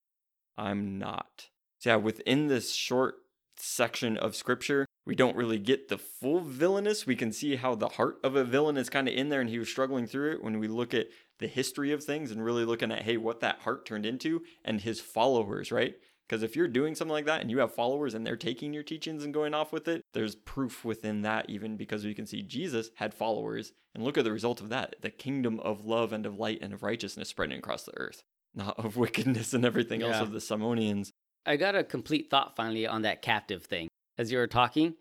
I'm 0.57 0.97
not. 0.97 1.49
So, 1.79 1.91
yeah, 1.91 1.95
within 1.97 2.47
this 2.47 2.73
short 2.73 3.15
section 3.57 4.17
of 4.17 4.35
scripture, 4.35 4.85
we 5.05 5.15
don't 5.15 5.35
really 5.35 5.59
get 5.59 5.87
the 5.87 5.97
full 5.97 6.39
villainous. 6.41 7.05
We 7.05 7.15
can 7.15 7.31
see 7.31 7.55
how 7.57 7.75
the 7.75 7.89
heart 7.89 8.19
of 8.23 8.35
a 8.35 8.43
villain 8.43 8.77
is 8.77 8.89
kind 8.89 9.07
of 9.07 9.13
in 9.13 9.29
there 9.29 9.41
and 9.41 9.49
he 9.49 9.59
was 9.59 9.69
struggling 9.69 10.07
through 10.07 10.33
it 10.33 10.43
when 10.43 10.59
we 10.59 10.67
look 10.67 10.93
at 10.93 11.07
the 11.39 11.47
history 11.47 11.91
of 11.91 12.03
things 12.03 12.31
and 12.31 12.43
really 12.43 12.65
looking 12.65 12.91
at, 12.91 13.01
hey, 13.03 13.17
what 13.17 13.39
that 13.41 13.59
heart 13.59 13.85
turned 13.85 14.05
into 14.05 14.43
and 14.63 14.81
his 14.81 14.99
followers, 14.99 15.71
right? 15.71 15.95
Because 16.31 16.43
if 16.43 16.55
you're 16.55 16.69
doing 16.69 16.95
something 16.95 17.11
like 17.11 17.25
that 17.25 17.41
and 17.41 17.51
you 17.51 17.59
have 17.59 17.75
followers 17.75 18.13
and 18.13 18.25
they're 18.25 18.37
taking 18.37 18.73
your 18.73 18.83
teachings 18.83 19.25
and 19.25 19.33
going 19.33 19.53
off 19.53 19.73
with 19.73 19.89
it, 19.89 20.01
there's 20.13 20.33
proof 20.33 20.85
within 20.85 21.23
that, 21.23 21.49
even 21.49 21.75
because 21.75 22.05
we 22.05 22.13
can 22.13 22.25
see 22.25 22.41
Jesus 22.41 22.89
had 22.95 23.13
followers. 23.13 23.73
And 23.93 24.01
look 24.01 24.17
at 24.17 24.23
the 24.23 24.31
result 24.31 24.61
of 24.61 24.69
that 24.69 24.95
the 25.01 25.09
kingdom 25.09 25.59
of 25.59 25.83
love 25.83 26.13
and 26.13 26.25
of 26.25 26.39
light 26.39 26.59
and 26.61 26.71
of 26.71 26.83
righteousness 26.83 27.27
spreading 27.27 27.57
across 27.57 27.83
the 27.83 27.97
earth, 27.97 28.23
not 28.55 28.79
of 28.79 28.95
wickedness 28.95 29.53
and 29.53 29.65
everything 29.65 30.03
else 30.03 30.21
of 30.21 30.31
the 30.31 30.39
Simonians. 30.39 31.09
I 31.45 31.57
got 31.57 31.75
a 31.75 31.83
complete 31.83 32.29
thought 32.29 32.55
finally 32.55 32.87
on 32.87 33.01
that 33.01 33.21
captive 33.21 33.65
thing. 33.65 33.89
As 34.17 34.31
you 34.31 34.37
were 34.37 34.47
talking, 34.47 34.93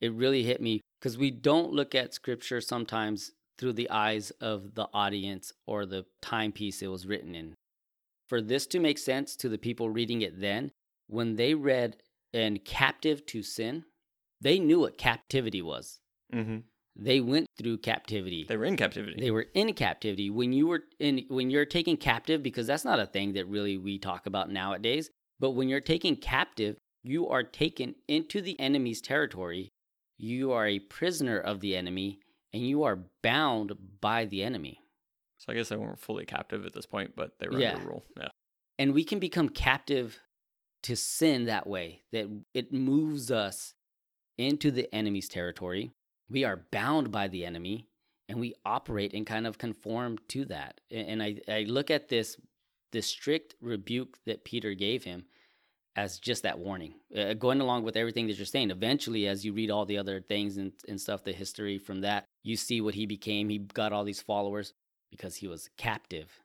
it 0.00 0.12
really 0.12 0.44
hit 0.44 0.62
me 0.62 0.80
because 1.00 1.18
we 1.18 1.32
don't 1.32 1.72
look 1.72 1.96
at 1.96 2.14
scripture 2.14 2.60
sometimes 2.60 3.32
through 3.58 3.72
the 3.72 3.90
eyes 3.90 4.30
of 4.40 4.76
the 4.76 4.86
audience 4.94 5.52
or 5.66 5.86
the 5.86 6.06
timepiece 6.22 6.82
it 6.82 6.86
was 6.86 7.04
written 7.04 7.34
in. 7.34 7.54
For 8.28 8.40
this 8.40 8.66
to 8.68 8.80
make 8.80 8.98
sense 8.98 9.36
to 9.36 9.48
the 9.48 9.58
people 9.58 9.90
reading 9.90 10.22
it 10.22 10.40
then, 10.40 10.72
when 11.06 11.36
they 11.36 11.54
read 11.54 11.96
and 12.32 12.64
captive 12.64 13.24
to 13.26 13.42
sin, 13.42 13.84
they 14.40 14.58
knew 14.58 14.80
what 14.80 14.98
captivity 14.98 15.62
was. 15.62 15.98
Mm-hmm. 16.32 16.58
They 16.94 17.20
went 17.20 17.46
through 17.56 17.78
captivity. 17.78 18.44
They 18.48 18.56
were 18.56 18.64
in 18.64 18.76
captivity. 18.76 19.20
They 19.20 19.30
were 19.30 19.46
in 19.54 19.72
captivity. 19.72 20.30
When 20.30 20.52
you 20.52 20.66
were 20.66 20.82
in 20.98 21.24
when 21.28 21.48
you're 21.48 21.64
taken 21.64 21.96
captive, 21.96 22.42
because 22.42 22.66
that's 22.66 22.84
not 22.84 22.98
a 22.98 23.06
thing 23.06 23.34
that 23.34 23.46
really 23.46 23.76
we 23.78 23.98
talk 23.98 24.26
about 24.26 24.50
nowadays, 24.50 25.10
but 25.38 25.52
when 25.52 25.68
you're 25.68 25.80
taken 25.80 26.16
captive, 26.16 26.76
you 27.04 27.28
are 27.28 27.44
taken 27.44 27.94
into 28.08 28.40
the 28.40 28.58
enemy's 28.58 29.00
territory. 29.00 29.70
You 30.18 30.50
are 30.52 30.66
a 30.66 30.80
prisoner 30.80 31.38
of 31.38 31.60
the 31.60 31.76
enemy 31.76 32.18
and 32.52 32.66
you 32.66 32.82
are 32.82 33.04
bound 33.22 33.72
by 34.00 34.24
the 34.24 34.42
enemy. 34.42 34.80
So 35.38 35.52
I 35.52 35.54
guess 35.54 35.68
they 35.68 35.76
weren't 35.76 35.98
fully 36.00 36.26
captive 36.26 36.66
at 36.66 36.72
this 36.74 36.86
point, 36.86 37.12
but 37.16 37.38
they 37.38 37.48
were 37.48 37.58
Yeah. 37.60 37.74
under 37.76 37.88
rule. 37.88 38.04
Yeah. 38.16 38.28
And 38.78 38.92
we 38.94 39.04
can 39.04 39.18
become 39.18 39.48
captive 39.48 40.20
to 40.84 40.94
sin 40.96 41.46
that 41.46 41.66
way, 41.66 42.02
that 42.12 42.28
it 42.54 42.72
moves 42.72 43.30
us 43.30 43.74
into 44.36 44.70
the 44.70 44.92
enemy's 44.94 45.28
territory. 45.28 45.90
We 46.30 46.44
are 46.44 46.64
bound 46.70 47.10
by 47.10 47.26
the 47.28 47.44
enemy 47.44 47.88
and 48.28 48.38
we 48.38 48.54
operate 48.64 49.14
and 49.14 49.26
kind 49.26 49.46
of 49.46 49.58
conform 49.58 50.18
to 50.28 50.44
that. 50.44 50.80
And 50.90 51.22
I, 51.22 51.40
I 51.48 51.62
look 51.62 51.90
at 51.90 52.08
this 52.08 52.36
this 52.92 53.06
strict 53.06 53.54
rebuke 53.60 54.18
that 54.26 54.44
Peter 54.44 54.74
gave 54.74 55.04
him. 55.04 55.26
as 55.96 56.20
just 56.20 56.44
that 56.44 56.60
warning. 56.60 56.94
Uh, 57.16 57.34
going 57.34 57.60
along 57.60 57.82
with 57.82 57.96
everything 57.96 58.28
that 58.28 58.36
you're 58.36 58.46
saying, 58.46 58.70
eventually, 58.70 59.26
as 59.26 59.44
you 59.44 59.52
read 59.52 59.68
all 59.68 59.84
the 59.84 59.98
other 59.98 60.20
things 60.20 60.56
and, 60.56 60.70
and 60.86 61.00
stuff, 61.00 61.24
the 61.24 61.32
history 61.32 61.76
from 61.76 62.02
that, 62.02 62.24
you 62.44 62.56
see 62.56 62.80
what 62.80 62.94
he 62.94 63.04
became. 63.04 63.48
He 63.48 63.58
got 63.58 63.92
all 63.92 64.04
these 64.04 64.22
followers 64.22 64.72
because 65.10 65.36
he 65.36 65.48
was 65.48 65.70
captive. 65.76 66.40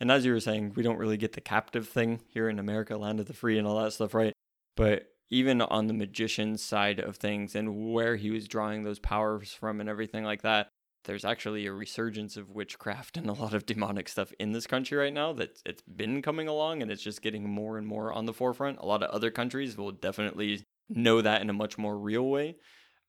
And 0.00 0.10
as 0.10 0.24
you 0.24 0.32
were 0.32 0.40
saying, 0.40 0.72
we 0.76 0.82
don't 0.82 0.98
really 0.98 1.16
get 1.16 1.32
the 1.32 1.40
captive 1.40 1.88
thing 1.88 2.20
here 2.28 2.48
in 2.48 2.58
America, 2.58 2.96
land 2.96 3.20
of 3.20 3.26
the 3.26 3.32
free, 3.32 3.58
and 3.58 3.66
all 3.66 3.82
that 3.82 3.92
stuff, 3.92 4.14
right? 4.14 4.32
But 4.76 5.08
even 5.30 5.60
on 5.60 5.86
the 5.86 5.94
magician 5.94 6.56
side 6.56 7.00
of 7.00 7.16
things 7.16 7.54
and 7.54 7.92
where 7.92 8.16
he 8.16 8.30
was 8.30 8.48
drawing 8.48 8.84
those 8.84 8.98
powers 8.98 9.52
from 9.52 9.80
and 9.80 9.88
everything 9.88 10.24
like 10.24 10.42
that, 10.42 10.68
there's 11.04 11.24
actually 11.24 11.66
a 11.66 11.72
resurgence 11.72 12.36
of 12.36 12.50
witchcraft 12.50 13.16
and 13.16 13.28
a 13.28 13.32
lot 13.32 13.54
of 13.54 13.66
demonic 13.66 14.08
stuff 14.08 14.32
in 14.38 14.52
this 14.52 14.66
country 14.66 14.96
right 14.96 15.12
now 15.12 15.32
that 15.32 15.60
it's 15.64 15.82
been 15.82 16.22
coming 16.22 16.48
along 16.48 16.82
and 16.82 16.90
it's 16.90 17.02
just 17.02 17.22
getting 17.22 17.48
more 17.48 17.78
and 17.78 17.86
more 17.86 18.12
on 18.12 18.26
the 18.26 18.32
forefront. 18.32 18.78
A 18.78 18.86
lot 18.86 19.02
of 19.02 19.10
other 19.10 19.30
countries 19.30 19.76
will 19.76 19.92
definitely 19.92 20.64
know 20.88 21.20
that 21.20 21.40
in 21.40 21.50
a 21.50 21.54
much 21.54 21.78
more 21.78 21.98
real 21.98 22.26
way. 22.28 22.56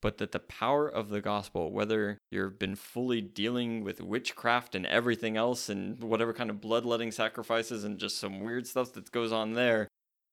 But 0.02 0.18
that 0.20 0.32
the 0.32 0.40
power 0.40 0.88
of 0.88 1.10
the 1.10 1.20
gospel, 1.20 1.72
whether 1.72 2.20
you've 2.32 2.58
been 2.58 2.76
fully 2.76 3.20
dealing 3.20 3.84
with 3.84 4.02
witchcraft 4.02 4.74
and 4.74 4.86
everything 4.86 5.36
else 5.36 5.68
and 5.68 6.02
whatever 6.02 6.34
kind 6.34 6.50
of 6.50 6.62
bloodletting 6.62 7.12
sacrifices 7.12 7.84
and 7.84 8.00
just 8.00 8.18
some 8.18 8.40
weird 8.40 8.66
stuff 8.66 8.94
that 8.94 9.12
goes 9.12 9.34
on 9.34 9.54
there, 9.54 9.90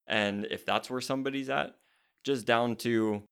and 0.06 0.46
if 0.50 0.64
that's 0.64 0.88
where 0.88 1.00
somebody's 1.00 1.50
at, 1.50 1.74
just 2.22 2.46
down 2.46 2.76
to 2.76 3.22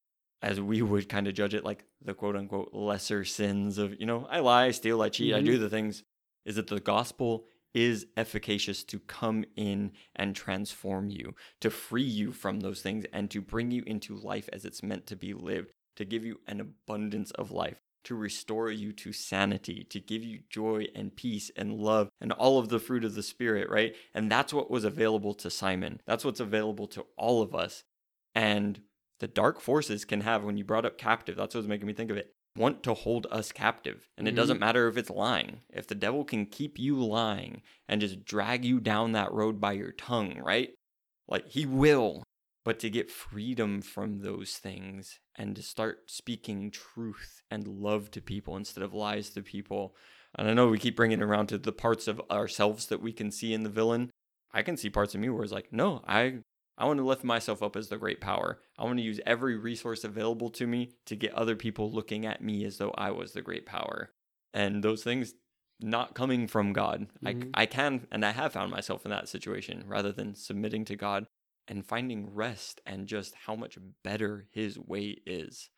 as 0.42 0.60
we 0.60 0.82
would 0.82 1.08
kind 1.08 1.26
of 1.26 1.34
judge 1.34 1.54
it 1.54 1.64
like 1.64 1.84
the 2.04 2.12
quote 2.12 2.36
unquote 2.36 2.70
lesser 2.74 3.24
sins 3.24 3.78
of, 3.78 3.98
you 3.98 4.04
know, 4.04 4.26
I 4.28 4.40
lie, 4.40 4.66
I 4.66 4.70
steal, 4.72 5.00
I 5.00 5.08
cheat, 5.08 5.32
mm-hmm. 5.32 5.42
I 5.42 5.42
do 5.42 5.58
the 5.58 5.70
things, 5.70 6.02
is 6.44 6.56
that 6.56 6.66
the 6.66 6.80
gospel 6.80 7.46
is 7.72 8.06
efficacious 8.16 8.84
to 8.84 8.98
come 9.00 9.44
in 9.56 9.92
and 10.14 10.36
transform 10.36 11.08
you, 11.08 11.34
to 11.60 11.70
free 11.70 12.02
you 12.02 12.30
from 12.30 12.60
those 12.60 12.82
things 12.82 13.04
and 13.12 13.30
to 13.30 13.40
bring 13.40 13.70
you 13.70 13.82
into 13.86 14.14
life 14.14 14.48
as 14.52 14.64
it's 14.64 14.82
meant 14.82 15.06
to 15.06 15.16
be 15.16 15.32
lived, 15.32 15.72
to 15.96 16.04
give 16.04 16.24
you 16.24 16.40
an 16.46 16.60
abundance 16.60 17.30
of 17.32 17.50
life, 17.50 17.80
to 18.04 18.14
restore 18.14 18.70
you 18.70 18.92
to 18.92 19.12
sanity, 19.12 19.84
to 19.90 20.00
give 20.00 20.22
you 20.22 20.40
joy 20.50 20.86
and 20.94 21.16
peace 21.16 21.50
and 21.56 21.74
love 21.74 22.08
and 22.20 22.32
all 22.32 22.58
of 22.58 22.68
the 22.68 22.78
fruit 22.78 23.04
of 23.04 23.14
the 23.14 23.22
Spirit, 23.22 23.70
right? 23.70 23.94
And 24.14 24.30
that's 24.30 24.52
what 24.52 24.70
was 24.70 24.84
available 24.84 25.34
to 25.34 25.50
Simon. 25.50 26.00
That's 26.06 26.24
what's 26.24 26.40
available 26.40 26.86
to 26.88 27.06
all 27.16 27.42
of 27.42 27.54
us. 27.54 27.84
And 28.34 28.80
the 29.20 29.28
dark 29.28 29.60
forces 29.60 30.04
can 30.04 30.20
have 30.20 30.44
when 30.44 30.56
you 30.56 30.64
brought 30.64 30.84
up 30.84 30.98
captive 30.98 31.36
that's 31.36 31.54
what's 31.54 31.66
making 31.66 31.86
me 31.86 31.92
think 31.92 32.10
of 32.10 32.16
it 32.16 32.34
want 32.56 32.82
to 32.82 32.94
hold 32.94 33.26
us 33.30 33.52
captive 33.52 34.06
and 34.16 34.28
it 34.28 34.32
mm-hmm. 34.32 34.36
doesn't 34.36 34.60
matter 34.60 34.86
if 34.86 34.96
it's 34.96 35.10
lying 35.10 35.60
if 35.72 35.86
the 35.86 35.94
devil 35.94 36.24
can 36.24 36.46
keep 36.46 36.78
you 36.78 37.02
lying 37.02 37.62
and 37.88 38.00
just 38.00 38.24
drag 38.24 38.64
you 38.64 38.78
down 38.78 39.12
that 39.12 39.32
road 39.32 39.60
by 39.60 39.72
your 39.72 39.92
tongue 39.92 40.38
right 40.38 40.70
like 41.26 41.48
he 41.48 41.66
will 41.66 42.22
but 42.64 42.78
to 42.78 42.90
get 42.90 43.10
freedom 43.10 43.82
from 43.82 44.20
those 44.20 44.54
things 44.54 45.20
and 45.36 45.54
to 45.56 45.62
start 45.62 46.10
speaking 46.10 46.70
truth 46.70 47.42
and 47.50 47.66
love 47.66 48.10
to 48.10 48.20
people 48.20 48.56
instead 48.56 48.82
of 48.82 48.94
lies 48.94 49.30
to 49.30 49.42
people 49.42 49.94
and 50.36 50.48
i 50.48 50.54
know 50.54 50.68
we 50.68 50.78
keep 50.78 50.96
bringing 50.96 51.20
it 51.20 51.24
around 51.24 51.46
to 51.46 51.58
the 51.58 51.72
parts 51.72 52.08
of 52.08 52.20
ourselves 52.30 52.86
that 52.86 53.02
we 53.02 53.12
can 53.12 53.30
see 53.30 53.52
in 53.52 53.62
the 53.62 53.70
villain 53.70 54.10
i 54.52 54.62
can 54.62 54.76
see 54.76 54.90
parts 54.90 55.14
of 55.14 55.20
me 55.20 55.28
where 55.28 55.42
it's 55.42 55.52
like 55.52 55.72
no 55.72 56.02
i 56.06 56.34
I 56.76 56.86
want 56.86 56.98
to 56.98 57.04
lift 57.04 57.22
myself 57.22 57.62
up 57.62 57.76
as 57.76 57.88
the 57.88 57.98
great 57.98 58.20
power. 58.20 58.58
I 58.76 58.82
want 58.84 58.98
to 58.98 59.04
use 59.04 59.20
every 59.24 59.56
resource 59.56 60.02
available 60.02 60.50
to 60.50 60.66
me 60.66 60.90
to 61.06 61.14
get 61.14 61.32
other 61.34 61.54
people 61.54 61.90
looking 61.90 62.26
at 62.26 62.42
me 62.42 62.64
as 62.64 62.78
though 62.78 62.90
I 62.96 63.12
was 63.12 63.32
the 63.32 63.42
great 63.42 63.64
power. 63.64 64.10
And 64.52 64.82
those 64.82 65.04
things 65.04 65.34
not 65.80 66.14
coming 66.14 66.46
from 66.46 66.72
God. 66.72 67.06
Mm-hmm. 67.24 67.50
I, 67.54 67.62
I 67.62 67.66
can 67.66 68.06
and 68.10 68.24
I 68.24 68.32
have 68.32 68.52
found 68.52 68.70
myself 68.70 69.04
in 69.04 69.10
that 69.10 69.28
situation 69.28 69.84
rather 69.86 70.12
than 70.12 70.34
submitting 70.34 70.84
to 70.86 70.96
God 70.96 71.26
and 71.68 71.86
finding 71.86 72.34
rest 72.34 72.80
and 72.86 73.06
just 73.06 73.34
how 73.46 73.54
much 73.54 73.78
better 74.02 74.46
his 74.50 74.78
way 74.78 75.18
is. 75.26 75.70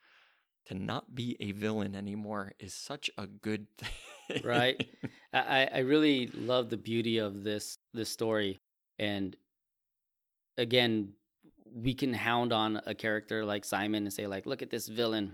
To 0.66 0.74
not 0.74 1.14
be 1.14 1.36
a 1.38 1.52
villain 1.52 1.94
anymore 1.94 2.52
is 2.58 2.74
such 2.74 3.08
a 3.16 3.26
good 3.26 3.66
thing. 3.78 4.42
right. 4.44 4.84
I, 5.32 5.68
I 5.72 5.78
really 5.80 6.26
love 6.28 6.70
the 6.70 6.76
beauty 6.76 7.18
of 7.18 7.44
this 7.44 7.78
this 7.94 8.08
story. 8.08 8.58
And 8.98 9.36
again, 10.58 11.12
we 11.72 11.94
can 11.94 12.12
hound 12.12 12.52
on 12.52 12.80
a 12.86 12.94
character 12.94 13.44
like 13.44 13.64
Simon 13.64 14.04
and 14.04 14.12
say, 14.12 14.26
like, 14.26 14.46
look 14.46 14.62
at 14.62 14.70
this 14.70 14.88
villain. 14.88 15.32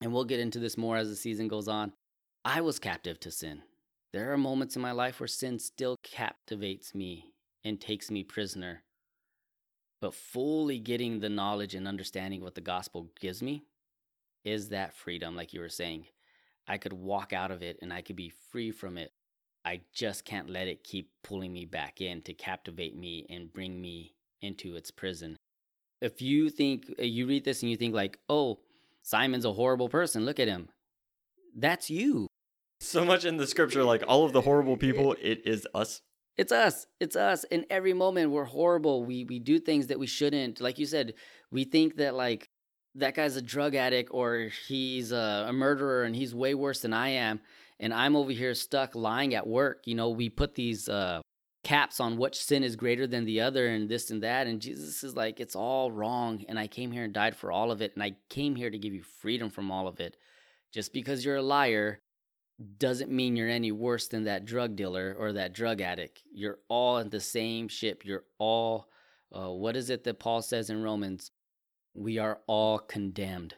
And 0.00 0.12
we'll 0.12 0.24
get 0.24 0.40
into 0.40 0.58
this 0.58 0.78
more 0.78 0.96
as 0.96 1.10
the 1.10 1.16
season 1.16 1.46
goes 1.46 1.68
on. 1.68 1.92
I 2.44 2.62
was 2.62 2.78
captive 2.78 3.20
to 3.20 3.30
sin. 3.30 3.62
There 4.12 4.32
are 4.32 4.38
moments 4.38 4.76
in 4.76 4.82
my 4.82 4.92
life 4.92 5.20
where 5.20 5.26
sin 5.26 5.58
still 5.58 5.96
captivates 6.02 6.94
me 6.94 7.26
and 7.64 7.78
takes 7.80 8.10
me 8.10 8.24
prisoner. 8.24 8.82
But 10.00 10.14
fully 10.14 10.78
getting 10.78 11.20
the 11.20 11.28
knowledge 11.28 11.74
and 11.74 11.86
understanding 11.86 12.40
what 12.40 12.54
the 12.54 12.60
gospel 12.60 13.10
gives 13.20 13.42
me 13.42 13.64
is 14.44 14.70
that 14.70 14.94
freedom, 14.94 15.36
like 15.36 15.52
you 15.52 15.60
were 15.60 15.68
saying. 15.68 16.06
I 16.66 16.78
could 16.78 16.92
walk 16.92 17.32
out 17.32 17.50
of 17.50 17.62
it 17.62 17.78
and 17.82 17.92
I 17.92 18.00
could 18.00 18.16
be 18.16 18.32
free 18.50 18.70
from 18.70 18.96
it. 18.96 19.12
I 19.64 19.82
just 19.92 20.24
can't 20.24 20.48
let 20.48 20.68
it 20.68 20.84
keep 20.84 21.10
pulling 21.22 21.52
me 21.52 21.66
back 21.66 22.00
in 22.00 22.22
to 22.22 22.32
captivate 22.32 22.96
me 22.96 23.26
and 23.28 23.52
bring 23.52 23.80
me 23.80 24.14
into 24.40 24.74
its 24.74 24.90
prison. 24.90 25.36
If 26.00 26.22
you 26.22 26.48
think 26.48 26.86
uh, 26.98 27.02
you 27.02 27.26
read 27.26 27.44
this 27.44 27.62
and 27.62 27.70
you 27.70 27.76
think 27.76 27.94
like, 27.94 28.18
"Oh, 28.28 28.60
Simon's 29.02 29.44
a 29.44 29.52
horrible 29.52 29.88
person. 29.88 30.24
Look 30.24 30.40
at 30.40 30.48
him." 30.48 30.70
That's 31.54 31.90
you. 31.90 32.26
So 32.80 33.04
much 33.04 33.26
in 33.26 33.36
the 33.36 33.46
scripture 33.46 33.84
like 33.84 34.02
all 34.08 34.24
of 34.24 34.32
the 34.32 34.40
horrible 34.40 34.78
people, 34.78 35.14
it 35.20 35.42
is 35.44 35.66
us. 35.74 36.00
It's 36.40 36.52
us. 36.52 36.86
It's 37.00 37.16
us. 37.16 37.44
In 37.44 37.66
every 37.68 37.92
moment 37.92 38.30
we're 38.30 38.44
horrible. 38.44 39.04
We 39.04 39.24
we 39.24 39.38
do 39.38 39.58
things 39.58 39.88
that 39.88 39.98
we 39.98 40.06
shouldn't. 40.06 40.58
Like 40.58 40.78
you 40.78 40.86
said, 40.86 41.12
we 41.50 41.64
think 41.64 41.96
that 41.96 42.14
like 42.14 42.48
that 42.94 43.14
guy's 43.14 43.36
a 43.36 43.42
drug 43.42 43.74
addict 43.74 44.08
or 44.10 44.48
he's 44.66 45.12
a, 45.12 45.44
a 45.48 45.52
murderer 45.52 46.04
and 46.04 46.16
he's 46.16 46.34
way 46.34 46.54
worse 46.54 46.80
than 46.80 46.94
I 46.94 47.10
am 47.10 47.40
and 47.78 47.92
I'm 47.92 48.16
over 48.16 48.32
here 48.32 48.54
stuck 48.54 48.94
lying 48.94 49.34
at 49.34 49.46
work. 49.46 49.82
You 49.84 49.96
know, 49.96 50.08
we 50.08 50.30
put 50.30 50.54
these 50.54 50.88
uh, 50.88 51.20
caps 51.62 52.00
on 52.00 52.16
which 52.16 52.42
sin 52.42 52.64
is 52.64 52.74
greater 52.74 53.06
than 53.06 53.26
the 53.26 53.42
other 53.42 53.66
and 53.66 53.86
this 53.86 54.10
and 54.10 54.22
that. 54.22 54.46
And 54.46 54.62
Jesus 54.62 55.04
is 55.04 55.14
like, 55.14 55.40
it's 55.40 55.54
all 55.54 55.92
wrong. 55.92 56.42
And 56.48 56.58
I 56.58 56.68
came 56.68 56.90
here 56.90 57.04
and 57.04 57.12
died 57.12 57.36
for 57.36 57.52
all 57.52 57.70
of 57.70 57.82
it. 57.82 57.92
And 57.92 58.02
I 58.02 58.16
came 58.30 58.56
here 58.56 58.70
to 58.70 58.78
give 58.78 58.94
you 58.94 59.02
freedom 59.02 59.50
from 59.50 59.70
all 59.70 59.86
of 59.86 60.00
it. 60.00 60.16
Just 60.72 60.94
because 60.94 61.22
you're 61.22 61.36
a 61.36 61.42
liar 61.42 62.00
doesn't 62.78 63.10
mean 63.10 63.36
you're 63.36 63.48
any 63.48 63.72
worse 63.72 64.08
than 64.08 64.24
that 64.24 64.44
drug 64.44 64.76
dealer 64.76 65.16
or 65.18 65.32
that 65.32 65.54
drug 65.54 65.80
addict. 65.80 66.22
You're 66.32 66.58
all 66.68 66.98
in 66.98 67.08
the 67.10 67.20
same 67.20 67.68
ship. 67.68 68.04
You're 68.04 68.24
all, 68.38 68.88
uh, 69.32 69.50
what 69.50 69.76
is 69.76 69.90
it 69.90 70.04
that 70.04 70.18
Paul 70.18 70.42
says 70.42 70.68
in 70.68 70.82
Romans? 70.82 71.30
We 71.94 72.18
are 72.18 72.40
all 72.46 72.78
condemned. 72.78 73.54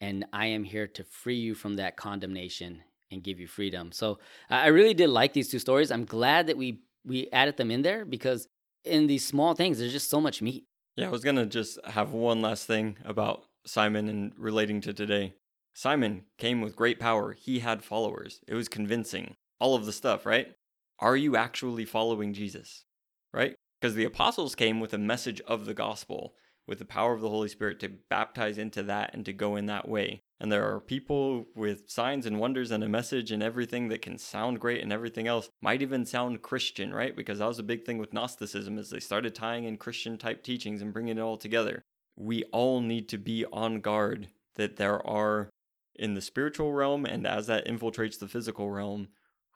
And 0.00 0.26
I 0.32 0.46
am 0.46 0.64
here 0.64 0.86
to 0.86 1.04
free 1.04 1.36
you 1.36 1.54
from 1.54 1.76
that 1.76 1.96
condemnation 1.96 2.82
and 3.10 3.22
give 3.22 3.40
you 3.40 3.46
freedom. 3.46 3.92
So 3.92 4.18
I 4.50 4.68
really 4.68 4.94
did 4.94 5.08
like 5.08 5.32
these 5.32 5.50
two 5.50 5.58
stories. 5.58 5.90
I'm 5.90 6.04
glad 6.04 6.46
that 6.48 6.56
we 6.56 6.80
we 7.06 7.28
added 7.32 7.56
them 7.56 7.70
in 7.70 7.82
there 7.82 8.04
because 8.04 8.48
in 8.84 9.06
these 9.06 9.26
small 9.26 9.54
things, 9.54 9.78
there's 9.78 9.92
just 9.92 10.10
so 10.10 10.20
much 10.20 10.42
meat. 10.42 10.66
Yeah, 10.96 11.06
I 11.06 11.10
was 11.10 11.24
gonna 11.24 11.46
just 11.46 11.78
have 11.84 12.12
one 12.12 12.42
last 12.42 12.66
thing 12.66 12.98
about 13.04 13.44
Simon 13.66 14.08
and 14.08 14.32
relating 14.36 14.80
to 14.82 14.92
today. 14.92 15.34
Simon 15.76 16.22
came 16.38 16.60
with 16.60 16.76
great 16.76 17.00
power. 17.00 17.32
He 17.32 17.58
had 17.58 17.82
followers. 17.82 18.40
It 18.46 18.54
was 18.54 18.68
convincing. 18.68 19.34
All 19.58 19.74
of 19.74 19.86
the 19.86 19.92
stuff, 19.92 20.24
right? 20.24 20.52
Are 21.00 21.16
you 21.16 21.36
actually 21.36 21.84
following 21.84 22.32
Jesus? 22.32 22.84
Right? 23.32 23.56
Because 23.80 23.96
the 23.96 24.04
apostles 24.04 24.54
came 24.54 24.78
with 24.78 24.94
a 24.94 24.98
message 24.98 25.40
of 25.48 25.66
the 25.66 25.74
gospel, 25.74 26.34
with 26.68 26.78
the 26.78 26.84
power 26.84 27.12
of 27.12 27.20
the 27.20 27.28
Holy 27.28 27.48
Spirit 27.48 27.80
to 27.80 27.90
baptize 28.08 28.56
into 28.56 28.84
that 28.84 29.10
and 29.14 29.24
to 29.24 29.32
go 29.32 29.56
in 29.56 29.66
that 29.66 29.88
way. 29.88 30.22
And 30.38 30.52
there 30.52 30.72
are 30.72 30.80
people 30.80 31.46
with 31.56 31.90
signs 31.90 32.24
and 32.24 32.38
wonders 32.38 32.70
and 32.70 32.84
a 32.84 32.88
message 32.88 33.32
and 33.32 33.42
everything 33.42 33.88
that 33.88 34.00
can 34.00 34.16
sound 34.16 34.60
great 34.60 34.80
and 34.80 34.92
everything 34.92 35.26
else 35.26 35.48
might 35.60 35.82
even 35.82 36.06
sound 36.06 36.40
Christian, 36.40 36.94
right? 36.94 37.16
Because 37.16 37.40
that 37.40 37.48
was 37.48 37.58
a 37.58 37.64
big 37.64 37.84
thing 37.84 37.98
with 37.98 38.12
Gnosticism 38.12 38.78
is 38.78 38.90
they 38.90 39.00
started 39.00 39.34
tying 39.34 39.64
in 39.64 39.76
Christian 39.76 40.18
type 40.18 40.44
teachings 40.44 40.80
and 40.80 40.92
bringing 40.92 41.18
it 41.18 41.20
all 41.20 41.36
together. 41.36 41.82
We 42.16 42.44
all 42.52 42.80
need 42.80 43.08
to 43.08 43.18
be 43.18 43.44
on 43.52 43.80
guard 43.80 44.28
that 44.54 44.76
there 44.76 45.04
are 45.04 45.50
in 45.96 46.14
the 46.14 46.20
spiritual 46.20 46.72
realm 46.72 47.04
and 47.04 47.26
as 47.26 47.46
that 47.46 47.66
infiltrates 47.66 48.18
the 48.18 48.28
physical 48.28 48.70
realm, 48.70 49.08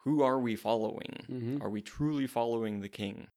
who 0.05 0.23
are 0.23 0.39
we 0.39 0.57
following? 0.57 1.19
Mm-hmm. 1.31 1.63
Are 1.63 1.71
we 1.71 1.83
truly 1.83 2.27
following 2.27 2.81
the 2.81 2.89
king? 2.89 3.29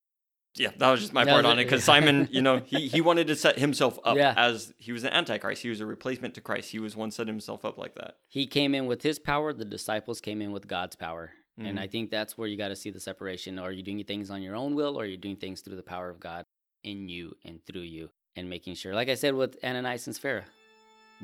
yeah, 0.56 0.72
that 0.78 0.91
was 0.91 0.99
just 0.99 1.14
my 1.14 1.26
part 1.26 1.45
on 1.45 1.60
it 1.60 1.64
because 1.64 1.84
Simon, 1.84 2.28
you 2.32 2.41
know, 2.41 2.62
he, 2.66 2.88
he 2.88 3.02
wanted 3.02 3.28
to 3.28 3.36
set 3.36 3.58
himself 3.58 3.99
up 4.04 4.18
yeah. 4.18 4.34
as 4.36 4.74
he 4.78 4.91
was 4.91 5.04
an 5.04 5.14
antichrist. 5.14 5.62
He 5.62 5.70
was 5.70 5.80
a 5.80 5.86
replacement 5.86 6.34
to 6.36 6.41
Christ. 6.41 6.72
He 6.72 6.80
was 6.80 6.95
one 6.95 7.12
set 7.12 7.28
himself 7.28 7.64
up 7.64 7.78
like 7.78 7.95
that. 7.95 8.18
He 8.28 8.47
came 8.47 8.76
in 8.76 8.86
with 8.86 9.02
his 9.04 9.20
power. 9.20 9.54
The 9.54 9.66
disciples 9.66 10.20
came 10.20 10.41
in 10.41 10.52
with 10.52 10.68
God's 10.68 10.95
power. 10.95 11.32
Mm-hmm. 11.58 11.70
And 11.70 11.80
I 11.80 11.88
think 11.88 12.10
that's 12.10 12.38
where 12.38 12.47
you 12.47 12.58
got 12.58 12.70
to 12.70 12.76
see 12.76 12.89
the 12.89 12.99
separation. 12.99 13.60
Are 13.60 13.72
you 13.72 13.84
doing 13.84 14.04
things 14.04 14.30
on 14.30 14.41
your 14.41 14.56
own 14.56 14.76
will 14.76 14.97
or 14.97 15.04
are 15.04 15.08
you 15.08 15.18
doing 15.18 15.38
things 15.38 15.62
through 15.62 15.78
the 15.78 15.84
power 15.84 16.10
of 16.10 16.20
God 16.20 16.45
in 16.84 17.08
you 17.08 17.36
and 17.45 17.60
through 17.66 17.82
you 17.82 18.10
and 18.36 18.49
making 18.49 18.76
sure, 18.76 18.93
like 18.93 19.10
I 19.10 19.16
said 19.16 19.36
with 19.36 19.58
Ananias 19.64 20.08
and 20.08 20.16
Sapphira, 20.16 20.45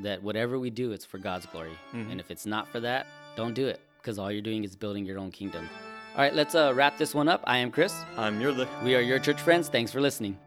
that 0.00 0.22
whatever 0.22 0.58
we 0.58 0.70
do, 0.70 0.92
it's 0.92 1.04
for 1.04 1.18
God's 1.18 1.46
glory. 1.46 1.76
Mm-hmm. 1.92 2.10
And 2.10 2.20
if 2.20 2.30
it's 2.30 2.46
not 2.46 2.68
for 2.68 2.80
that, 2.80 3.06
don't 3.36 3.54
do 3.54 3.66
it 3.66 3.80
because 3.98 4.18
all 4.18 4.30
you're 4.32 4.42
doing 4.42 4.64
is 4.64 4.76
building 4.76 5.04
your 5.04 5.18
own 5.18 5.30
kingdom. 5.30 5.68
All 6.16 6.22
right, 6.22 6.34
let's 6.34 6.54
uh, 6.54 6.72
wrap 6.74 6.98
this 6.98 7.14
one 7.14 7.28
up. 7.28 7.42
I 7.46 7.58
am 7.58 7.70
Chris. 7.70 7.94
I'm 8.16 8.40
Yurlik. 8.40 8.68
We 8.82 8.94
are 8.96 9.00
your 9.00 9.18
church 9.18 9.40
friends. 9.40 9.68
Thanks 9.68 9.92
for 9.92 10.00
listening. 10.00 10.38